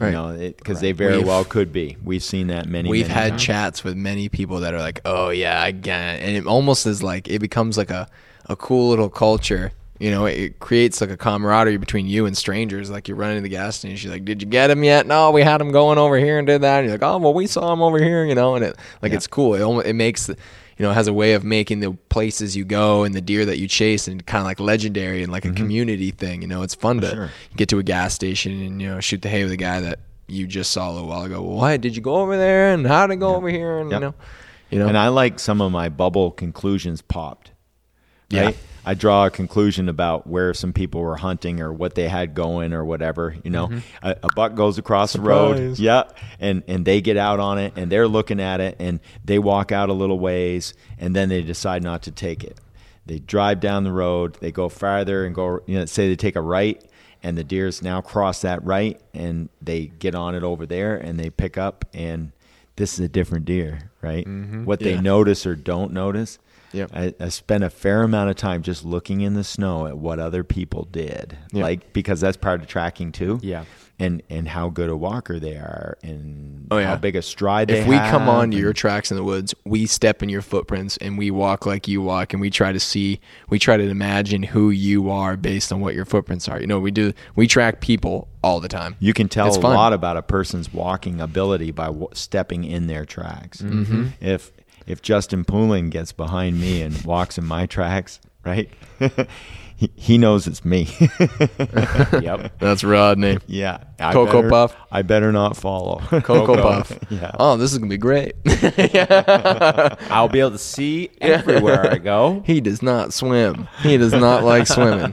Right. 0.00 0.08
you 0.08 0.12
know 0.14 0.52
because 0.56 0.76
Right. 0.76 0.80
they 0.82 0.92
very 0.92 1.16
We've- 1.18 1.28
well 1.28 1.44
could 1.44 1.72
be 1.72 1.96
we've 2.02 2.22
seen 2.22 2.46
that 2.48 2.66
many 2.66 2.84
times. 2.88 2.90
we've 2.90 3.08
many 3.08 3.20
had 3.20 3.28
times. 3.30 3.42
chats 3.42 3.84
with 3.84 3.96
many 3.96 4.28
people 4.28 4.60
that 4.60 4.72
are 4.74 4.78
like, 4.80 5.00
"Oh 5.04 5.28
yeah, 5.30 5.60
I 5.62 5.70
get," 5.72 6.16
it. 6.16 6.22
and 6.26 6.36
it 6.36 6.46
almost 6.46 6.86
is 6.86 7.02
like 7.02 7.28
it 7.28 7.38
becomes 7.40 7.76
like 7.76 7.90
a 7.90 8.08
a 8.48 8.56
cool 8.56 8.88
little 8.88 9.08
culture. 9.10 9.72
You 9.98 10.10
know, 10.10 10.24
it, 10.24 10.38
it 10.38 10.58
creates 10.60 11.02
like 11.02 11.10
a 11.10 11.16
camaraderie 11.18 11.76
between 11.76 12.06
you 12.06 12.24
and 12.24 12.34
strangers. 12.34 12.90
Like 12.90 13.06
you're 13.06 13.18
running 13.18 13.36
to 13.36 13.42
the 13.42 13.50
gas 13.50 13.76
station, 13.76 13.98
she's 13.98 14.10
like, 14.10 14.24
"Did 14.24 14.40
you 14.40 14.48
get 14.48 14.70
him 14.70 14.82
yet?" 14.82 15.06
No, 15.06 15.30
we 15.30 15.42
had 15.42 15.60
him 15.60 15.70
going 15.72 15.98
over 15.98 16.16
here 16.18 16.38
and 16.38 16.46
did 16.46 16.62
that. 16.62 16.78
And 16.78 16.88
you're 16.88 16.94
like, 16.96 17.02
"Oh, 17.02 17.18
well, 17.18 17.34
we 17.34 17.46
saw 17.46 17.70
him 17.70 17.82
over 17.82 18.02
here." 18.02 18.24
You 18.24 18.34
know, 18.34 18.54
and 18.54 18.64
it 18.64 18.76
like 19.02 19.10
Yeah. 19.12 19.16
it's 19.16 19.26
cool. 19.26 19.54
It 19.54 19.60
almost, 19.60 19.86
it 19.86 19.92
makes 19.92 20.30
you 20.80 20.86
know, 20.86 20.92
has 20.94 21.08
a 21.08 21.12
way 21.12 21.34
of 21.34 21.44
making 21.44 21.80
the 21.80 21.92
places 22.08 22.56
you 22.56 22.64
go 22.64 23.04
and 23.04 23.14
the 23.14 23.20
deer 23.20 23.44
that 23.44 23.58
you 23.58 23.68
chase 23.68 24.08
and 24.08 24.24
kind 24.24 24.40
of 24.40 24.46
like 24.46 24.58
legendary 24.60 25.22
and 25.22 25.30
like 25.30 25.44
a 25.44 25.52
community 25.52 26.10
thing. 26.10 26.40
You 26.40 26.48
know, 26.48 26.62
it's 26.62 26.74
fun 26.74 27.02
to 27.02 27.06
Mm-hmm. 27.08 27.16
sure. 27.16 27.30
get 27.54 27.68
to 27.68 27.78
a 27.78 27.82
gas 27.82 28.14
station 28.14 28.52
and 28.62 28.80
you 28.80 28.88
know 28.88 28.98
shoot 28.98 29.20
the 29.20 29.28
hay 29.28 29.42
with 29.42 29.52
a 29.52 29.58
guy 29.58 29.80
that 29.82 29.98
you 30.26 30.46
just 30.46 30.70
saw 30.70 30.90
a 30.90 30.92
little 30.92 31.08
while 31.10 31.24
ago. 31.24 31.42
Well, 31.42 31.58
why 31.58 31.76
did 31.76 31.94
you 31.96 32.00
go 32.00 32.14
over 32.16 32.34
there 32.38 32.72
and 32.72 32.86
how 32.86 33.06
did 33.06 33.14
it 33.14 33.16
go 33.20 33.34
over 33.34 33.50
here? 33.50 33.78
And 33.78 33.90
Yep. 33.90 34.00
you 34.00 34.06
know, 34.06 34.14
you 34.70 34.78
know, 34.78 34.88
And 34.88 34.96
I 34.96 35.08
like 35.08 35.38
some 35.38 35.60
of 35.60 35.70
my 35.70 35.90
bubble 35.90 36.30
conclusions 36.30 37.02
popped. 37.02 37.50
Yeah. 38.30 38.52
I 38.84 38.94
draw 38.94 39.26
a 39.26 39.30
conclusion 39.30 39.88
about 39.88 40.26
where 40.26 40.54
some 40.54 40.72
people 40.72 41.00
were 41.00 41.16
hunting 41.16 41.60
or 41.60 41.72
what 41.72 41.94
they 41.94 42.08
had 42.08 42.34
going 42.34 42.72
or 42.72 42.84
whatever. 42.84 43.36
You 43.44 43.50
know, 43.50 43.70
a, 44.02 44.16
a 44.22 44.28
buck 44.34 44.54
goes 44.54 44.78
across 44.78 45.12
the 45.12 45.20
road. 45.20 45.56
Mm-hmm. 45.56 45.82
Yeah. 45.82 46.04
And, 46.38 46.62
and 46.66 46.84
they 46.84 47.00
get 47.00 47.16
out 47.16 47.40
on 47.40 47.58
it 47.58 47.74
and 47.76 47.90
they're 47.90 48.08
looking 48.08 48.40
at 48.40 48.60
it 48.60 48.76
and 48.78 49.00
they 49.24 49.38
walk 49.38 49.72
out 49.72 49.88
a 49.88 49.92
little 49.92 50.18
ways 50.18 50.74
and 50.98 51.14
then 51.14 51.28
they 51.28 51.42
decide 51.42 51.82
not 51.82 52.02
to 52.02 52.10
take 52.10 52.44
it. 52.44 52.58
They 53.06 53.18
drive 53.18 53.60
down 53.60 53.84
the 53.84 53.92
road, 53.92 54.36
they 54.40 54.52
go 54.52 54.68
farther 54.68 55.24
and 55.24 55.34
go, 55.34 55.60
you 55.66 55.78
know, 55.78 55.84
say 55.86 56.08
they 56.08 56.16
take 56.16 56.36
a 56.36 56.40
right 56.40 56.82
and 57.22 57.36
the 57.36 57.44
deers 57.44 57.82
now 57.82 58.00
cross 58.00 58.42
that 58.42 58.64
right 58.64 59.00
and 59.12 59.48
they 59.60 59.86
get 59.86 60.14
on 60.14 60.34
it 60.34 60.42
over 60.42 60.64
there 60.64 60.96
and 60.96 61.18
they 61.18 61.28
pick 61.28 61.58
up 61.58 61.84
and 61.92 62.32
this 62.76 62.94
is 62.94 63.00
a 63.00 63.08
different 63.08 63.44
deer, 63.44 63.90
right? 64.00 64.26
What 64.64 64.80
they 64.80 64.98
notice 64.98 65.44
or 65.44 65.54
don't 65.54 65.92
notice. 65.92 66.38
Yep. 66.72 66.90
I, 66.94 67.14
I 67.20 67.28
spent 67.30 67.64
a 67.64 67.70
fair 67.70 68.02
amount 68.02 68.30
of 68.30 68.36
time 68.36 68.62
just 68.62 68.84
looking 68.84 69.20
in 69.20 69.34
the 69.34 69.44
snow 69.44 69.86
at 69.86 69.98
what 69.98 70.18
other 70.18 70.44
people 70.44 70.84
did, 70.90 71.36
Yep. 71.52 71.62
like 71.62 71.92
because 71.92 72.20
that's 72.20 72.36
part 72.36 72.60
of 72.60 72.66
tracking 72.68 73.12
too. 73.12 73.38
Yeah. 73.42 73.64
and 73.98 74.22
and 74.30 74.48
how 74.48 74.70
good 74.70 74.88
a 74.88 74.96
walker 74.96 75.38
they 75.38 75.56
are, 75.56 75.98
and 76.02 76.66
Oh, 76.70 76.78
yeah. 76.78 76.86
how 76.86 76.96
big 76.96 77.16
a 77.16 77.22
stride 77.22 77.68
they 77.68 77.80
if 77.80 77.86
we 77.86 77.96
have, 77.96 78.10
come 78.10 78.28
on 78.30 78.50
your 78.52 78.72
tracks 78.72 79.10
in 79.10 79.16
the 79.18 79.24
woods, 79.24 79.54
we 79.64 79.84
step 79.86 80.22
in 80.22 80.28
your 80.30 80.40
footprints 80.42 80.96
and 80.98 81.18
we 81.18 81.30
walk 81.30 81.66
like 81.66 81.86
you 81.88 82.00
walk, 82.00 82.32
and 82.32 82.40
we 82.40 82.48
try 82.50 82.72
to 82.72 82.80
see, 82.80 83.20
we 83.50 83.58
try 83.58 83.76
to 83.76 83.82
imagine 83.88 84.42
who 84.42 84.70
you 84.70 85.10
are 85.10 85.36
based 85.36 85.70
on 85.72 85.80
what 85.80 85.94
your 85.94 86.04
footprints 86.06 86.48
are. 86.48 86.58
You 86.60 86.66
know, 86.66 86.80
we 86.80 86.90
do, 86.92 87.12
we 87.36 87.46
track 87.46 87.80
people 87.82 88.28
all 88.42 88.58
the 88.60 88.68
time. 88.68 88.96
You 89.00 89.12
can 89.12 89.28
tell 89.28 89.48
It's 89.48 89.58
a 89.58 89.60
fun. 89.60 89.74
lot 89.74 89.92
about 89.92 90.16
a 90.16 90.22
person's 90.22 90.72
walking 90.72 91.20
ability 91.20 91.72
by 91.72 91.86
w- 91.86 92.08
stepping 92.14 92.64
in 92.64 92.86
their 92.86 93.04
tracks. 93.04 93.60
Mm-hmm. 93.60 94.06
If 94.22 94.50
if 94.86 95.02
Justin 95.02 95.44
Poulin 95.44 95.90
gets 95.90 96.12
behind 96.12 96.60
me 96.60 96.82
and 96.82 97.00
walks 97.04 97.38
in 97.38 97.44
my 97.44 97.66
tracks, 97.66 98.20
right? 98.44 98.70
he, 99.76 99.90
he 99.96 100.18
knows 100.18 100.46
it's 100.46 100.64
me. 100.64 100.88
Yep. 102.20 102.58
That's 102.58 102.84
Rodney. 102.84 103.38
yeah, 103.46 103.78
I 103.98 104.12
Cocoa 104.12 104.32
better- 104.42 104.50
Puff. 104.50 104.76
I 104.90 105.02
better 105.02 105.32
not 105.32 105.56
follow. 105.56 106.00
Cocoa 106.00 106.56
Puff. 106.56 106.98
Yeah. 107.08 107.30
Oh, 107.38 107.56
this 107.56 107.72
is 107.72 107.78
gonna 107.78 107.88
be 107.88 107.96
great. 107.96 108.34
I'll 110.10 110.28
be 110.28 110.40
able 110.40 110.50
to 110.52 110.58
see 110.58 111.10
everywhere 111.20 111.90
I 111.90 111.98
go. 111.98 112.42
he 112.46 112.60
does 112.60 112.82
not 112.82 113.12
swim. 113.12 113.68
He 113.82 113.96
does 113.96 114.12
not 114.12 114.44
like 114.44 114.66
swimming. 114.66 115.12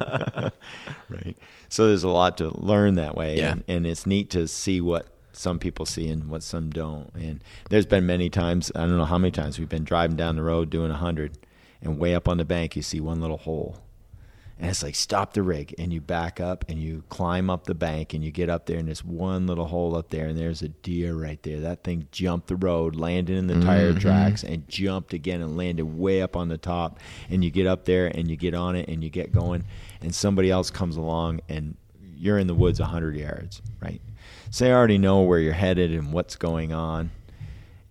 right. 1.10 1.38
So 1.70 1.88
there's 1.88 2.04
a 2.04 2.10
lot 2.10 2.38
to 2.38 2.50
learn 2.60 2.96
that 2.96 3.16
way, 3.16 3.38
Yeah. 3.38 3.52
and, 3.54 3.64
and 3.68 3.88
it's 3.88 4.06
neat 4.06 4.30
to 4.32 4.48
see 4.48 4.82
what 4.82 5.08
some 5.38 5.60
people 5.60 5.86
see 5.86 6.10
and 6.10 6.30
what 6.30 6.44
some 6.44 6.70
don't. 6.70 7.14
And 7.14 7.44
there's 7.70 7.86
been 7.86 8.06
many 8.06 8.30
times 8.30 8.72
I 8.76 8.82
don't 8.82 8.98
know 8.98 9.06
how 9.06 9.18
many 9.18 9.32
times 9.32 9.60
we've 9.60 9.70
been 9.70 9.84
driving 9.84 10.18
down 10.18 10.36
the 10.36 10.44
road 10.44 10.70
doing 10.70 10.92
a 10.92 10.98
hundred, 10.98 11.38
and 11.82 12.00
way 12.00 12.16
up 12.16 12.28
on 12.28 12.38
the 12.38 12.46
bank 12.46 12.76
you 12.76 12.82
see 12.82 13.00
one 13.00 13.22
little 13.22 13.38
hole, 13.38 13.78
and 14.60 14.70
it's 14.70 14.82
like 14.82 14.96
stop 14.96 15.34
the 15.34 15.44
rig, 15.44 15.76
and 15.78 15.94
you 15.94 16.02
back 16.02 16.40
up 16.40 16.66
and 16.68 16.80
you 16.80 17.04
climb 17.10 17.50
up 17.50 17.66
the 17.66 17.76
bank 17.76 18.14
and 18.14 18.24
you 18.24 18.32
get 18.32 18.50
up 18.50 18.66
there, 18.66 18.78
and 18.78 18.88
there's 18.88 19.04
one 19.04 19.46
little 19.46 19.68
hole 19.68 19.96
up 19.96 20.10
there, 20.10 20.28
and 20.28 20.38
there's 20.38 20.64
a 20.64 20.70
deer 20.70 21.14
right 21.14 21.42
there. 21.44 21.60
That 21.60 21.84
thing 21.84 22.08
jumped 22.12 22.48
the 22.48 22.56
road, 22.56 22.96
landed 22.96 23.38
in 23.38 23.48
the 23.48 23.62
tire 23.62 23.92
mm-hmm. 23.92 24.00
tracks, 24.00 24.44
and 24.44 24.68
jumped 24.68 25.14
again 25.14 25.42
and 25.42 25.56
landed 25.56 25.86
way 25.86 26.22
up 26.22 26.36
on 26.36 26.48
the 26.48 26.58
top. 26.58 27.00
And 27.30 27.44
you 27.44 27.52
get 27.52 27.68
up 27.68 27.86
there 27.86 28.08
and 28.08 28.30
you 28.30 28.36
get 28.36 28.56
on 28.56 28.76
it 28.76 28.90
and 28.90 29.04
you 29.04 29.12
get 29.12 29.32
going, 29.32 29.64
and 30.02 30.14
somebody 30.14 30.50
else 30.50 30.72
comes 30.72 30.98
along 30.98 31.42
and 31.48 31.76
you're 32.20 32.40
in 32.40 32.48
the 32.48 32.56
woods 32.56 32.80
100 32.80 33.16
yards, 33.16 33.62
right? 33.80 34.02
So 34.50 34.66
they 34.66 34.72
already 34.72 34.98
know 34.98 35.22
where 35.22 35.40
you're 35.40 35.54
headed 35.54 35.92
and 35.92 36.12
what's 36.14 36.36
going 36.36 36.74
on. 36.74 37.12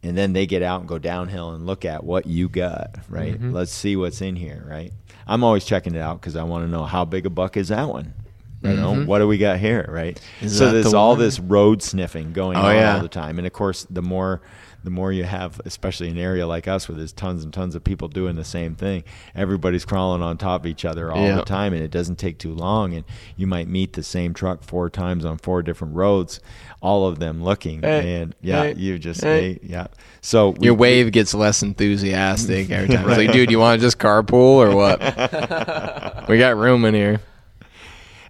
And 0.03 0.17
then 0.17 0.33
they 0.33 0.47
get 0.47 0.63
out 0.63 0.81
and 0.81 0.89
go 0.89 0.99
downhill 0.99 1.51
and 1.51 1.67
look 1.67 1.85
at 1.85 2.05
what 2.05 2.27
you 2.27 2.49
got, 2.49 2.97
right? 3.09 3.35
Mm-hmm. 3.35 3.53
Let's 3.53 3.73
see 3.73 3.97
what's 3.97 4.21
in 4.21 4.37
here, 4.37 4.65
right? 4.69 4.93
I'm 5.27 5.43
always 5.43 5.65
checking 5.65 5.95
it 5.97 6.01
out 6.01 6.21
because 6.21 6.37
I 6.37 6.45
want 6.45 6.65
to 6.65 6.71
know 6.71 6.85
how 6.85 7.05
big 7.05 7.27
a 7.27 7.31
buck 7.31 7.57
is 7.57 7.69
that 7.69 7.89
one. 7.89 8.15
You 8.63 8.73
know, 8.73 9.05
what 9.05 9.19
do 9.21 9.29
we 9.29 9.39
got 9.39 9.59
here, 9.61 9.85
right? 9.89 10.17
Mm-hmm. 10.17 10.47
Is 10.47 10.59
so 10.59 10.73
there's 10.73 10.91
the 10.91 10.97
all 10.97 11.15
this 11.15 11.39
road 11.39 11.83
sniffing 11.83 12.33
going 12.33 12.57
Oh, 12.57 12.63
on 12.63 12.75
yeah. 12.75 12.97
all 12.97 13.03
the 13.03 13.09
time, 13.09 13.39
and 13.39 13.47
of 13.47 13.53
course, 13.53 13.87
the 13.91 14.03
more 14.03 14.41
the 14.87 14.91
more 14.91 15.11
you 15.13 15.25
have, 15.25 15.61
especially 15.65 16.09
an 16.11 16.17
area 16.17 16.47
like 16.47 16.69
us 16.69 16.89
where 16.89 16.97
there's 16.97 17.13
tons 17.13 17.43
and 17.43 17.53
tons 17.53 17.75
of 17.75 17.83
people 17.83 18.07
doing 18.07 18.37
the 18.37 18.45
same 18.45 18.77
thing. 18.77 19.03
Everybody's 19.35 19.85
crawling 19.85 20.23
on 20.23 20.39
top 20.39 20.61
of 20.63 20.67
each 20.67 20.85
other 20.85 21.11
all 21.11 21.21
Yeah. 21.27 21.35
the 21.35 21.43
time, 21.43 21.73
and 21.73 21.83
it 21.83 21.91
doesn't 21.91 22.21
take 22.21 22.39
too 22.39 22.55
long. 22.55 22.95
And 22.95 23.05
you 23.37 23.49
might 23.49 23.67
meet 23.67 23.95
the 23.95 24.05
same 24.05 24.33
truck 24.33 24.63
four 24.63 24.89
times 24.89 25.25
on 25.25 25.39
four 25.39 25.65
different 25.65 25.97
roads, 25.97 26.39
all 26.81 27.09
of 27.09 27.19
them 27.19 27.43
looking, 27.43 27.83
Hey, 27.83 28.21
and 28.23 28.33
yeah, 28.41 28.63
hey, 28.63 28.75
you 28.77 28.97
just 28.97 29.23
hey. 29.23 29.59
yeah. 29.61 29.89
So 30.21 30.51
we- 30.51 30.67
Your 30.67 30.75
wave 30.75 31.11
gets 31.11 31.35
less 31.35 31.65
enthusiastic 31.65 32.71
every 32.71 32.95
time. 32.95 33.09
It's 33.09 33.19
like, 33.19 33.33
dude, 33.33 33.51
you 33.51 33.59
want 33.59 33.81
to 33.81 33.85
just 33.85 33.99
carpool 33.99 34.35
or 34.65 34.77
what? 34.77 35.01
we 36.29 36.39
got 36.39 36.57
room 36.57 36.85
in 36.85 36.95
here. 36.95 37.21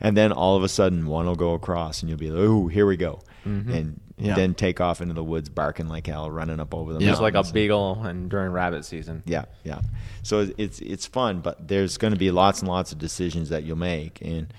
and 0.01 0.17
then 0.17 0.33
all 0.33 0.57
of 0.57 0.63
a 0.63 0.69
sudden 0.71 1.07
one 1.07 1.27
will 1.27 1.37
go 1.37 1.53
across, 1.53 2.01
and 2.01 2.09
you'll 2.09 2.19
be 2.19 2.31
like, 2.31 2.41
"Oh, 2.49 2.67
here 2.69 2.87
we 2.87 2.97
go," 2.97 3.21
mm-hmm. 3.47 3.71
and 3.73 4.01
Yeah. 4.19 4.35
then 4.35 4.55
take 4.55 4.81
off 4.81 5.01
into 5.03 5.13
the 5.15 5.23
woods, 5.23 5.49
barking 5.51 5.89
like 5.89 6.07
hell, 6.07 6.31
running 6.31 6.59
up 6.59 6.75
over 6.75 6.95
the 6.95 7.01
Yeah. 7.01 7.11
Just 7.11 7.21
like 7.21 7.35
a 7.35 7.43
beagle 7.53 8.03
and 8.05 8.31
during 8.31 8.51
rabbit 8.51 8.85
season. 8.87 9.23
Yeah, 9.27 9.45
yeah. 9.63 9.81
So 10.23 10.49
it's 10.57 10.81
it's 10.81 11.07
fun, 11.07 11.41
but 11.41 11.69
there's 11.69 11.99
going 11.99 12.13
to 12.15 12.19
be 12.19 12.31
lots 12.31 12.61
and 12.61 12.69
lots 12.69 12.93
of 12.93 12.99
decisions 12.99 13.51
that 13.51 13.65
you'll 13.65 13.77
make, 13.77 14.21
and 14.23 14.53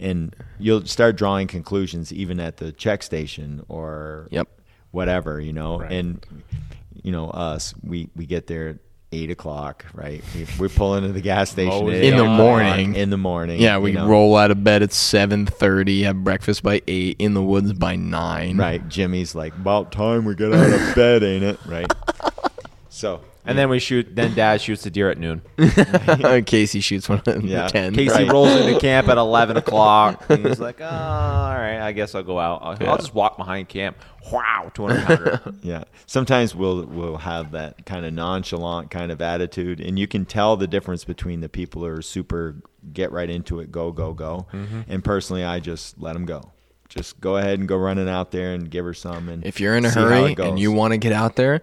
and 0.00 0.34
you'll 0.58 0.84
start 0.86 1.16
drawing 1.16 1.46
conclusions 1.46 2.12
even 2.12 2.40
at 2.40 2.56
the 2.56 2.72
check 2.72 3.02
station 3.04 3.64
or 3.68 4.26
Yep. 4.32 4.48
whatever, 4.90 5.40
you 5.40 5.52
know. 5.52 5.78
Right. 5.78 5.92
And 5.92 6.26
you 7.02 7.12
know 7.12 7.30
us, 7.30 7.72
we 7.84 8.08
we 8.16 8.26
get 8.26 8.48
there 8.48 8.68
at 8.70 8.76
eight 9.14 9.30
o'clock, 9.30 9.84
right? 9.94 10.22
We, 10.34 10.46
we're 10.58 10.68
pulling 10.68 11.04
into 11.04 11.12
the 11.14 11.20
gas 11.20 11.50
station 11.50 11.72
Always 11.72 11.98
at 11.98 12.04
In 12.04 12.14
eight 12.14 12.16
the 12.16 12.22
o'clock 12.24 12.38
morning. 12.38 12.94
In 12.96 13.10
the 13.10 13.16
morning, 13.16 13.60
Yeah, 13.60 13.78
we 13.78 13.90
you 13.92 13.96
know. 13.98 14.06
roll 14.06 14.36
out 14.36 14.50
of 14.50 14.62
bed 14.64 14.82
at 14.82 14.92
seven 14.92 15.46
thirty, 15.46 16.02
have 16.02 16.22
breakfast 16.24 16.62
by 16.62 16.82
eight, 16.86 17.16
in 17.18 17.34
the 17.34 17.42
woods 17.42 17.72
by 17.72 17.96
nine. 17.96 18.56
Right, 18.56 18.86
Jimmy's 18.88 19.34
like, 19.34 19.54
about 19.56 19.92
time 19.92 20.24
we 20.24 20.34
get 20.34 20.52
out 20.52 20.72
of 20.72 20.94
bed, 20.94 21.22
ain't 21.22 21.44
it? 21.44 21.58
Right. 21.66 21.86
So 22.90 23.22
And 23.46 23.58
then 23.58 23.68
we 23.68 23.78
shoot. 23.78 24.14
Then 24.16 24.34
Dad 24.34 24.60
shoots 24.60 24.82
the 24.84 24.90
deer 24.90 25.10
at 25.10 25.18
noon. 25.18 25.42
Casey 26.46 26.80
shoots 26.80 27.08
one 27.08 27.20
at 27.26 27.42
Yeah. 27.44 27.66
ten. 27.68 27.94
Casey 27.94 28.24
Right. 28.24 28.32
rolls 28.32 28.50
into 28.50 28.78
camp 28.80 29.08
at 29.08 29.18
eleven 29.18 29.56
o'clock. 29.56 30.24
And 30.28 30.46
he's 30.46 30.60
like, 30.60 30.80
"Oh, 30.80 30.84
all 30.86 31.54
right, 31.54 31.78
I 31.80 31.92
guess 31.92 32.14
I'll 32.14 32.22
go 32.22 32.38
out. 32.38 32.60
I'll, 32.62 32.76
Yeah. 32.80 32.90
I'll 32.90 32.96
just 32.98 33.14
walk 33.14 33.36
behind 33.36 33.68
camp." 33.68 33.96
Wow, 34.32 34.70
two 34.72 34.86
hundred 34.86 35.04
pounder. 35.04 35.40
Yeah. 35.62 35.84
Sometimes 36.06 36.54
we'll 36.54 36.86
we'll 36.86 37.18
have 37.18 37.52
that 37.52 37.84
kind 37.86 38.06
of 38.06 38.12
nonchalant 38.14 38.90
kind 38.90 39.12
of 39.12 39.20
attitude, 39.20 39.80
and 39.80 39.98
you 39.98 40.06
can 40.06 40.24
tell 40.24 40.56
the 40.56 40.66
difference 40.66 41.04
between 41.04 41.40
the 41.40 41.48
people 41.48 41.82
who 41.82 41.88
are 41.88 42.02
super 42.02 42.56
get 42.92 43.12
right 43.12 43.28
into 43.30 43.60
it, 43.60 43.70
go 43.70 43.92
go 43.92 44.12
go, 44.14 44.46
Mm-hmm. 44.52 44.80
and 44.88 45.04
personally, 45.04 45.44
I 45.44 45.60
just 45.60 46.00
let 46.00 46.14
them 46.14 46.24
go. 46.24 46.50
Just 46.88 47.20
go 47.20 47.36
ahead 47.38 47.58
and 47.58 47.66
go 47.66 47.76
running 47.76 48.08
out 48.08 48.30
there 48.30 48.52
and 48.54 48.70
give 48.70 48.84
her 48.84 48.94
some. 48.94 49.28
And 49.28 49.44
If 49.44 49.58
you're 49.58 49.74
in 49.76 49.84
a 49.84 49.90
hurry 49.90 50.34
and 50.38 50.58
you 50.58 50.70
want 50.70 50.92
to 50.92 50.98
get 50.98 51.12
out 51.12 51.34
there, 51.34 51.62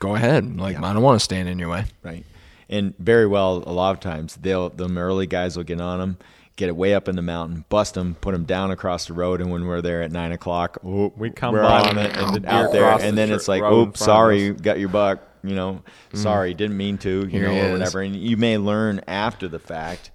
go 0.00 0.16
ahead. 0.16 0.56
Like 0.56 0.74
Yeah. 0.74 0.84
I 0.84 0.92
don't 0.92 1.02
want 1.02 1.20
to 1.20 1.24
stand 1.24 1.48
in 1.48 1.60
your 1.60 1.68
way. 1.68 1.84
right, 2.02 2.24
and 2.68 2.94
very 2.98 3.26
well, 3.28 3.62
a 3.64 3.72
lot 3.72 3.92
of 3.92 4.00
times 4.00 4.36
they'll 4.36 4.70
them 4.70 4.98
early 4.98 5.28
guys 5.28 5.56
will 5.56 5.64
get 5.64 5.80
on 5.80 6.00
them. 6.00 6.16
Get 6.56 6.68
it 6.68 6.76
way 6.76 6.92
up 6.92 7.08
in 7.08 7.16
the 7.16 7.22
mountain, 7.22 7.64
bust 7.70 7.94
them, 7.94 8.16
put 8.20 8.32
them 8.32 8.44
down 8.44 8.70
across 8.70 9.06
the 9.06 9.14
road, 9.14 9.40
and 9.40 9.50
when 9.50 9.64
we're 9.66 9.80
there 9.80 10.02
at 10.02 10.12
nine 10.12 10.32
o'clock, 10.32 10.76
oh, 10.84 11.10
We 11.16 11.30
come 11.30 11.54
we're 11.54 11.62
by 11.62 11.88
on 11.88 11.96
it, 11.96 12.14
and 12.14 12.36
and 12.36 12.46
out 12.46 12.72
deer 12.72 12.82
there, 12.82 12.90
and 12.92 13.02
the 13.02 13.12
then 13.12 13.28
tr- 13.28 13.34
it's 13.34 13.48
like, 13.48 13.62
road 13.62 13.82
in 13.82 13.88
oops, 13.88 14.00
sorry, 14.00 14.50
us. 14.50 14.60
got 14.60 14.78
your 14.78 14.90
buck, 14.90 15.20
you 15.42 15.54
know, 15.54 15.74
mm-hmm. 15.74 16.18
sorry, 16.18 16.52
didn't 16.52 16.76
mean 16.76 16.98
to, 16.98 17.20
you 17.20 17.26
Here 17.28 17.48
know, 17.48 17.68
or 17.68 17.72
whatever. 17.72 18.02
And 18.02 18.14
you 18.14 18.36
may 18.36 18.58
learn 18.58 19.00
after 19.06 19.48
the 19.48 19.58
fact 19.58 20.10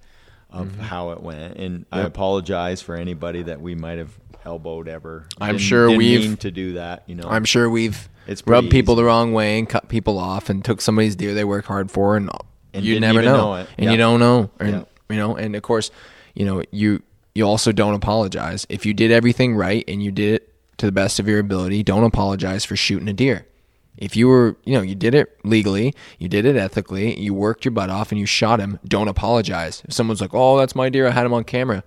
of 0.51 0.67
mm-hmm. 0.67 0.81
how 0.81 1.11
it 1.11 1.21
went. 1.21 1.57
And 1.57 1.87
I 1.91 2.01
apologize 2.01 2.79
for 2.79 2.95
anybody 2.95 3.41
that 3.43 3.59
we 3.59 3.73
might 3.73 3.97
have 3.97 4.15
elbowed 4.45 4.87
ever. 4.87 5.25
I'm 5.41 5.53
Didn't- 5.53 5.61
sure 5.61 5.87
didn't 5.87 5.97
we've- 5.97 6.27
mean 6.27 6.37
to 6.37 6.51
do 6.51 6.73
that. 6.73 7.03
You 7.07 7.15
know, 7.15 7.27
I'm 7.27 7.45
sure 7.45 7.67
we've 7.71 8.07
It's 8.27 8.43
rubbed 8.45 8.69
people 8.71 8.93
easy. 8.95 9.01
the 9.01 9.05
wrong 9.05 9.33
way 9.33 9.59
and 9.59 9.67
cut 9.69 9.89
people 9.89 10.17
off 10.17 10.49
and 10.49 10.63
took 10.63 10.81
somebody's 10.81 11.15
deer 11.15 11.33
they 11.33 11.43
work 11.43 11.65
hard 11.65 11.91
for 11.91 12.15
and, 12.17 12.29
And 12.73 12.83
you 12.85 12.99
never 12.99 13.21
know, 13.21 13.37
know 13.37 13.53
and 13.55 13.67
Yeah. 13.85 13.91
you 13.91 13.97
don't 13.97 14.19
know. 14.19 14.49
And 14.59 14.69
Yeah. 14.71 14.83
you 15.09 15.15
know 15.17 15.35
and 15.35 15.55
of 15.55 15.61
course 15.61 15.91
you 16.33 16.45
know 16.45 16.63
you 16.71 17.01
you 17.33 17.45
also 17.45 17.71
don't 17.71 17.93
apologize. 17.93 18.65
If 18.69 18.85
you 18.85 18.93
did 18.93 19.11
everything 19.11 19.55
right 19.55 19.83
and 19.87 20.01
you 20.01 20.11
did 20.11 20.35
it 20.35 20.53
to 20.77 20.85
the 20.85 20.91
best 20.91 21.19
of 21.19 21.27
your 21.27 21.39
ability 21.39 21.83
don't 21.83 22.03
apologize 22.03 22.65
for 22.65 22.75
shooting 22.75 23.07
a 23.07 23.13
deer. 23.13 23.45
If 23.97 24.15
you 24.17 24.27
were 24.27 24.57
you 24.65 24.73
know 24.73 24.81
you 24.81 24.95
did 24.95 25.13
it 25.15 25.37
legally 25.45 25.93
you 26.19 26.27
did 26.27 26.45
it 26.45 26.55
ethically 26.57 27.17
you 27.19 27.33
worked 27.33 27.63
your 27.63 27.71
butt 27.71 27.89
off 27.89 28.11
and 28.11 28.19
you 28.19 28.25
shot 28.25 28.59
him 28.59 28.79
don't 28.87 29.07
apologize. 29.07 29.83
If 29.87 29.93
someone's 29.93 30.19
like 30.21 30.33
oh 30.33 30.57
that's 30.57 30.75
my 30.75 30.89
deer. 30.89 31.07
I 31.07 31.11
had 31.11 31.25
him 31.25 31.33
on 31.33 31.43
camera. 31.43 31.83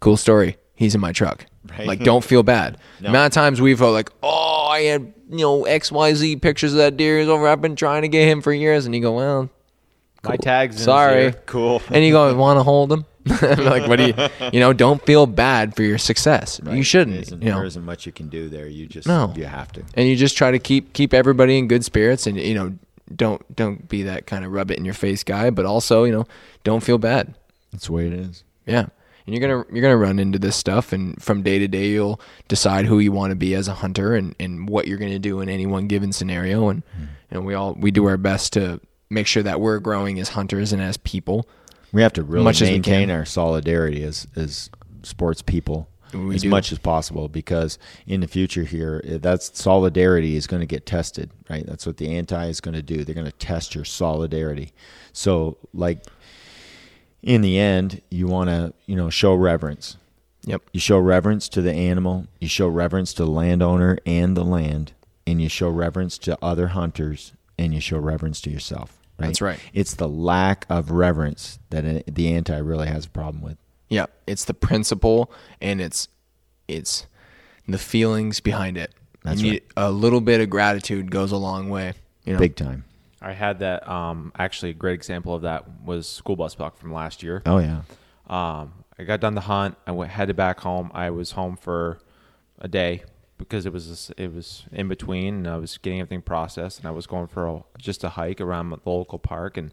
Cool 0.00 0.16
story. 0.16 0.56
He's 0.74 0.94
in 0.96 1.00
my 1.00 1.12
truck. 1.12 1.46
Right. 1.70 1.86
like 1.86 2.00
don't 2.02 2.24
feel 2.24 2.42
bad. 2.42 2.76
No. 3.00 3.04
the 3.04 3.08
amount 3.10 3.26
of 3.26 3.32
times 3.34 3.60
we 3.60 3.74
felt 3.76 3.92
like 3.92 4.10
oh 4.22 4.66
i 4.68 4.80
had 4.82 5.12
you 5.32 5.38
know 5.38 5.62
xyz 5.64 6.40
pictures 6.40 6.72
of 6.72 6.78
that 6.78 6.96
deer 6.96 7.18
is 7.18 7.28
over 7.28 7.48
i've 7.48 7.60
been 7.60 7.74
trying 7.76 8.02
to 8.02 8.08
get 8.08 8.28
him 8.28 8.40
for 8.42 8.52
years 8.52 8.86
and 8.86 8.94
you 8.94 9.00
go 9.00 9.12
well 9.16 9.50
My 10.22 10.36
tags. 10.36 10.82
sorry 10.82 11.34
cool. 11.46 11.82
and 11.90 12.04
you 12.04 12.12
go 12.12 12.34
want 12.46 12.58
to 12.58 12.62
hold 12.62 12.92
him 12.92 13.04
like 13.42 13.88
what 13.88 13.96
do 13.96 14.06
you 14.06 14.14
you 14.52 14.60
know 14.60 14.72
don't 14.72 15.00
feel 15.06 15.26
bad 15.26 15.74
for 15.76 15.82
your 15.84 15.96
success 15.98 16.60
you 16.70 16.82
shouldn't 16.82 17.12
There 17.14 17.22
isn't, 17.22 17.42
you 17.42 17.48
know 17.50 17.56
there 17.56 17.64
isn't 17.66 17.84
much 17.84 18.04
you 18.04 18.10
can 18.12 18.28
do 18.28 18.48
there. 18.48 18.66
You 18.66 18.86
just 18.86 19.06
No. 19.06 19.32
you 19.36 19.44
have 19.44 19.70
to. 19.72 19.82
and 19.94 20.08
you 20.08 20.16
just 20.16 20.36
try 20.36 20.50
to 20.50 20.58
keep 20.58 20.92
keep 20.92 21.14
everybody 21.14 21.56
in 21.56 21.68
good 21.68 21.84
spirits 21.84 22.26
and 22.26 22.36
you 22.36 22.54
know 22.54 22.74
don't 23.14 23.40
don't 23.54 23.88
be 23.88 24.02
that 24.04 24.26
kind 24.26 24.44
of 24.44 24.50
rub 24.52 24.70
it 24.72 24.78
in 24.78 24.84
your 24.84 24.94
face 24.94 25.22
guy 25.22 25.50
but 25.50 25.64
also 25.66 26.02
you 26.04 26.10
know 26.12 26.26
don't 26.64 26.82
feel 26.82 26.98
bad 26.98 27.34
That's 27.70 27.86
the 27.86 27.92
way 27.92 28.06
it 28.08 28.12
is. 28.12 28.42
yeah 28.66 28.86
and 29.26 29.34
you're 29.34 29.40
gonna 29.40 29.64
you're 29.72 29.82
gonna 29.82 29.96
run 29.96 30.18
into 30.18 30.38
this 30.38 30.56
stuff 30.56 30.92
and 30.92 31.20
from 31.22 31.42
day 31.42 31.58
to 31.58 31.68
day 31.68 31.88
you'll 31.88 32.20
decide 32.48 32.86
who 32.86 32.98
you 32.98 33.12
want 33.12 33.30
to 33.30 33.36
be 33.36 33.54
as 33.54 33.68
a 33.68 33.74
hunter 33.74 34.14
and 34.14 34.34
and 34.40 34.68
what 34.68 34.86
you're 34.86 34.98
gonna 34.98 35.18
do 35.18 35.40
in 35.40 35.48
any 35.48 35.66
one 35.66 35.86
given 35.86 36.12
scenario 36.12 36.68
and 36.68 36.82
you 37.00 37.08
know 37.32 37.40
we 37.40 37.54
all 37.54 37.74
we 37.74 37.90
do 37.90 38.04
our 38.06 38.16
best 38.16 38.52
to 38.52 38.80
make 39.10 39.26
sure 39.26 39.42
that 39.42 39.60
we're 39.60 39.78
growing 39.78 40.18
as 40.18 40.30
hunters 40.30 40.72
and 40.72 40.80
as 40.82 40.96
people 40.96 41.46
We 41.92 42.02
have 42.02 42.14
to 42.14 42.22
really 42.22 42.44
Much 42.44 42.62
maintain 42.62 43.10
our 43.10 43.24
solidarity 43.26 44.02
as 44.04 44.26
as 44.36 44.70
sports 45.02 45.42
people 45.42 45.88
We 46.14 46.34
as 46.36 46.42
do. 46.42 46.48
much 46.48 46.72
as 46.72 46.78
possible 46.78 47.28
because 47.28 47.78
in 48.06 48.20
the 48.20 48.28
future 48.28 48.64
here, 48.64 49.02
eh, 49.04 49.18
that's 49.20 49.50
solidarity 49.58 50.36
is 50.36 50.46
going 50.46 50.60
to 50.60 50.66
get 50.66 50.84
tested, 50.86 51.30
right? 51.50 51.66
That's 51.66 51.86
what 51.86 51.96
the 51.96 52.14
anti 52.16 52.46
is 52.48 52.60
going 52.60 52.74
to 52.74 52.82
do. 52.82 53.02
They're 53.04 53.14
going 53.14 53.26
to 53.26 53.32
test 53.32 53.74
your 53.74 53.84
solidarity. 53.84 54.72
So, 55.12 55.58
like 55.74 56.04
in 57.22 57.40
the 57.40 57.58
end, 57.58 58.02
you 58.10 58.26
want 58.26 58.50
to 58.50 58.72
you 58.86 58.96
know 58.96 59.10
show 59.10 59.34
reverence. 59.34 59.96
yep 60.44 60.62
You 60.72 60.80
show 60.80 60.98
reverence 60.98 61.48
to 61.50 61.62
the 61.62 61.72
animal. 61.72 62.26
You 62.40 62.48
show 62.48 62.68
reverence 62.68 63.12
to 63.14 63.24
the 63.24 63.30
landowner 63.30 63.98
and 64.04 64.36
the 64.36 64.44
land, 64.44 64.92
and 65.26 65.40
you 65.40 65.48
show 65.48 65.68
reverence 65.68 66.18
to 66.18 66.38
other 66.42 66.68
hunters, 66.68 67.32
and 67.58 67.72
you 67.72 67.80
show 67.80 67.98
reverence 67.98 68.40
to 68.42 68.50
yourself. 68.50 68.98
Right? 69.18 69.28
That's 69.28 69.40
right. 69.40 69.60
It's 69.72 69.94
the 69.94 70.08
lack 70.08 70.66
of 70.68 70.90
reverence 70.90 71.58
that 71.70 71.84
uh, 71.84 72.00
the 72.06 72.34
anti 72.34 72.56
really 72.58 72.88
has 72.88 73.06
a 73.06 73.10
problem 73.10 73.42
with. 73.42 73.56
Yeah, 73.88 74.06
it's 74.26 74.44
the 74.46 74.54
principle 74.54 75.30
and 75.60 75.80
it's 75.80 76.08
it's 76.66 77.06
the 77.68 77.78
feelings 77.78 78.40
behind 78.40 78.76
it. 78.76 78.92
That's 79.22 79.42
right. 79.42 79.62
A 79.76 79.90
little 79.90 80.20
bit 80.20 80.40
of 80.40 80.50
gratitude 80.50 81.10
goes 81.10 81.30
a 81.30 81.36
long 81.36 81.68
way. 81.68 81.94
You 82.24 82.32
know? 82.32 82.38
Big 82.38 82.56
time. 82.56 82.84
I 83.22 83.32
had 83.32 83.60
that. 83.60 83.88
Um, 83.88 84.32
actually, 84.38 84.70
a 84.70 84.74
great 84.74 84.94
example 84.94 85.34
of 85.34 85.42
that 85.42 85.64
was 85.84 86.08
school 86.08 86.36
bus 86.36 86.54
buck 86.54 86.76
from 86.76 86.92
last 86.92 87.22
year. 87.22 87.42
Oh 87.46 87.58
yeah. 87.58 87.82
Um, 88.28 88.72
I 88.98 89.04
got 89.04 89.20
done 89.20 89.34
the 89.34 89.42
hunt. 89.42 89.76
I 89.86 89.92
went 89.92 90.10
headed 90.10 90.36
back 90.36 90.60
home. 90.60 90.90
I 90.94 91.10
was 91.10 91.32
home 91.32 91.56
for 91.56 91.98
a 92.58 92.68
day 92.68 93.02
because 93.38 93.66
it 93.66 93.72
was 93.72 94.12
it 94.16 94.32
was 94.32 94.64
in 94.72 94.88
between, 94.88 95.34
and 95.34 95.48
I 95.48 95.56
was 95.56 95.78
getting 95.78 96.00
everything 96.00 96.22
processed, 96.22 96.78
and 96.78 96.86
I 96.86 96.90
was 96.90 97.06
going 97.06 97.26
for 97.26 97.46
a, 97.48 97.64
just 97.78 98.04
a 98.04 98.10
hike 98.10 98.40
around 98.40 98.70
the 98.70 98.78
local 98.84 99.18
park, 99.18 99.56
and 99.56 99.72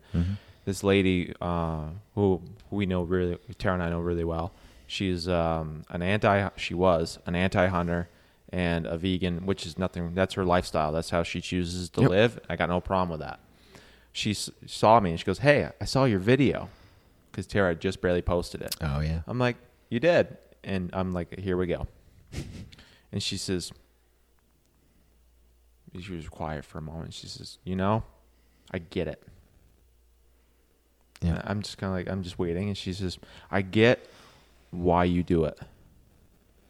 this 0.66 0.84
lady 0.84 1.34
uh, 1.42 1.90
who 2.16 2.42
who 2.70 2.76
we 2.76 2.86
know 2.86 3.04
really, 3.04 3.38
Tara 3.58 3.76
and 3.76 3.84
I 3.84 3.90
know 3.90 4.00
really 4.00 4.24
well. 4.24 4.52
She's 4.88 5.28
um, 5.28 5.84
an 5.90 6.02
anti. 6.02 6.50
She 6.56 6.74
was 6.74 7.20
an 7.26 7.36
anti-hunter 7.36 8.10
and 8.52 8.86
a 8.88 8.98
vegan, 8.98 9.46
which 9.46 9.66
is 9.66 9.78
nothing. 9.78 10.14
That's 10.16 10.34
her 10.34 10.46
lifestyle. 10.46 10.92
That's 10.92 11.10
how 11.12 11.24
she 11.24 11.40
chooses 11.42 11.90
to 11.92 12.02
Yep. 12.02 12.10
live. 12.10 12.40
I 12.50 12.56
got 12.56 12.70
no 12.70 12.80
problem 12.82 13.10
with 13.10 13.20
that. 13.20 13.40
She 14.12 14.32
s- 14.32 14.50
saw 14.66 15.00
me 15.00 15.12
and 15.12 15.20
she 15.20 15.26
goes, 15.26 15.40
"Hey, 15.40 15.70
I 15.80 15.86
saw 15.86 16.06
your 16.06 16.20
video." 16.20 16.70
because 17.32 17.46
Tara 17.46 17.76
just 17.76 18.02
barely 18.02 18.24
posted 18.24 18.60
it. 18.62 18.76
Oh 18.82 19.00
yeah. 19.02 19.22
I'm 19.28 19.38
like, 19.38 19.56
you 19.90 20.00
did, 20.00 20.36
and 20.64 20.90
I'm 20.94 21.12
like, 21.12 21.38
here 21.40 21.56
we 21.58 21.68
go. 21.68 21.88
And 23.12 23.22
she 23.24 23.38
says, 23.38 23.72
she 26.00 26.14
was 26.14 26.28
quiet 26.30 26.64
for 26.66 26.78
a 26.78 26.82
moment. 26.82 27.14
She 27.14 27.28
says, 27.28 27.58
you 27.64 27.76
know, 27.76 28.04
I 28.72 28.78
get 28.80 29.08
it. 29.08 29.22
Yeah. 31.22 31.30
And 31.36 31.42
I'm 31.46 31.62
just 31.62 31.78
kind 31.78 31.92
of 31.92 31.98
like, 31.98 32.08
I'm 32.10 32.24
just 32.24 32.38
waiting, 32.40 32.68
and 32.68 32.78
she 32.78 32.94
says, 32.94 33.18
I 33.52 33.62
get 33.62 34.08
why 34.72 35.04
you 35.06 35.24
do 35.24 35.46
it. 35.46 35.60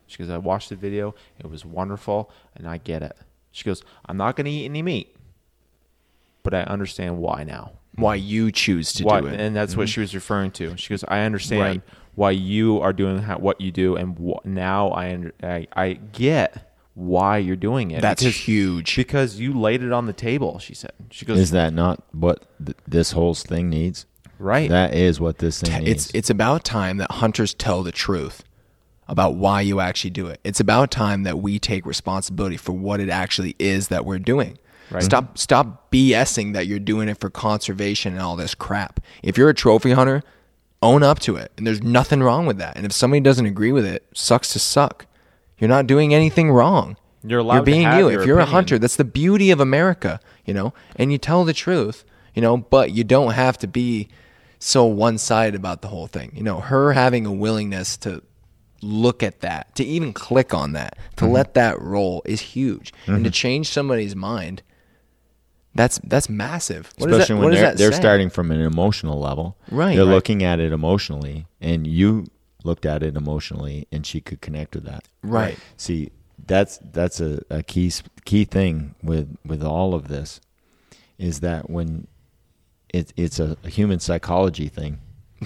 She 0.10 0.18
goes, 0.18 0.30
I 0.30 0.38
watched 0.38 0.70
the 0.70 0.76
video. 0.76 1.16
It 1.40 1.50
was 1.50 1.64
wonderful, 1.64 2.32
and 2.56 2.68
I 2.68 2.78
get 2.78 3.02
it. 3.04 3.16
She 3.52 3.64
goes, 3.64 3.84
I'm 4.08 4.18
not 4.18 4.36
going 4.36 4.46
to 4.46 4.52
eat 4.52 4.66
any 4.66 4.82
meat, 4.82 5.16
but 6.44 6.54
I 6.54 6.62
understand 6.64 7.18
why 7.20 7.44
now. 7.44 7.72
Why 7.96 8.16
you 8.16 8.52
choose 8.52 8.94
to 8.94 9.04
Why- 9.04 9.22
do 9.22 9.28
it. 9.28 9.32
Mm-hmm. 9.32 9.40
And 9.42 9.56
that's 9.56 9.76
what 9.76 9.90
she 9.90 10.00
was 10.00 10.14
referring 10.16 10.52
to. 10.52 10.76
She 10.78 10.90
goes, 10.90 11.04
I 11.08 11.22
understand 11.22 11.62
Right. 11.62 11.82
why 12.16 12.32
you 12.32 12.80
are 12.80 12.94
doing 12.94 13.20
how, 13.20 13.38
what 13.40 13.60
you 13.60 13.72
do, 13.72 13.96
and 13.96 14.18
wh- 14.18 14.46
now 14.46 14.90
I, 14.90 15.14
under, 15.14 15.34
I 15.44 15.68
I 15.74 15.94
get 15.94 16.72
why 16.94 17.38
you're 17.40 17.56
doing 17.56 17.92
it. 17.92 18.02
That's 18.02 18.24
because, 18.24 18.36
huge. 18.38 18.96
because 18.96 19.40
you 19.40 19.54
laid 19.60 19.84
it 19.84 19.92
on 19.92 20.06
the 20.06 20.14
table. 20.14 20.60
She 20.60 20.74
said. 20.76 20.92
She 21.12 21.26
goes, 21.26 21.40
Is 21.40 21.52
that 21.52 21.74
not 21.74 22.04
what 22.14 22.46
th- 22.64 22.78
this 22.88 23.12
whole 23.12 23.34
thing 23.34 23.70
needs? 23.70 24.06
right? 24.38 24.70
That 24.70 24.94
is 24.94 25.20
what 25.20 25.40
this 25.40 25.60
thing 25.62 25.84
needs. 25.84 26.06
it's 26.06 26.12
it's 26.16 26.30
about 26.30 26.64
time 26.64 26.98
that 26.98 27.12
hunters 27.12 27.54
tell 27.54 27.84
the 27.84 27.92
truth 27.92 28.44
about 29.10 29.36
why 29.36 29.60
you 29.60 29.80
actually 29.80 30.12
do 30.12 30.28
it. 30.28 30.40
It's 30.44 30.60
about 30.60 30.92
time 30.92 31.24
that 31.24 31.40
we 31.40 31.60
take 31.60 31.86
responsibility 31.86 32.56
for 32.56 32.72
what 32.72 33.00
it 33.00 33.10
actually 33.10 33.56
is 33.60 33.90
that 33.90 34.06
we're 34.06 34.20
doing. 34.20 34.58
Right. 34.92 35.04
Stop 35.04 35.38
stop 35.38 35.92
BSing 35.92 36.54
that 36.54 36.68
you're 36.68 36.80
doing 36.80 37.10
it 37.10 37.20
for 37.20 37.30
conservation 37.30 38.14
and 38.14 38.22
all 38.22 38.36
this 38.36 38.56
crap. 38.56 39.00
If 39.22 39.38
you're 39.38 39.50
a 39.50 39.54
trophy 39.54 39.92
hunter, 39.92 40.24
own 40.82 41.04
up 41.04 41.20
to 41.20 41.36
it. 41.36 41.52
And 41.58 41.68
there's 41.68 41.84
nothing 41.84 42.22
wrong 42.22 42.46
with 42.46 42.58
that. 42.58 42.76
And 42.78 42.86
if 42.86 42.92
somebody 42.92 43.20
doesn't 43.20 43.46
agree 43.46 43.72
with 43.72 43.86
it, 43.86 44.06
sucks 44.14 44.54
to 44.54 44.60
suck. 44.60 45.06
You're 45.58 45.68
not 45.68 45.88
doing 45.88 46.14
anything 46.14 46.52
wrong. 46.52 46.96
You're 47.24 47.40
allowed 47.40 47.56
You're 47.56 47.66
to 47.66 47.72
being 47.72 47.82
have 47.84 48.00
you. 48.00 48.08
If 48.08 48.26
you're 48.26 48.40
a 48.40 48.46
hunter, 48.46 48.80
that's 48.80 48.96
the 48.96 49.04
beauty 49.04 49.52
of 49.52 49.60
America, 49.60 50.20
you 50.46 50.54
know. 50.54 50.74
And 50.96 51.12
you 51.12 51.18
tell 51.18 51.44
the 51.44 51.54
truth, 51.54 52.06
you 52.34 52.42
know, 52.42 52.58
but 52.58 52.92
you 52.92 53.04
don't 53.04 53.34
have 53.34 53.58
to 53.60 53.68
be 53.68 54.08
so 54.58 54.86
one-sided 54.86 55.56
about 55.56 55.82
the 55.82 55.90
whole 55.90 56.08
thing. 56.08 56.32
You 56.34 56.44
know, 56.44 56.62
her 56.62 56.94
having 56.94 57.26
a 57.26 57.32
willingness 57.32 57.98
to 57.98 58.24
look 58.82 59.24
at 59.24 59.42
that, 59.42 59.76
to 59.76 59.84
even 59.84 60.14
click 60.14 60.54
on 60.54 60.74
that, 60.74 60.98
to 61.18 61.26
Mm-hmm. 61.26 61.34
let 61.34 61.54
that 61.56 61.82
roll 61.82 62.22
is 62.26 62.42
huge. 62.42 62.94
And 63.08 63.24
to 63.26 63.32
change 63.32 63.70
somebody's 63.70 64.16
mind, 64.16 64.62
that's 65.76 66.00
that's 66.04 66.30
massive. 66.30 66.92
What 66.98 67.12
Especially 67.12 67.36
that, 67.36 67.42
when 67.42 67.54
they're, 67.54 67.76
they're 67.76 67.92
starting 67.92 68.30
from 68.30 68.52
an 68.52 68.60
emotional 68.62 69.20
level. 69.20 69.58
Right. 69.70 69.96
They're 69.96 70.06
Right. 70.06 70.12
looking 70.12 70.44
at 70.44 70.60
it 70.60 70.74
emotionally, 70.74 71.46
and 71.62 71.86
you 71.86 72.26
looked 72.64 72.86
at 72.86 73.04
it 73.04 73.16
emotionally, 73.16 73.88
and 73.92 74.06
she 74.06 74.20
could 74.20 74.42
connect 74.42 74.76
with 74.76 74.86
that. 74.86 75.08
Right. 75.24 75.58
See, 75.78 76.12
that's 76.48 76.80
that's 76.92 77.20
a, 77.22 77.42
a 77.50 77.62
key 77.64 77.92
key 78.26 78.46
thing 78.46 78.96
with 79.04 79.38
with 79.46 79.62
all 79.64 79.94
of 79.94 80.08
this, 80.08 80.42
is 81.18 81.42
that 81.42 81.70
when 81.70 82.08
it, 82.92 83.14
it's 83.16 83.40
a, 83.40 83.56
a 83.64 83.70
human 83.70 84.00
psychology 84.00 84.68
thing. 84.70 85.00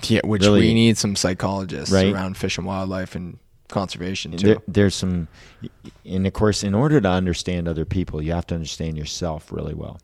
Yeah, 0.08 0.22
which 0.24 0.42
really- 0.44 0.62
we 0.62 0.74
need 0.74 0.98
some 0.98 1.16
psychologists 1.16 1.92
Right. 1.94 2.14
around 2.14 2.38
fish 2.38 2.58
and 2.58 2.66
wildlife 2.68 3.16
and 3.16 3.38
conservation 3.70 4.32
too. 4.34 4.48
There, 4.48 4.58
there's 4.68 4.96
some, 4.96 5.28
and 6.06 6.28
of 6.28 6.34
course, 6.34 6.64
in 6.64 6.74
order 6.76 7.00
to 7.02 7.10
understand 7.10 7.68
other 7.68 7.86
people, 7.86 8.22
you 8.22 8.32
have 8.34 8.46
to 8.48 8.56
understand 8.56 8.98
yourself 8.98 9.52
really 9.52 9.74
well. 9.74 10.00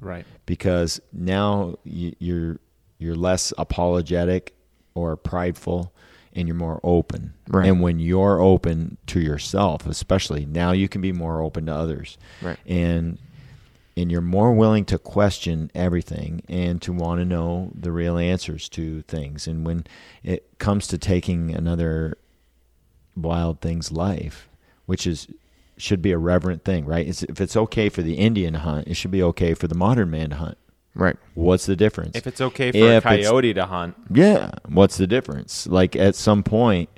right. 0.00 0.24
because 0.46 1.00
now 1.12 1.74
you, 1.84 2.14
you're 2.20 2.60
you're 3.00 3.16
less 3.16 3.52
apologetic 3.58 4.54
or 4.94 5.16
prideful 5.16 5.92
and 6.34 6.46
you're 6.46 6.54
more 6.56 6.78
open 6.84 7.32
Right. 7.48 7.68
and 7.68 7.80
when 7.80 7.98
you're 7.98 8.40
open 8.40 8.96
to 9.08 9.20
yourself 9.20 9.86
especially 9.86 10.46
now 10.46 10.70
you 10.72 10.88
can 10.88 11.00
be 11.00 11.10
more 11.12 11.42
open 11.42 11.66
to 11.66 11.74
others 11.74 12.16
Right. 12.40 12.56
and 12.66 13.18
and 13.98 14.12
you're 14.12 14.20
more 14.20 14.52
willing 14.52 14.84
to 14.86 14.98
question 14.98 15.70
everything 15.74 16.42
and 16.48 16.80
to 16.82 16.92
want 16.92 17.20
to 17.20 17.24
know 17.24 17.72
the 17.74 17.90
real 17.90 18.16
answers 18.16 18.68
to 18.70 19.02
things. 19.02 19.46
And 19.46 19.66
when 19.66 19.86
it 20.22 20.58
comes 20.58 20.86
to 20.88 20.98
taking 20.98 21.54
another 21.54 22.16
wild 23.22 23.60
thing's 23.60 23.90
life 23.90 24.48
which 24.86 25.06
is 25.06 25.26
should 25.76 26.02
be 26.02 26.12
a 26.12 26.18
reverent 26.18 26.64
thing 26.64 26.84
right? 26.84 27.06
It's, 27.06 27.22
if 27.24 27.40
it's 27.40 27.56
okay 27.56 27.88
for 27.88 28.02
the 28.02 28.14
indian 28.14 28.54
to 28.54 28.60
hunt 28.60 28.88
it 28.88 28.94
should 28.94 29.10
be 29.10 29.22
okay 29.24 29.54
for 29.54 29.66
the 29.66 29.74
modern 29.74 30.10
man 30.10 30.30
to 30.30 30.36
hunt. 30.36 30.58
Right. 30.94 31.16
what's 31.34 31.66
the 31.66 31.76
difference? 31.76 32.16
If 32.16 32.26
it's 32.26 32.40
okay 32.40 32.72
for 32.72 32.78
If 32.78 33.04
a 33.04 33.08
coyote 33.08 33.54
to 33.54 33.66
hunt, 33.66 33.94
yeah. 34.10 34.50
What's 34.68 34.96
the 34.96 35.06
difference? 35.06 35.66
Like 35.66 35.94
at 35.94 36.16
some 36.16 36.42
point 36.42 36.90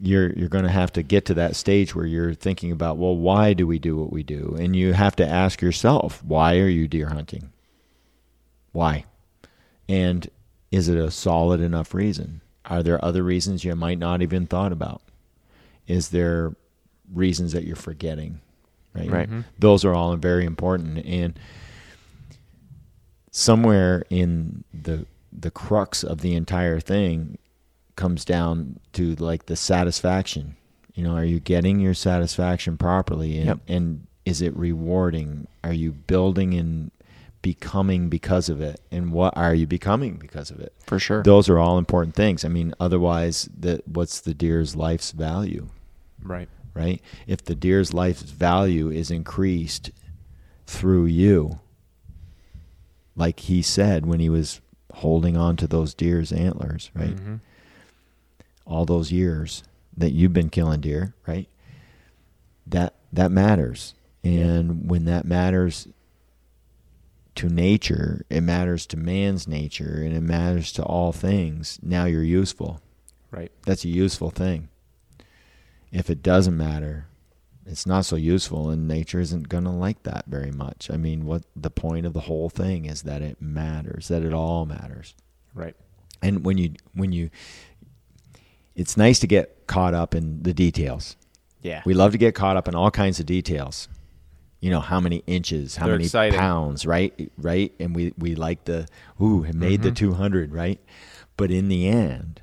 you're 0.00 0.32
you're 0.32 0.48
going 0.48 0.64
to 0.64 0.70
have 0.70 0.92
to 0.92 1.02
get 1.02 1.24
to 1.26 1.34
that 1.34 1.56
stage 1.56 1.94
where 1.94 2.06
you're 2.06 2.34
thinking 2.34 2.70
about 2.70 2.98
well 2.98 3.16
why 3.16 3.52
do 3.52 3.66
we 3.66 3.78
do 3.78 3.96
what 3.96 4.12
we 4.12 4.22
do? 4.22 4.56
And 4.58 4.76
you 4.76 4.92
have 4.92 5.16
to 5.16 5.26
ask 5.26 5.60
yourself 5.60 6.22
why 6.24 6.58
are 6.58 6.68
you 6.68 6.88
deer 6.88 7.08
hunting? 7.08 7.50
Why? 8.72 9.04
And 9.88 10.28
is 10.70 10.88
it 10.88 10.98
a 10.98 11.10
solid 11.10 11.60
enough 11.60 11.94
reason? 11.94 12.42
Are 12.66 12.82
there 12.82 13.02
other 13.02 13.22
reasons 13.22 13.64
you 13.64 13.74
might 13.74 13.98
not 13.98 14.20
even 14.20 14.46
thought 14.46 14.72
about? 14.72 15.02
Is 15.86 16.10
there 16.10 16.54
reasons 17.12 17.52
that 17.52 17.64
you're 17.64 17.76
forgetting 17.76 18.40
right? 18.94 19.10
Right. 19.10 19.28
Mm-hmm. 19.28 19.40
those 19.58 19.84
are 19.84 19.94
all 19.94 20.14
very 20.16 20.44
important. 20.44 21.04
And 21.04 21.38
somewhere 23.30 24.04
in 24.10 24.64
the 24.72 25.06
the 25.32 25.50
crux 25.50 26.02
of 26.02 26.20
the 26.20 26.34
entire 26.34 26.80
thing 26.80 27.38
comes 27.98 28.24
down 28.24 28.78
to 28.94 29.14
like 29.16 29.44
the 29.46 29.56
satisfaction 29.56 30.56
you 30.94 31.02
know 31.04 31.14
are 31.14 31.24
you 31.24 31.38
getting 31.40 31.78
your 31.80 31.94
satisfaction 31.94 32.78
properly 32.78 33.36
and, 33.36 33.46
Yep. 33.46 33.58
and 33.68 34.06
is 34.24 34.40
it 34.40 34.56
rewarding 34.56 35.46
are 35.62 35.72
you 35.72 35.92
building 35.92 36.54
and 36.54 36.90
becoming 37.42 38.08
because 38.08 38.48
of 38.48 38.60
it 38.60 38.80
and 38.90 39.12
what 39.12 39.36
are 39.36 39.54
you 39.54 39.66
becoming 39.66 40.16
because 40.16 40.50
of 40.50 40.58
it 40.60 40.72
For 40.86 40.98
sure. 40.98 41.22
those 41.22 41.48
are 41.48 41.58
all 41.58 41.76
important 41.78 42.14
things 42.14 42.44
i 42.44 42.48
mean 42.48 42.72
otherwise 42.80 43.48
that 43.58 43.86
what's 43.86 44.20
the 44.20 44.34
deer's 44.34 44.74
life's 44.76 45.12
value 45.12 45.68
right? 46.22 46.48
right? 46.74 47.00
If 47.26 47.44
the 47.44 47.54
deer's 47.54 47.92
life's 47.94 48.22
value 48.22 48.90
is 48.90 49.10
increased 49.10 49.90
through 50.66 51.06
you, 51.06 51.58
like 53.16 53.40
he 53.40 53.62
said 53.62 54.06
when 54.06 54.20
he 54.20 54.28
was 54.28 54.60
holding 54.94 55.36
on 55.36 55.56
to 55.56 55.66
those 55.66 55.94
deer's 55.94 56.32
antlers, 56.32 56.90
right? 56.94 57.16
Mm-hmm. 57.16 57.36
All 58.68 58.84
those 58.84 59.10
years 59.10 59.64
that 59.96 60.12
you've 60.12 60.32
been 60.32 60.50
killing 60.50 60.80
deer, 60.80 61.14
right? 61.26 61.48
That 62.66 62.94
that 63.12 63.32
matters. 63.32 63.94
And 64.22 64.88
when 64.88 65.06
that 65.06 65.24
matters 65.24 65.88
to 67.36 67.48
nature, 67.48 68.24
it 68.28 68.42
matters 68.42 68.86
to 68.86 68.96
man's 68.96 69.48
nature 69.48 70.02
and 70.04 70.12
it 70.14 70.20
matters 70.20 70.72
to 70.72 70.82
all 70.82 71.12
things. 71.12 71.78
Now 71.82 72.04
you're 72.04 72.22
useful 72.22 72.80
Right. 73.30 73.50
that's 73.64 73.84
a 73.84 73.88
useful 73.88 74.30
thing. 74.30 74.68
If 75.92 76.10
it 76.10 76.22
doesn't 76.22 76.56
matter, 76.56 77.06
it's 77.64 77.86
not 77.86 78.06
so 78.06 78.16
useful, 78.16 78.70
and 78.70 78.88
nature 78.88 79.20
isn't 79.20 79.48
going 79.50 79.64
to 79.64 79.70
like 79.70 80.02
that 80.04 80.24
very 80.26 80.50
much. 80.50 80.90
I 80.90 80.96
mean, 80.96 81.26
what 81.26 81.44
the 81.54 81.70
point 81.70 82.06
of 82.06 82.14
the 82.14 82.20
whole 82.22 82.48
thing 82.48 82.86
is 82.86 83.02
that 83.02 83.20
it 83.22 83.40
matters, 83.42 84.08
that 84.08 84.22
it 84.22 84.32
all 84.32 84.64
matters. 84.66 85.14
Right. 85.54 85.76
And 86.22 86.44
when 86.44 86.56
you 86.58 86.72
when 86.94 87.12
you, 87.12 87.30
it's 88.78 88.96
nice 88.96 89.18
to 89.18 89.26
get 89.26 89.66
caught 89.66 89.92
up 89.92 90.14
in 90.14 90.42
the 90.42 90.54
details. 90.54 91.16
Yeah. 91.62 91.82
We 91.84 91.92
love 91.94 92.12
to 92.12 92.18
get 92.18 92.34
caught 92.34 92.56
up 92.56 92.68
in 92.68 92.74
all 92.74 92.90
kinds 92.90 93.18
of 93.20 93.26
details. 93.26 93.88
You 94.60 94.70
know, 94.70 94.80
how 94.80 95.00
many 95.00 95.22
inches, 95.26 95.76
how 95.76 95.86
They're 95.86 95.94
many 95.96 96.04
exciting. 96.04 96.38
pounds, 96.38 96.86
right? 96.86 97.30
Right? 97.36 97.72
And 97.80 97.94
we, 97.94 98.14
we 98.16 98.34
like 98.36 98.64
the, 98.64 98.86
ooh, 99.20 99.44
it 99.44 99.54
made 99.54 99.80
Mm-hmm. 99.80 99.88
the 99.88 99.90
200, 99.90 100.52
right? 100.52 100.80
But 101.36 101.50
in 101.50 101.68
the 101.68 101.88
end, 101.88 102.40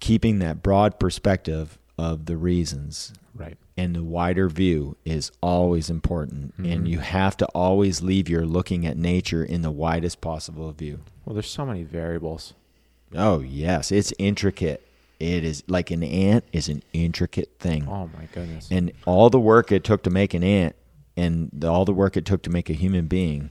keeping 0.00 0.38
that 0.38 0.62
broad 0.62 0.98
perspective 1.00 1.78
of 1.98 2.26
the 2.26 2.36
reasons 2.36 3.12
right. 3.34 3.56
and 3.76 3.94
the 3.94 4.02
wider 4.04 4.48
view 4.48 4.96
is 5.04 5.30
always 5.40 5.88
important. 5.90 6.52
Mm-hmm. 6.54 6.72
And 6.72 6.88
you 6.88 6.98
have 6.98 7.36
to 7.38 7.46
always 7.48 8.02
leave 8.02 8.28
your 8.28 8.44
looking 8.44 8.86
at 8.86 8.96
nature 8.96 9.44
in 9.44 9.62
the 9.62 9.70
widest 9.70 10.20
possible 10.20 10.70
view. 10.72 11.00
Well, 11.24 11.34
there's 11.34 11.50
so 11.50 11.64
many 11.64 11.82
variables. 11.84 12.54
Oh, 13.14 13.40
yes. 13.40 13.92
It's 13.92 14.12
intricate. 14.18 14.86
It 15.20 15.44
is 15.44 15.62
like 15.68 15.90
an 15.90 16.02
ant 16.02 16.44
is 16.52 16.68
an 16.68 16.82
intricate 16.92 17.58
thing 17.58 17.86
Oh 17.88 18.10
my 18.18 18.26
goodness. 18.32 18.68
and 18.70 18.92
all 19.06 19.30
the 19.30 19.40
work 19.40 19.70
it 19.70 19.84
took 19.84 20.02
to 20.02 20.10
make 20.10 20.34
an 20.34 20.42
ant 20.42 20.74
and 21.16 21.50
the, 21.52 21.68
all 21.68 21.84
the 21.84 21.92
work 21.94 22.16
it 22.16 22.24
took 22.26 22.42
to 22.42 22.50
make 22.50 22.68
a 22.68 22.74
human 22.74 23.06
being 23.06 23.50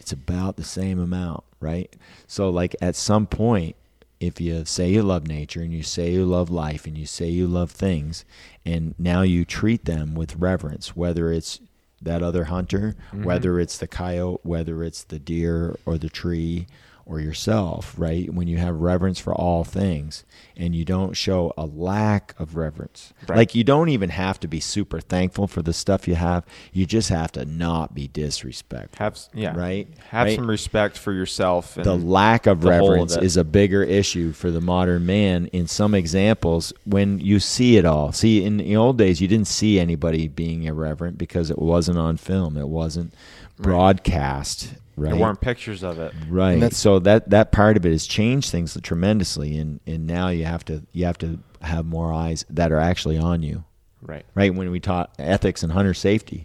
it's 0.00 0.12
about 0.12 0.56
the 0.56 0.64
same 0.64 0.98
amount 0.98 1.44
right 1.60 1.94
so 2.26 2.48
like 2.48 2.74
at 2.80 2.96
some 2.96 3.26
point 3.26 3.76
if 4.18 4.40
you 4.40 4.64
say 4.64 4.88
you 4.90 5.02
love 5.02 5.26
nature 5.26 5.60
and 5.60 5.72
you 5.74 5.82
say 5.82 6.10
you 6.10 6.24
love 6.24 6.50
life 6.50 6.86
and 6.86 6.96
you 6.96 7.06
say 7.06 7.28
you 7.28 7.46
love 7.46 7.70
things 7.70 8.24
and 8.64 8.94
now 8.98 9.20
you 9.20 9.44
treat 9.44 9.84
them 9.84 10.14
with 10.14 10.36
reverence 10.36 10.96
whether 10.96 11.30
it's 11.30 11.60
that 12.00 12.22
other 12.22 12.44
hunter 12.44 12.96
mm-hmm. 13.12 13.24
whether 13.24 13.60
it's 13.60 13.76
the 13.78 13.86
coyote 13.86 14.40
whether 14.42 14.82
it's 14.82 15.04
the 15.04 15.18
deer 15.18 15.76
or 15.84 15.98
the 15.98 16.08
tree 16.08 16.66
or 17.06 17.20
yourself 17.20 17.94
right 17.98 18.32
when 18.32 18.48
you 18.48 18.56
have 18.58 18.74
reverence 18.80 19.18
for 19.18 19.34
all 19.34 19.62
things 19.64 20.24
and 20.56 20.74
you 20.74 20.84
don't 20.84 21.14
show 21.14 21.52
a 21.56 21.66
lack 21.66 22.34
of 22.38 22.56
reverence 22.56 23.12
Right. 23.28 23.36
like 23.36 23.54
you 23.54 23.62
don't 23.64 23.88
even 23.90 24.10
have 24.10 24.40
to 24.40 24.48
be 24.48 24.60
super 24.60 25.00
thankful 25.00 25.46
for 25.46 25.60
the 25.62 25.72
stuff 25.72 26.08
you 26.08 26.14
have 26.14 26.44
you 26.72 26.86
just 26.86 27.08
have 27.10 27.32
to 27.32 27.44
not 27.44 27.94
be 27.94 28.08
disrespectful 28.08 29.04
have 29.04 29.18
yeah. 29.34 29.54
Right? 29.56 29.88
Have 30.10 30.26
Right. 30.26 30.36
some 30.36 30.48
respect 30.48 30.96
for 30.96 31.12
yourself. 31.12 31.76
And 31.76 31.84
the 31.84 31.94
lack 31.96 32.46
of 32.46 32.60
the 32.60 32.68
of 32.68 32.80
reverence 32.80 33.16
it. 33.16 33.22
is 33.22 33.36
a 33.36 33.44
bigger 33.44 33.82
issue 33.82 34.32
for 34.32 34.50
the 34.50 34.60
modern 34.60 35.04
man 35.06 35.46
in 35.48 35.66
some 35.66 35.94
examples 35.94 36.72
when 36.84 37.20
you 37.20 37.38
see 37.40 37.76
it 37.76 37.84
all 37.84 38.12
see 38.12 38.44
in 38.44 38.56
the 38.58 38.76
old 38.76 38.96
days 38.98 39.20
you 39.20 39.28
didn't 39.28 39.46
see 39.48 39.78
anybody 39.78 40.28
being 40.28 40.64
irreverent 40.64 41.18
because 41.18 41.50
it 41.50 41.58
wasn't 41.58 41.98
on 41.98 42.16
film 42.16 42.56
it 42.56 42.68
wasn't 42.68 43.12
broadcast 43.58 44.74
right 44.96 45.10
There 45.12 45.20
weren't 45.20 45.40
pictures 45.40 45.82
of 45.82 45.98
it. 45.98 46.12
right 46.28 46.62
And 46.62 46.72
so 46.74 46.98
that 47.00 47.30
that 47.30 47.52
part 47.52 47.76
of 47.76 47.84
it 47.86 47.92
has 47.92 48.06
changed 48.06 48.50
things 48.50 48.78
tremendously 48.82 49.58
and 49.58 49.80
and 49.86 50.06
now 50.06 50.28
you 50.28 50.44
have 50.44 50.64
to 50.66 50.82
you 50.92 51.04
have 51.06 51.18
to 51.18 51.38
have 51.62 51.84
more 51.86 52.12
eyes 52.12 52.44
that 52.50 52.70
are 52.72 52.78
actually 52.80 53.18
on 53.18 53.42
you 53.42 53.64
Right. 54.02 54.26
right? 54.34 54.54
When 54.54 54.70
we 54.70 54.80
taught 54.80 55.14
ethics 55.18 55.62
and 55.62 55.72
hunter 55.72 55.94
safety, 55.94 56.44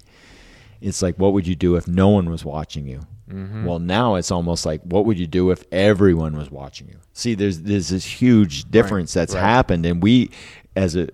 it's 0.80 1.02
like, 1.02 1.16
what 1.20 1.34
would 1.34 1.46
you 1.46 1.56
do 1.56 1.76
if 1.76 1.90
no 1.90 2.08
one 2.08 2.30
was 2.30 2.46
watching 2.46 2.88
you? 2.88 3.02
Mm-hmm. 3.30 3.66
Well, 3.66 3.80
now 3.80 4.16
it's 4.16 4.32
almost 4.32 4.66
like, 4.66 4.82
what 4.84 5.04
would 5.06 5.20
you 5.20 5.28
do 5.28 5.52
if 5.52 5.66
everyone 5.70 6.38
was 6.38 6.50
watching 6.50 6.88
you? 6.88 6.96
See, 7.12 7.36
there's 7.36 7.60
there's 7.64 7.90
this 7.90 8.06
huge 8.06 8.72
difference 8.72 9.12
that's 9.14 9.34
right. 9.34 9.42
happened, 9.42 9.86
and 9.86 10.02
we, 10.02 10.32
as 10.78 10.96
a 10.96 11.10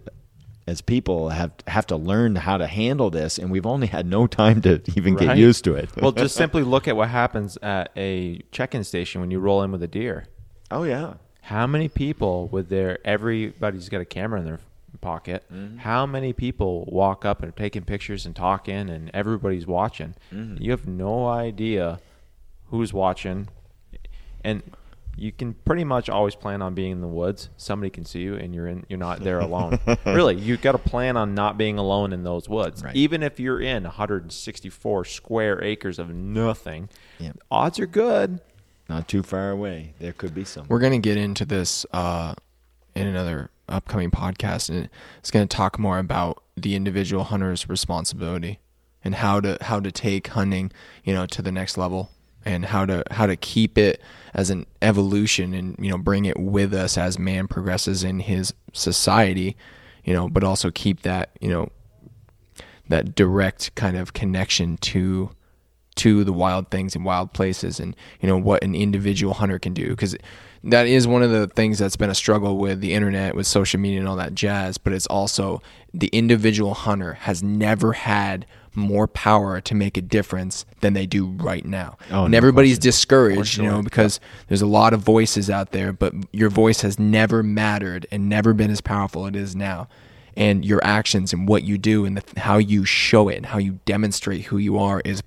as 0.67 0.81
people, 0.81 1.29
have 1.29 1.51
have 1.67 1.85
to 1.87 1.95
learn 1.95 2.35
how 2.35 2.57
to 2.57 2.65
handle 2.67 3.09
this, 3.09 3.37
and 3.37 3.51
we've 3.51 3.65
only 3.65 3.87
had 3.87 4.05
no 4.05 4.25
time 4.27 4.61
to 4.63 4.81
even 4.95 5.15
get 5.15 5.37
used 5.37 5.63
to 5.65 5.75
it. 5.75 5.89
well, 5.97 6.11
just 6.11 6.35
simply 6.43 6.63
look 6.63 6.87
at 6.87 6.95
what 6.95 7.09
happens 7.09 7.57
at 7.61 7.91
a 7.95 8.41
check-in 8.51 8.83
station 8.83 9.21
when 9.21 9.31
you 9.31 9.39
roll 9.39 9.61
in 9.63 9.71
with 9.71 9.83
a 9.83 9.87
deer. 9.87 10.25
oh 10.71 10.83
yeah, 10.83 11.13
How 11.41 11.67
many 11.67 11.87
people 11.87 12.47
with 12.47 12.69
their 12.69 12.97
everybody's 13.05 13.89
got 13.89 14.01
a 14.01 14.05
camera 14.05 14.39
in 14.39 14.45
their 14.45 14.59
pocket? 15.01 15.43
Mm-hmm. 15.53 15.77
How 15.77 16.05
many 16.07 16.33
people 16.33 16.85
walk 16.91 17.25
up 17.25 17.41
and 17.43 17.49
are 17.49 17.55
taking 17.55 17.83
pictures 17.83 18.25
and 18.25 18.35
talking, 18.35 18.89
and 18.89 19.11
everybody's 19.13 19.67
watching? 19.67 20.15
Mm-hmm. 20.33 20.63
You 20.63 20.71
have 20.71 20.87
no 20.87 21.27
idea 21.27 21.99
who's 22.71 22.91
watching, 22.91 23.49
and 24.43 24.63
you 25.17 25.31
can 25.31 25.53
pretty 25.53 25.83
much 25.83 26.09
always 26.09 26.35
plan 26.35 26.61
on 26.61 26.73
being 26.73 26.91
in 26.91 27.01
the 27.01 27.07
woods. 27.07 27.49
Somebody 27.57 27.89
can 27.89 28.03
see 28.05 28.19
you, 28.21 28.35
and 28.35 28.53
you're 28.53 28.67
in. 28.67 28.85
You're 28.89 28.99
not 28.99 29.21
there 29.21 29.39
alone. 29.39 29.79
really, 30.05 30.35
you've 30.35 30.61
got 30.61 30.73
to 30.73 30.77
plan 30.77 31.15
on 31.17 31.33
not 31.33 31.57
being 31.57 31.77
alone 31.77 32.11
in 32.13 32.23
those 32.23 32.49
woods, 32.49 32.83
Right. 32.83 32.95
even 32.95 33.23
if 33.23 33.39
you're 33.39 33.61
in 33.61 33.83
164 33.83 35.05
square 35.05 35.63
acres 35.63 35.99
of 35.99 36.09
nothing. 36.13 36.89
Yeah. 37.19 37.31
Odds 37.49 37.79
are 37.79 37.87
good. 37.87 38.41
not 38.89 39.07
too 39.07 39.23
far 39.23 39.49
away. 39.51 39.93
There 39.99 40.13
could 40.13 40.35
be 40.35 40.43
some. 40.45 40.65
We're 40.67 40.79
gonna 40.79 40.99
get 40.99 41.17
into 41.17 41.45
this 41.45 41.85
uh, 41.93 42.35
in 42.95 43.07
another 43.07 43.49
upcoming 43.67 44.11
podcast, 44.11 44.69
and 44.69 44.89
it's 45.19 45.31
gonna 45.31 45.47
talk 45.47 45.79
more 45.79 45.97
about 45.99 46.43
the 46.55 46.75
individual 46.75 47.23
hunter's 47.25 47.67
responsibility 47.67 48.59
and 49.03 49.15
how 49.15 49.39
to 49.41 49.57
how 49.61 49.79
to 49.79 49.91
take 49.91 50.27
hunting, 50.27 50.71
you 51.03 51.13
know, 51.13 51.25
to 51.27 51.41
the 51.41 51.51
next 51.51 51.77
level, 51.77 52.11
and 52.45 52.65
how 52.65 52.85
to 52.85 53.03
how 53.11 53.25
to 53.25 53.35
keep 53.35 53.77
it 53.77 54.01
as 54.33 54.49
an 54.49 54.65
evolution, 54.81 55.53
and 55.53 55.75
you 55.79 55.89
know, 55.89 55.97
bring 55.97 56.25
it 56.25 56.39
with 56.39 56.73
us 56.73 56.97
as 56.97 57.17
man 57.17 57.47
progresses 57.47 58.03
in 58.03 58.19
his 58.19 58.53
society, 58.73 59.57
you 60.03 60.13
know, 60.13 60.29
but 60.29 60.43
also 60.43 60.71
keep 60.71 61.01
that 61.01 61.31
you 61.41 61.49
know 61.49 61.69
that 62.87 63.15
direct 63.15 63.73
kind 63.75 63.97
of 63.97 64.13
connection 64.13 64.77
to 64.77 65.31
to 65.95 66.23
the 66.23 66.33
wild 66.33 66.69
things 66.69 66.95
and 66.95 67.05
wild 67.05 67.33
places 67.33 67.79
and 67.79 67.95
you 68.21 68.27
know 68.27 68.37
what 68.37 68.63
an 68.63 68.75
individual 68.75 69.33
hunter 69.35 69.59
can 69.59 69.73
do. 69.73 69.89
Because 69.89 70.15
that 70.63 70.87
is 70.87 71.07
one 71.07 71.21
of 71.21 71.31
the 71.31 71.47
things 71.47 71.77
that's 71.77 71.95
been 71.95 72.09
a 72.09 72.15
struggle 72.15 72.57
with 72.57 72.81
the 72.81 72.93
internet 72.93 73.35
with 73.35 73.45
social 73.45 73.79
media 73.79 73.99
and 73.99 74.07
all 74.07 74.15
that 74.15 74.33
jazz 74.33 74.79
but 74.79 74.93
it's 74.93 75.05
also 75.07 75.61
the 75.93 76.07
individual 76.07 76.73
hunter 76.73 77.13
has 77.13 77.43
never 77.43 77.93
had 77.93 78.47
more 78.75 79.07
power 79.07 79.61
to 79.61 79.75
make 79.75 79.97
a 79.97 80.01
difference 80.01 80.65
than 80.81 80.93
they 80.93 81.05
do 81.05 81.27
right 81.27 81.65
now. 81.65 81.97
Oh, 82.11 82.23
and 82.23 82.31
no 82.31 82.37
everybody's 82.37 82.77
question. 82.77 82.89
discouraged 82.89 83.57
you 83.57 83.63
know 83.63 83.81
because 83.81 84.19
there's 84.47 84.61
a 84.61 84.67
lot 84.67 84.93
of 84.93 85.01
voices 85.01 85.49
out 85.49 85.71
there 85.71 85.93
but 85.93 86.13
your 86.31 86.49
voice 86.49 86.81
has 86.81 86.99
never 86.99 87.43
mattered 87.43 88.05
and 88.11 88.29
never 88.29 88.53
been 88.53 88.71
as 88.71 88.81
powerful 88.81 89.25
as 89.25 89.29
it 89.29 89.35
is 89.35 89.55
now. 89.55 89.87
And 90.37 90.65
your 90.65 90.83
actions 90.83 91.31
and 91.31 91.47
what 91.47 91.63
you 91.63 91.77
do 91.77 92.03
and 92.03 92.17
the, 92.17 92.39
how 92.41 92.57
you 92.57 92.83
show 92.83 93.29
it 93.29 93.37
and 93.37 93.45
how 93.45 93.57
you 93.57 93.79
demonstrate 93.85 94.45
who 94.45 94.57
you 94.57 94.77
are 94.77 95.01
is 95.05 95.23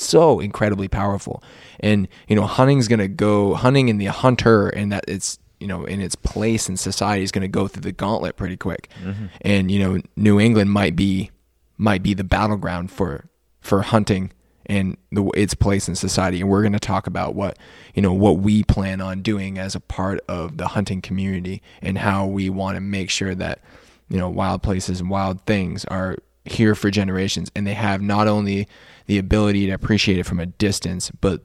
so 0.00 0.40
incredibly 0.40 0.88
powerful. 0.88 1.42
And 1.80 2.08
you 2.28 2.36
know, 2.36 2.46
hunting's 2.46 2.88
going 2.88 3.00
to 3.00 3.08
go 3.08 3.54
hunting 3.54 3.90
and 3.90 4.00
the 4.00 4.06
hunter 4.06 4.68
and 4.68 4.92
that 4.92 5.04
it's 5.08 5.38
you 5.58 5.66
know 5.66 5.84
in 5.84 6.00
its 6.00 6.14
place 6.14 6.68
in 6.68 6.76
society 6.76 7.22
is 7.22 7.32
going 7.32 7.42
to 7.42 7.48
go 7.48 7.68
through 7.68 7.82
the 7.82 7.92
gauntlet 7.92 8.36
pretty 8.36 8.56
quick. 8.56 8.88
Mm-hmm. 9.02 9.26
And 9.42 9.70
you 9.70 9.78
know, 9.78 10.00
New 10.16 10.40
England 10.40 10.70
might 10.70 10.96
be 10.96 11.30
might 11.78 12.02
be 12.02 12.14
the 12.14 12.24
battleground 12.24 12.90
for 12.90 13.28
for 13.60 13.82
hunting 13.82 14.32
and 14.66 14.96
the, 15.10 15.24
its 15.34 15.54
place 15.54 15.88
in 15.88 15.96
society. 15.96 16.40
And 16.40 16.48
we're 16.48 16.62
going 16.62 16.72
to 16.72 16.78
talk 16.78 17.06
about 17.06 17.34
what 17.34 17.58
you 17.94 18.02
know 18.02 18.12
what 18.12 18.38
we 18.38 18.62
plan 18.62 19.00
on 19.00 19.22
doing 19.22 19.58
as 19.58 19.74
a 19.74 19.80
part 19.80 20.20
of 20.28 20.56
the 20.56 20.68
hunting 20.68 21.02
community 21.02 21.62
and 21.82 21.98
how 21.98 22.26
we 22.26 22.48
want 22.50 22.76
to 22.76 22.80
make 22.80 23.10
sure 23.10 23.34
that 23.34 23.60
you 24.08 24.18
know 24.18 24.28
wild 24.28 24.62
places 24.62 25.00
and 25.00 25.10
wild 25.10 25.44
things 25.46 25.84
are 25.86 26.16
here 26.44 26.74
for 26.74 26.90
generations 26.90 27.50
and 27.54 27.66
they 27.66 27.74
have 27.74 28.00
not 28.00 28.26
only 28.26 28.66
the 29.06 29.18
ability 29.18 29.66
to 29.66 29.72
appreciate 29.72 30.18
it 30.18 30.24
from 30.24 30.40
a 30.40 30.46
distance 30.46 31.10
but 31.20 31.42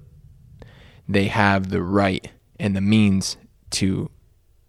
they 1.08 1.26
have 1.26 1.70
the 1.70 1.82
right 1.82 2.32
and 2.60 2.76
the 2.76 2.82
means 2.82 3.38
to 3.70 4.10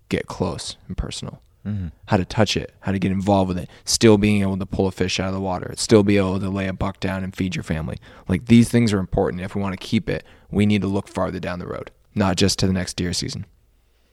get 0.09 0.27
close 0.27 0.77
and 0.89 0.97
personal. 0.97 1.43
Mm-hmm. 1.65 1.89
How 2.07 2.16
to 2.16 2.24
touch 2.24 2.57
it 2.57 2.74
how 2.81 2.93
to 2.93 2.98
get 2.98 3.11
involved 3.11 3.48
with 3.48 3.59
it. 3.59 3.69
Still 3.85 4.19
being 4.19 4.43
able 4.43 4.57
to 4.59 4.66
pull 4.66 4.86
a 4.86 4.93
fish 4.93 5.19
out 5.19 5.28
of 5.28 5.35
the 5.35 5.40
water. 5.40 5.73
Still 5.77 6.03
be 6.05 6.16
able 6.16 6.39
to 6.39 6.48
lay 6.48 6.69
a 6.69 6.73
buck 6.73 7.01
down 7.01 7.24
and 7.24 7.35
feed 7.35 7.57
your 7.57 7.65
family. 7.65 7.98
Like 8.28 8.47
these 8.47 8.69
things 8.69 8.93
are 8.93 8.98
important. 8.98 9.43
If 9.43 9.55
we 9.55 9.62
want 9.62 9.78
to 9.78 9.85
keep 9.85 10.09
it 10.09 10.24
we 10.51 10.66
need 10.66 10.82
to 10.82 10.89
look 10.89 11.09
farther 11.09 11.40
down 11.40 11.59
the 11.59 11.66
road 11.66 11.90
not 12.16 12.36
just 12.36 12.59
to 12.59 12.66
the 12.66 12.73
next 12.73 12.94
deer 12.97 13.12
season. 13.12 13.47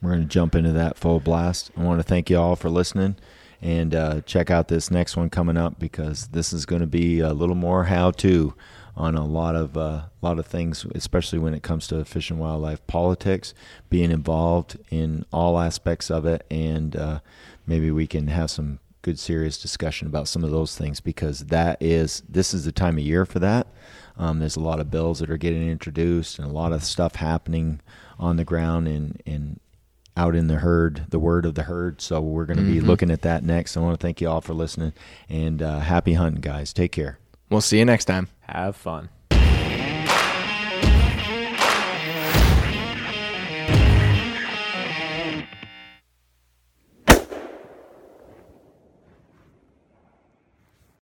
We're 0.01 0.11
going 0.11 0.23
to 0.23 0.27
jump 0.27 0.53
into 0.53 0.73
that 0.73 0.97
full 0.97 1.21
blast. 1.21 1.71
I 1.77 1.81
want 1.81 1.99
to 1.99 2.03
thank 2.03 2.29
you 2.29 2.37
all 2.37 2.57
for 2.57 2.69
listening 2.69 3.15
and 3.63 3.95
uh, 3.95 4.19
check 4.21 4.51
out 4.51 4.67
this 4.67 4.91
next 4.91 5.15
one 5.15 5.29
coming 5.29 5.55
up 5.55 5.79
because 5.79 6.27
this 6.27 6.51
is 6.51 6.65
going 6.65 6.81
to 6.81 6.87
be 6.87 7.21
a 7.21 7.31
little 7.31 7.55
more 7.55 7.85
how 7.85 8.11
to 8.11 8.53
on 8.95 9.15
a 9.15 9.25
lot 9.25 9.55
of 9.55 9.77
uh, 9.77 10.03
lot 10.21 10.37
of 10.37 10.45
things, 10.45 10.85
especially 10.93 11.39
when 11.39 11.53
it 11.53 11.63
comes 11.63 11.87
to 11.87 12.03
fish 12.03 12.29
and 12.29 12.39
wildlife 12.39 12.85
politics, 12.87 13.53
being 13.89 14.11
involved 14.11 14.77
in 14.89 15.25
all 15.31 15.57
aspects 15.57 16.11
of 16.11 16.25
it, 16.25 16.45
and 16.51 16.97
uh, 16.97 17.19
maybe 17.65 17.89
we 17.89 18.05
can 18.05 18.27
have 18.27 18.51
some 18.51 18.79
good 19.01 19.17
serious 19.17 19.57
discussion 19.61 20.07
about 20.07 20.27
some 20.27 20.43
of 20.43 20.51
those 20.51 20.77
things 20.77 20.99
because 20.99 21.39
that 21.45 21.81
is 21.81 22.21
this 22.27 22.53
is 22.53 22.65
the 22.65 22.71
time 22.71 22.97
of 22.97 23.03
year 23.03 23.25
for 23.25 23.39
that. 23.39 23.67
Um, 24.17 24.39
there's 24.39 24.57
a 24.57 24.61
lot 24.61 24.81
of 24.81 24.91
bills 24.91 25.19
that 25.19 25.31
are 25.31 25.37
getting 25.37 25.69
introduced 25.69 26.37
and 26.37 26.47
a 26.47 26.51
lot 26.51 26.73
of 26.73 26.83
stuff 26.83 27.15
happening 27.15 27.79
on 28.19 28.35
the 28.35 28.45
ground 28.45 28.89
and 28.89 29.21
and 29.25 29.61
out 30.15 30.35
in 30.35 30.47
the 30.47 30.55
herd, 30.57 31.05
the 31.09 31.19
word 31.19 31.45
of 31.45 31.55
the 31.55 31.63
herd. 31.63 32.01
So 32.01 32.21
we're 32.21 32.45
going 32.45 32.57
to 32.57 32.63
be 32.63 32.79
looking 32.81 33.09
at 33.11 33.21
that 33.23 33.43
next. 33.43 33.75
I 33.75 33.79
want 33.79 33.99
to 33.99 34.03
thank 34.03 34.21
you 34.21 34.29
all 34.29 34.41
for 34.41 34.53
listening 34.53 34.93
and 35.29 35.61
uh, 35.61 35.79
happy 35.79 36.13
hunting, 36.13 36.41
guys. 36.41 36.71
Take 36.73 36.91
care. 36.91 37.19
we'll 37.49 37.61
see 37.61 37.79
you 37.79 37.85
next 37.85 38.05
time 38.05 38.27
Have 38.41 38.75
fun. 38.75 39.09